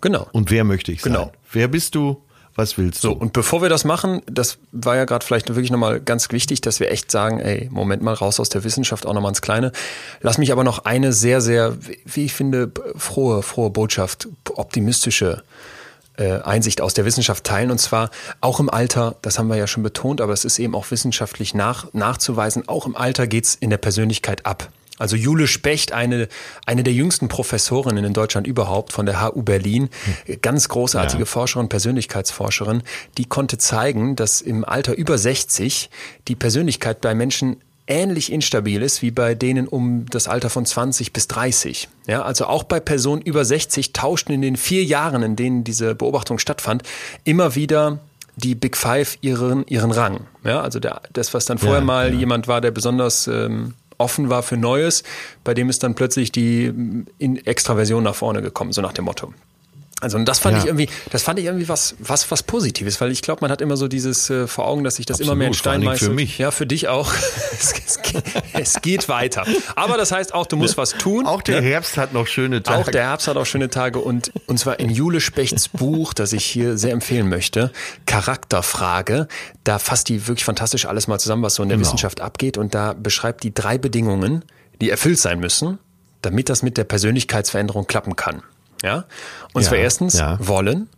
Genau. 0.00 0.26
Und 0.32 0.50
wer 0.50 0.64
möchte 0.64 0.92
ich 0.92 1.02
sein? 1.02 1.12
Genau. 1.12 1.32
Wer 1.52 1.68
bist 1.68 1.94
du? 1.94 2.22
Was 2.54 2.78
willst 2.78 3.04
du? 3.04 3.08
So, 3.08 3.14
und 3.14 3.32
bevor 3.32 3.62
wir 3.62 3.68
das 3.68 3.84
machen, 3.84 4.22
das 4.26 4.58
war 4.72 4.96
ja 4.96 5.04
gerade 5.04 5.24
vielleicht 5.24 5.48
wirklich 5.48 5.70
nochmal 5.70 6.00
ganz 6.00 6.30
wichtig, 6.30 6.60
dass 6.60 6.80
wir 6.80 6.90
echt 6.90 7.10
sagen, 7.10 7.38
ey, 7.38 7.68
Moment 7.70 8.02
mal, 8.02 8.14
raus 8.14 8.40
aus 8.40 8.48
der 8.48 8.64
Wissenschaft, 8.64 9.06
auch 9.06 9.14
nochmal 9.14 9.30
ins 9.30 9.42
Kleine. 9.42 9.72
Lass 10.20 10.38
mich 10.38 10.52
aber 10.52 10.64
noch 10.64 10.84
eine 10.84 11.12
sehr, 11.12 11.40
sehr, 11.40 11.76
wie 12.04 12.24
ich 12.24 12.34
finde, 12.34 12.72
frohe, 12.96 13.42
frohe 13.42 13.70
Botschaft, 13.70 14.28
optimistische 14.54 15.42
äh, 16.16 16.40
Einsicht 16.42 16.80
aus 16.80 16.92
der 16.94 17.04
Wissenschaft 17.04 17.44
teilen. 17.44 17.70
Und 17.70 17.78
zwar 17.78 18.10
auch 18.40 18.60
im 18.60 18.68
Alter, 18.68 19.16
das 19.22 19.38
haben 19.38 19.48
wir 19.48 19.56
ja 19.56 19.66
schon 19.66 19.82
betont, 19.82 20.20
aber 20.20 20.32
es 20.32 20.44
ist 20.44 20.58
eben 20.58 20.74
auch 20.74 20.90
wissenschaftlich 20.90 21.54
nach, 21.54 21.92
nachzuweisen, 21.92 22.68
auch 22.68 22.86
im 22.86 22.96
Alter 22.96 23.26
geht's 23.26 23.54
in 23.54 23.70
der 23.70 23.78
Persönlichkeit 23.78 24.44
ab. 24.44 24.70
Also 25.00 25.16
Jule 25.16 25.46
Specht, 25.46 25.92
eine, 25.92 26.28
eine 26.66 26.82
der 26.84 26.92
jüngsten 26.92 27.28
Professorinnen 27.28 28.04
in 28.04 28.12
Deutschland 28.12 28.46
überhaupt 28.46 28.92
von 28.92 29.06
der 29.06 29.20
HU 29.22 29.42
Berlin, 29.42 29.88
ganz 30.42 30.68
großartige 30.68 31.22
Ja. 31.22 31.26
Forscherin, 31.26 31.68
Persönlichkeitsforscherin, 31.68 32.82
die 33.18 33.24
konnte 33.24 33.58
zeigen, 33.58 34.16
dass 34.16 34.40
im 34.40 34.64
Alter 34.64 34.94
über 34.96 35.18
60 35.18 35.90
die 36.28 36.36
Persönlichkeit 36.36 37.00
bei 37.00 37.14
Menschen 37.14 37.56
ähnlich 37.86 38.30
instabil 38.30 38.82
ist 38.82 39.02
wie 39.02 39.10
bei 39.10 39.34
denen 39.34 39.66
um 39.66 40.06
das 40.10 40.28
Alter 40.28 40.48
von 40.48 40.64
20 40.64 41.12
bis 41.12 41.26
30. 41.26 41.88
Ja, 42.06 42.22
also 42.22 42.46
auch 42.46 42.62
bei 42.62 42.78
Personen 42.78 43.20
über 43.20 43.44
60 43.44 43.92
tauschten 43.92 44.32
in 44.34 44.42
den 44.42 44.56
vier 44.56 44.84
Jahren, 44.84 45.22
in 45.24 45.34
denen 45.34 45.64
diese 45.64 45.96
Beobachtung 45.96 46.38
stattfand, 46.38 46.84
immer 47.24 47.56
wieder 47.56 47.98
die 48.36 48.54
Big 48.54 48.76
Five 48.76 49.18
ihren, 49.22 49.66
ihren 49.66 49.90
Rang. 49.90 50.20
Ja, 50.44 50.60
also 50.60 50.78
der, 50.78 51.02
das, 51.12 51.34
was 51.34 51.46
dann 51.46 51.58
vorher 51.58 51.80
Ja, 51.80 51.84
mal 51.84 52.12
ja. 52.14 52.18
jemand 52.20 52.46
war, 52.46 52.60
der 52.60 52.70
besonders 52.70 53.26
ähm, 53.26 53.74
offen 54.00 54.30
war 54.30 54.42
für 54.42 54.56
Neues, 54.56 55.04
bei 55.44 55.54
dem 55.54 55.68
ist 55.68 55.82
dann 55.82 55.94
plötzlich 55.94 56.32
die 56.32 56.72
in 57.18 57.36
Extraversion 57.46 58.02
nach 58.02 58.14
vorne 58.14 58.42
gekommen, 58.42 58.72
so 58.72 58.80
nach 58.80 58.92
dem 58.92 59.04
Motto. 59.04 59.32
Also 60.00 60.16
und 60.16 60.24
das 60.24 60.38
fand 60.38 60.54
Ja. 60.56 60.60
ich 60.62 60.66
irgendwie, 60.66 60.88
das 61.10 61.22
fand 61.22 61.38
ich 61.38 61.44
irgendwie 61.44 61.68
was, 61.68 61.94
was, 61.98 62.30
was 62.30 62.42
Positives, 62.42 63.00
weil 63.02 63.10
ich 63.12 63.20
glaube, 63.22 63.42
man 63.42 63.50
hat 63.50 63.60
immer 63.60 63.76
so 63.76 63.86
dieses 63.86 64.30
äh, 64.30 64.46
vor 64.46 64.66
Augen, 64.66 64.82
dass 64.82 64.96
sich 64.96 65.04
das 65.06 65.20
immer 65.20 65.34
mehr 65.34 65.48
in 65.48 65.52
Absolut, 65.52 65.58
Stein 65.74 65.80
Dingen 65.82 65.96
für 65.96 66.04
meißelt. 66.06 66.16
mich. 66.16 66.38
Ja, 66.38 66.50
für 66.50 66.66
dich 66.66 66.88
auch. 66.88 67.12
es, 67.52 67.74
es, 67.86 68.00
geht- 68.02 68.22
es 68.54 68.80
geht 68.82 69.08
weiter. 69.08 69.44
Aber 69.76 69.96
das 69.98 70.10
heißt 70.12 70.32
auch, 70.34 70.46
du 70.46 70.56
musst 70.56 70.76
was 70.78 70.92
tun. 70.92 71.26
auch 71.26 71.42
der 71.42 71.60
ne? 71.60 71.66
Herbst 71.68 71.96
hat 71.98 72.12
noch 72.14 72.26
schöne 72.26 72.62
Tage. 72.62 72.78
Auch 72.80 72.88
der 72.90 73.02
Herbst 73.02 73.28
hat 73.28 73.36
auch 73.36 73.44
schöne 73.46 73.68
Tage 73.68 73.98
und, 73.98 74.32
und 74.46 74.58
zwar 74.58 74.80
in 74.80 74.88
Jule 74.90 75.20
Spechts 75.20 75.68
Buch, 75.68 76.14
das 76.14 76.32
ich 76.32 76.44
hier 76.44 76.78
sehr 76.78 76.92
empfehlen 76.92 77.28
möchte, 77.28 77.70
Charakterfrage. 78.06 79.28
Da 79.64 79.78
fasst 79.78 80.08
die 80.08 80.26
wirklich 80.26 80.44
fantastisch 80.44 80.86
alles 80.86 81.08
mal 81.08 81.18
zusammen, 81.18 81.42
was 81.42 81.54
so 81.56 81.62
in 81.62 81.68
der 81.68 81.76
Genau. 81.76 81.86
Wissenschaft 81.88 82.20
abgeht 82.20 82.56
und 82.58 82.74
da 82.74 82.94
beschreibt 82.94 83.42
die 83.44 83.52
drei 83.52 83.76
Bedingungen, 83.78 84.44
die 84.80 84.88
erfüllt 84.90 85.18
sein 85.18 85.40
müssen, 85.40 85.78
damit 86.22 86.48
das 86.48 86.62
mit 86.62 86.76
der 86.78 86.84
Persönlichkeitsveränderung 86.84 87.86
klappen 87.86 88.16
kann. 88.16 88.42
Ja? 88.82 89.04
Und 89.52 89.62
Ja, 89.62 89.68
zwar 89.68 89.78
erstens 89.78 90.14
ja. 90.18 90.38
wollen. 90.40 90.88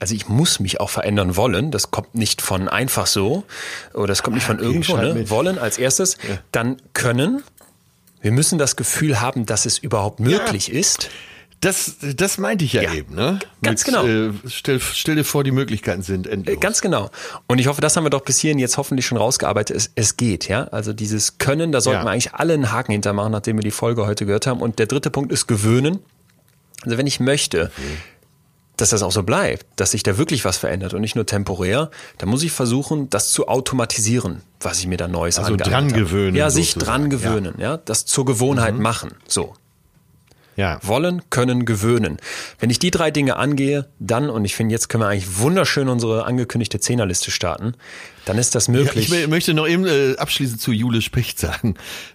Also 0.00 0.14
ich 0.14 0.28
muss 0.28 0.60
mich 0.60 0.80
auch 0.80 0.90
verändern 0.90 1.34
wollen. 1.36 1.70
Das 1.72 1.90
kommt 1.90 2.14
nicht 2.14 2.40
von 2.40 2.68
einfach 2.68 3.06
so 3.08 3.42
oder 3.94 4.06
das 4.08 4.22
kommt 4.22 4.36
nicht 4.36 4.46
von 4.46 4.58
irgendwo. 4.60 4.96
Ne? 4.96 5.14
mit. 5.14 5.30
Wollen 5.30 5.58
als 5.58 5.76
erstes. 5.78 6.16
Dann 6.52 6.76
können. 6.92 7.42
Wir 8.20 8.30
müssen 8.32 8.58
das 8.58 8.76
Gefühl 8.76 9.20
haben, 9.20 9.46
dass 9.46 9.66
es 9.66 9.78
überhaupt 9.78 10.20
möglich 10.20 10.70
ist. 10.72 11.10
Das, 11.60 11.96
das 12.14 12.38
meinte 12.38 12.64
ich 12.64 12.72
ja, 12.74 12.82
Ja, 12.82 12.94
eben, 12.94 13.16
ne? 13.16 13.40
ganz 13.64 13.82
genau. 13.82 14.06
Äh, 14.06 14.30
stell, 14.46 14.78
stell 14.78 15.16
dir 15.16 15.24
vor, 15.24 15.42
die 15.42 15.50
Möglichkeiten 15.50 16.02
sind 16.02 16.28
endlos. 16.28 16.54
Äh, 16.56 16.60
Ganz 16.60 16.80
genau. 16.80 17.10
Und 17.48 17.58
ich 17.58 17.66
hoffe, 17.66 17.80
das 17.80 17.96
haben 17.96 18.04
wir 18.04 18.10
doch 18.10 18.20
bis 18.20 18.38
hierhin 18.38 18.60
jetzt 18.60 18.76
hoffentlich 18.76 19.06
schon 19.06 19.18
rausgearbeitet. 19.18 19.76
Es, 19.76 19.90
es 19.96 20.16
geht, 20.16 20.46
ja. 20.46 20.64
Also 20.68 20.92
dieses 20.92 21.38
Können, 21.38 21.72
da 21.72 21.80
sollten 21.80 21.98
Ja. 22.00 22.04
wir 22.06 22.10
eigentlich 22.12 22.32
alle 22.34 22.54
einen 22.54 22.70
Haken 22.70 22.92
hintermachen, 22.92 23.32
nachdem 23.32 23.56
wir 23.56 23.64
die 23.64 23.72
Folge 23.72 24.06
heute 24.06 24.24
gehört 24.24 24.46
haben. 24.46 24.60
Und 24.60 24.78
der 24.78 24.86
dritte 24.86 25.10
Punkt 25.10 25.32
ist 25.32 25.48
gewöhnen. 25.48 25.98
Also 26.84 26.98
wenn 26.98 27.06
ich 27.06 27.20
möchte, 27.20 27.70
dass 28.76 28.90
das 28.90 29.02
auch 29.02 29.12
so 29.12 29.24
bleibt, 29.24 29.66
dass 29.76 29.90
sich 29.90 30.02
da 30.02 30.18
wirklich 30.18 30.44
was 30.44 30.56
verändert 30.56 30.94
und 30.94 31.00
nicht 31.00 31.16
nur 31.16 31.26
temporär, 31.26 31.90
dann 32.18 32.28
muss 32.28 32.42
ich 32.42 32.52
versuchen, 32.52 33.10
das 33.10 33.30
zu 33.32 33.48
automatisieren, 33.48 34.42
was 34.60 34.78
ich 34.78 34.86
mir 34.86 34.96
da 34.96 35.08
Neues 35.08 35.38
Also 35.38 35.56
dran 35.56 35.86
habe. 35.86 35.94
gewöhnen 35.94 36.36
Ja, 36.36 36.50
sich 36.50 36.72
sozusagen, 36.72 36.86
dran 36.86 37.00
ja. 37.02 37.06
Mhm. 37.06 37.10
gewöhnen, 37.10 37.54
ja. 37.60 37.76
Das 37.78 38.06
zur 38.06 38.24
Gewohnheit 38.24 38.78
machen. 38.78 39.14
So. 39.26 39.54
ja. 40.54 40.78
Wollen, 40.82 41.22
können, 41.30 41.64
gewöhnen. 41.64 42.18
Wenn 42.60 42.70
ich 42.70 42.78
die 42.78 42.92
drei 42.92 43.10
Dinge 43.10 43.36
angehe, 43.36 43.88
dann, 43.98 44.30
und 44.30 44.44
ich 44.44 44.54
finde, 44.54 44.72
jetzt 44.72 44.88
können 44.88 45.02
wir 45.02 45.08
eigentlich 45.08 45.38
wunderschön 45.38 45.88
unsere 45.88 46.24
angekündigte 46.24 46.78
Zehnerliste 46.78 47.30
starten, 47.32 47.74
dann 48.28 48.38
ist 48.38 48.54
das 48.54 48.66
Ja, 48.66 48.72
möglich. 48.74 49.08
ich 49.08 49.14
mö- 49.14 49.26
möchte 49.28 49.54
noch 49.54 49.66
eben 49.66 49.86
äh, 49.86 50.14
abschließend 50.16 50.60
zu 50.60 50.72
Jule 50.72 51.02
Specht 51.02 51.38
sagen. 51.38 51.74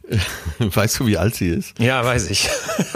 Weißt 0.59 0.99
du, 0.99 1.07
wie 1.07 1.17
alt 1.17 1.35
sie 1.35 1.47
ist? 1.49 1.79
Ja, 1.79 2.03
weiß 2.05 2.29
ich. 2.29 2.47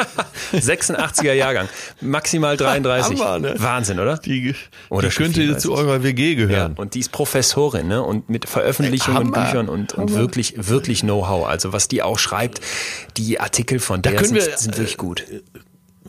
86er 0.53 1.33
Jahrgang. 1.33 1.67
Maximal 2.01 2.57
33. 2.57 3.19
Hammer, 3.19 3.39
ne? 3.39 3.55
Wahnsinn, 3.57 3.99
oder? 3.99 4.17
Die, 4.17 4.55
Oder 4.89 5.09
die 5.09 5.15
könnte 5.15 5.41
34. 5.41 5.61
zu 5.63 5.73
eurer 5.73 6.03
WG 6.03 6.29
Ja, 6.31 6.35
gehören. 6.35 6.73
und 6.73 6.93
die 6.93 6.99
ist 6.99 7.11
Professorin, 7.11 7.87
ne? 7.87 8.01
Und 8.03 8.29
mit 8.29 8.47
Veröffentlichungen, 8.47 9.33
Hammer. 9.33 9.45
Büchern 9.45 9.69
und, 9.69 9.93
und 9.93 10.13
wirklich, 10.13 10.53
wirklich 10.57 11.01
Know-how. 11.01 11.47
Also 11.47 11.73
was 11.73 11.87
die 11.87 12.01
auch 12.03 12.19
schreibt, 12.19 12.61
die 13.17 13.39
Artikel 13.39 13.79
von 13.79 14.01
der 14.01 14.13
können 14.15 14.25
sind, 14.27 14.35
wir, 14.35 14.57
sind 14.57 14.77
wirklich 14.77 14.97
gut. 14.97 15.23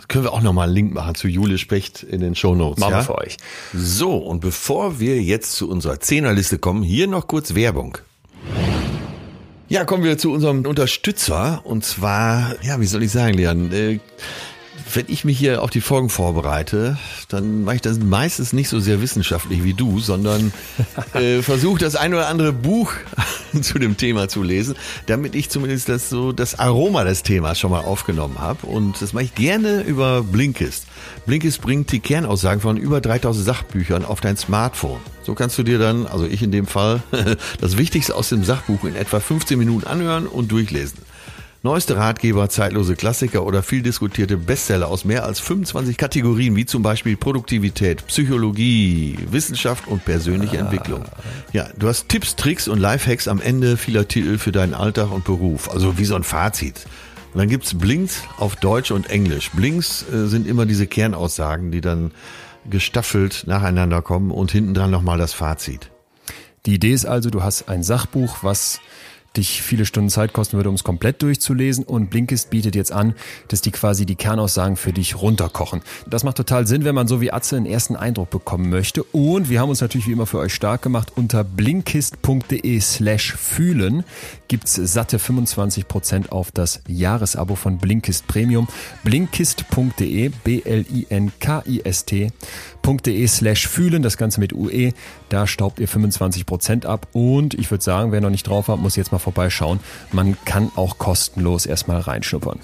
Können 0.07 0.24
wir 0.24 0.32
auch 0.32 0.42
noch 0.42 0.53
mal 0.53 0.64
einen 0.64 0.74
Link 0.74 0.94
machen 0.94 1.14
zu 1.14 1.28
Jule 1.28 1.59
Specht 1.59 2.03
in 2.03 2.20
den 2.20 2.34
Shownotes. 2.34 2.78
Machen 2.78 2.92
ja? 2.92 2.99
wir 2.99 3.05
für 3.05 3.18
euch. 3.18 3.36
So, 3.74 4.16
und 4.16 4.40
bevor 4.40 5.01
wir 5.01 5.20
jetzt 5.20 5.53
zu 5.53 5.68
unserer 5.68 5.99
Zehnerliste 6.01 6.59
kommen, 6.59 6.82
hier 6.82 7.09
noch 7.09 7.26
kurz 7.26 7.55
Werbung. 7.55 7.99
Ja, 9.68 9.84
kommen 9.84 10.03
wir 10.05 10.16
zu 10.16 10.32
unserem 10.32 10.64
Unterstützer. 10.64 11.61
Und 11.64 11.84
zwar, 11.84 12.55
ja, 12.62 12.80
wie 12.80 12.86
soll 12.86 13.03
ich 13.03 13.12
sagen, 13.12 13.34
Leon? 13.34 13.72
Äh, 13.72 13.99
wenn 14.95 15.07
ich 15.09 15.24
mich 15.24 15.39
hier 15.39 15.62
auf 15.62 15.70
die 15.70 15.80
Folgen 15.80 16.09
vorbereite, 16.09 16.99
dann 17.28 17.64
mache 17.64 17.76
ich 17.76 17.80
das 17.82 17.99
meistens 17.99 18.53
nicht 18.53 18.68
so 18.68 18.80
sehr 18.80 19.01
wissenschaftlich 19.01 19.64
wie 19.64 19.74
du, 19.74 20.01
sondern 20.01 20.53
äh, 21.14 21.43
versuche 21.43 21.78
das 21.78 21.97
ein 21.97 22.14
oder 22.14 22.28
andere 22.28 22.53
Buch 22.53 22.93
zu 23.62 23.78
dem 23.78 23.97
Thema 23.97 24.28
zu 24.28 24.43
lesen, 24.43 24.76
damit 25.07 25.34
ich 25.34 25.51
zumindest 25.51 25.89
das 25.89 26.09
so 26.09 26.32
das 26.32 26.59
Aroma 26.59 27.05
des 27.05 27.22
Themas 27.22 27.59
schon 27.59 27.70
mal 27.70 27.80
aufgenommen 27.80 28.39
habe. 28.39 28.66
Und 28.66 29.01
das 29.03 29.12
mache 29.12 29.24
ich 29.24 29.34
gerne 29.34 29.82
über 29.82 30.22
Blinkist. 30.22 30.86
Blinkist 31.26 31.61
bringt 31.61 31.91
die 31.93 32.01
Kernaussagen 32.01 32.61
von 32.61 32.76
über 32.76 33.01
3000 33.01 33.45
Sachbüchern 33.45 34.05
auf 34.05 34.20
dein 34.20 34.36
Smartphone. 34.36 35.01
So 35.22 35.34
kannst 35.34 35.59
du 35.59 35.62
dir 35.62 35.78
dann, 35.78 36.07
also 36.07 36.24
ich 36.26 36.43
in 36.43 36.53
dem 36.53 36.66
Fall, 36.66 37.03
das 37.61 37.76
Wichtigste 37.76 38.14
aus 38.14 38.30
dem 38.30 38.45
Sachbuch 38.45 38.84
in 38.84 38.97
etwa 38.97 39.20
15 39.20 39.59
Minuten 39.59 39.86
anhören 39.86 40.26
und 40.26 40.51
durchlesen. 40.51 41.07
Neueste 41.64 41.96
Ratgeber, 41.96 42.48
zeitlose 42.48 42.94
Klassiker 42.94 43.44
oder 43.44 43.64
viel 43.64 43.82
diskutierte 43.82 44.36
Bestseller 44.36 44.86
aus 44.86 45.04
mehr 45.04 45.24
als 45.24 45.40
25 45.40 45.96
Kategorien, 45.96 46.54
wie 46.54 46.66
zum 46.66 46.82
Beispiel 46.82 47.16
Produktivität, 47.16 48.06
Psychologie, 48.06 49.18
Wissenschaft 49.28 49.88
und 49.88 50.04
persönliche 50.04 50.59
ah. 50.59 50.61
Entwicklung. 50.61 51.04
Ja, 51.52 51.68
du 51.76 51.88
hast 51.88 52.09
Tipps, 52.09 52.36
Tricks 52.36 52.68
und 52.68 52.78
Lifehacks 52.78 53.26
am 53.26 53.40
Ende 53.40 53.76
vieler 53.76 54.06
Titel 54.06 54.38
für 54.38 54.52
deinen 54.52 54.72
Alltag 54.72 55.11
und 55.11 55.24
Beruf. 55.24 55.68
Also 55.68 55.98
wie 55.98 56.04
so 56.04 56.14
ein 56.14 56.22
Fazit. 56.22 56.86
Und 57.34 57.40
dann 57.40 57.48
gibt's 57.48 57.76
Blinks 57.76 58.22
auf 58.36 58.54
Deutsch 58.54 58.92
und 58.92 59.11
Englisch. 59.11 59.50
Blinks 59.50 60.04
äh, 60.12 60.28
sind 60.28 60.46
immer 60.46 60.64
diese 60.64 60.86
Kernaussagen, 60.86 61.72
die 61.72 61.80
dann 61.80 62.12
gestaffelt 62.70 63.44
nacheinander 63.48 64.00
kommen 64.00 64.30
und 64.30 64.52
hinten 64.52 64.74
dran 64.74 64.92
nochmal 64.92 65.18
das 65.18 65.32
Fazit. 65.32 65.90
Die 66.66 66.74
Idee 66.74 66.92
ist 66.92 67.04
also, 67.04 67.30
du 67.30 67.42
hast 67.42 67.68
ein 67.68 67.82
Sachbuch, 67.82 68.38
was 68.42 68.80
dich 69.37 69.62
viele 69.62 69.85
Stunden 69.87 70.11
Zeit 70.11 70.33
kosten 70.33 70.57
würde, 70.57 70.68
um 70.68 70.74
es 70.74 70.85
komplett 70.85 71.22
durchzulesen. 71.22 71.85
Und 71.85 72.11
Blinkist 72.11 72.51
bietet 72.51 72.74
jetzt 72.74 72.93
an, 72.93 73.14
dass 73.49 73.61
die 73.61 73.70
quasi 73.70 74.07
die 74.07 74.16
Kernaussagen 74.16 74.76
für 74.76 74.93
dich 74.93 75.20
runterkochen. 75.20 75.83
Das 76.07 76.24
macht 76.24 76.37
total 76.37 76.66
Sinn, 76.66 76.85
wenn 76.85 76.95
man 76.95 77.09
so 77.09 77.20
wie 77.20 77.33
Atze 77.33 77.57
einen 77.57 77.66
ersten 77.66 77.97
Eindruck 77.97 78.31
bekommen 78.31 78.70
möchte. 78.70 79.03
Und 79.05 79.49
wir 79.49 79.61
haben 79.61 79.70
uns 79.70 79.81
natürlich 79.81 80.07
wie 80.07 80.12
immer 80.12 80.26
für 80.26 80.39
euch 80.39 80.55
stark 80.55 80.83
gemacht. 80.83 81.12
Unter 81.16 81.45
blinkist.de 81.45 82.81
slash 82.81 83.35
fühlen 83.35 84.05
gibt's 84.49 84.74
satte 84.74 85.18
25% 85.18 86.31
auf 86.31 86.51
das 86.51 86.81
Jahresabo 86.89 87.55
von 87.55 87.79
Blinkist 87.79 88.26
Premium. 88.26 88.66
Blinkist.de, 89.05 90.31
B-L-I-N-K-I-S-T 90.45 92.33
de 92.97 93.26
slash 93.26 93.68
fühlen, 93.68 94.03
das 94.03 94.16
Ganze 94.16 94.41
mit 94.41 94.53
UE. 94.53 94.93
Da 95.29 95.47
staubt 95.47 95.79
ihr 95.79 95.89
25% 95.89 96.87
ab. 96.87 97.09
Und 97.12 97.55
ich 97.55 97.70
würde 97.70 97.85
sagen, 97.85 98.12
wer 98.12 98.20
noch 98.20 98.31
nicht 98.31 98.47
drauf 98.47 98.68
hat, 98.68 98.79
muss 98.79 98.97
jetzt 98.97 99.12
mal 99.12 99.18
vorbeischauen. 99.18 99.81
Man 100.12 100.37
kann 100.45 100.70
auch 100.76 100.99
kostenlos 100.99 101.66
erstmal 101.66 102.01
reinschnuppern. 102.01 102.61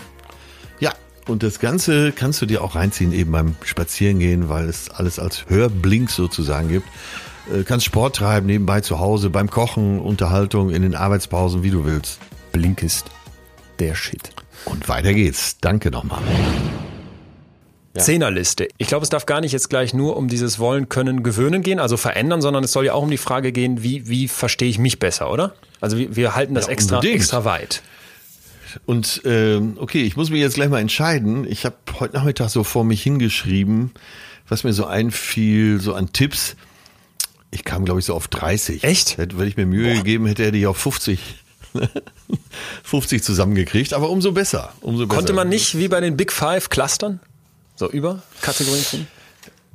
Ja, 0.80 0.92
und 1.26 1.42
das 1.42 1.58
Ganze 1.58 2.12
kannst 2.12 2.40
du 2.42 2.46
dir 2.46 2.62
auch 2.62 2.74
reinziehen, 2.74 3.12
eben 3.12 3.32
beim 3.32 3.56
Spazierengehen, 3.64 4.48
weil 4.48 4.68
es 4.68 4.90
alles 4.90 5.18
als 5.18 5.46
Hörblink 5.48 6.10
sozusagen 6.10 6.68
gibt. 6.68 6.88
Äh, 7.52 7.64
kannst 7.64 7.86
Sport 7.86 8.16
treiben, 8.16 8.46
nebenbei 8.46 8.80
zu 8.80 8.98
Hause, 8.98 9.30
beim 9.30 9.50
Kochen, 9.50 10.00
Unterhaltung, 10.00 10.70
in 10.70 10.82
den 10.82 10.94
Arbeitspausen, 10.94 11.62
wie 11.62 11.70
du 11.70 11.84
willst. 11.84 12.18
Blink 12.52 12.82
ist 12.82 13.06
der 13.78 13.94
Shit. 13.94 14.30
Und 14.64 14.88
weiter 14.88 15.12
geht's. 15.12 15.58
Danke 15.60 15.90
nochmal. 15.90 16.22
Ja. 17.94 18.02
Zehnerliste. 18.02 18.68
Ich 18.76 18.88
glaube, 18.88 19.04
es 19.04 19.08
darf 19.08 19.24
gar 19.24 19.40
nicht 19.40 19.52
jetzt 19.52 19.70
gleich 19.70 19.94
nur 19.94 20.16
um 20.16 20.26
dieses 20.28 20.58
Wollen, 20.58 20.88
Können, 20.88 21.22
Gewöhnen 21.22 21.62
gehen, 21.62 21.78
also 21.78 21.96
verändern, 21.96 22.42
sondern 22.42 22.64
es 22.64 22.72
soll 22.72 22.86
ja 22.86 22.92
auch 22.92 23.02
um 23.02 23.10
die 23.10 23.18
Frage 23.18 23.52
gehen, 23.52 23.84
wie, 23.84 24.08
wie 24.08 24.26
verstehe 24.26 24.68
ich 24.68 24.78
mich 24.78 24.98
besser, 24.98 25.30
oder? 25.30 25.54
Also 25.80 25.96
wir, 25.96 26.16
wir 26.16 26.34
halten 26.34 26.54
das 26.54 26.66
ja, 26.66 26.72
extra, 26.72 27.00
extra 27.00 27.44
weit. 27.44 27.82
Und 28.84 29.22
ähm, 29.24 29.76
okay, 29.78 30.02
ich 30.02 30.16
muss 30.16 30.30
mich 30.30 30.40
jetzt 30.40 30.54
gleich 30.54 30.68
mal 30.68 30.80
entscheiden. 30.80 31.46
Ich 31.48 31.64
habe 31.64 31.76
heute 32.00 32.16
Nachmittag 32.16 32.50
so 32.50 32.64
vor 32.64 32.82
mich 32.82 33.00
hingeschrieben, 33.00 33.92
was 34.48 34.64
mir 34.64 34.72
so 34.72 34.86
einfiel, 34.86 35.80
so 35.80 35.94
an 35.94 36.12
Tipps. 36.12 36.56
Ich 37.52 37.62
kam, 37.62 37.84
glaube 37.84 38.00
ich, 38.00 38.06
so 38.06 38.14
auf 38.14 38.26
30. 38.26 38.82
Echt? 38.82 39.18
Hätte, 39.18 39.38
wenn 39.38 39.46
ich 39.46 39.56
mir 39.56 39.66
Mühe 39.66 39.90
Boah. 39.90 39.98
gegeben 39.98 40.26
hätte, 40.26 40.44
hätte 40.44 40.56
ich 40.56 40.66
auf 40.66 40.78
50 40.78 41.20
50 42.84 43.22
zusammengekriegt, 43.22 43.92
aber 43.94 44.10
umso 44.10 44.32
besser. 44.32 44.72
Umso 44.80 45.06
besser. 45.06 45.16
Konnte 45.16 45.32
man 45.32 45.48
nicht 45.48 45.78
wie 45.78 45.88
bei 45.88 46.00
den 46.00 46.16
Big 46.16 46.32
Five 46.32 46.70
clustern? 46.70 47.20
So 47.76 47.90
über 47.90 48.22
Kategorien 48.40 48.84
finden? 48.84 49.08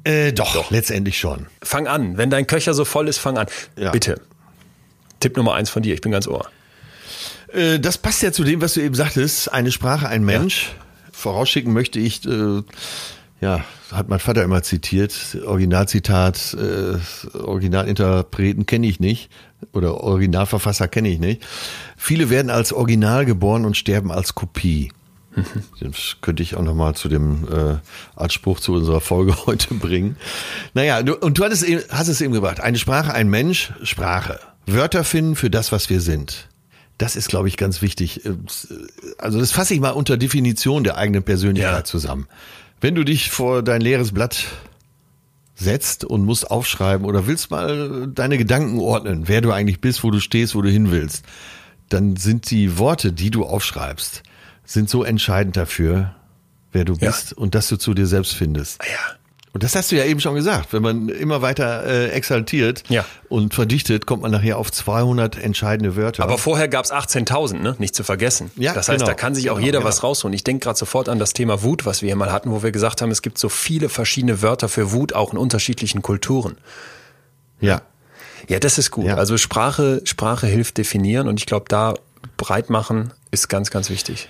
Äh, 0.04 0.32
doch, 0.32 0.54
doch, 0.54 0.72
letztendlich 0.72 1.20
schon. 1.20 1.48
Fang 1.62 1.88
an. 1.88 2.18
Wenn 2.18 2.30
dein 2.30 2.48
Köcher 2.48 2.74
so 2.74 2.86
voll 2.86 3.08
ist, 3.08 3.18
fang 3.18 3.38
an. 3.38 3.48
Ja. 3.78 3.92
Bitte. 3.92 4.22
Tipp 5.20 5.36
Nummer 5.36 5.56
eins 5.56 5.70
von 5.70 5.84
dir. 5.84 5.94
Ich 5.94 6.02
bin 6.02 6.12
ganz 6.12 6.28
ohr. 6.28 6.50
Äh, 7.54 7.80
das 7.80 7.98
passt 7.98 8.22
ja 8.22 8.32
zu 8.32 8.44
dem, 8.44 8.62
was 8.62 8.74
du 8.74 8.82
eben 8.82 8.96
sagtest. 8.96 9.52
Eine 9.52 9.72
Sprache, 9.72 10.08
ein 10.08 10.24
Mensch. 10.24 10.70
Ja. 10.70 10.86
Vorausschicken 11.12 11.74
möchte 11.74 12.00
ich, 12.00 12.26
äh, 12.26 12.64
ja, 13.42 13.66
hat 13.92 14.08
mein 14.08 14.20
Vater 14.20 14.44
immer 14.44 14.64
zitiert. 14.64 15.14
Originalzitat, 15.46 16.56
äh, 16.58 17.38
Originalinterpreten 17.38 18.66
kenne 18.66 18.88
ich 18.88 19.02
nicht. 19.02 19.30
Oder 19.74 19.96
Originalverfasser 20.02 20.88
kenne 20.88 21.10
ich 21.10 21.20
nicht. 21.20 21.42
Viele 21.98 22.30
werden 22.30 22.50
als 22.50 22.72
Original 22.72 23.26
geboren 23.26 23.66
und 23.66 23.76
sterben 23.76 24.12
als 24.12 24.36
Kopie. 24.36 24.94
Das 25.80 26.18
könnte 26.22 26.44
ich 26.44 26.56
auch 26.56 26.64
nochmal 26.64 26.96
zu 26.96 27.10
dem 27.10 27.48
äh, 27.52 27.78
als 28.16 28.34
Spruch 28.34 28.60
zu 28.60 28.74
unserer 28.74 29.02
Folge 29.02 29.36
heute 29.46 29.74
bringen. 29.74 30.18
Naja, 30.74 31.02
du, 31.04 31.16
und 31.16 31.38
du 31.38 31.44
hattest 31.44 31.64
eben, 31.64 31.82
hast 31.90 32.08
es 32.08 32.22
eben 32.22 32.34
gebracht. 32.34 32.60
Eine 32.60 32.78
Sprache, 32.78 33.14
ein 33.14 33.30
Mensch, 33.30 33.74
Sprache. 33.84 34.40
Wörter 34.66 35.04
finden 35.04 35.36
für 35.36 35.50
das, 35.50 35.72
was 35.72 35.90
wir 35.90 36.02
sind. 36.02 36.48
Das 36.98 37.16
ist, 37.16 37.30
glaube 37.30 37.48
ich, 37.48 37.56
ganz 37.56 37.82
wichtig. 37.82 38.22
Also 39.18 39.40
das 39.40 39.52
fasse 39.52 39.74
ich 39.74 39.80
mal 39.80 39.92
unter 39.92 40.18
Definition 40.18 40.84
der 40.84 40.98
eigenen 40.98 41.24
Persönlichkeit 41.24 41.74
ja. 41.74 41.84
zusammen. 41.84 42.28
Wenn 42.82 42.96
du 42.96 43.04
dich 43.04 43.32
vor 43.32 43.64
dein 43.64 43.82
leeres 43.82 44.14
Blatt 44.14 44.46
setzt 45.56 46.06
und 46.06 46.26
musst 46.26 46.50
aufschreiben 46.50 47.06
oder 47.06 47.28
willst 47.28 47.52
mal 47.52 48.08
deine 48.08 48.38
Gedanken 48.38 48.80
ordnen, 48.80 49.28
wer 49.28 49.42
du 49.42 49.52
eigentlich 49.52 49.82
bist, 49.82 50.04
wo 50.04 50.12
du 50.12 50.20
stehst, 50.20 50.56
wo 50.56 50.62
du 50.62 50.70
hin 50.70 50.92
willst, 50.92 51.26
dann 51.90 52.16
sind 52.16 52.52
die 52.52 52.78
Worte, 52.78 53.12
die 53.12 53.32
du 53.32 53.46
aufschreibst, 53.46 54.24
sind 54.70 54.88
so 54.88 55.04
entscheidend 55.04 55.58
dafür, 55.58 56.14
wer 56.72 56.86
du 56.86 56.96
bist 56.96 57.32
ja. 57.32 57.38
und 57.38 57.56
dass 57.56 57.68
du 57.70 57.78
zu 57.78 57.96
dir 57.96 58.06
selbst 58.06 58.36
findest. 58.36 58.80
Ah 58.82 58.86
ja. 58.86 59.16
Und 59.52 59.64
das 59.64 59.76
hast 59.76 59.92
du 59.92 59.96
ja 59.96 60.06
eben 60.06 60.20
schon 60.20 60.36
gesagt. 60.36 60.74
Wenn 60.74 60.84
man 60.84 61.10
immer 61.10 61.42
weiter 61.42 61.84
äh, 61.84 62.10
exaltiert 62.10 62.84
ja. 62.88 63.04
und 63.30 63.56
verdichtet, 63.56 64.06
kommt 64.06 64.22
man 64.22 64.30
nachher 64.30 64.60
auf 64.60 64.72
200 64.72 65.40
entscheidende 65.40 65.96
Wörter. 65.96 66.22
Aber 66.22 66.38
vorher 66.38 66.68
gab's 66.68 66.92
18.000, 66.92 67.56
ne? 67.56 67.76
nicht 67.80 67.96
zu 67.96 68.04
vergessen. 68.04 68.52
Ja, 68.58 68.76
das 68.76 68.90
heißt, 68.90 69.00
genau. 69.00 69.08
da 69.08 69.16
kann 69.16 69.34
sich 69.34 69.50
auch 69.50 69.56
genau, 69.56 69.66
jeder 69.66 69.80
genau. 69.80 69.90
was 69.90 70.04
rausholen. 70.04 70.36
Ich 70.36 70.44
denke 70.44 70.66
gerade 70.66 70.78
sofort 70.78 71.10
an 71.10 71.18
das 71.18 71.34
Thema 71.34 71.64
Wut, 71.64 71.88
was 71.88 72.04
wir 72.04 72.08
hier 72.08 72.16
mal 72.16 72.32
hatten, 72.32 72.52
wo 72.52 72.62
wir 72.62 72.72
gesagt 72.72 73.02
haben, 73.02 73.10
es 73.10 73.24
gibt 73.24 73.40
so 73.40 73.50
viele 73.50 73.90
verschiedene 73.90 74.44
Wörter 74.44 74.70
für 74.70 74.92
Wut, 74.92 75.14
auch 75.14 75.34
in 75.34 75.40
unterschiedlichen 75.40 76.04
Kulturen. 76.04 76.60
Ja. 77.60 77.82
Ja, 78.48 78.60
das 78.60 78.78
ist 78.78 78.92
gut. 78.92 79.08
Ja. 79.08 79.16
Also 79.16 79.36
Sprache, 79.38 80.02
Sprache 80.06 80.46
hilft 80.46 80.78
definieren 80.78 81.28
und 81.28 81.40
ich 81.40 81.48
glaube, 81.48 81.66
da 81.68 81.96
breit 82.38 82.70
machen 82.70 83.14
ist 83.32 83.48
ganz, 83.48 83.72
ganz 83.72 83.90
wichtig. 83.90 84.30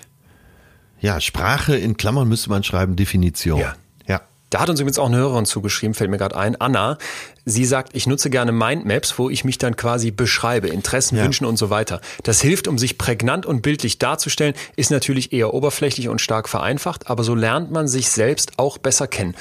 Ja, 1.01 1.19
Sprache 1.21 1.75
in 1.75 1.97
Klammern 1.97 2.27
müsste 2.27 2.49
man 2.49 2.63
schreiben, 2.63 2.95
Definition. 2.95 3.59
Ja. 3.59 3.75
ja. 4.07 4.21
Da 4.49 4.59
hat 4.59 4.69
uns 4.69 4.79
übrigens 4.79 4.99
auch 4.99 5.07
eine 5.07 5.17
Hörerin 5.17 5.45
zugeschrieben, 5.45 5.93
fällt 5.93 6.09
mir 6.09 6.17
gerade 6.17 6.35
ein, 6.35 6.59
Anna. 6.59 6.97
Sie 7.45 7.65
sagt, 7.65 7.95
ich 7.95 8.07
nutze 8.07 8.29
gerne 8.29 8.51
Mindmaps, 8.51 9.17
wo 9.17 9.29
ich 9.29 9.43
mich 9.43 9.57
dann 9.57 9.75
quasi 9.75 10.11
beschreibe, 10.11 10.67
Interessen, 10.67 11.17
ja. 11.17 11.23
Wünschen 11.23 11.45
und 11.45 11.57
so 11.57 11.69
weiter. 11.69 12.01
Das 12.23 12.41
hilft, 12.41 12.67
um 12.67 12.77
sich 12.77 12.97
prägnant 12.97 13.45
und 13.45 13.61
bildlich 13.61 13.99
darzustellen, 13.99 14.55
ist 14.75 14.91
natürlich 14.91 15.33
eher 15.33 15.53
oberflächlich 15.53 16.09
und 16.09 16.19
stark 16.19 16.49
vereinfacht, 16.49 17.09
aber 17.09 17.23
so 17.23 17.35
lernt 17.35 17.71
man 17.71 17.87
sich 17.87 18.09
selbst 18.09 18.53
auch 18.57 18.77
besser 18.77 19.07
kennen. 19.07 19.35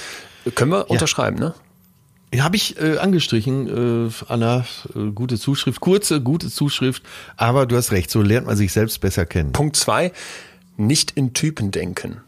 Können 0.55 0.73
wir 0.73 0.79
ja. 0.79 0.85
unterschreiben, 0.85 1.39
ne? 1.39 1.55
Habe 2.39 2.57
ich 2.57 2.79
äh, 2.79 2.99
angestrichen, 2.99 4.09
äh, 4.09 4.13
Anna, 4.29 4.67
äh, 4.95 5.11
gute 5.13 5.39
Zuschrift, 5.39 5.81
kurze, 5.81 6.21
gute 6.21 6.51
Zuschrift, 6.51 7.03
aber 7.39 7.65
du 7.65 7.75
hast 7.77 7.91
recht, 7.91 8.11
so 8.11 8.21
lernt 8.21 8.47
man 8.47 8.57
sich 8.57 8.71
selbst 8.71 9.01
besser 9.01 9.25
kennen. 9.25 9.53
Punkt 9.53 9.77
zwei, 9.77 10.13
nicht 10.79 11.11
in 11.11 11.35
Typen 11.35 11.71
denken. 11.71 12.23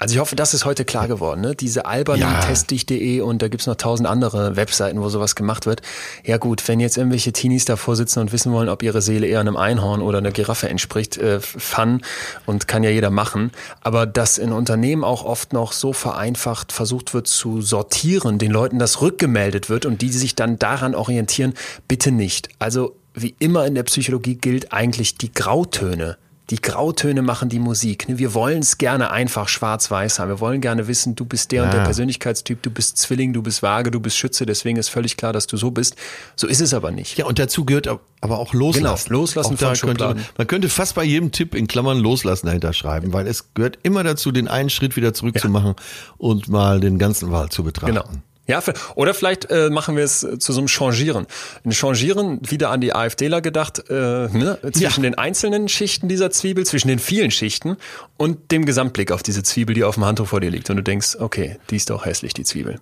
Also 0.00 0.14
ich 0.14 0.18
hoffe, 0.18 0.34
das 0.34 0.54
ist 0.54 0.64
heute 0.64 0.86
klar 0.86 1.08
geworden. 1.08 1.42
Ne? 1.42 1.54
Diese 1.54 1.84
albernen 1.84 2.22
ja. 2.22 2.40
testdich.de 2.40 3.20
und 3.20 3.42
da 3.42 3.48
gibt's 3.48 3.66
noch 3.66 3.74
tausend 3.74 4.08
andere 4.08 4.56
Webseiten, 4.56 5.02
wo 5.02 5.10
sowas 5.10 5.34
gemacht 5.34 5.66
wird. 5.66 5.82
Ja 6.24 6.38
gut, 6.38 6.66
wenn 6.68 6.80
jetzt 6.80 6.96
irgendwelche 6.96 7.32
Teenies 7.32 7.66
davor 7.66 7.96
sitzen 7.96 8.20
und 8.20 8.32
wissen 8.32 8.50
wollen, 8.50 8.70
ob 8.70 8.82
ihre 8.82 9.02
Seele 9.02 9.26
eher 9.26 9.40
einem 9.40 9.58
Einhorn 9.58 10.00
oder 10.00 10.18
einer 10.18 10.30
Giraffe 10.30 10.70
entspricht, 10.70 11.18
äh, 11.18 11.38
fun 11.40 12.00
und 12.46 12.66
kann 12.66 12.82
ja 12.82 12.88
jeder 12.88 13.10
machen. 13.10 13.52
Aber 13.82 14.06
dass 14.06 14.38
in 14.38 14.52
Unternehmen 14.52 15.04
auch 15.04 15.22
oft 15.22 15.52
noch 15.52 15.72
so 15.72 15.92
vereinfacht 15.92 16.72
versucht 16.72 17.12
wird 17.12 17.26
zu 17.26 17.60
sortieren, 17.60 18.38
den 18.38 18.52
Leuten 18.52 18.78
das 18.78 19.02
rückgemeldet 19.02 19.68
wird 19.68 19.84
und 19.84 20.00
die 20.00 20.08
sich 20.08 20.34
dann 20.34 20.58
daran 20.58 20.94
orientieren, 20.94 21.52
bitte 21.88 22.10
nicht. 22.10 22.48
Also 22.58 22.96
wie 23.12 23.34
immer 23.38 23.66
in 23.66 23.74
der 23.74 23.82
Psychologie 23.82 24.36
gilt 24.36 24.72
eigentlich 24.72 25.18
die 25.18 25.30
Grautöne 25.30 26.16
die 26.50 26.60
Grautöne 26.60 27.22
machen 27.22 27.48
die 27.48 27.60
Musik. 27.60 28.08
Ne? 28.08 28.18
Wir 28.18 28.34
wollen 28.34 28.58
es 28.58 28.76
gerne 28.76 29.10
einfach 29.10 29.48
schwarz-weiß 29.48 30.18
haben. 30.18 30.28
Wir 30.28 30.40
wollen 30.40 30.60
gerne 30.60 30.88
wissen, 30.88 31.14
du 31.14 31.24
bist 31.24 31.52
der 31.52 31.62
ja. 31.62 31.64
und 31.64 31.72
der 31.72 31.84
Persönlichkeitstyp, 31.84 32.62
du 32.62 32.70
bist 32.70 32.98
Zwilling, 32.98 33.32
du 33.32 33.42
bist 33.42 33.62
Waage, 33.62 33.90
du 33.90 34.00
bist 34.00 34.16
Schütze, 34.16 34.46
deswegen 34.46 34.76
ist 34.76 34.88
völlig 34.88 35.16
klar, 35.16 35.32
dass 35.32 35.46
du 35.46 35.56
so 35.56 35.70
bist. 35.70 35.96
So 36.34 36.48
ist 36.48 36.60
es 36.60 36.74
aber 36.74 36.90
nicht. 36.90 37.16
Ja, 37.18 37.26
und 37.26 37.38
dazu 37.38 37.64
gehört 37.64 37.86
aber 37.86 38.38
auch 38.38 38.52
loslassen. 38.52 39.08
Genau, 39.08 39.20
loslassen 39.20 39.54
auch 39.54 39.76
von 39.76 39.96
könnte, 39.96 40.16
Man 40.36 40.46
könnte 40.46 40.68
fast 40.68 40.96
bei 40.96 41.04
jedem 41.04 41.30
Tipp 41.30 41.54
in 41.54 41.68
Klammern 41.68 41.98
loslassen 41.98 42.46
dahinter 42.46 42.72
schreiben, 42.72 43.12
weil 43.12 43.26
es 43.26 43.54
gehört 43.54 43.78
immer 43.82 44.02
dazu, 44.02 44.32
den 44.32 44.48
einen 44.48 44.70
Schritt 44.70 44.96
wieder 44.96 45.14
zurückzumachen 45.14 45.74
ja. 45.78 45.84
und 46.18 46.48
mal 46.48 46.80
den 46.80 46.98
ganzen 46.98 47.30
Wald 47.30 47.52
zu 47.52 47.62
betrachten. 47.62 47.94
Genau. 47.94 48.08
Ja, 48.50 48.60
oder 48.96 49.14
vielleicht 49.14 49.48
äh, 49.50 49.70
machen 49.70 49.96
wir 49.96 50.02
es 50.02 50.20
zu 50.20 50.52
so 50.52 50.58
einem 50.58 50.66
Changieren. 50.66 51.28
Ein 51.64 51.70
Changieren 51.70 52.40
wieder 52.42 52.70
an 52.70 52.80
die 52.80 52.92
AfDler 52.92 53.40
gedacht, 53.40 53.84
äh, 53.88 53.92
ne? 53.92 54.58
zwischen 54.72 55.04
ja. 55.04 55.10
den 55.10 55.14
einzelnen 55.14 55.68
Schichten 55.68 56.08
dieser 56.08 56.32
Zwiebel, 56.32 56.66
zwischen 56.66 56.88
den 56.88 56.98
vielen 56.98 57.30
Schichten 57.30 57.76
und 58.16 58.50
dem 58.50 58.66
Gesamtblick 58.66 59.12
auf 59.12 59.22
diese 59.22 59.44
Zwiebel, 59.44 59.76
die 59.76 59.84
auf 59.84 59.94
dem 59.94 60.04
Handtuch 60.04 60.26
vor 60.26 60.40
dir 60.40 60.50
liegt. 60.50 60.68
Und 60.68 60.78
du 60.78 60.82
denkst, 60.82 61.16
okay, 61.20 61.58
die 61.70 61.76
ist 61.76 61.90
doch 61.90 62.06
hässlich, 62.06 62.34
die 62.34 62.42
Zwiebel. 62.42 62.80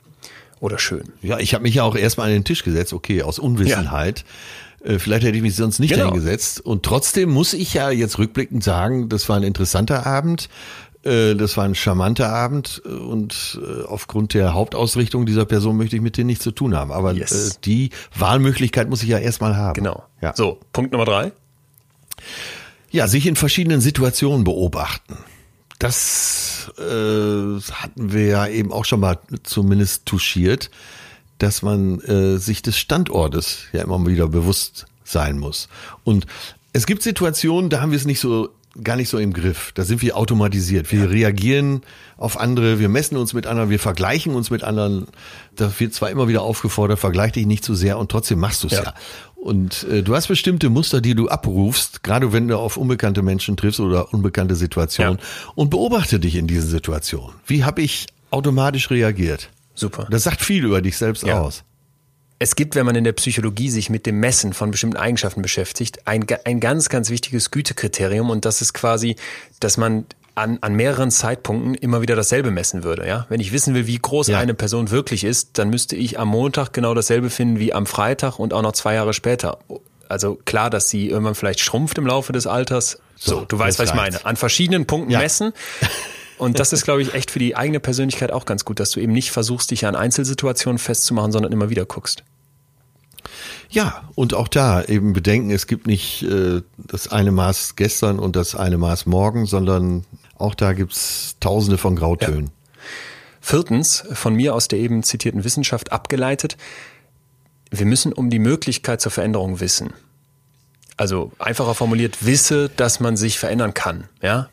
Oder 0.60 0.78
schön. 0.78 1.12
Ja, 1.20 1.38
ich 1.38 1.52
habe 1.52 1.62
mich 1.62 1.74
ja 1.74 1.82
auch 1.82 1.96
erstmal 1.96 2.28
an 2.28 2.32
den 2.32 2.44
Tisch 2.44 2.64
gesetzt, 2.64 2.94
okay, 2.94 3.22
aus 3.22 3.38
Unwissenheit. 3.38 4.24
Ja. 4.84 4.92
Äh, 4.92 4.98
vielleicht 4.98 5.24
hätte 5.24 5.36
ich 5.36 5.42
mich 5.42 5.54
sonst 5.54 5.80
nicht 5.80 5.92
genau. 5.92 6.06
hingesetzt. 6.06 6.60
Und 6.60 6.82
trotzdem 6.82 7.30
muss 7.30 7.52
ich 7.52 7.74
ja 7.74 7.90
jetzt 7.90 8.18
rückblickend 8.18 8.64
sagen, 8.64 9.08
das 9.08 9.28
war 9.28 9.36
ein 9.36 9.42
interessanter 9.42 10.06
Abend. 10.06 10.48
Äh, 11.04 11.34
das 11.34 11.56
war 11.56 11.64
ein 11.64 11.74
charmanter 11.74 12.28
Abend 12.28 12.82
äh, 12.84 12.88
und 12.88 13.60
äh, 13.62 13.84
aufgrund 13.84 14.34
der 14.34 14.54
Hauptausrichtung 14.54 15.26
dieser 15.26 15.44
Person 15.44 15.76
möchte 15.76 15.96
ich 15.96 16.02
mit 16.02 16.16
denen 16.16 16.26
nichts 16.26 16.44
zu 16.44 16.50
tun 16.50 16.74
haben. 16.74 16.92
Aber 16.92 17.12
yes. 17.12 17.60
die 17.64 17.90
Wahlmöglichkeit 18.16 18.88
muss 18.88 19.02
ich 19.02 19.08
ja 19.08 19.18
erstmal 19.18 19.56
haben. 19.56 19.74
Genau. 19.74 20.04
Ja. 20.20 20.34
So, 20.34 20.58
Punkt 20.72 20.92
Nummer 20.92 21.04
drei. 21.04 21.32
Ja, 22.90 23.06
sich 23.06 23.26
in 23.26 23.36
verschiedenen 23.36 23.80
Situationen 23.80 24.44
beobachten. 24.44 25.16
Das 25.78 26.72
äh, 26.78 26.82
hatten 26.82 28.12
wir 28.12 28.26
ja 28.26 28.46
eben 28.48 28.72
auch 28.72 28.84
schon 28.84 29.00
mal 29.00 29.18
zumindest 29.44 30.06
touchiert, 30.06 30.70
dass 31.38 31.62
man 31.62 32.00
äh, 32.00 32.38
sich 32.38 32.62
des 32.62 32.76
Standortes 32.76 33.60
ja 33.72 33.82
immer 33.82 34.04
wieder 34.04 34.26
bewusst 34.26 34.86
sein 35.04 35.38
muss. 35.38 35.68
Und 36.02 36.26
es 36.72 36.86
gibt 36.86 37.02
Situationen, 37.02 37.70
da 37.70 37.80
haben 37.80 37.92
wir 37.92 37.96
es 37.96 38.04
nicht 38.04 38.20
so 38.20 38.50
gar 38.82 38.96
nicht 38.96 39.08
so 39.08 39.18
im 39.18 39.32
Griff. 39.32 39.72
Da 39.74 39.84
sind 39.84 40.02
wir 40.02 40.16
automatisiert. 40.16 40.90
Wir 40.92 41.00
ja. 41.00 41.06
reagieren 41.06 41.82
auf 42.16 42.38
andere, 42.38 42.78
wir 42.78 42.88
messen 42.88 43.16
uns 43.16 43.32
mit 43.34 43.46
anderen, 43.46 43.70
wir 43.70 43.78
vergleichen 43.78 44.34
uns 44.34 44.50
mit 44.50 44.64
anderen. 44.64 45.06
Da 45.56 45.72
wird 45.78 45.94
zwar 45.94 46.10
immer 46.10 46.28
wieder 46.28 46.42
aufgefordert, 46.42 46.98
vergleich 46.98 47.32
dich 47.32 47.46
nicht 47.46 47.64
zu 47.64 47.74
sehr 47.74 47.98
und 47.98 48.10
trotzdem 48.10 48.38
machst 48.38 48.62
du 48.62 48.68
es 48.68 48.74
ja. 48.74 48.82
ja. 48.82 48.94
Und 49.36 49.84
äh, 49.84 50.02
du 50.02 50.16
hast 50.16 50.26
bestimmte 50.26 50.68
Muster, 50.68 51.00
die 51.00 51.14
du 51.14 51.28
abrufst, 51.28 52.02
gerade 52.02 52.32
wenn 52.32 52.48
du 52.48 52.58
auf 52.58 52.76
unbekannte 52.76 53.22
Menschen 53.22 53.56
triffst 53.56 53.78
oder 53.78 54.12
unbekannte 54.12 54.56
Situationen 54.56 55.18
ja. 55.18 55.52
und 55.54 55.70
beobachte 55.70 56.18
dich 56.18 56.34
in 56.34 56.46
diesen 56.46 56.68
Situationen. 56.68 57.36
Wie 57.46 57.64
habe 57.64 57.82
ich 57.82 58.06
automatisch 58.30 58.90
reagiert? 58.90 59.50
Super. 59.74 60.08
Das 60.10 60.24
sagt 60.24 60.42
viel 60.42 60.64
über 60.64 60.82
dich 60.82 60.96
selbst 60.96 61.24
aus 61.28 61.62
es 62.38 62.54
gibt, 62.54 62.76
wenn 62.76 62.86
man 62.86 62.94
in 62.94 63.04
der 63.04 63.12
Psychologie 63.12 63.68
sich 63.68 63.90
mit 63.90 64.06
dem 64.06 64.20
Messen 64.20 64.52
von 64.52 64.70
bestimmten 64.70 64.96
Eigenschaften 64.96 65.42
beschäftigt, 65.42 66.06
ein, 66.06 66.24
ein 66.44 66.60
ganz, 66.60 66.88
ganz 66.88 67.10
wichtiges 67.10 67.50
Gütekriterium 67.50 68.30
und 68.30 68.44
das 68.44 68.60
ist 68.60 68.74
quasi, 68.74 69.16
dass 69.60 69.76
man 69.76 70.06
an, 70.36 70.58
an 70.60 70.74
mehreren 70.74 71.10
Zeitpunkten 71.10 71.74
immer 71.74 72.00
wieder 72.00 72.14
dasselbe 72.14 72.52
messen 72.52 72.84
würde. 72.84 73.06
Ja? 73.08 73.26
Wenn 73.28 73.40
ich 73.40 73.52
wissen 73.52 73.74
will, 73.74 73.88
wie 73.88 73.98
groß 73.98 74.28
ja. 74.28 74.38
eine 74.38 74.54
Person 74.54 74.90
wirklich 74.90 75.24
ist, 75.24 75.58
dann 75.58 75.68
müsste 75.68 75.96
ich 75.96 76.18
am 76.18 76.28
Montag 76.28 76.72
genau 76.72 76.94
dasselbe 76.94 77.28
finden 77.28 77.58
wie 77.58 77.72
am 77.72 77.86
Freitag 77.86 78.38
und 78.38 78.52
auch 78.52 78.62
noch 78.62 78.72
zwei 78.72 78.94
Jahre 78.94 79.12
später. 79.12 79.58
Also 80.08 80.38
klar, 80.44 80.70
dass 80.70 80.88
sie 80.88 81.08
irgendwann 81.08 81.34
vielleicht 81.34 81.60
schrumpft 81.60 81.98
im 81.98 82.06
Laufe 82.06 82.32
des 82.32 82.46
Alters. 82.46 83.00
So, 83.16 83.40
so 83.40 83.44
du 83.46 83.58
weißt, 83.58 83.80
was 83.80 83.90
ich 83.90 83.94
meine. 83.96 84.24
An 84.24 84.36
verschiedenen 84.36 84.86
Punkten 84.86 85.10
ja. 85.10 85.18
messen. 85.18 85.52
Und 86.38 86.58
das 86.58 86.72
ist, 86.72 86.84
glaube 86.84 87.02
ich, 87.02 87.14
echt 87.14 87.30
für 87.30 87.38
die 87.38 87.56
eigene 87.56 87.80
Persönlichkeit 87.80 88.32
auch 88.32 88.44
ganz 88.44 88.64
gut, 88.64 88.80
dass 88.80 88.90
du 88.90 89.00
eben 89.00 89.12
nicht 89.12 89.30
versuchst, 89.30 89.70
dich 89.70 89.86
an 89.86 89.96
Einzelsituationen 89.96 90.78
festzumachen, 90.78 91.32
sondern 91.32 91.52
immer 91.52 91.68
wieder 91.68 91.84
guckst. 91.84 92.22
Ja, 93.70 94.08
und 94.14 94.34
auch 94.34 94.48
da 94.48 94.82
eben 94.82 95.12
bedenken, 95.12 95.50
es 95.50 95.66
gibt 95.66 95.86
nicht 95.86 96.22
äh, 96.22 96.62
das 96.78 97.08
eine 97.08 97.32
Maß 97.32 97.76
gestern 97.76 98.18
und 98.18 98.34
das 98.34 98.54
eine 98.54 98.78
Maß 98.78 99.06
morgen, 99.06 99.44
sondern 99.44 100.04
auch 100.36 100.54
da 100.54 100.72
gibt's 100.72 101.36
tausende 101.40 101.76
von 101.76 101.96
Grautönen. 101.96 102.46
Ja. 102.46 102.50
Viertens, 103.40 104.04
von 104.12 104.34
mir 104.34 104.54
aus 104.54 104.68
der 104.68 104.78
eben 104.78 105.02
zitierten 105.02 105.44
Wissenschaft 105.44 105.92
abgeleitet, 105.92 106.56
wir 107.70 107.86
müssen 107.86 108.12
um 108.12 108.30
die 108.30 108.38
Möglichkeit 108.38 109.00
zur 109.00 109.12
Veränderung 109.12 109.60
wissen. 109.60 109.92
Also 110.96 111.32
einfacher 111.38 111.74
formuliert, 111.74 112.24
wisse, 112.24 112.70
dass 112.74 113.00
man 113.00 113.16
sich 113.16 113.38
verändern 113.38 113.74
kann. 113.74 114.04
Ja, 114.22 114.48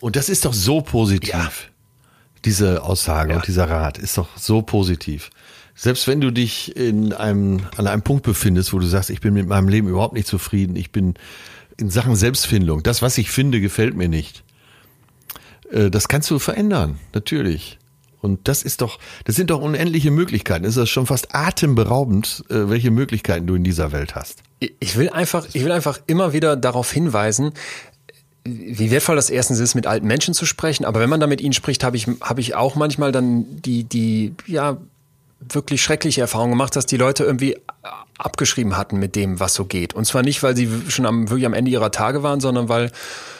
und 0.00 0.16
das 0.16 0.28
ist 0.28 0.44
doch 0.44 0.52
so 0.52 0.80
positiv. 0.80 1.30
Ja. 1.30 1.50
Diese 2.44 2.82
Aussage 2.82 3.32
ja. 3.32 3.36
und 3.36 3.46
dieser 3.46 3.68
Rat 3.68 3.98
ist 3.98 4.16
doch 4.16 4.28
so 4.36 4.62
positiv. 4.62 5.30
Selbst 5.74 6.08
wenn 6.08 6.20
du 6.20 6.30
dich 6.30 6.76
in 6.76 7.12
einem, 7.12 7.60
an 7.76 7.86
einem 7.86 8.02
Punkt 8.02 8.24
befindest, 8.24 8.72
wo 8.72 8.78
du 8.78 8.86
sagst, 8.86 9.10
ich 9.10 9.20
bin 9.20 9.34
mit 9.34 9.46
meinem 9.46 9.68
Leben 9.68 9.88
überhaupt 9.88 10.14
nicht 10.14 10.26
zufrieden, 10.26 10.76
ich 10.76 10.90
bin 10.90 11.14
in 11.76 11.90
Sachen 11.90 12.16
Selbstfindung, 12.16 12.82
das, 12.82 13.02
was 13.02 13.16
ich 13.18 13.30
finde, 13.30 13.60
gefällt 13.60 13.96
mir 13.96 14.08
nicht. 14.08 14.42
Äh, 15.70 15.90
das 15.90 16.08
kannst 16.08 16.30
du 16.30 16.38
verändern, 16.38 16.98
natürlich. 17.14 17.78
Und 18.20 18.48
das 18.48 18.62
ist 18.62 18.80
doch, 18.80 18.98
das 19.24 19.36
sind 19.36 19.50
doch 19.50 19.60
unendliche 19.60 20.10
Möglichkeiten. 20.10 20.64
Es 20.64 20.76
ist 20.76 20.90
schon 20.90 21.06
fast 21.06 21.34
atemberaubend, 21.34 22.44
äh, 22.50 22.68
welche 22.68 22.90
Möglichkeiten 22.90 23.46
du 23.46 23.54
in 23.54 23.62
dieser 23.62 23.92
Welt 23.92 24.16
hast. 24.16 24.42
Ich 24.80 24.96
will 24.96 25.08
einfach, 25.10 25.46
ich 25.52 25.64
will 25.64 25.70
einfach 25.70 26.00
immer 26.08 26.32
wieder 26.32 26.56
darauf 26.56 26.90
hinweisen, 26.90 27.52
wie 28.48 28.90
wertvoll 28.90 29.16
das 29.16 29.30
erstens 29.30 29.58
ist, 29.58 29.74
mit 29.74 29.86
alten 29.86 30.06
Menschen 30.06 30.34
zu 30.34 30.46
sprechen. 30.46 30.84
Aber 30.84 31.00
wenn 31.00 31.10
man 31.10 31.20
da 31.20 31.26
mit 31.26 31.40
ihnen 31.40 31.52
spricht, 31.52 31.84
habe 31.84 31.96
ich, 31.96 32.06
habe 32.20 32.40
ich 32.40 32.54
auch 32.54 32.74
manchmal 32.74 33.12
dann 33.12 33.44
die, 33.62 33.84
die, 33.84 34.34
ja, 34.46 34.78
wirklich 35.40 35.82
schreckliche 35.82 36.20
Erfahrung 36.20 36.50
gemacht, 36.50 36.74
dass 36.74 36.86
die 36.86 36.96
Leute 36.96 37.24
irgendwie 37.24 37.56
abgeschrieben 38.18 38.76
hatten 38.76 38.98
mit 38.98 39.14
dem, 39.14 39.40
was 39.40 39.54
so 39.54 39.64
geht. 39.64 39.94
Und 39.94 40.04
zwar 40.04 40.22
nicht, 40.22 40.42
weil 40.42 40.56
sie 40.56 40.68
schon 40.88 41.06
am, 41.06 41.30
wirklich 41.30 41.46
am 41.46 41.54
Ende 41.54 41.70
ihrer 41.70 41.92
Tage 41.92 42.22
waren, 42.22 42.40
sondern 42.40 42.68
weil 42.68 42.90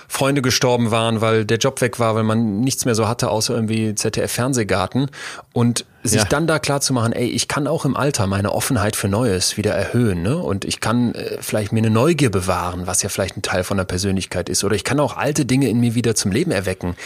Freunde 0.09 0.41
gestorben 0.41 0.91
waren, 0.91 1.21
weil 1.21 1.45
der 1.45 1.59
Job 1.59 1.81
weg 1.83 2.01
war, 2.01 2.15
weil 2.15 2.25
man 2.25 2.61
nichts 2.61 2.87
mehr 2.87 2.95
so 2.95 3.07
hatte, 3.07 3.29
außer 3.29 3.55
irgendwie 3.55 3.95
ZDF-Fernsehgarten. 3.95 5.11
Und 5.53 5.85
sich 6.03 6.23
ja. 6.23 6.25
dann 6.25 6.47
da 6.47 6.59
klar 6.59 6.81
zu 6.81 6.93
machen, 6.93 7.13
ey, 7.13 7.27
ich 7.27 7.47
kann 7.47 7.67
auch 7.67 7.85
im 7.85 7.97
Alter 7.97 8.27
meine 8.27 8.53
Offenheit 8.53 8.97
für 8.97 9.09
Neues 9.09 9.57
wieder 9.57 9.73
erhöhen, 9.73 10.23
ne? 10.23 10.39
Und 10.39 10.65
ich 10.65 10.81
kann 10.81 11.15
äh, 11.15 11.39
vielleicht 11.41 11.73
mir 11.73 11.81
eine 11.81 11.91
Neugier 11.91 12.31
bewahren, 12.31 12.87
was 12.87 13.03
ja 13.03 13.09
vielleicht 13.11 13.37
ein 13.37 13.43
Teil 13.43 13.65
von 13.65 13.77
der 13.77 13.85
Persönlichkeit 13.85 14.49
ist. 14.49 14.65
Oder 14.65 14.77
ich 14.77 14.85
kann 14.85 14.99
auch 14.99 15.17
alte 15.17 15.45
Dinge 15.45 15.69
in 15.69 15.79
mir 15.79 15.95
wieder 15.95 16.15
zum 16.15 16.33
Leben 16.33 16.51
erwecken. 16.51 16.97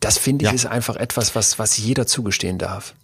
Das 0.00 0.18
finde 0.18 0.44
ich 0.44 0.50
ja. 0.50 0.54
ist 0.54 0.66
einfach 0.66 0.96
etwas, 0.96 1.34
was, 1.34 1.58
was 1.58 1.76
jeder 1.78 2.06
zugestehen 2.06 2.58
darf. 2.58 2.94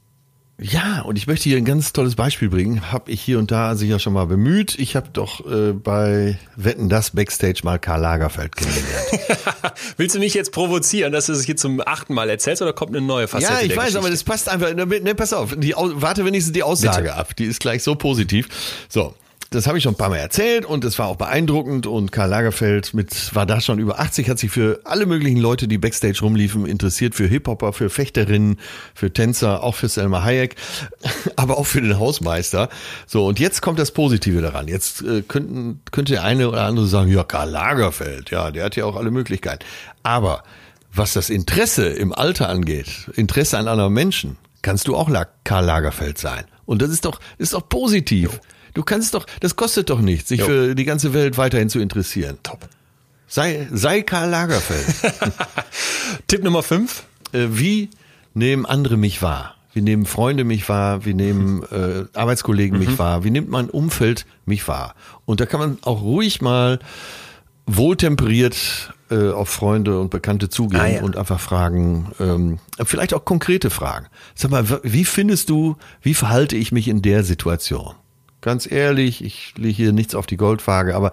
Ja, 0.61 1.03
und 1.03 1.17
ich 1.17 1.29
möchte 1.29 1.49
hier 1.49 1.57
ein 1.57 1.65
ganz 1.65 1.93
tolles 1.93 2.17
Beispiel 2.17 2.49
bringen. 2.49 2.91
Hab 2.91 3.09
ich 3.09 3.21
hier 3.21 3.39
und 3.39 3.53
da 3.53 3.77
sicher 3.77 4.01
schon 4.01 4.13
mal 4.13 4.27
bemüht. 4.27 4.77
Ich 4.77 4.97
habe 4.97 5.09
doch 5.13 5.47
äh, 5.47 5.73
bei 5.73 6.37
Wetten 6.57 6.89
das 6.89 7.11
Backstage 7.13 7.61
mal 7.63 7.79
Karl 7.79 8.01
Lagerfeld 8.01 8.57
kennengelernt. 8.57 9.07
Willst 9.97 10.17
du 10.17 10.19
mich 10.19 10.35
jetzt 10.35 10.51
provozieren, 10.51 11.13
dass 11.13 11.27
du 11.27 11.33
es 11.33 11.45
hier 11.45 11.57
zum 11.57 11.81
achten 11.87 12.13
Mal 12.13 12.29
erzählst 12.29 12.61
oder 12.61 12.73
kommt 12.73 12.97
eine 12.97 13.07
neue 13.07 13.29
Facette? 13.29 13.53
Ja, 13.53 13.61
ich 13.61 13.71
weiß, 13.71 13.77
Geschichte? 13.77 13.99
aber 14.01 14.11
das 14.11 14.25
passt 14.25 14.49
einfach. 14.49 14.75
Ne, 14.75 14.85
ne, 14.85 15.15
pass 15.15 15.33
auf, 15.33 15.55
die, 15.57 15.75
warte 15.77 16.25
wenigstens 16.25 16.53
die 16.53 16.65
Aussage 16.65 17.03
Bitte. 17.03 17.15
ab. 17.15 17.37
Die 17.37 17.45
ist 17.45 17.61
gleich 17.61 17.85
so 17.85 17.95
positiv. 17.95 18.49
So, 18.89 19.15
das 19.51 19.67
habe 19.67 19.79
ich 19.79 19.85
schon 19.85 19.95
ein 19.95 19.99
paar 19.99 20.11
Mal 20.11 20.19
erzählt 20.19 20.67
und 20.67 20.85
es 20.85 20.99
war 20.99 21.07
auch 21.07 21.17
beeindruckend 21.17 21.87
und 21.87 22.13
Karl 22.13 22.29
Lagerfeld 22.29 22.93
mit 22.93 23.35
war 23.35 23.47
da 23.47 23.63
schon 23.63 23.79
über 23.79 23.99
80, 23.99 24.29
hat 24.29 24.39
sich 24.39 24.51
für 24.51 24.81
alle 24.85 25.07
möglichen 25.07 25.39
Leute, 25.39 25.69
die 25.69 25.79
Backstage 25.79 26.21
rumliefen, 26.21 26.67
interessiert, 26.67 27.15
für 27.15 27.27
Hip-Hopper, 27.27 27.73
für 27.73 27.89
Fechterinnen, 27.89 28.59
für 28.95 29.11
Tänzer, 29.11 29.63
auch 29.63 29.75
für 29.75 29.89
Selma 29.89 30.23
Hayek, 30.23 30.57
aber 31.37 31.57
auch 31.57 31.67
für 31.67 31.81
den 31.81 31.99
Hausmeister. 31.99 32.69
So, 33.07 33.27
und 33.27 33.39
jetzt 33.39 33.63
kommt 33.63 33.79
das 33.79 33.93
Positive 33.93 34.43
daran. 34.43 34.69
Jetzt 34.69 35.03
äh, 35.03 35.23
könnten, 35.23 35.81
könnte 35.93 36.13
der 36.13 36.25
eine 36.25 36.49
oder 36.51 36.65
andere 36.65 36.87
sagen, 36.87 37.11
ja, 37.11 37.25
Karl 37.25 37.49
Lagerfeld, 37.49 38.31
ja, 38.31 38.51
der 38.51 38.67
hat 38.67 38.77
ja 38.77 38.85
auch 38.85 38.97
alle 38.97 39.11
Möglichkeiten. 39.11 39.65
Aber 40.03 40.43
was 40.93 41.15
das 41.15 41.31
Interesse 41.31 41.87
im 41.87 42.13
Alter 42.13 42.51
angeht, 42.51 43.11
Interesse 43.15 43.57
an 43.57 43.67
anderen 43.67 43.95
Menschen, 43.95 44.37
kannst 44.61 44.89
du 44.89 44.97
auch 44.97 45.11
Karl 45.45 45.65
Lagerfeld 45.65 46.19
sein. 46.19 46.45
Und 46.67 46.83
das 46.83 46.91
ist 46.91 47.07
doch, 47.07 47.19
ist 47.39 47.55
doch 47.55 47.67
positiv. 47.67 48.33
Jo. 48.35 48.41
Du 48.79 48.85
kannst 48.85 49.14
doch, 49.14 49.26
das 49.41 49.57
kostet 49.57 49.91
doch 49.91 50.01
nichts, 50.01 50.29
sich 50.29 50.39
jo. 50.39 50.47
für 50.47 50.76
die 50.76 50.85
ganze 50.85 51.12
Welt 51.12 51.37
weiterhin 51.37 51.68
zu 51.68 51.81
interessieren. 51.81 52.39
Top. 52.45 52.68
Sei, 53.26 53.66
sei 53.72 54.03
Karl 54.03 54.31
Lagerfeld. 54.31 54.87
Tipp 56.29 56.45
Nummer 56.45 56.62
5. 56.62 57.03
Äh, 57.33 57.49
wie 57.51 57.91
nehmen 58.35 58.66
andere 58.66 58.97
mich 58.97 59.20
wahr? 59.20 59.57
Wie 59.72 59.81
nehmen 59.81 60.07
Freunde 60.07 60.45
mich 60.45 60.68
wahr? 60.68 61.05
Wie 61.05 61.12
nehmen 61.12 61.64
äh, 61.72 62.05
Arbeitskollegen 62.16 62.79
mhm. 62.79 62.87
mich 62.87 62.99
wahr? 63.01 63.24
Wie 63.24 63.33
nimmt 63.33 63.49
mein 63.49 63.68
Umfeld 63.68 64.26
mich 64.47 64.68
wahr? 64.68 64.95
Und 65.24 65.41
da 65.41 65.47
kann 65.47 65.59
man 65.59 65.79
auch 65.83 66.01
ruhig 66.03 66.41
mal 66.41 66.79
wohltemperiert 67.66 68.95
äh, 69.11 69.31
auf 69.31 69.49
Freunde 69.49 69.99
und 69.99 70.11
Bekannte 70.11 70.51
zugehen 70.51 70.81
ah, 70.81 70.87
ja. 70.87 71.03
und 71.03 71.16
einfach 71.16 71.41
fragen, 71.41 72.12
ähm, 72.20 72.61
vielleicht 72.85 73.12
auch 73.12 73.24
konkrete 73.24 73.70
Fragen. 73.70 74.07
Sag 74.37 74.53
mal, 74.53 74.64
wie 74.85 75.05
findest 75.05 75.51
du, 75.51 75.76
wie 76.01 76.14
verhalte 76.14 76.55
ich 76.55 76.70
mich 76.70 76.87
in 76.87 77.03
der 77.03 77.24
Situation? 77.24 77.97
Ganz 78.41 78.70
ehrlich, 78.70 79.24
ich 79.24 79.55
lege 79.57 79.74
hier 79.74 79.93
nichts 79.93 80.14
auf 80.14 80.26
die 80.26 80.36
Goldwaage, 80.36 80.95
aber 80.95 81.11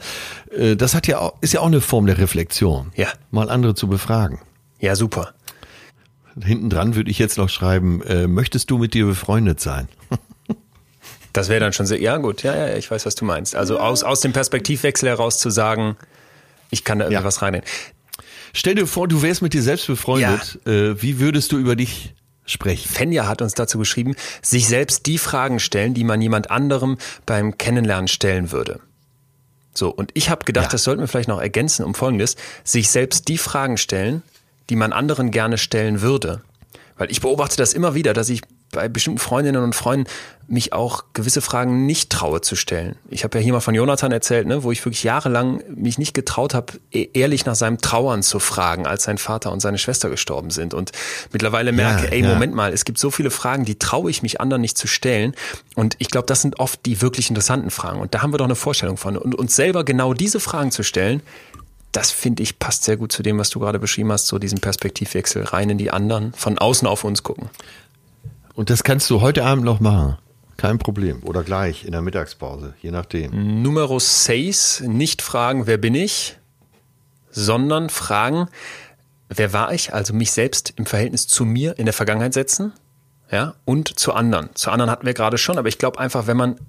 äh, 0.51 0.76
das 0.76 0.93
hat 0.93 1.07
ja 1.07 1.19
auch, 1.19 1.34
ist 1.41 1.53
ja 1.53 1.61
auch 1.61 1.65
eine 1.65 1.82
Form 1.82 2.05
der 2.05 2.19
Reflexion. 2.19 2.91
Ja. 2.95 3.07
Mal 3.32 3.49
andere 3.49 3.73
zu 3.73 3.88
befragen. 3.88 4.39
Ja, 4.80 4.95
super. 4.95 5.34
Hinten 6.39 6.69
dran 6.69 6.95
würde 6.95 7.09
ich 7.09 7.17
jetzt 7.17 7.38
noch 7.38 7.49
schreiben, 7.49 8.01
äh, 8.03 8.28
möchtest 8.28 8.69
du 8.69 8.78
mit 8.78 8.93
dir 8.93 9.05
befreundet 9.05 9.59
sein? 9.59 9.88
das 11.34 11.49
wäre 11.49 11.61
dann 11.61 11.73
schon 11.73 11.86
sehr, 11.86 11.99
ja 11.99 12.17
gut, 12.17 12.43
ja, 12.43 12.55
ja, 12.55 12.76
ich 12.76 12.91
weiß, 12.91 13.05
was 13.05 13.15
du 13.15 13.26
meinst. 13.26 13.55
Also 13.55 13.80
aus, 13.80 14.03
aus 14.03 14.19
dem 14.19 14.34
Perspektivwechsel 14.34 15.09
heraus 15.09 15.39
zu 15.39 15.49
sagen, 15.49 15.95
ich 16.69 16.84
kann 16.84 16.99
da 16.99 17.05
irgendwas 17.05 17.38
ja. 17.38 17.41
reinnehmen. 17.43 17.67
Stell 18.53 18.76
dir 18.76 18.86
vor, 18.86 19.07
du 19.07 19.21
wärst 19.21 19.41
mit 19.41 19.53
dir 19.53 19.61
selbst 19.61 19.88
befreundet. 19.88 20.59
Ja. 20.65 20.71
Äh, 20.71 21.01
wie 21.01 21.19
würdest 21.19 21.51
du 21.51 21.57
über 21.57 21.76
dich 21.76 22.13
sprechen. 22.46 22.89
Fenja 22.89 23.28
hat 23.28 23.41
uns 23.41 23.54
dazu 23.54 23.78
geschrieben, 23.78 24.16
sich 24.41 24.68
selbst 24.68 25.06
die 25.06 25.18
Fragen 25.18 25.60
stellen, 25.60 25.93
die 25.93 26.04
man 26.04 26.22
jemand 26.22 26.52
anderem 26.52 26.98
beim 27.26 27.58
Kennenlernen 27.58 28.08
stellen 28.08 28.52
würde. 28.52 28.80
So, 29.74 29.89
und 29.89 30.12
ich 30.14 30.30
habe 30.30 30.46
gedacht, 30.46 30.68
ja. 30.68 30.72
das 30.72 30.84
sollten 30.84 31.02
wir 31.02 31.08
vielleicht 31.08 31.28
noch 31.28 31.41
ergänzen 31.41 31.86
um 31.86 31.96
Folgendes, 31.96 32.38
sich 32.64 32.89
selbst 32.89 33.28
die 33.28 33.38
Fragen 33.38 33.78
stellen, 33.78 34.24
die 34.70 34.76
man 34.76 34.93
anderen 34.93 35.32
gerne 35.32 35.58
stellen 35.58 36.02
würde. 36.02 36.41
Weil 36.98 37.12
ich 37.12 37.22
beobachte 37.22 37.58
das 37.58 37.74
immer 37.74 37.93
wieder, 37.93 38.14
dass 38.14 38.30
ich 38.30 38.41
bei 38.76 38.88
bestimmten 38.88 39.19
Freundinnen 39.19 39.63
und 39.63 39.73
Freunden 39.73 40.05
mich 40.47 40.73
auch 40.73 41.05
gewisse 41.13 41.41
Fragen 41.41 41.88
nicht 41.88 42.11
traue 42.11 42.41
zu 42.41 42.55
stellen. 42.55 42.97
Ich 43.09 43.23
habe 43.23 43.38
ja 43.39 43.43
hier 43.43 43.53
mal 43.53 43.61
von 43.61 43.73
Jonathan 43.73 44.11
erzählt, 44.11 44.45
ne, 44.45 44.63
wo 44.63 44.71
ich 44.71 44.86
wirklich 44.86 45.03
jahrelang 45.03 45.63
mich 45.73 45.97
nicht 45.97 46.13
getraut 46.13 46.53
habe, 46.53 46.73
e-, 46.91 47.09
ehrlich 47.13 47.45
nach 47.45 47.55
seinem 47.55 47.80
Trauern 47.80 48.21
zu 48.21 48.39
fragen, 48.39 48.86
als 48.86 49.03
sein 49.03 49.17
Vater 49.17 49.51
und 49.51 49.59
seine 49.59 49.80
Schwester 49.80 50.09
gestorben 50.09 50.51
sind. 50.51 50.76
Und 50.76 50.91
mittlerweile 51.32 51.71
merke, 51.71 52.05
ja, 52.05 52.11
ey, 52.11 52.21
ja. 52.21 52.30
Moment 52.30 52.53
mal, 52.53 52.73
es 52.73 52.86
gibt 52.86 52.99
so 52.99 53.09
viele 53.09 53.32
Fragen, 53.32 53.65
die 53.65 53.80
traue 53.80 54.11
ich 54.11 54.21
mich 54.21 54.39
anderen 54.39 54.61
nicht 54.61 54.78
zu 54.78 54.88
stellen. 54.88 55.34
Und 55.73 55.95
ich 55.97 56.09
glaube, 56.09 56.28
das 56.28 56.41
sind 56.41 56.59
oft 56.59 56.86
die 56.86 57.01
wirklich 57.01 57.30
interessanten 57.30 57.71
Fragen. 57.71 57.99
Und 57.99 58.13
da 58.13 58.21
haben 58.21 58.32
wir 58.32 58.38
doch 58.38 58.45
eine 58.45 58.55
Vorstellung 58.55 58.97
von. 58.97 59.17
Und 59.17 59.34
uns 59.34 59.55
selber 59.55 59.84
genau 59.84 60.13
diese 60.13 60.39
Fragen 60.39 60.71
zu 60.71 60.84
stellen, 60.84 61.21
das 61.91 62.11
finde 62.11 62.43
ich 62.43 62.59
passt 62.59 62.84
sehr 62.84 62.97
gut 62.97 63.11
zu 63.11 63.23
dem, 63.23 63.39
was 63.39 63.49
du 63.49 63.59
gerade 63.59 63.80
beschrieben 63.80 64.11
hast, 64.11 64.28
so 64.28 64.38
diesen 64.38 64.59
Perspektivwechsel 64.59 65.43
rein 65.43 65.69
in 65.69 65.78
die 65.78 65.91
anderen, 65.91 66.34
von 66.34 66.57
außen 66.57 66.88
auf 66.88 67.05
uns 67.05 67.23
gucken. 67.23 67.49
Und 68.56 68.70
das 68.70 68.84
kannst 68.84 69.10
du 69.10 69.22
heute 69.22 69.43
Abend 69.43 69.66
noch 69.66 69.80
machen. 69.80 70.18
Kein 70.58 70.80
Problem. 70.80 71.22
Oder 71.24 71.43
gleich 71.43 71.84
in 71.84 71.91
der 71.91 72.01
Mittagspause, 72.01 72.74
je 72.82 72.91
nachdem. 72.91 73.62
Numero 73.62 73.99
6, 73.99 74.82
nicht 74.88 75.22
fragen, 75.22 75.68
wer 75.68 75.78
bin 75.78 75.93
ich, 75.93 76.38
sondern 77.30 77.89
fragen, 77.89 78.47
wer 79.28 79.51
war 79.51 79.74
ich, 79.74 79.93
also 79.93 80.14
mich 80.14 80.32
selbst 80.32 80.74
im 80.78 80.86
Verhältnis 80.86 81.28
zu 81.28 81.43
mir 81.43 81.78
in 81.78 81.86
der 81.86 81.93
Vergangenheit 81.93 82.34
setzen, 82.34 82.72
ja, 83.30 83.56
und 83.66 83.99
zu 83.99 84.14
anderen. 84.14 84.49
Zu 84.56 84.72
anderen 84.72 84.89
hatten 84.89 85.06
wir 85.06 85.14
gerade 85.14 85.38
schon, 85.38 85.58
aber 85.58 85.68
ich 85.68 85.78
glaube 85.78 85.99
einfach, 85.99 86.28
wenn 86.28 86.38
man 86.38 86.60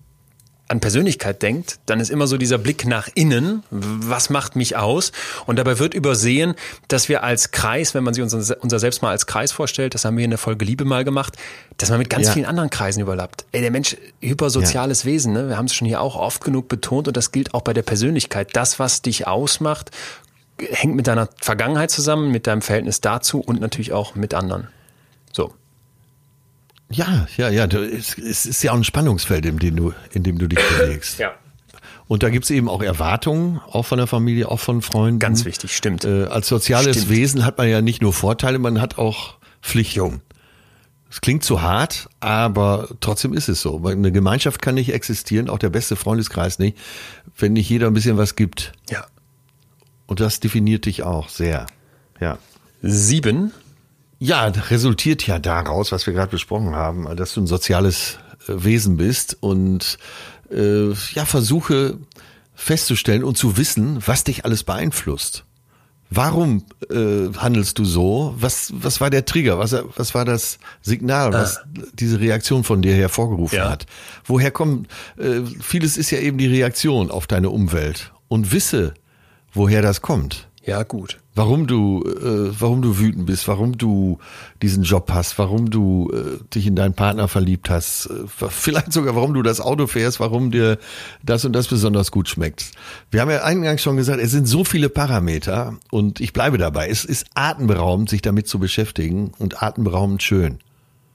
an 0.69 0.81
Persönlichkeit 0.81 1.43
denkt, 1.43 1.79
dann 1.87 2.01
ist 2.01 2.11
immer 2.11 2.27
so 2.27 2.37
dieser 2.37 2.59
Blick 2.59 2.87
nach 2.87 3.09
innen, 3.15 3.63
was 3.71 4.31
macht 4.31 4.57
mich 4.57 4.77
aus? 4.77 5.13
Und 5.47 5.59
dabei 5.59 5.79
wird 5.79 5.95
übersehen, 5.95 6.55
dass 6.89 7.09
wir 7.09 7.23
als 7.23 7.53
Kreis, 7.53 7.95
wenn 7.95 8.03
man 8.03 8.15
sich 8.15 8.23
unser, 8.23 8.57
unser 8.63 8.79
selbst 8.81 9.01
mal 9.01 9.11
als 9.11 9.27
Kreis 9.27 9.53
vorstellt, 9.53 9.95
das 9.95 10.05
haben 10.05 10.17
wir 10.17 10.25
in 10.25 10.31
der 10.31 10.39
Folge 10.39 10.65
Liebe 10.65 10.85
mal 10.85 11.05
gemacht, 11.05 11.37
dass 11.77 11.91
man 11.91 11.99
mit 11.99 12.11
ganz 12.11 12.27
ja. 12.27 12.33
vielen 12.33 12.47
anderen 12.47 12.71
Kreisen 12.71 13.01
überlappt. 13.01 13.45
Ey, 13.53 13.61
der 13.61 13.71
Mensch, 13.71 13.97
hypersoziales 14.21 15.05
ja. 15.05 15.11
Wesen, 15.11 15.33
ne? 15.35 15.49
wir 15.49 15.57
haben 15.57 15.67
es 15.67 15.75
schon 15.75 15.87
hier 15.87 16.01
auch 16.01 16.17
oft 16.17 16.43
genug 16.43 16.69
betont 16.69 17.07
und 17.07 17.17
das 17.17 17.31
gilt 17.31 17.55
auch 17.55 17.63
bei 17.63 17.73
der 17.73 17.83
Persönlichkeit. 17.83 18.51
Das, 18.55 18.81
was 18.81 19.03
dich 19.03 19.27
ausmacht, 19.27 19.93
hängt 20.59 20.97
mit 20.97 21.07
deiner 21.07 21.29
Vergangenheit 21.41 21.91
zusammen, 21.91 22.33
mit 22.33 22.47
deinem 22.47 22.63
Verhältnis 22.63 23.01
dazu 23.01 23.41
und 23.41 23.61
natürlich 23.61 23.93
auch 23.93 24.15
mit 24.17 24.35
anderen. 24.35 24.69
So. 25.33 25.55
Ja, 26.91 27.27
ja, 27.37 27.49
ja. 27.49 27.67
Es 27.67 28.17
ist 28.47 28.63
ja 28.63 28.73
auch 28.73 28.77
ein 28.77 28.85
Spannungsfeld, 28.85 29.45
in 29.47 29.59
dem 29.59 29.77
du, 29.77 29.93
in 30.13 30.23
dem 30.23 30.39
du 30.39 30.47
dich 30.47 30.61
bewegst. 30.79 31.19
Ja. 31.19 31.33
Und 32.09 32.23
da 32.23 32.31
gibt's 32.31 32.51
eben 32.51 32.69
auch 32.69 32.83
Erwartungen, 32.83 33.61
auch 33.67 33.85
von 33.85 33.99
der 33.99 34.07
Familie, 34.07 34.49
auch 34.49 34.61
von 34.61 34.81
Freunden. 34.81 35.19
Ganz 35.19 35.45
wichtig, 35.45 35.77
stimmt. 35.77 36.05
Äh, 36.05 36.25
als 36.25 36.47
soziales 36.47 36.97
stimmt. 36.97 37.11
Wesen 37.11 37.45
hat 37.45 37.59
man 37.59 37.69
ja 37.69 37.83
nicht 37.83 38.01
nur 38.01 38.13
Vorteile, 38.13 38.59
man 38.59 38.81
hat 38.81 38.99
auch 38.99 39.39
Pflichten. 39.61 40.23
Es 41.11 41.21
klingt 41.21 41.45
zu 41.45 41.63
hart, 41.63 42.09
aber 42.21 42.89
trotzdem 43.01 43.33
ist 43.33 43.49
es 43.49 43.61
so. 43.61 43.85
Eine 43.85 44.13
Gemeinschaft 44.13 44.61
kann 44.61 44.75
nicht 44.75 44.93
existieren, 44.93 45.49
auch 45.49 45.59
der 45.59 45.71
beste 45.71 45.97
Freundeskreis 45.97 46.59
nicht, 46.59 46.77
wenn 47.37 47.55
nicht 47.55 47.69
jeder 47.69 47.89
ein 47.89 47.95
bisschen 47.95 48.17
was 48.17 48.37
gibt. 48.37 48.73
Ja. 48.91 49.07
Und 50.07 50.21
das 50.21 50.41
definiert 50.41 50.85
dich 50.85 51.03
auch 51.03 51.29
sehr. 51.29 51.67
Ja. 52.21 52.39
Sieben 52.83 53.53
ja, 54.19 54.47
resultiert 54.47 55.27
ja 55.27 55.39
daraus, 55.39 55.93
was 55.93 56.07
wir 56.07 56.15
gerade 56.15 56.31
besprochen 56.31 56.75
haben, 56.75 57.15
dass 57.17 57.35
du 57.35 57.43
ein 57.43 57.47
soziales 57.47 58.19
äh, 58.49 58.53
Wesen 58.65 58.97
bist 58.97 59.37
und 59.41 59.99
äh, 60.51 60.91
ja, 61.15 61.25
versuche 61.25 61.99
festzustellen 62.55 63.25
und 63.25 63.37
zu 63.37 63.57
wissen, 63.57 64.03
was 64.07 64.25
dich 64.25 64.45
alles 64.45 64.65
beeinflusst. 64.65 65.45
Warum 66.09 66.65
äh, 66.89 67.33
handelst 67.37 67.79
du 67.79 67.85
so? 67.85 68.35
Was, 68.39 68.73
was 68.75 69.01
war 69.01 69.11
der 69.11 69.25
Trigger? 69.25 69.59
Was, 69.59 69.75
was 69.97 70.15
war 70.15 70.25
das 70.25 70.59
Signal, 70.81 71.33
was 71.33 71.57
äh. 71.57 71.83
diese 71.95 72.21
Reaktion 72.21 72.63
von 72.63 72.81
dir 72.81 72.95
hervorgerufen 72.95 73.59
ja. 73.59 73.71
hat? 73.71 73.87
Woher 74.25 74.53
kommt, 74.53 74.89
äh, 75.19 75.41
vieles 75.61 75.97
ist 75.97 76.11
ja 76.13 76.19
eben 76.19 76.39
die 76.39 76.47
Reaktion 76.47 77.11
auf 77.11 77.27
deine 77.27 77.51
Umwelt. 77.51 78.13
Und 78.29 78.53
wisse, 78.53 78.95
woher 79.53 79.83
das 79.83 80.01
kommt. 80.01 80.49
Ja, 80.67 80.83
gut. 80.83 81.21
Warum 81.37 81.69
du, 81.69 82.03
äh, 82.03 82.51
warum 82.61 82.83
du 82.83 82.99
wütend 82.99 83.27
bist, 83.27 83.47
warum 83.47 83.79
du 83.79 84.19
diesen 84.63 84.83
Job 84.83 85.13
hast, 85.13 85.39
warum 85.39 85.71
du 85.71 86.11
äh, 86.13 86.43
dich 86.53 86.67
in 86.67 86.75
deinen 86.75 86.95
Partner 86.95 87.29
verliebt 87.29 87.71
hast, 87.71 88.07
äh, 88.07 88.49
vielleicht 88.49 88.93
sogar 88.93 89.15
warum 89.15 89.33
du 89.33 89.43
das 89.43 89.61
Auto 89.61 89.87
fährst, 89.87 90.19
warum 90.19 90.51
dir 90.51 90.79
das 91.23 91.45
und 91.45 91.53
das 91.53 91.69
besonders 91.69 92.11
gut 92.11 92.29
schmeckt. 92.29 92.73
Wir 93.13 93.21
haben 93.21 93.31
ja 93.31 93.45
eingangs 93.45 93.81
schon 93.81 93.97
gesagt, 93.97 94.21
es 94.21 94.33
sind 94.33 94.49
so 94.49 94.65
viele 94.65 94.89
Parameter 94.89 95.79
und 95.93 96.21
ich 96.21 96.33
bleibe 96.33 96.59
dabei. 96.59 96.89
Es 96.89 97.05
ist 97.05 97.27
atemberaubend, 97.35 98.11
sich 98.11 98.23
damit 98.23 98.49
zu 98.49 98.59
beschäftigen 98.59 99.31
und 99.39 99.63
atemberaubend 99.63 100.25
schön. 100.25 100.59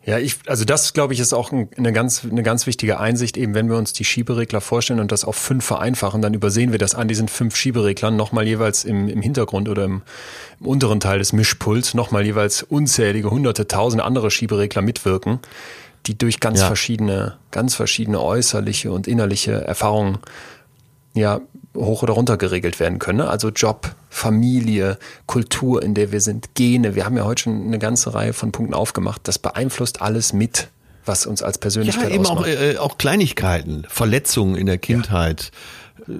Ja, 0.03 0.17
ich, 0.17 0.37
also 0.47 0.65
das 0.65 0.93
glaube 0.93 1.13
ich 1.13 1.19
ist 1.19 1.31
auch 1.31 1.51
eine 1.51 1.93
ganz, 1.93 2.25
eine 2.25 2.41
ganz 2.41 2.65
wichtige 2.65 2.99
Einsicht, 2.99 3.37
eben 3.37 3.53
wenn 3.53 3.69
wir 3.69 3.77
uns 3.77 3.93
die 3.93 4.03
Schieberegler 4.03 4.59
vorstellen 4.59 4.99
und 4.99 5.11
das 5.11 5.23
auf 5.23 5.35
fünf 5.35 5.63
vereinfachen, 5.63 6.23
dann 6.23 6.33
übersehen 6.33 6.71
wir, 6.71 6.79
dass 6.79 6.95
an 6.95 7.07
diesen 7.07 7.27
fünf 7.27 7.55
Schiebereglern 7.55 8.15
nochmal 8.15 8.47
jeweils 8.47 8.83
im, 8.83 9.07
im 9.07 9.21
Hintergrund 9.21 9.69
oder 9.69 9.83
im, 9.83 10.01
im 10.59 10.65
unteren 10.65 10.99
Teil 10.99 11.19
des 11.19 11.33
Mischpuls 11.33 11.93
nochmal 11.93 12.25
jeweils 12.25 12.63
unzählige, 12.63 13.29
hunderte, 13.29 13.67
tausende 13.67 14.03
andere 14.03 14.31
Schieberegler 14.31 14.81
mitwirken, 14.81 15.39
die 16.07 16.17
durch 16.17 16.39
ganz 16.39 16.61
ja. 16.61 16.65
verschiedene, 16.65 17.37
ganz 17.51 17.75
verschiedene 17.75 18.19
äußerliche 18.21 18.91
und 18.91 19.07
innerliche 19.07 19.51
Erfahrungen 19.51 20.17
ja 21.13 21.41
hoch 21.75 22.03
oder 22.03 22.13
runter 22.13 22.37
geregelt 22.37 22.79
werden 22.79 22.99
können. 22.99 23.19
Ne? 23.19 23.29
Also 23.29 23.49
Job, 23.49 23.95
Familie, 24.09 24.97
Kultur, 25.25 25.81
in 25.81 25.93
der 25.93 26.11
wir 26.11 26.21
sind, 26.21 26.53
Gene. 26.55 26.95
Wir 26.95 27.05
haben 27.05 27.17
ja 27.17 27.23
heute 27.23 27.43
schon 27.43 27.65
eine 27.65 27.79
ganze 27.79 28.13
Reihe 28.13 28.33
von 28.33 28.51
Punkten 28.51 28.73
aufgemacht. 28.73 29.21
Das 29.23 29.39
beeinflusst 29.39 30.01
alles 30.01 30.33
mit, 30.33 30.67
was 31.05 31.25
uns 31.25 31.41
als 31.41 31.57
Persönlichkeit 31.57 32.09
ja, 32.09 32.15
eben 32.15 32.25
ausmacht. 32.25 32.45
Auch, 32.45 32.47
äh, 32.47 32.77
auch 32.77 32.97
Kleinigkeiten, 32.97 33.85
Verletzungen 33.87 34.55
in 34.55 34.65
der 34.65 34.77
Kindheit, 34.77 35.51
ja. 36.07 36.15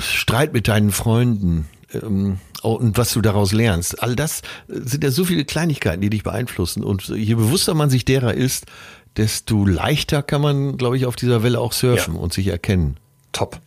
Streit 0.00 0.52
mit 0.52 0.68
deinen 0.68 0.92
Freunden 0.92 1.68
ähm, 1.94 2.38
und 2.62 2.98
was 2.98 3.12
du 3.12 3.20
daraus 3.22 3.52
lernst. 3.52 4.02
All 4.02 4.14
das 4.14 4.42
sind 4.68 5.04
ja 5.04 5.10
so 5.10 5.24
viele 5.24 5.44
Kleinigkeiten, 5.44 6.00
die 6.00 6.10
dich 6.10 6.22
beeinflussen. 6.22 6.84
Und 6.84 7.08
je 7.08 7.34
bewusster 7.34 7.74
man 7.74 7.88
sich 7.88 8.04
derer 8.04 8.34
ist, 8.34 8.66
desto 9.16 9.66
leichter 9.66 10.22
kann 10.22 10.40
man, 10.42 10.76
glaube 10.76 10.96
ich, 10.96 11.06
auf 11.06 11.16
dieser 11.16 11.42
Welle 11.42 11.60
auch 11.60 11.72
surfen 11.72 12.14
ja. 12.14 12.20
und 12.20 12.32
sich 12.32 12.48
erkennen. 12.48 12.96
Top. 13.32 13.60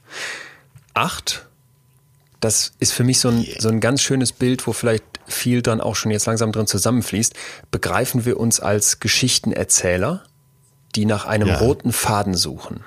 8, 0.96 1.46
das 2.40 2.74
ist 2.80 2.92
für 2.92 3.04
mich 3.04 3.20
so 3.20 3.30
ein, 3.30 3.46
so 3.60 3.70
ein 3.70 3.80
ganz 3.80 4.02
schönes 4.02 4.32
Bild, 4.32 4.66
wo 4.68 4.74
vielleicht 4.74 5.04
viel 5.28 5.62
dann 5.62 5.82
auch 5.82 5.96
schon 5.96 6.12
jetzt 6.12 6.26
langsam 6.26 6.52
drin 6.52 6.68
zusammenfließt. 6.68 7.34
Begreifen 7.72 8.26
wir 8.26 8.40
uns 8.40 8.60
als 8.60 9.00
Geschichtenerzähler, 9.00 10.24
die 10.96 11.06
nach 11.06 11.26
einem 11.26 11.48
ja. 11.48 11.58
roten 11.58 11.92
Faden 11.92 12.36
suchen. 12.36 12.84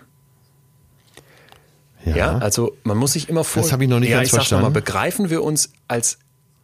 Ja. 2.04 2.16
ja. 2.16 2.38
also 2.38 2.76
man 2.84 2.96
muss 2.96 3.12
sich 3.12 3.28
immer 3.28 3.44
vor. 3.44 3.62
Das 3.62 3.72
habe 3.72 3.84
ich 3.84 3.90
noch 3.90 4.00
nicht 4.00 4.11
ja, 4.11 4.18
ganz 4.18 4.28
ich 4.28 4.34
verstanden. 4.34 4.64
Mal, 4.64 4.70
begreifen 4.70 5.30
wir 5.30 5.42
uns 5.42 5.70
als 5.88 6.18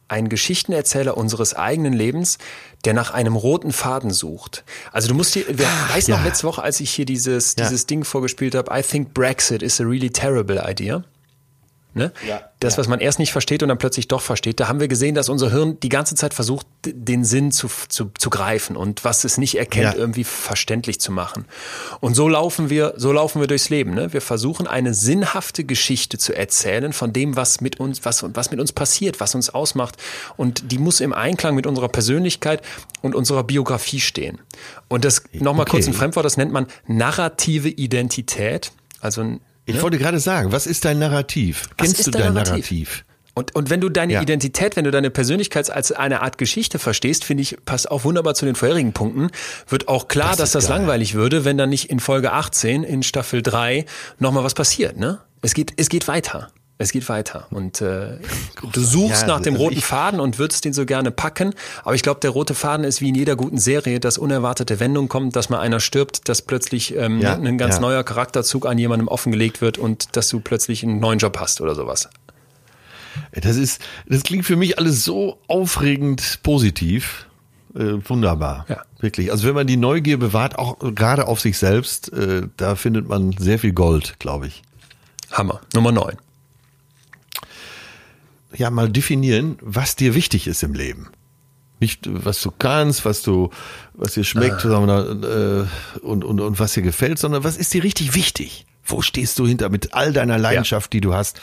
ein 0.06 0.28
Geschichtenerzähler 0.28 1.16
unseres 1.16 1.54
eigenen 1.54 1.92
Lebens, 1.92 2.38
der 2.84 2.94
nach 2.94 3.12
einem 3.12 3.36
roten 3.36 3.72
Faden 3.72 4.10
sucht. 4.10 4.62
Also 4.92 5.08
du 5.08 5.14
musst 5.14 5.34
dir, 5.34 5.44
wer 5.48 5.66
Ach, 5.68 5.96
weiß 5.96 6.06
ja. 6.06 6.16
noch 6.16 6.24
letzte 6.24 6.46
Woche, 6.46 6.62
als 6.62 6.80
ich 6.80 6.90
hier 6.90 7.06
dieses, 7.06 7.56
dieses 7.56 7.86
Ding 7.86 8.04
vorgespielt 8.04 8.54
habe, 8.54 8.70
I 8.72 8.82
think 8.82 9.14
Brexit 9.14 9.62
is 9.62 9.80
a 9.80 9.84
really 9.84 10.10
terrible 10.10 10.62
idea. 10.64 11.04
Ne? 11.94 12.12
Ja, 12.26 12.42
das, 12.64 12.78
was 12.78 12.88
man 12.88 12.98
erst 12.98 13.18
nicht 13.18 13.30
versteht 13.30 13.62
und 13.62 13.68
dann 13.68 13.78
plötzlich 13.78 14.08
doch 14.08 14.20
versteht, 14.20 14.58
da 14.58 14.68
haben 14.68 14.80
wir 14.80 14.88
gesehen, 14.88 15.14
dass 15.14 15.28
unser 15.28 15.50
Hirn 15.50 15.78
die 15.80 15.88
ganze 15.88 16.14
Zeit 16.14 16.34
versucht, 16.34 16.66
den 16.84 17.24
Sinn 17.24 17.52
zu, 17.52 17.68
zu, 17.88 18.10
zu 18.18 18.30
greifen 18.30 18.76
und 18.76 19.04
was 19.04 19.24
es 19.24 19.38
nicht 19.38 19.58
erkennt, 19.58 19.94
ja. 19.94 19.94
irgendwie 19.94 20.24
verständlich 20.24 20.98
zu 21.00 21.12
machen. 21.12 21.44
Und 22.00 22.14
so 22.14 22.28
laufen 22.28 22.70
wir, 22.70 22.94
so 22.96 23.12
laufen 23.12 23.40
wir 23.40 23.46
durchs 23.46 23.68
Leben. 23.68 23.94
Ne? 23.94 24.12
Wir 24.12 24.20
versuchen 24.20 24.66
eine 24.66 24.94
sinnhafte 24.94 25.64
Geschichte 25.64 26.18
zu 26.18 26.36
erzählen 26.36 26.92
von 26.92 27.12
dem, 27.12 27.36
was 27.36 27.60
mit 27.60 27.78
uns, 27.78 28.04
was, 28.04 28.24
was 28.34 28.50
mit 28.50 28.60
uns 28.60 28.72
passiert, 28.72 29.20
was 29.20 29.34
uns 29.34 29.50
ausmacht. 29.50 29.96
Und 30.36 30.72
die 30.72 30.78
muss 30.78 31.00
im 31.00 31.12
Einklang 31.12 31.54
mit 31.54 31.66
unserer 31.66 31.88
Persönlichkeit 31.88 32.62
und 33.02 33.14
unserer 33.14 33.44
Biografie 33.44 34.00
stehen. 34.00 34.40
Und 34.88 35.04
das 35.04 35.22
nochmal 35.32 35.62
okay. 35.62 35.72
kurz 35.72 35.86
ein 35.86 35.92
Fremdwort, 35.92 36.24
das 36.24 36.36
nennt 36.36 36.52
man 36.52 36.66
narrative 36.86 37.68
Identität. 37.68 38.72
Also 39.00 39.38
ich 39.66 39.76
ne? 39.76 39.82
wollte 39.82 39.98
gerade 39.98 40.20
sagen, 40.20 40.52
was 40.52 40.66
ist 40.66 40.84
dein 40.84 40.98
Narrativ? 40.98 41.68
Was 41.78 41.86
Kennst 41.86 42.06
du 42.06 42.10
dein 42.10 42.34
Narrativ? 42.34 42.50
Narrativ? 42.52 43.04
Und, 43.34 43.54
und 43.56 43.68
wenn 43.68 43.80
du 43.80 43.88
deine 43.88 44.12
ja. 44.12 44.22
Identität, 44.22 44.76
wenn 44.76 44.84
du 44.84 44.92
deine 44.92 45.10
Persönlichkeit 45.10 45.68
als 45.68 45.90
eine 45.90 46.22
Art 46.22 46.38
Geschichte 46.38 46.78
verstehst, 46.78 47.24
finde 47.24 47.42
ich, 47.42 47.56
passt 47.64 47.90
auch 47.90 48.04
wunderbar 48.04 48.34
zu 48.34 48.46
den 48.46 48.54
vorherigen 48.54 48.92
Punkten, 48.92 49.30
wird 49.68 49.88
auch 49.88 50.06
klar, 50.06 50.30
das 50.30 50.38
dass 50.38 50.52
das 50.52 50.68
geil. 50.68 50.78
langweilig 50.78 51.14
würde, 51.14 51.44
wenn 51.44 51.58
dann 51.58 51.68
nicht 51.68 51.90
in 51.90 51.98
Folge 51.98 52.32
18 52.32 52.84
in 52.84 53.02
Staffel 53.02 53.42
3 53.42 53.86
nochmal 54.20 54.44
was 54.44 54.54
passiert, 54.54 54.96
ne? 54.96 55.18
Es 55.42 55.52
geht, 55.52 55.72
es 55.76 55.88
geht 55.88 56.06
weiter. 56.06 56.48
Es 56.76 56.90
geht 56.90 57.08
weiter. 57.08 57.46
Und 57.50 57.80
äh, 57.80 58.18
du 58.72 58.80
suchst 58.80 59.22
ja, 59.22 59.28
nach 59.28 59.40
dem 59.40 59.54
also 59.54 59.66
roten 59.66 59.80
Faden 59.80 60.20
und 60.20 60.38
würdest 60.38 60.64
den 60.64 60.72
so 60.72 60.84
gerne 60.84 61.10
packen. 61.10 61.54
Aber 61.84 61.94
ich 61.94 62.02
glaube, 62.02 62.20
der 62.20 62.30
rote 62.30 62.54
Faden 62.54 62.84
ist 62.84 63.00
wie 63.00 63.08
in 63.08 63.14
jeder 63.14 63.36
guten 63.36 63.58
Serie, 63.58 64.00
dass 64.00 64.18
unerwartete 64.18 64.80
Wendung 64.80 65.08
kommt, 65.08 65.36
dass 65.36 65.50
mal 65.50 65.60
einer 65.60 65.78
stirbt, 65.78 66.28
dass 66.28 66.42
plötzlich 66.42 66.94
ähm, 66.96 67.20
ja, 67.20 67.34
ein 67.34 67.58
ganz 67.58 67.76
ja. 67.76 67.80
neuer 67.80 68.02
Charakterzug 68.02 68.66
an 68.66 68.78
jemandem 68.78 69.06
offengelegt 69.08 69.60
wird 69.60 69.78
und 69.78 70.16
dass 70.16 70.28
du 70.28 70.40
plötzlich 70.40 70.82
einen 70.82 70.98
neuen 70.98 71.18
Job 71.18 71.38
hast 71.38 71.60
oder 71.60 71.74
sowas. 71.74 72.08
Das 73.32 73.56
ist, 73.56 73.80
das 74.08 74.24
klingt 74.24 74.44
für 74.44 74.56
mich 74.56 74.76
alles 74.76 75.04
so 75.04 75.38
aufregend 75.46 76.40
positiv. 76.42 77.26
Äh, 77.76 78.08
wunderbar. 78.08 78.66
Ja. 78.68 78.82
Wirklich. 78.98 79.30
Also 79.30 79.46
wenn 79.46 79.54
man 79.54 79.66
die 79.68 79.76
Neugier 79.76 80.18
bewahrt, 80.18 80.58
auch 80.58 80.78
gerade 80.80 81.28
auf 81.28 81.40
sich 81.40 81.56
selbst, 81.58 82.12
äh, 82.12 82.42
da 82.56 82.74
findet 82.74 83.08
man 83.08 83.32
sehr 83.32 83.60
viel 83.60 83.72
Gold, 83.72 84.18
glaube 84.18 84.48
ich. 84.48 84.62
Hammer. 85.30 85.60
Nummer 85.72 85.92
9 85.92 86.16
ja 88.56 88.70
mal 88.70 88.90
definieren, 88.90 89.58
was 89.60 89.96
dir 89.96 90.14
wichtig 90.14 90.46
ist 90.46 90.62
im 90.62 90.74
Leben. 90.74 91.08
Nicht, 91.80 92.08
was 92.08 92.40
du 92.40 92.50
kannst, 92.50 93.04
was 93.04 93.22
du, 93.22 93.50
was 93.94 94.14
dir 94.14 94.24
schmeckt, 94.24 94.64
ah. 94.64 94.68
sondern, 94.68 95.22
äh, 95.22 95.98
und, 96.04 96.24
und, 96.24 96.40
und 96.40 96.58
was 96.58 96.72
dir 96.72 96.82
gefällt, 96.82 97.18
sondern 97.18 97.44
was 97.44 97.56
ist 97.56 97.74
dir 97.74 97.82
richtig 97.82 98.14
wichtig? 98.14 98.66
Wo 98.84 99.02
stehst 99.02 99.38
du 99.38 99.46
hinter 99.46 99.68
mit 99.68 99.94
all 99.94 100.12
deiner 100.12 100.38
Leidenschaft, 100.38 100.94
ja. 100.94 100.98
die 100.98 101.00
du 101.00 101.14
hast? 101.14 101.40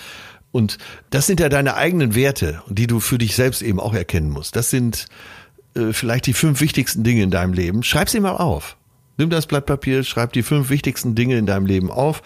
Und 0.51 0.77
das 1.09 1.27
sind 1.27 1.39
ja 1.39 1.49
deine 1.49 1.75
eigenen 1.75 2.15
Werte, 2.15 2.61
die 2.67 2.87
du 2.87 2.99
für 2.99 3.17
dich 3.17 3.35
selbst 3.35 3.61
eben 3.61 3.79
auch 3.79 3.93
erkennen 3.93 4.29
musst. 4.29 4.55
Das 4.55 4.69
sind 4.69 5.07
äh, 5.75 5.93
vielleicht 5.93 6.25
die 6.27 6.33
fünf 6.33 6.61
wichtigsten 6.61 7.03
Dinge 7.03 7.23
in 7.23 7.31
deinem 7.31 7.53
Leben. 7.53 7.83
Schreib 7.83 8.09
sie 8.09 8.19
mal 8.19 8.35
auf. 8.35 8.77
Nimm 9.17 9.29
das 9.29 9.45
Blatt 9.45 9.65
Papier, 9.65 10.03
schreib 10.03 10.33
die 10.33 10.43
fünf 10.43 10.69
wichtigsten 10.69 11.15
Dinge 11.15 11.37
in 11.37 11.45
deinem 11.45 11.65
Leben 11.65 11.91
auf 11.91 12.21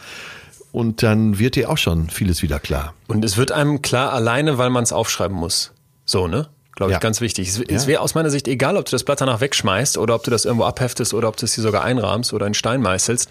und 0.75 1.03
dann 1.03 1.39
wird 1.39 1.55
dir 1.55 1.69
auch 1.69 1.77
schon 1.77 2.09
vieles 2.09 2.41
wieder 2.41 2.59
klar. 2.59 2.93
Und 3.07 3.23
es 3.23 3.37
wird 3.37 3.53
einem 3.53 3.81
klar 3.81 4.11
alleine, 4.11 4.57
weil 4.57 4.69
man 4.69 4.83
es 4.83 4.91
aufschreiben 4.91 5.35
muss. 5.35 5.71
So, 6.03 6.27
ne? 6.27 6.49
Glaube 6.75 6.91
ich, 6.91 6.95
ja. 6.95 6.99
ganz 6.99 7.21
wichtig. 7.21 7.47
Es, 7.47 7.61
es 7.61 7.87
wäre 7.87 8.01
aus 8.01 8.13
meiner 8.13 8.29
Sicht 8.29 8.49
egal, 8.49 8.75
ob 8.75 8.83
du 8.83 8.91
das 8.91 9.05
Blatt 9.05 9.21
danach 9.21 9.39
wegschmeißt 9.39 9.97
oder 9.97 10.15
ob 10.15 10.25
du 10.25 10.31
das 10.31 10.43
irgendwo 10.43 10.65
abheftest 10.65 11.13
oder 11.13 11.29
ob 11.29 11.37
du 11.37 11.45
es 11.45 11.55
hier 11.55 11.63
sogar 11.63 11.85
einrahmst 11.85 12.33
oder 12.33 12.45
in 12.45 12.53
Stein 12.53 12.81
meißelst. 12.81 13.29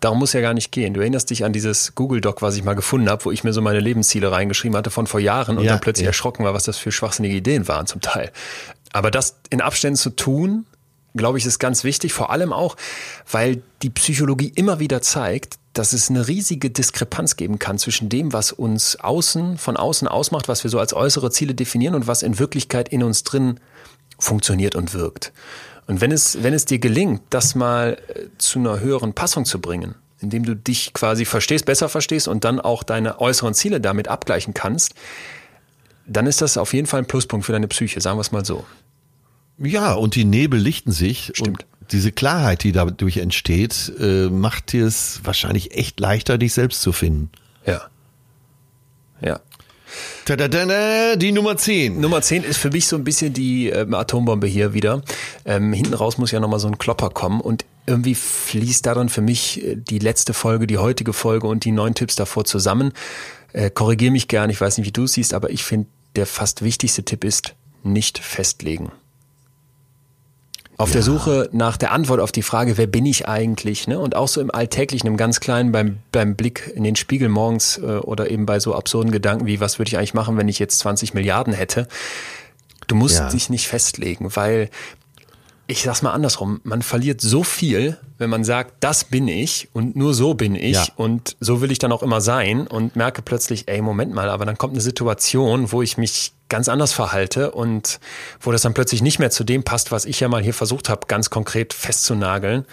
Darum 0.00 0.18
muss 0.18 0.32
ja 0.32 0.40
gar 0.40 0.54
nicht 0.54 0.72
gehen. 0.72 0.92
Du 0.92 1.00
erinnerst 1.00 1.30
dich 1.30 1.44
an 1.44 1.52
dieses 1.52 1.94
Google 1.94 2.20
Doc, 2.20 2.42
was 2.42 2.56
ich 2.56 2.64
mal 2.64 2.74
gefunden 2.74 3.08
habe, 3.08 3.24
wo 3.26 3.30
ich 3.30 3.44
mir 3.44 3.52
so 3.52 3.62
meine 3.62 3.78
Lebensziele 3.78 4.32
reingeschrieben 4.32 4.76
hatte 4.76 4.90
von 4.90 5.06
vor 5.06 5.20
Jahren 5.20 5.58
und 5.58 5.64
ja, 5.64 5.70
dann 5.70 5.80
plötzlich 5.80 6.08
erschrocken 6.08 6.44
war, 6.44 6.52
was 6.52 6.64
das 6.64 6.78
für 6.78 6.90
schwachsinnige 6.90 7.36
Ideen 7.36 7.68
waren 7.68 7.86
zum 7.86 8.00
Teil. 8.00 8.32
Aber 8.92 9.12
das 9.12 9.36
in 9.50 9.60
Abständen 9.60 9.96
zu 9.96 10.10
tun, 10.10 10.66
glaube 11.14 11.38
ich, 11.38 11.46
ist 11.46 11.60
ganz 11.60 11.84
wichtig, 11.84 12.12
vor 12.12 12.30
allem 12.30 12.52
auch, 12.52 12.76
weil 13.30 13.62
die 13.82 13.90
Psychologie 13.90 14.50
immer 14.56 14.80
wieder 14.80 15.00
zeigt, 15.00 15.58
dass 15.72 15.92
es 15.92 16.10
eine 16.10 16.28
riesige 16.28 16.70
Diskrepanz 16.70 17.36
geben 17.36 17.58
kann 17.58 17.78
zwischen 17.78 18.08
dem, 18.08 18.32
was 18.32 18.52
uns 18.52 18.96
außen, 18.96 19.56
von 19.58 19.76
außen 19.76 20.06
ausmacht, 20.06 20.48
was 20.48 20.64
wir 20.64 20.70
so 20.70 20.78
als 20.78 20.92
äußere 20.92 21.30
Ziele 21.30 21.54
definieren 21.54 21.94
und 21.94 22.06
was 22.06 22.22
in 22.22 22.38
Wirklichkeit 22.38 22.90
in 22.90 23.02
uns 23.02 23.24
drin 23.24 23.58
funktioniert 24.18 24.76
und 24.76 24.92
wirkt. 24.94 25.32
Und 25.86 26.00
wenn 26.00 26.12
es, 26.12 26.42
wenn 26.42 26.54
es 26.54 26.64
dir 26.64 26.78
gelingt, 26.78 27.22
das 27.30 27.54
mal 27.54 27.98
äh, 28.08 28.26
zu 28.38 28.58
einer 28.58 28.80
höheren 28.80 29.14
Passung 29.14 29.44
zu 29.44 29.60
bringen, 29.60 29.94
indem 30.20 30.44
du 30.44 30.54
dich 30.54 30.92
quasi 30.92 31.24
verstehst, 31.24 31.64
besser 31.64 31.88
verstehst 31.88 32.28
und 32.28 32.44
dann 32.44 32.60
auch 32.60 32.82
deine 32.82 33.20
äußeren 33.20 33.54
Ziele 33.54 33.80
damit 33.80 34.08
abgleichen 34.08 34.54
kannst, 34.54 34.94
dann 36.06 36.26
ist 36.26 36.40
das 36.40 36.56
auf 36.56 36.72
jeden 36.74 36.86
Fall 36.86 37.00
ein 37.00 37.06
Pluspunkt 37.06 37.46
für 37.46 37.52
deine 37.52 37.68
Psyche, 37.68 38.00
sagen 38.00 38.18
wir 38.18 38.22
es 38.22 38.32
mal 38.32 38.44
so. 38.44 38.64
Ja, 39.62 39.94
und 39.94 40.14
die 40.14 40.24
Nebel 40.24 40.60
lichten 40.60 40.92
sich. 40.92 41.32
Stimmt. 41.34 41.48
Und 41.48 41.66
diese 41.92 42.12
Klarheit, 42.12 42.64
die 42.64 42.72
dadurch 42.72 43.18
entsteht, 43.18 43.92
äh, 43.98 44.28
macht 44.28 44.72
dir 44.72 44.86
es 44.86 45.20
wahrscheinlich 45.24 45.76
echt 45.76 46.00
leichter, 46.00 46.38
dich 46.38 46.54
selbst 46.54 46.80
zu 46.82 46.92
finden. 46.92 47.30
Ja. 47.66 47.82
Ja. 49.20 49.40
Tadadana, 50.24 51.16
die 51.16 51.32
Nummer 51.32 51.56
10. 51.56 52.00
Nummer 52.00 52.22
10 52.22 52.44
ist 52.44 52.56
für 52.56 52.70
mich 52.70 52.86
so 52.86 52.96
ein 52.96 53.04
bisschen 53.04 53.32
die 53.32 53.68
ähm, 53.68 53.92
Atombombe 53.94 54.46
hier 54.46 54.72
wieder. 54.72 55.02
Ähm, 55.44 55.72
hinten 55.72 55.94
raus 55.94 56.16
muss 56.16 56.30
ja 56.30 56.40
nochmal 56.40 56.60
so 56.60 56.68
ein 56.68 56.78
Klopper 56.78 57.10
kommen 57.10 57.40
und 57.40 57.64
irgendwie 57.86 58.14
fließt 58.14 58.86
daran 58.86 59.08
für 59.08 59.20
mich 59.20 59.62
äh, 59.62 59.76
die 59.76 59.98
letzte 59.98 60.32
Folge, 60.32 60.66
die 60.66 60.78
heutige 60.78 61.12
Folge 61.12 61.46
und 61.46 61.64
die 61.64 61.72
neun 61.72 61.94
Tipps 61.94 62.14
davor 62.14 62.44
zusammen. 62.44 62.92
Äh, 63.52 63.70
Korrigiere 63.70 64.12
mich 64.12 64.28
gern, 64.28 64.48
ich 64.48 64.60
weiß 64.60 64.78
nicht, 64.78 64.86
wie 64.86 64.92
du 64.92 65.04
es 65.04 65.12
siehst, 65.12 65.34
aber 65.34 65.50
ich 65.50 65.64
finde, 65.64 65.88
der 66.16 66.26
fast 66.26 66.62
wichtigste 66.62 67.04
Tipp 67.04 67.24
ist, 67.24 67.54
nicht 67.82 68.18
festlegen. 68.18 68.92
Auf 70.82 70.88
ja. 70.88 70.94
der 70.94 71.02
Suche 71.04 71.48
nach 71.52 71.76
der 71.76 71.92
Antwort 71.92 72.18
auf 72.18 72.32
die 72.32 72.42
Frage, 72.42 72.76
wer 72.76 72.88
bin 72.88 73.06
ich 73.06 73.28
eigentlich? 73.28 73.86
Ne? 73.86 74.00
Und 74.00 74.16
auch 74.16 74.26
so 74.26 74.40
im 74.40 74.50
Alltäglichen, 74.52 75.06
im 75.06 75.16
ganz 75.16 75.38
Kleinen, 75.38 75.70
beim, 75.70 75.98
beim 76.10 76.34
Blick 76.34 76.72
in 76.74 76.82
den 76.82 76.96
Spiegel 76.96 77.28
morgens 77.28 77.78
äh, 77.78 77.82
oder 77.82 78.32
eben 78.32 78.46
bei 78.46 78.58
so 78.58 78.74
absurden 78.74 79.12
Gedanken 79.12 79.46
wie, 79.46 79.60
was 79.60 79.78
würde 79.78 79.90
ich 79.90 79.96
eigentlich 79.96 80.12
machen, 80.12 80.36
wenn 80.38 80.48
ich 80.48 80.58
jetzt 80.58 80.80
20 80.80 81.14
Milliarden 81.14 81.52
hätte? 81.52 81.86
Du 82.88 82.96
musst 82.96 83.20
ja. 83.20 83.28
dich 83.28 83.48
nicht 83.48 83.68
festlegen, 83.68 84.34
weil 84.34 84.70
ich 85.66 85.82
sag's 85.82 86.02
mal 86.02 86.12
andersrum, 86.12 86.60
man 86.64 86.82
verliert 86.82 87.20
so 87.20 87.44
viel, 87.44 87.96
wenn 88.18 88.28
man 88.28 88.44
sagt, 88.44 88.74
das 88.80 89.04
bin 89.04 89.28
ich 89.28 89.68
und 89.72 89.96
nur 89.96 90.12
so 90.12 90.34
bin 90.34 90.54
ich 90.54 90.76
ja. 90.76 90.86
und 90.96 91.36
so 91.40 91.60
will 91.60 91.70
ich 91.70 91.78
dann 91.78 91.92
auch 91.92 92.02
immer 92.02 92.20
sein 92.20 92.66
und 92.66 92.96
merke 92.96 93.22
plötzlich, 93.22 93.68
ey, 93.68 93.80
Moment 93.80 94.12
mal, 94.12 94.28
aber 94.28 94.44
dann 94.44 94.58
kommt 94.58 94.74
eine 94.74 94.80
Situation, 94.80 95.72
wo 95.72 95.82
ich 95.82 95.96
mich 95.96 96.32
ganz 96.48 96.68
anders 96.68 96.92
verhalte 96.92 97.52
und 97.52 98.00
wo 98.40 98.52
das 98.52 98.62
dann 98.62 98.74
plötzlich 98.74 99.02
nicht 99.02 99.18
mehr 99.18 99.30
zu 99.30 99.44
dem 99.44 99.62
passt, 99.62 99.92
was 99.92 100.04
ich 100.04 100.20
ja 100.20 100.28
mal 100.28 100.42
hier 100.42 100.54
versucht 100.54 100.88
habe, 100.88 101.06
ganz 101.06 101.30
konkret 101.30 101.72
festzunageln, 101.72 102.66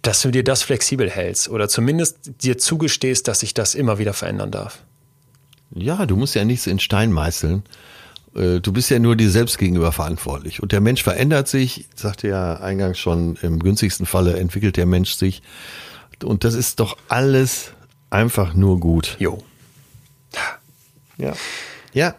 dass 0.00 0.22
du 0.22 0.30
dir 0.30 0.44
das 0.44 0.62
flexibel 0.62 1.10
hältst 1.10 1.48
oder 1.48 1.68
zumindest 1.68 2.42
dir 2.42 2.56
zugestehst, 2.56 3.28
dass 3.28 3.40
sich 3.40 3.52
das 3.52 3.74
immer 3.74 3.98
wieder 3.98 4.14
verändern 4.14 4.50
darf. 4.50 4.78
Ja, 5.74 6.06
du 6.06 6.16
musst 6.16 6.34
ja 6.34 6.44
nichts 6.44 6.66
in 6.66 6.78
Stein 6.78 7.12
meißeln. 7.12 7.62
Äh, 8.34 8.60
du 8.60 8.72
bist 8.72 8.90
ja 8.90 8.98
nur 8.98 9.16
dir 9.16 9.30
selbst 9.30 9.58
gegenüber 9.58 9.92
verantwortlich. 9.92 10.62
Und 10.62 10.72
der 10.72 10.80
Mensch 10.80 11.02
verändert 11.02 11.48
sich, 11.48 11.88
sagte 11.94 12.28
ja 12.28 12.56
eingangs 12.56 12.98
schon, 12.98 13.36
im 13.42 13.58
günstigsten 13.58 14.06
Falle 14.06 14.38
entwickelt 14.38 14.76
der 14.76 14.86
Mensch 14.86 15.14
sich. 15.14 15.42
Und 16.22 16.44
das 16.44 16.54
ist 16.54 16.80
doch 16.80 16.96
alles 17.08 17.72
einfach 18.10 18.54
nur 18.54 18.78
gut. 18.80 19.16
Jo. 19.18 19.42
Ja. 21.18 21.34
Ja. 21.92 22.14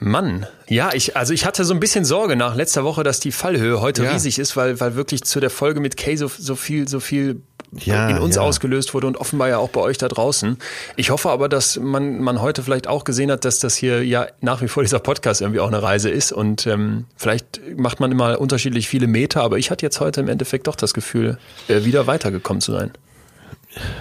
Mann, 0.00 0.46
ja, 0.68 0.90
ich, 0.92 1.16
also 1.16 1.32
ich 1.32 1.46
hatte 1.46 1.64
so 1.64 1.72
ein 1.72 1.80
bisschen 1.80 2.04
Sorge 2.04 2.34
nach 2.36 2.56
letzter 2.56 2.84
Woche, 2.84 3.04
dass 3.04 3.20
die 3.20 3.30
Fallhöhe 3.30 3.80
heute 3.80 4.04
ja. 4.04 4.12
riesig 4.12 4.38
ist, 4.38 4.56
weil, 4.56 4.80
weil 4.80 4.96
wirklich 4.96 5.22
zu 5.22 5.38
der 5.38 5.50
Folge 5.50 5.80
mit 5.80 5.96
Kay 5.96 6.16
so, 6.16 6.26
so 6.26 6.56
viel, 6.56 6.88
so 6.88 6.98
viel 6.98 7.42
ja, 7.72 8.08
in 8.08 8.18
uns 8.18 8.36
ja. 8.36 8.42
ausgelöst 8.42 8.92
wurde 8.92 9.06
und 9.06 9.16
offenbar 9.16 9.48
ja 9.48 9.58
auch 9.58 9.68
bei 9.68 9.80
euch 9.80 9.96
da 9.98 10.08
draußen. 10.08 10.58
Ich 10.96 11.10
hoffe 11.10 11.30
aber, 11.30 11.48
dass 11.48 11.78
man, 11.78 12.20
man 12.20 12.40
heute 12.40 12.62
vielleicht 12.62 12.88
auch 12.88 13.04
gesehen 13.04 13.30
hat, 13.30 13.44
dass 13.44 13.60
das 13.60 13.76
hier 13.76 14.04
ja 14.04 14.26
nach 14.40 14.62
wie 14.62 14.68
vor 14.68 14.82
dieser 14.82 14.98
Podcast 14.98 15.40
irgendwie 15.40 15.60
auch 15.60 15.68
eine 15.68 15.82
Reise 15.82 16.10
ist 16.10 16.32
und 16.32 16.66
ähm, 16.66 17.06
vielleicht 17.16 17.60
macht 17.76 18.00
man 18.00 18.10
immer 18.10 18.40
unterschiedlich 18.40 18.88
viele 18.88 19.06
Meter, 19.06 19.42
aber 19.42 19.58
ich 19.58 19.70
hatte 19.70 19.86
jetzt 19.86 20.00
heute 20.00 20.20
im 20.20 20.28
Endeffekt 20.28 20.66
doch 20.66 20.76
das 20.76 20.92
Gefühl, 20.92 21.38
äh, 21.68 21.84
wieder 21.84 22.06
weitergekommen 22.06 22.60
zu 22.60 22.72
sein. 22.72 22.90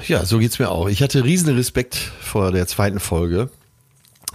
Ja, 0.07 0.25
so 0.25 0.39
geht's 0.39 0.59
mir 0.59 0.69
auch. 0.69 0.87
Ich 0.87 1.01
hatte 1.01 1.23
riesen 1.23 1.55
Respekt 1.55 1.95
vor 1.95 2.51
der 2.51 2.67
zweiten 2.67 2.99
Folge. 2.99 3.49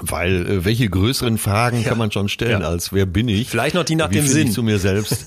Weil 0.00 0.46
äh, 0.46 0.64
welche 0.64 0.88
größeren 0.88 1.38
Fragen 1.38 1.82
ja. 1.82 1.88
kann 1.88 1.98
man 1.98 2.10
schon 2.12 2.28
stellen 2.28 2.62
ja. 2.62 2.68
als 2.68 2.92
wer 2.92 3.06
bin 3.06 3.28
ich? 3.28 3.48
Vielleicht 3.48 3.74
noch 3.74 3.84
die 3.84 3.96
nach 3.96 4.10
Wie 4.10 4.16
dem 4.16 4.26
Sinn. 4.26 4.48
Ich 4.48 4.54
zu 4.54 4.62
mir 4.62 4.78
selbst. 4.78 5.26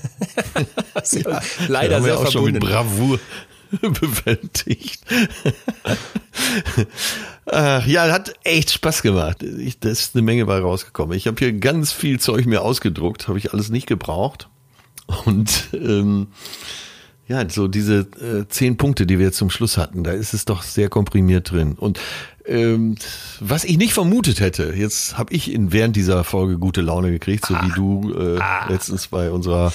ja, 1.12 1.40
leider 1.68 2.02
sehr 2.02 2.18
auch 2.18 2.30
verbunden. 2.30 2.30
schon 2.30 2.52
mit 2.52 2.60
Bravour 2.60 3.20
bewältigt. 3.80 5.02
Ach, 7.46 7.86
ja, 7.86 8.10
hat 8.10 8.34
echt 8.44 8.70
Spaß 8.72 9.02
gemacht. 9.02 9.42
Ich, 9.42 9.80
da 9.80 9.88
ist 9.88 10.14
eine 10.14 10.22
Menge 10.22 10.46
bei 10.46 10.58
rausgekommen. 10.58 11.16
Ich 11.16 11.26
habe 11.26 11.38
hier 11.38 11.52
ganz 11.52 11.92
viel 11.92 12.20
Zeug 12.20 12.46
mir 12.46 12.62
ausgedruckt, 12.62 13.28
habe 13.28 13.38
ich 13.38 13.52
alles 13.52 13.70
nicht 13.70 13.86
gebraucht. 13.86 14.48
Und 15.24 15.68
ähm, 15.72 16.28
ja, 17.32 17.48
so 17.48 17.66
diese 17.66 18.00
äh, 18.20 18.46
zehn 18.48 18.76
Punkte, 18.76 19.06
die 19.06 19.18
wir 19.18 19.32
zum 19.32 19.48
Schluss 19.48 19.78
hatten, 19.78 20.04
da 20.04 20.12
ist 20.12 20.34
es 20.34 20.44
doch 20.44 20.62
sehr 20.62 20.90
komprimiert 20.90 21.50
drin. 21.50 21.72
Und 21.72 21.98
ähm, 22.44 22.96
was 23.40 23.64
ich 23.64 23.78
nicht 23.78 23.94
vermutet 23.94 24.40
hätte, 24.40 24.74
jetzt 24.76 25.16
habe 25.16 25.32
ich 25.32 25.50
in 25.50 25.72
während 25.72 25.96
dieser 25.96 26.24
Folge 26.24 26.58
gute 26.58 26.82
Laune 26.82 27.10
gekriegt, 27.10 27.46
so 27.46 27.54
ah, 27.54 27.64
wie 27.64 27.70
du 27.70 28.14
äh, 28.14 28.38
ah. 28.38 28.68
letztens 28.68 29.06
bei 29.06 29.30
unserer 29.30 29.72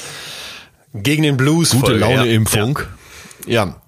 gegen 0.93 1.23
den 1.23 1.35
Blues 1.35 1.71
gute 1.71 1.93
Laune 1.93 2.27
Impfung. 2.27 2.77
Ja. 3.47 3.65
ja. 3.65 3.81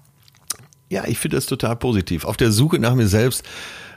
Ja, 0.92 1.04
ich 1.06 1.18
finde 1.20 1.36
das 1.36 1.46
total 1.46 1.76
positiv. 1.76 2.24
Auf 2.24 2.36
der 2.36 2.50
Suche 2.50 2.80
nach 2.80 2.96
mir 2.96 3.06
selbst 3.06 3.44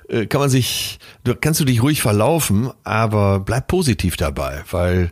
äh, 0.08 0.28
kann 0.28 0.40
man 0.40 0.52
sich, 0.52 1.00
du, 1.24 1.34
kannst 1.34 1.60
du 1.60 1.66
dich 1.66 1.82
ruhig 1.82 2.04
verlaufen, 2.04 2.70
aber 2.84 3.40
bleib 3.40 3.68
positiv 3.68 4.18
dabei, 4.18 4.64
weil 4.70 5.12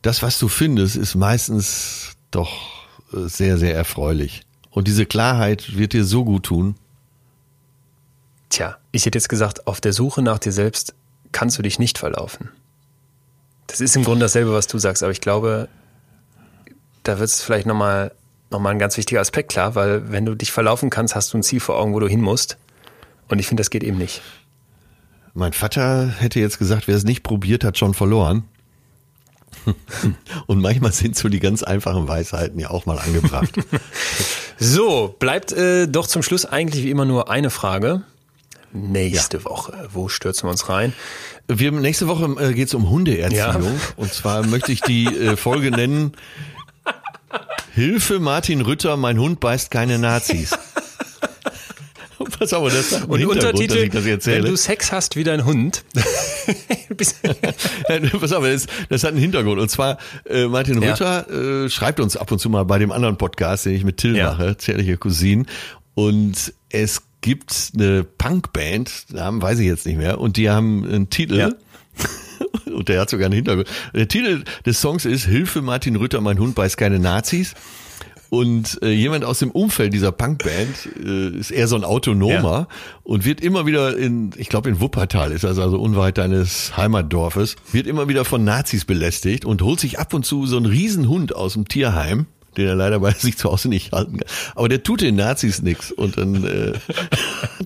das, 0.00 0.22
was 0.22 0.38
du 0.38 0.48
findest, 0.48 0.96
ist 0.96 1.14
meistens 1.14 2.12
doch 2.30 2.77
sehr, 3.10 3.58
sehr 3.58 3.74
erfreulich. 3.74 4.42
Und 4.70 4.88
diese 4.88 5.06
Klarheit 5.06 5.76
wird 5.76 5.92
dir 5.92 6.04
so 6.04 6.24
gut 6.24 6.44
tun. 6.44 6.76
Tja, 8.48 8.78
ich 8.92 9.06
hätte 9.06 9.18
jetzt 9.18 9.28
gesagt, 9.28 9.66
auf 9.66 9.80
der 9.80 9.92
Suche 9.92 10.22
nach 10.22 10.38
dir 10.38 10.52
selbst 10.52 10.94
kannst 11.32 11.58
du 11.58 11.62
dich 11.62 11.78
nicht 11.78 11.98
verlaufen. 11.98 12.50
Das 13.66 13.80
ist 13.80 13.96
im 13.96 14.04
Grunde 14.04 14.24
dasselbe, 14.24 14.52
was 14.52 14.66
du 14.66 14.78
sagst, 14.78 15.02
aber 15.02 15.12
ich 15.12 15.20
glaube, 15.20 15.68
da 17.02 17.18
wird 17.18 17.28
es 17.28 17.42
vielleicht 17.42 17.66
nochmal 17.66 18.12
nochmal 18.50 18.72
ein 18.72 18.78
ganz 18.78 18.96
wichtiger 18.96 19.20
Aspekt 19.20 19.50
klar, 19.50 19.74
weil 19.74 20.10
wenn 20.10 20.24
du 20.24 20.34
dich 20.34 20.52
verlaufen 20.52 20.90
kannst, 20.90 21.14
hast 21.14 21.32
du 21.32 21.38
ein 21.38 21.42
Ziel 21.42 21.60
vor 21.60 21.76
Augen, 21.78 21.92
wo 21.92 22.00
du 22.00 22.08
hin 22.08 22.20
musst. 22.20 22.56
Und 23.28 23.38
ich 23.38 23.46
finde, 23.46 23.60
das 23.60 23.70
geht 23.70 23.82
eben 23.82 23.98
nicht. 23.98 24.22
Mein 25.34 25.52
Vater 25.52 26.08
hätte 26.18 26.40
jetzt 26.40 26.58
gesagt, 26.58 26.88
wer 26.88 26.96
es 26.96 27.04
nicht 27.04 27.22
probiert, 27.22 27.62
hat 27.62 27.78
schon 27.78 27.94
verloren. 27.94 28.44
Und 30.46 30.60
manchmal 30.60 30.92
sind 30.92 31.16
so 31.16 31.28
die 31.28 31.40
ganz 31.40 31.62
einfachen 31.62 32.08
Weisheiten 32.08 32.58
ja 32.58 32.70
auch 32.70 32.86
mal 32.86 32.98
angebracht. 32.98 33.52
so, 34.58 35.14
bleibt 35.18 35.52
äh, 35.52 35.86
doch 35.86 36.06
zum 36.06 36.22
Schluss 36.22 36.44
eigentlich 36.44 36.84
wie 36.84 36.90
immer 36.90 37.04
nur 37.04 37.30
eine 37.30 37.50
Frage. 37.50 38.02
Nächste 38.72 39.38
ja. 39.38 39.44
Woche, 39.44 39.88
wo 39.92 40.08
stürzen 40.08 40.46
wir 40.46 40.50
uns 40.50 40.68
rein? 40.68 40.92
Wir, 41.48 41.72
nächste 41.72 42.06
Woche 42.06 42.24
äh, 42.38 42.52
geht 42.52 42.68
es 42.68 42.74
um 42.74 42.90
Hundeerziehung. 42.90 43.64
Ja. 43.64 43.80
Und 43.96 44.12
zwar 44.12 44.46
möchte 44.46 44.72
ich 44.72 44.82
die 44.82 45.06
äh, 45.06 45.36
Folge 45.36 45.70
nennen 45.70 46.12
Hilfe 47.74 48.18
Martin 48.18 48.60
Rütter, 48.60 48.96
mein 48.96 49.18
Hund 49.18 49.40
beißt 49.40 49.70
keine 49.70 49.98
Nazis. 49.98 50.50
Pass 52.38 52.52
auf, 52.52 52.72
das 52.72 52.92
ist 52.92 53.04
Und 53.04 53.24
Untertitel, 53.24 53.90
wenn 54.24 54.44
du 54.44 54.56
Sex 54.56 54.92
hast 54.92 55.16
wie 55.16 55.24
dein 55.24 55.44
Hund. 55.44 55.84
Pass 56.96 58.32
auf, 58.32 58.44
das, 58.44 58.66
das, 58.88 59.04
hat 59.04 59.10
einen 59.10 59.20
Hintergrund. 59.20 59.60
Und 59.60 59.70
zwar, 59.70 59.98
äh, 60.24 60.46
Martin 60.46 60.78
Rütter 60.78 61.26
ja. 61.28 61.64
äh, 61.64 61.70
schreibt 61.70 62.00
uns 62.00 62.16
ab 62.16 62.32
und 62.32 62.38
zu 62.38 62.50
mal 62.50 62.64
bei 62.64 62.78
dem 62.78 62.92
anderen 62.92 63.16
Podcast, 63.16 63.66
den 63.66 63.74
ich 63.74 63.84
mit 63.84 63.98
Till 63.98 64.16
ja. 64.16 64.32
mache, 64.32 64.56
Zärtliche 64.56 64.96
Cousinen. 64.96 65.46
Und 65.94 66.52
es 66.70 67.02
gibt 67.20 67.72
eine 67.74 68.04
Punkband, 68.04 69.06
Namen 69.12 69.42
weiß 69.42 69.58
ich 69.58 69.66
jetzt 69.66 69.86
nicht 69.86 69.98
mehr, 69.98 70.20
und 70.20 70.36
die 70.36 70.50
haben 70.50 70.84
einen 70.84 71.10
Titel. 71.10 71.36
Ja. 71.36 71.50
und 72.72 72.88
der 72.88 73.00
hat 73.00 73.10
sogar 73.10 73.26
einen 73.26 73.34
Hintergrund. 73.34 73.68
Der 73.94 74.08
Titel 74.08 74.44
des 74.64 74.80
Songs 74.80 75.04
ist 75.04 75.24
Hilfe 75.24 75.62
Martin 75.62 75.96
Rütter, 75.96 76.20
mein 76.20 76.38
Hund 76.38 76.54
beißt 76.54 76.76
keine 76.76 76.98
Nazis. 76.98 77.54
Und 78.30 78.78
äh, 78.82 78.90
jemand 78.90 79.24
aus 79.24 79.38
dem 79.38 79.50
Umfeld 79.50 79.94
dieser 79.94 80.12
Punkband 80.12 80.88
äh, 81.02 81.28
ist 81.38 81.50
eher 81.50 81.66
so 81.66 81.76
ein 81.76 81.84
Autonomer 81.84 82.66
ja. 82.68 82.68
und 83.02 83.24
wird 83.24 83.40
immer 83.40 83.64
wieder 83.66 83.96
in, 83.96 84.32
ich 84.36 84.48
glaube 84.48 84.68
in 84.68 84.80
Wuppertal 84.80 85.32
ist 85.32 85.44
das 85.44 85.58
also 85.58 85.78
unweit 85.78 86.18
deines 86.18 86.76
Heimatdorfes, 86.76 87.56
wird 87.72 87.86
immer 87.86 88.08
wieder 88.08 88.24
von 88.24 88.44
Nazis 88.44 88.84
belästigt 88.84 89.44
und 89.44 89.62
holt 89.62 89.80
sich 89.80 89.98
ab 89.98 90.12
und 90.12 90.26
zu 90.26 90.46
so 90.46 90.58
einen 90.58 90.66
Riesenhund 90.66 91.34
aus 91.34 91.54
dem 91.54 91.68
Tierheim 91.68 92.26
den 92.58 92.68
er 92.68 92.74
leider 92.74 93.00
bei 93.00 93.12
sich 93.12 93.38
zu 93.38 93.50
Hause 93.50 93.68
nicht 93.68 93.92
halten 93.92 94.18
kann. 94.18 94.28
Aber 94.54 94.68
der 94.68 94.82
tut 94.82 95.00
den 95.00 95.16
Nazis 95.16 95.62
nix. 95.62 95.92
Und 95.92 96.18
dann 96.18 96.44
äh, 96.44 96.72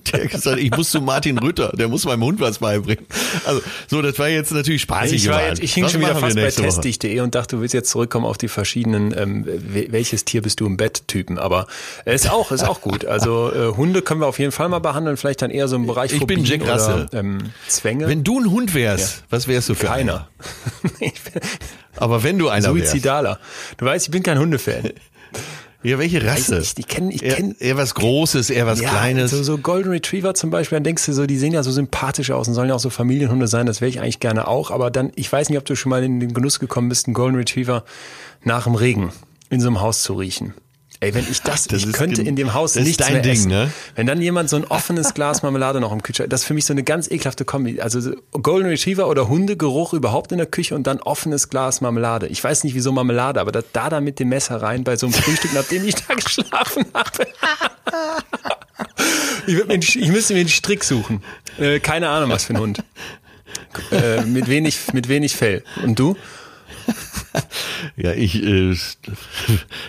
der 0.11 0.27
gesagt, 0.27 0.59
ich 0.59 0.71
muss 0.71 0.91
zu 0.91 1.01
Martin 1.01 1.37
Rütter, 1.37 1.73
der 1.75 1.87
muss 1.87 2.05
meinem 2.05 2.23
Hund 2.23 2.39
was 2.39 2.59
beibringen. 2.59 3.05
Also 3.45 3.61
so, 3.87 4.01
das 4.01 4.17
war 4.19 4.29
jetzt 4.29 4.51
natürlich 4.51 4.83
spaßig. 4.83 5.23
Ich, 5.23 5.29
war 5.29 5.45
jetzt, 5.45 5.61
ich 5.61 5.73
hing 5.73 5.83
was 5.83 5.91
schon 5.91 6.01
wieder 6.01 6.15
fast 6.15 6.35
bei 6.35 6.49
testig.de 6.49 7.19
und 7.21 7.35
dachte, 7.35 7.55
du 7.57 7.61
willst 7.61 7.73
jetzt 7.73 7.89
zurückkommen 7.89 8.25
auf 8.25 8.37
die 8.37 8.47
verschiedenen, 8.47 9.13
ähm, 9.17 9.45
welches 9.45 10.25
Tier 10.25 10.41
bist 10.41 10.59
du 10.59 10.65
im 10.65 10.77
Bett-Typen. 10.77 11.37
Aber 11.37 11.67
ist 12.05 12.29
auch, 12.29 12.51
ist 12.51 12.63
auch 12.63 12.81
gut. 12.81 13.05
Also 13.05 13.51
äh, 13.51 13.75
Hunde 13.75 14.01
können 14.01 14.21
wir 14.21 14.27
auf 14.27 14.39
jeden 14.39 14.51
Fall 14.51 14.69
mal 14.69 14.79
behandeln, 14.79 15.17
vielleicht 15.17 15.41
dann 15.41 15.51
eher 15.51 15.67
so 15.67 15.75
im 15.75 15.87
Bereich 15.87 16.13
Ich 16.13 16.25
bin 16.25 16.45
Jack 16.45 16.67
Russell. 16.67 17.07
ähm, 17.13 17.51
Zwänge. 17.67 18.07
Wenn 18.07 18.23
du 18.23 18.39
ein 18.39 18.51
Hund 18.51 18.73
wärst, 18.73 19.17
ja. 19.17 19.23
was 19.29 19.47
wärst 19.47 19.69
du 19.69 19.75
für 19.75 19.87
Keiner. 19.87 20.27
Aber 21.97 22.23
wenn 22.23 22.39
du 22.39 22.49
einer 22.49 22.69
Suizidaler. 22.69 23.39
Wärst. 23.39 23.81
Du 23.81 23.85
weißt, 23.85 24.05
ich 24.07 24.11
bin 24.11 24.23
kein 24.23 24.39
Hundefan. 24.39 24.91
Ja, 25.85 25.99
welche 25.99 26.25
Rasse? 26.25 26.59
Ich, 26.59 26.77
ich 26.77 26.87
kenne, 26.87 27.13
ich 27.13 27.23
eher, 27.23 27.35
kenn, 27.35 27.55
eher 27.59 27.75
was 27.75 27.93
Großes, 27.93 28.49
eher 28.49 28.65
was 28.65 28.79
ja, 28.79 28.89
Kleines. 28.89 29.31
So, 29.31 29.43
so 29.43 29.57
Golden 29.57 29.89
Retriever 29.89 30.33
zum 30.33 30.49
Beispiel, 30.49 30.77
dann 30.77 30.85
denkst 30.85 31.05
du 31.05 31.11
so, 31.11 31.25
die 31.25 31.37
sehen 31.37 31.51
ja 31.51 31.61
so 31.61 31.71
sympathisch 31.71 32.31
aus 32.31 32.47
und 32.47 32.53
sollen 32.53 32.69
ja 32.69 32.75
auch 32.75 32.79
so 32.79 32.89
Familienhunde 32.89 33.47
sein. 33.47 33.65
Das 33.65 33.81
wäre 33.81 33.89
ich 33.89 33.99
eigentlich 33.99 34.21
gerne 34.21 34.47
auch. 34.47 34.71
Aber 34.71 34.89
dann, 34.91 35.11
ich 35.15 35.29
weiß 35.29 35.49
nicht, 35.49 35.57
ob 35.57 35.65
du 35.65 35.75
schon 35.75 35.89
mal 35.89 36.01
in 36.01 36.21
den 36.21 36.33
Genuss 36.33 36.59
gekommen 36.59 36.87
bist, 36.87 37.07
einen 37.07 37.13
Golden 37.13 37.35
Retriever 37.35 37.83
nach 38.43 38.63
dem 38.63 38.75
Regen 38.75 39.11
in 39.49 39.59
so 39.59 39.67
einem 39.67 39.81
Haus 39.81 40.03
zu 40.03 40.13
riechen. 40.13 40.53
Ey, 41.03 41.13
wenn 41.13 41.29
ich 41.29 41.41
das, 41.41 41.65
das 41.65 41.83
ich 41.83 41.91
könnte 41.91 42.21
in 42.21 42.37
dem 42.37 42.53
Haus 42.53 42.75
nichts 42.75 42.95
dein 42.95 43.11
mehr 43.11 43.21
Ding, 43.21 43.33
essen. 43.33 43.49
Ne? 43.49 43.69
Wenn 43.95 44.07
dann 44.07 44.21
jemand 44.21 44.49
so 44.49 44.55
ein 44.55 44.63
offenes 44.63 45.13
Glas 45.13 45.43
Marmelade 45.43 45.81
noch 45.81 45.91
im 45.91 46.01
Kühlschrank, 46.01 46.29
das 46.29 46.41
ist 46.41 46.47
für 46.47 46.53
mich 46.53 46.63
so 46.63 46.71
eine 46.71 46.83
ganz 46.83 47.11
ekelhafte 47.11 47.43
Kombi. 47.43 47.81
Also 47.81 48.13
Golden 48.31 48.69
Retriever 48.69 49.09
oder 49.09 49.27
Hundegeruch 49.27 49.91
überhaupt 49.93 50.31
in 50.31 50.37
der 50.37 50.47
Küche 50.47 50.75
und 50.75 50.87
dann 50.87 51.01
offenes 51.01 51.49
Glas 51.49 51.81
Marmelade. 51.81 52.27
Ich 52.27 52.41
weiß 52.41 52.63
nicht, 52.63 52.73
wieso 52.73 52.93
Marmelade, 52.93 53.41
aber 53.41 53.51
da, 53.51 53.63
da 53.73 53.89
dann 53.89 54.05
mit 54.05 54.17
dem 54.21 54.29
Messer 54.29 54.61
rein 54.61 54.85
bei 54.85 54.95
so 54.95 55.07
einem 55.07 55.13
Frühstück, 55.13 55.51
nachdem 55.53 55.85
ich 55.85 55.95
da 55.95 56.13
geschlafen 56.13 56.85
habe. 56.93 57.27
ich, 59.45 59.65
mir, 59.65 59.75
ich 59.75 60.07
müsste 60.07 60.35
mir 60.35 60.39
einen 60.39 60.47
Strick 60.47 60.85
suchen. 60.85 61.21
Äh, 61.59 61.81
keine 61.81 62.07
Ahnung, 62.07 62.29
was 62.29 62.45
für 62.45 62.53
ein 62.53 62.59
Hund. 62.59 62.81
Äh, 63.91 64.21
mit 64.21 64.47
wenig, 64.47 64.93
mit 64.93 65.09
wenig 65.09 65.35
Fell. 65.35 65.65
Und 65.83 65.99
du? 65.99 66.15
ja, 67.95 68.11
ich 68.11 68.43
äh, 68.43 68.75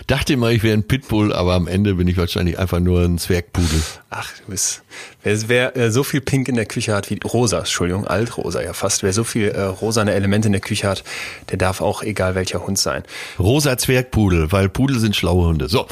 dachte 0.07 0.33
immer, 0.33 0.49
ich 0.51 0.63
wäre 0.63 0.75
ein 0.75 0.87
Pitbull, 0.87 1.33
aber 1.33 1.53
am 1.53 1.67
Ende 1.67 1.95
bin 1.95 2.07
ich 2.07 2.17
wahrscheinlich 2.17 2.57
einfach 2.59 2.79
nur 2.79 3.01
ein 3.01 3.17
Zwergpudel. 3.17 3.81
Ach, 4.09 4.31
du 4.37 4.51
bist. 4.51 4.83
Wer, 5.23 5.47
wer 5.47 5.77
äh, 5.77 5.91
so 5.91 6.03
viel 6.03 6.21
Pink 6.21 6.47
in 6.47 6.55
der 6.55 6.65
Küche 6.65 6.93
hat 6.93 7.09
wie 7.09 7.19
rosa, 7.23 7.59
Entschuldigung, 7.59 8.07
altrosa 8.07 8.61
ja 8.61 8.73
fast. 8.73 9.03
Wer 9.03 9.13
so 9.13 9.23
viel 9.23 9.49
äh, 9.49 9.61
rosane 9.61 10.13
Elemente 10.13 10.47
in 10.47 10.53
der 10.53 10.61
Küche 10.61 10.87
hat, 10.87 11.03
der 11.49 11.57
darf 11.57 11.81
auch 11.81 12.03
egal 12.03 12.35
welcher 12.35 12.65
Hund 12.65 12.79
sein. 12.79 13.03
Rosa 13.39 13.77
Zwergpudel, 13.77 14.51
weil 14.51 14.69
Pudel 14.69 14.99
sind 14.99 15.15
schlaue 15.15 15.47
Hunde. 15.47 15.69
So. 15.69 15.87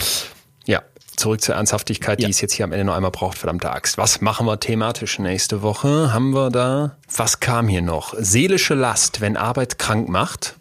Ja, 0.65 0.81
zurück 1.15 1.41
zur 1.41 1.55
Ernsthaftigkeit, 1.55 2.19
ja. 2.19 2.27
die 2.27 2.31
es 2.31 2.41
jetzt 2.41 2.53
hier 2.53 2.65
am 2.65 2.71
Ende 2.71 2.85
noch 2.85 2.95
einmal 2.95 3.11
braucht, 3.11 3.37
verdammte 3.37 3.71
Axt. 3.71 3.97
Was 3.97 4.21
machen 4.21 4.47
wir 4.47 4.59
thematisch 4.59 5.19
nächste 5.19 5.61
Woche? 5.61 6.13
Haben 6.13 6.31
wir 6.31 6.49
da? 6.49 6.97
Was 7.15 7.39
kam 7.39 7.67
hier 7.67 7.81
noch? 7.81 8.15
Seelische 8.17 8.73
Last, 8.73 9.21
wenn 9.21 9.37
Arbeit 9.37 9.77
krank 9.77 10.09
macht. 10.09 10.55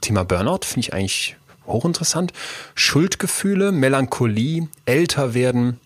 Thema 0.00 0.24
Burnout 0.24 0.60
finde 0.64 0.80
ich 0.80 0.94
eigentlich 0.94 1.36
hochinteressant. 1.66 2.32
Schuldgefühle, 2.74 3.72
Melancholie, 3.72 4.68
älter 4.86 5.34
werden, 5.34 5.80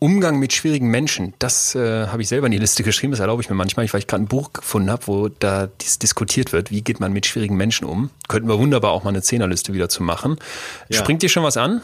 Umgang 0.00 0.38
mit 0.38 0.54
schwierigen 0.54 0.88
Menschen, 0.88 1.34
das 1.38 1.74
äh, 1.74 2.06
habe 2.06 2.22
ich 2.22 2.28
selber 2.28 2.46
in 2.46 2.52
die 2.52 2.58
Liste 2.58 2.82
geschrieben, 2.82 3.10
das 3.10 3.20
erlaube 3.20 3.42
ich 3.42 3.50
mir 3.50 3.54
manchmal, 3.54 3.86
weil 3.92 4.00
ich 4.00 4.06
gerade 4.06 4.24
ein 4.24 4.28
Buch 4.28 4.54
gefunden 4.54 4.90
habe, 4.90 5.06
wo 5.06 5.28
da 5.28 5.68
dies 5.82 5.98
diskutiert 5.98 6.54
wird, 6.54 6.70
wie 6.70 6.80
geht 6.80 7.00
man 7.00 7.12
mit 7.12 7.26
schwierigen 7.26 7.54
Menschen 7.54 7.86
um. 7.86 8.08
Könnten 8.26 8.48
wir 8.48 8.58
wunderbar 8.58 8.92
auch 8.92 9.04
mal 9.04 9.10
eine 9.10 9.20
Zehnerliste 9.20 9.74
wieder 9.74 9.90
zu 9.90 10.02
machen. 10.02 10.38
Ja. 10.88 10.98
Springt 10.98 11.22
dir 11.22 11.28
schon 11.28 11.42
was 11.42 11.58
an? 11.58 11.82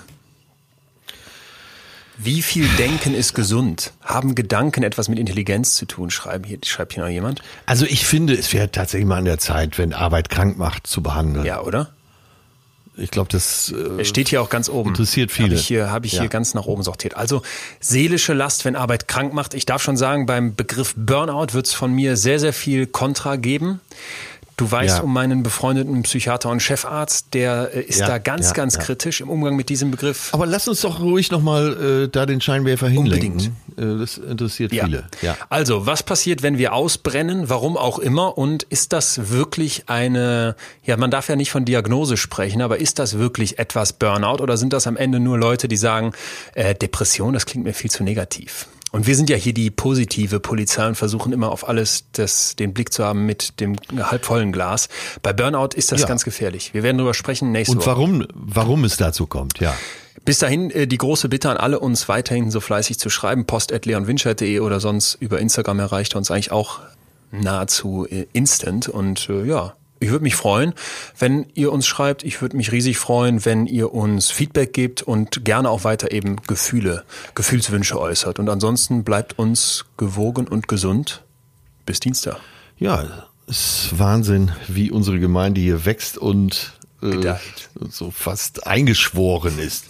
Wie 2.19 2.41
viel 2.43 2.67
Denken 2.79 3.15
ist 3.15 3.35
gesund? 3.35 3.93
Haben 4.03 4.35
Gedanken 4.35 4.83
etwas 4.83 5.09
mit 5.09 5.19
Intelligenz 5.19 5.75
zu 5.75 5.85
tun? 5.85 6.11
Schreibt 6.11 6.47
hier, 6.47 6.59
schreibt 6.65 6.95
hier 6.95 7.03
noch 7.03 7.11
jemand? 7.11 7.43
Also 7.67 7.85
ich 7.85 8.07
finde, 8.07 8.35
es 8.35 8.53
wäre 8.53 8.71
tatsächlich 8.71 9.07
mal 9.07 9.19
an 9.19 9.27
der 9.27 9.39
Zeit, 9.39 9.77
wenn 9.77 9.93
Arbeit 9.93 10.31
krank 10.31 10.57
macht, 10.57 10.87
zu 10.87 11.03
behandeln. 11.03 11.45
Ja, 11.45 11.61
oder? 11.61 11.91
Ich 12.97 13.11
glaube, 13.11 13.29
das 13.31 13.75
äh, 13.77 14.01
es 14.01 14.09
steht 14.09 14.29
hier 14.29 14.41
auch 14.41 14.49
ganz 14.49 14.71
oben. 14.71 14.91
Interessiert 14.91 15.31
viele. 15.31 15.49
Habe 15.49 15.57
ich 15.57 15.67
hier, 15.67 15.91
hab 15.91 16.05
ich 16.07 16.13
ja. 16.13 16.21
hier 16.21 16.31
ganz 16.31 16.55
nach 16.55 16.65
oben 16.65 16.83
sortiert. 16.83 17.15
Also 17.15 17.43
seelische 17.79 18.33
Last, 18.33 18.65
wenn 18.65 18.75
Arbeit 18.75 19.07
krank 19.07 19.35
macht. 19.35 19.53
Ich 19.53 19.67
darf 19.67 19.83
schon 19.83 19.99
sagen, 19.99 20.25
beim 20.25 20.55
Begriff 20.55 20.95
Burnout 20.97 21.53
wird 21.53 21.67
es 21.67 21.75
von 21.75 21.93
mir 21.93 22.17
sehr, 22.17 22.41
sehr 22.41 22.55
viel 22.55 22.87
Kontra 22.87 23.37
geben. 23.37 23.81
Du 24.57 24.71
weißt 24.71 24.99
ja. 24.99 25.03
um 25.03 25.13
meinen 25.13 25.43
befreundeten 25.43 26.03
Psychiater 26.03 26.49
und 26.49 26.61
Chefarzt, 26.61 27.35
der 27.35 27.75
äh, 27.75 27.83
ist 27.83 28.01
ja, 28.01 28.07
da 28.07 28.19
ganz, 28.19 28.49
ja, 28.49 28.53
ganz 28.55 28.79
kritisch 28.79 29.21
im 29.21 29.29
Umgang 29.29 29.55
mit 29.55 29.69
diesem 29.69 29.91
Begriff. 29.91 30.33
Aber 30.33 30.47
lass 30.47 30.67
uns 30.67 30.81
doch 30.81 30.99
ruhig 31.01 31.31
nochmal 31.31 32.05
äh, 32.05 32.09
da 32.09 32.25
den 32.25 32.41
Scheinwerfer 32.41 32.89
hinlenken. 32.89 33.53
Unbedingt. 33.77 33.99
Äh, 33.99 33.99
das 33.99 34.17
interessiert 34.17 34.71
viele. 34.71 35.05
Ja. 35.21 35.37
Also, 35.51 35.85
was 35.85 36.03
passiert, 36.03 36.43
wenn 36.43 36.57
wir 36.57 36.73
ausbrennen? 36.73 37.51
Warum 37.51 37.77
auch 37.77 37.99
immer? 37.99 38.39
Und 38.39 38.63
ist 38.63 38.95
das 38.95 39.31
wirklich 39.31 39.85
eine, 39.89 40.57
ja, 40.83 40.97
man 40.97 41.11
darf 41.11 41.29
ja 41.29 41.37
nicht 41.37 41.51
von 41.51 41.67
Diagnose 41.67 42.17
sprechen, 42.17 42.63
aber 42.63 42.79
ist 42.79 42.99
das 42.99 43.19
wirklich 43.19 43.59
etwas 43.59 43.93
Burnout 43.93 44.43
oder 44.43 44.57
sind 44.57 44.73
das 44.73 44.87
am 44.87 44.97
Ende 44.97 45.21
nur 45.21 45.37
Leute, 45.37 45.69
die 45.69 45.77
sagen, 45.77 46.13
äh, 46.55 46.75
Depression, 46.75 47.35
das 47.35 47.45
klingt 47.45 47.67
mir 47.67 47.75
viel 47.75 47.91
zu 47.91 48.03
negativ? 48.05 48.69
Und 48.97 49.07
wir 49.07 49.15
sind 49.15 49.29
ja 49.29 49.37
hier 49.37 49.53
die 49.53 49.71
positive 49.71 50.41
Polizei 50.41 50.87
und 50.87 50.95
versuchen 50.95 51.35
immer 51.35 51.53
auf 51.53 51.69
alles 51.69 52.05
das, 52.13 52.57
den 52.57 52.73
Blick 52.73 52.95
zu 52.95 53.05
haben 53.05 53.27
mit 53.27 53.61
dem 53.61 53.77
halbvollen 53.95 54.53
Glas. 54.53 54.89
Bei 55.23 55.35
Burnout 55.35 55.77
ist 55.77 55.93
das 55.93 56.01
ja. 56.01 56.07
ganz 56.07 56.25
gefährlich. 56.25 56.73
Wir 56.73 56.83
werden 56.83 56.97
darüber 56.97 57.13
sprechen 57.13 57.53
nächste 57.53 57.77
und 57.77 57.85
Woche. 57.85 57.91
Und 57.91 58.21
warum, 58.21 58.27
warum 58.33 58.85
es 58.85 58.97
dazu 58.97 59.27
kommt, 59.27 59.61
ja. 59.61 59.77
Bis 60.25 60.39
dahin 60.39 60.71
äh, 60.71 60.87
die 60.87 60.97
große 60.97 61.29
Bitte 61.29 61.51
an 61.51 61.59
alle, 61.59 61.79
uns 61.79 62.09
weiterhin 62.09 62.51
so 62.51 62.61
fleißig 62.61 62.99
zu 62.99 63.11
schreiben. 63.11 63.45
post.leonwinscheid.de 63.45 64.61
oder 64.61 64.81
sonst 64.81 65.17
über 65.21 65.41
Instagram 65.41 65.79
erreicht 65.79 66.17
uns 66.17 66.31
eigentlich 66.31 66.51
auch 66.51 66.81
nahezu 67.31 68.07
äh, 68.09 68.25
instant. 68.33 68.89
Und 68.89 69.29
äh, 69.29 69.45
ja, 69.45 69.75
ich 70.01 70.11
würde 70.11 70.23
mich 70.23 70.37
freuen, 70.37 70.75
wenn 71.19 71.47
ihr 71.55 71.73
uns 71.73 71.87
schreibt. 71.87 72.23
Ich 72.23 72.41
würde 72.43 72.57
mich 72.57 72.73
riesig 72.73 72.99
freuen, 72.99 73.45
wenn 73.45 73.67
ihr 73.67 73.93
uns 73.93 74.31
Feedback 74.31 74.73
gebt 74.73 75.03
und 75.03 75.45
gerne 75.45 75.71
auch 75.71 75.85
weiter 75.85 76.13
eben 76.13 76.37
Gefühle, 76.47 77.05
Gefühlswünsche 77.35 77.99
äußert. 77.99 78.39
Und 78.39 78.49
ansonsten 78.49 79.05
bleibt 79.05 79.39
uns 79.39 79.87
gewogen 79.97 80.49
und 80.49 80.69
gesund. 80.69 81.23
Bis 81.87 82.01
Dienstag. 82.01 82.39
Ja, 82.79 83.29
es 83.47 83.87
ist 83.87 83.99
Wahnsinn, 83.99 84.53
wie 84.69 84.91
unsere 84.91 85.19
Gemeinde 85.19 85.61
hier 85.61 85.85
wächst 85.85 86.19
und 86.19 86.73
äh, 87.03 87.35
so 87.89 88.11
fast 88.11 88.67
eingeschworen 88.67 89.59
ist. 89.59 89.85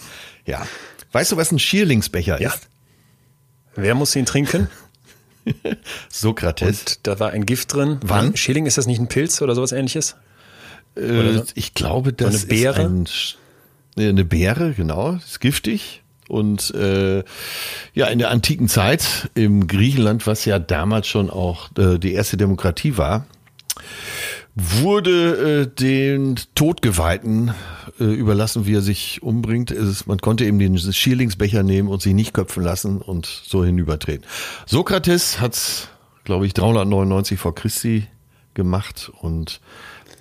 Ja. 0.45 0.65
Weißt 1.11 1.31
du, 1.31 1.37
was 1.37 1.51
ein 1.51 1.59
Schierlingsbecher 1.59 2.39
ja. 2.39 2.53
ist? 2.53 2.69
Wer 3.75 3.95
muss 3.95 4.15
ihn 4.15 4.25
trinken? 4.25 4.69
Sokrates. 6.09 6.79
Und 6.79 6.99
da 7.03 7.19
war 7.19 7.31
ein 7.31 7.45
Gift 7.45 7.73
drin. 7.73 7.99
Wann? 8.01 8.35
Schilling, 8.35 8.65
ist 8.65 8.77
das 8.77 8.87
nicht 8.87 8.99
ein 8.99 9.07
Pilz 9.07 9.41
oder 9.41 9.55
sowas 9.55 9.71
ähnliches? 9.71 10.15
Äh, 10.95 11.33
so? 11.33 11.43
Ich 11.55 11.73
glaube, 11.73 12.13
das 12.13 12.41
so 12.41 12.47
eine 12.47 12.47
Beere? 12.47 12.81
ist 12.81 13.37
ein, 13.97 14.07
eine 14.09 14.25
Beere, 14.25 14.73
genau, 14.73 15.13
ist 15.13 15.39
giftig. 15.39 16.03
Und 16.27 16.73
äh, 16.75 17.23
ja, 17.93 18.07
in 18.07 18.19
der 18.19 18.31
antiken 18.31 18.67
Zeit 18.67 19.29
im 19.33 19.67
Griechenland, 19.67 20.27
was 20.27 20.43
ja 20.45 20.59
damals 20.59 21.07
schon 21.07 21.29
auch 21.29 21.69
äh, 21.77 21.97
die 21.97 22.13
erste 22.13 22.35
Demokratie 22.35 22.97
war, 22.97 23.25
wurde 24.55 25.61
äh, 25.61 25.67
den 25.67 26.35
Todgeweihten 26.55 27.53
überlassen, 28.05 28.65
wie 28.65 28.75
er 28.75 28.81
sich 28.81 29.21
umbringt. 29.23 29.71
Es, 29.71 30.05
man 30.05 30.19
konnte 30.19 30.45
eben 30.45 30.59
den 30.59 30.77
Schierlingsbecher 30.77 31.63
nehmen 31.63 31.89
und 31.89 32.01
sich 32.01 32.13
nicht 32.13 32.33
köpfen 32.33 32.63
lassen 32.63 33.01
und 33.01 33.25
so 33.25 33.63
hinübertreten. 33.63 34.25
Sokrates 34.65 35.39
hat's, 35.39 35.89
glaube 36.23 36.45
ich, 36.45 36.53
399 36.53 37.39
vor 37.39 37.55
Christi 37.55 38.07
gemacht 38.53 39.11
und 39.21 39.61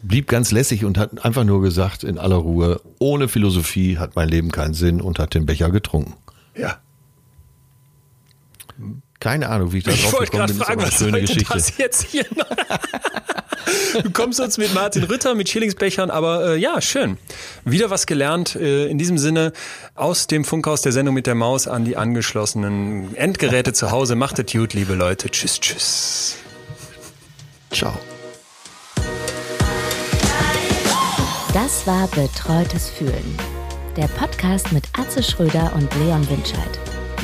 blieb 0.02 0.28
ganz 0.28 0.52
lässig 0.52 0.84
und 0.84 0.98
hat 0.98 1.24
einfach 1.24 1.44
nur 1.44 1.62
gesagt, 1.62 2.04
in 2.04 2.18
aller 2.18 2.36
Ruhe, 2.36 2.80
ohne 2.98 3.28
Philosophie 3.28 3.98
hat 3.98 4.16
mein 4.16 4.28
Leben 4.28 4.50
keinen 4.50 4.74
Sinn 4.74 5.00
und 5.00 5.18
hat 5.18 5.34
den 5.34 5.46
Becher 5.46 5.70
getrunken. 5.70 6.14
Ja. 6.54 6.78
Keine 9.26 9.48
Ahnung, 9.48 9.72
wie 9.72 9.78
ich 9.78 9.84
da 9.84 9.90
Ich 9.90 10.02
drauf 10.02 10.12
wollte 10.12 10.30
gekommen 10.30 10.46
gerade 10.46 10.52
bin. 10.52 10.60
ist 10.60 10.66
fragen, 10.66 10.80
aber 10.80 10.86
eine 10.86 10.92
was 10.92 10.98
schöne 10.98 11.20
Geschichte. 11.20 11.52
das 11.52 11.78
jetzt 11.78 12.02
hier 12.04 12.26
noch? 12.36 12.46
Du 14.02 14.10
kommst 14.10 14.38
uns 14.38 14.58
mit 14.58 14.72
Martin 14.74 15.02
Ritter, 15.04 15.34
mit 15.34 15.48
Schillingsbechern, 15.48 16.10
aber 16.10 16.50
äh, 16.50 16.56
ja, 16.56 16.80
schön. 16.80 17.16
Wieder 17.64 17.90
was 17.90 18.06
gelernt. 18.06 18.54
Äh, 18.54 18.86
in 18.86 18.98
diesem 18.98 19.18
Sinne 19.18 19.52
aus 19.96 20.28
dem 20.28 20.44
Funkhaus 20.44 20.82
der 20.82 20.92
Sendung 20.92 21.14
mit 21.14 21.26
der 21.26 21.34
Maus 21.34 21.66
an 21.66 21.84
die 21.84 21.96
angeschlossenen 21.96 23.16
Endgeräte 23.16 23.72
zu 23.72 23.90
Hause. 23.90 24.14
Macht 24.14 24.38
es 24.38 24.52
gut, 24.52 24.74
liebe 24.74 24.94
Leute. 24.94 25.30
Tschüss, 25.30 25.58
tschüss. 25.58 26.36
Ciao. 27.72 27.98
Das 31.52 31.86
war 31.86 32.06
Betreutes 32.08 32.90
Fühlen. 32.90 33.36
Der 33.96 34.06
Podcast 34.08 34.70
mit 34.72 34.84
Atze 34.96 35.22
Schröder 35.22 35.72
und 35.74 35.92
Leon 35.96 36.28
Winscheid. 36.30 36.85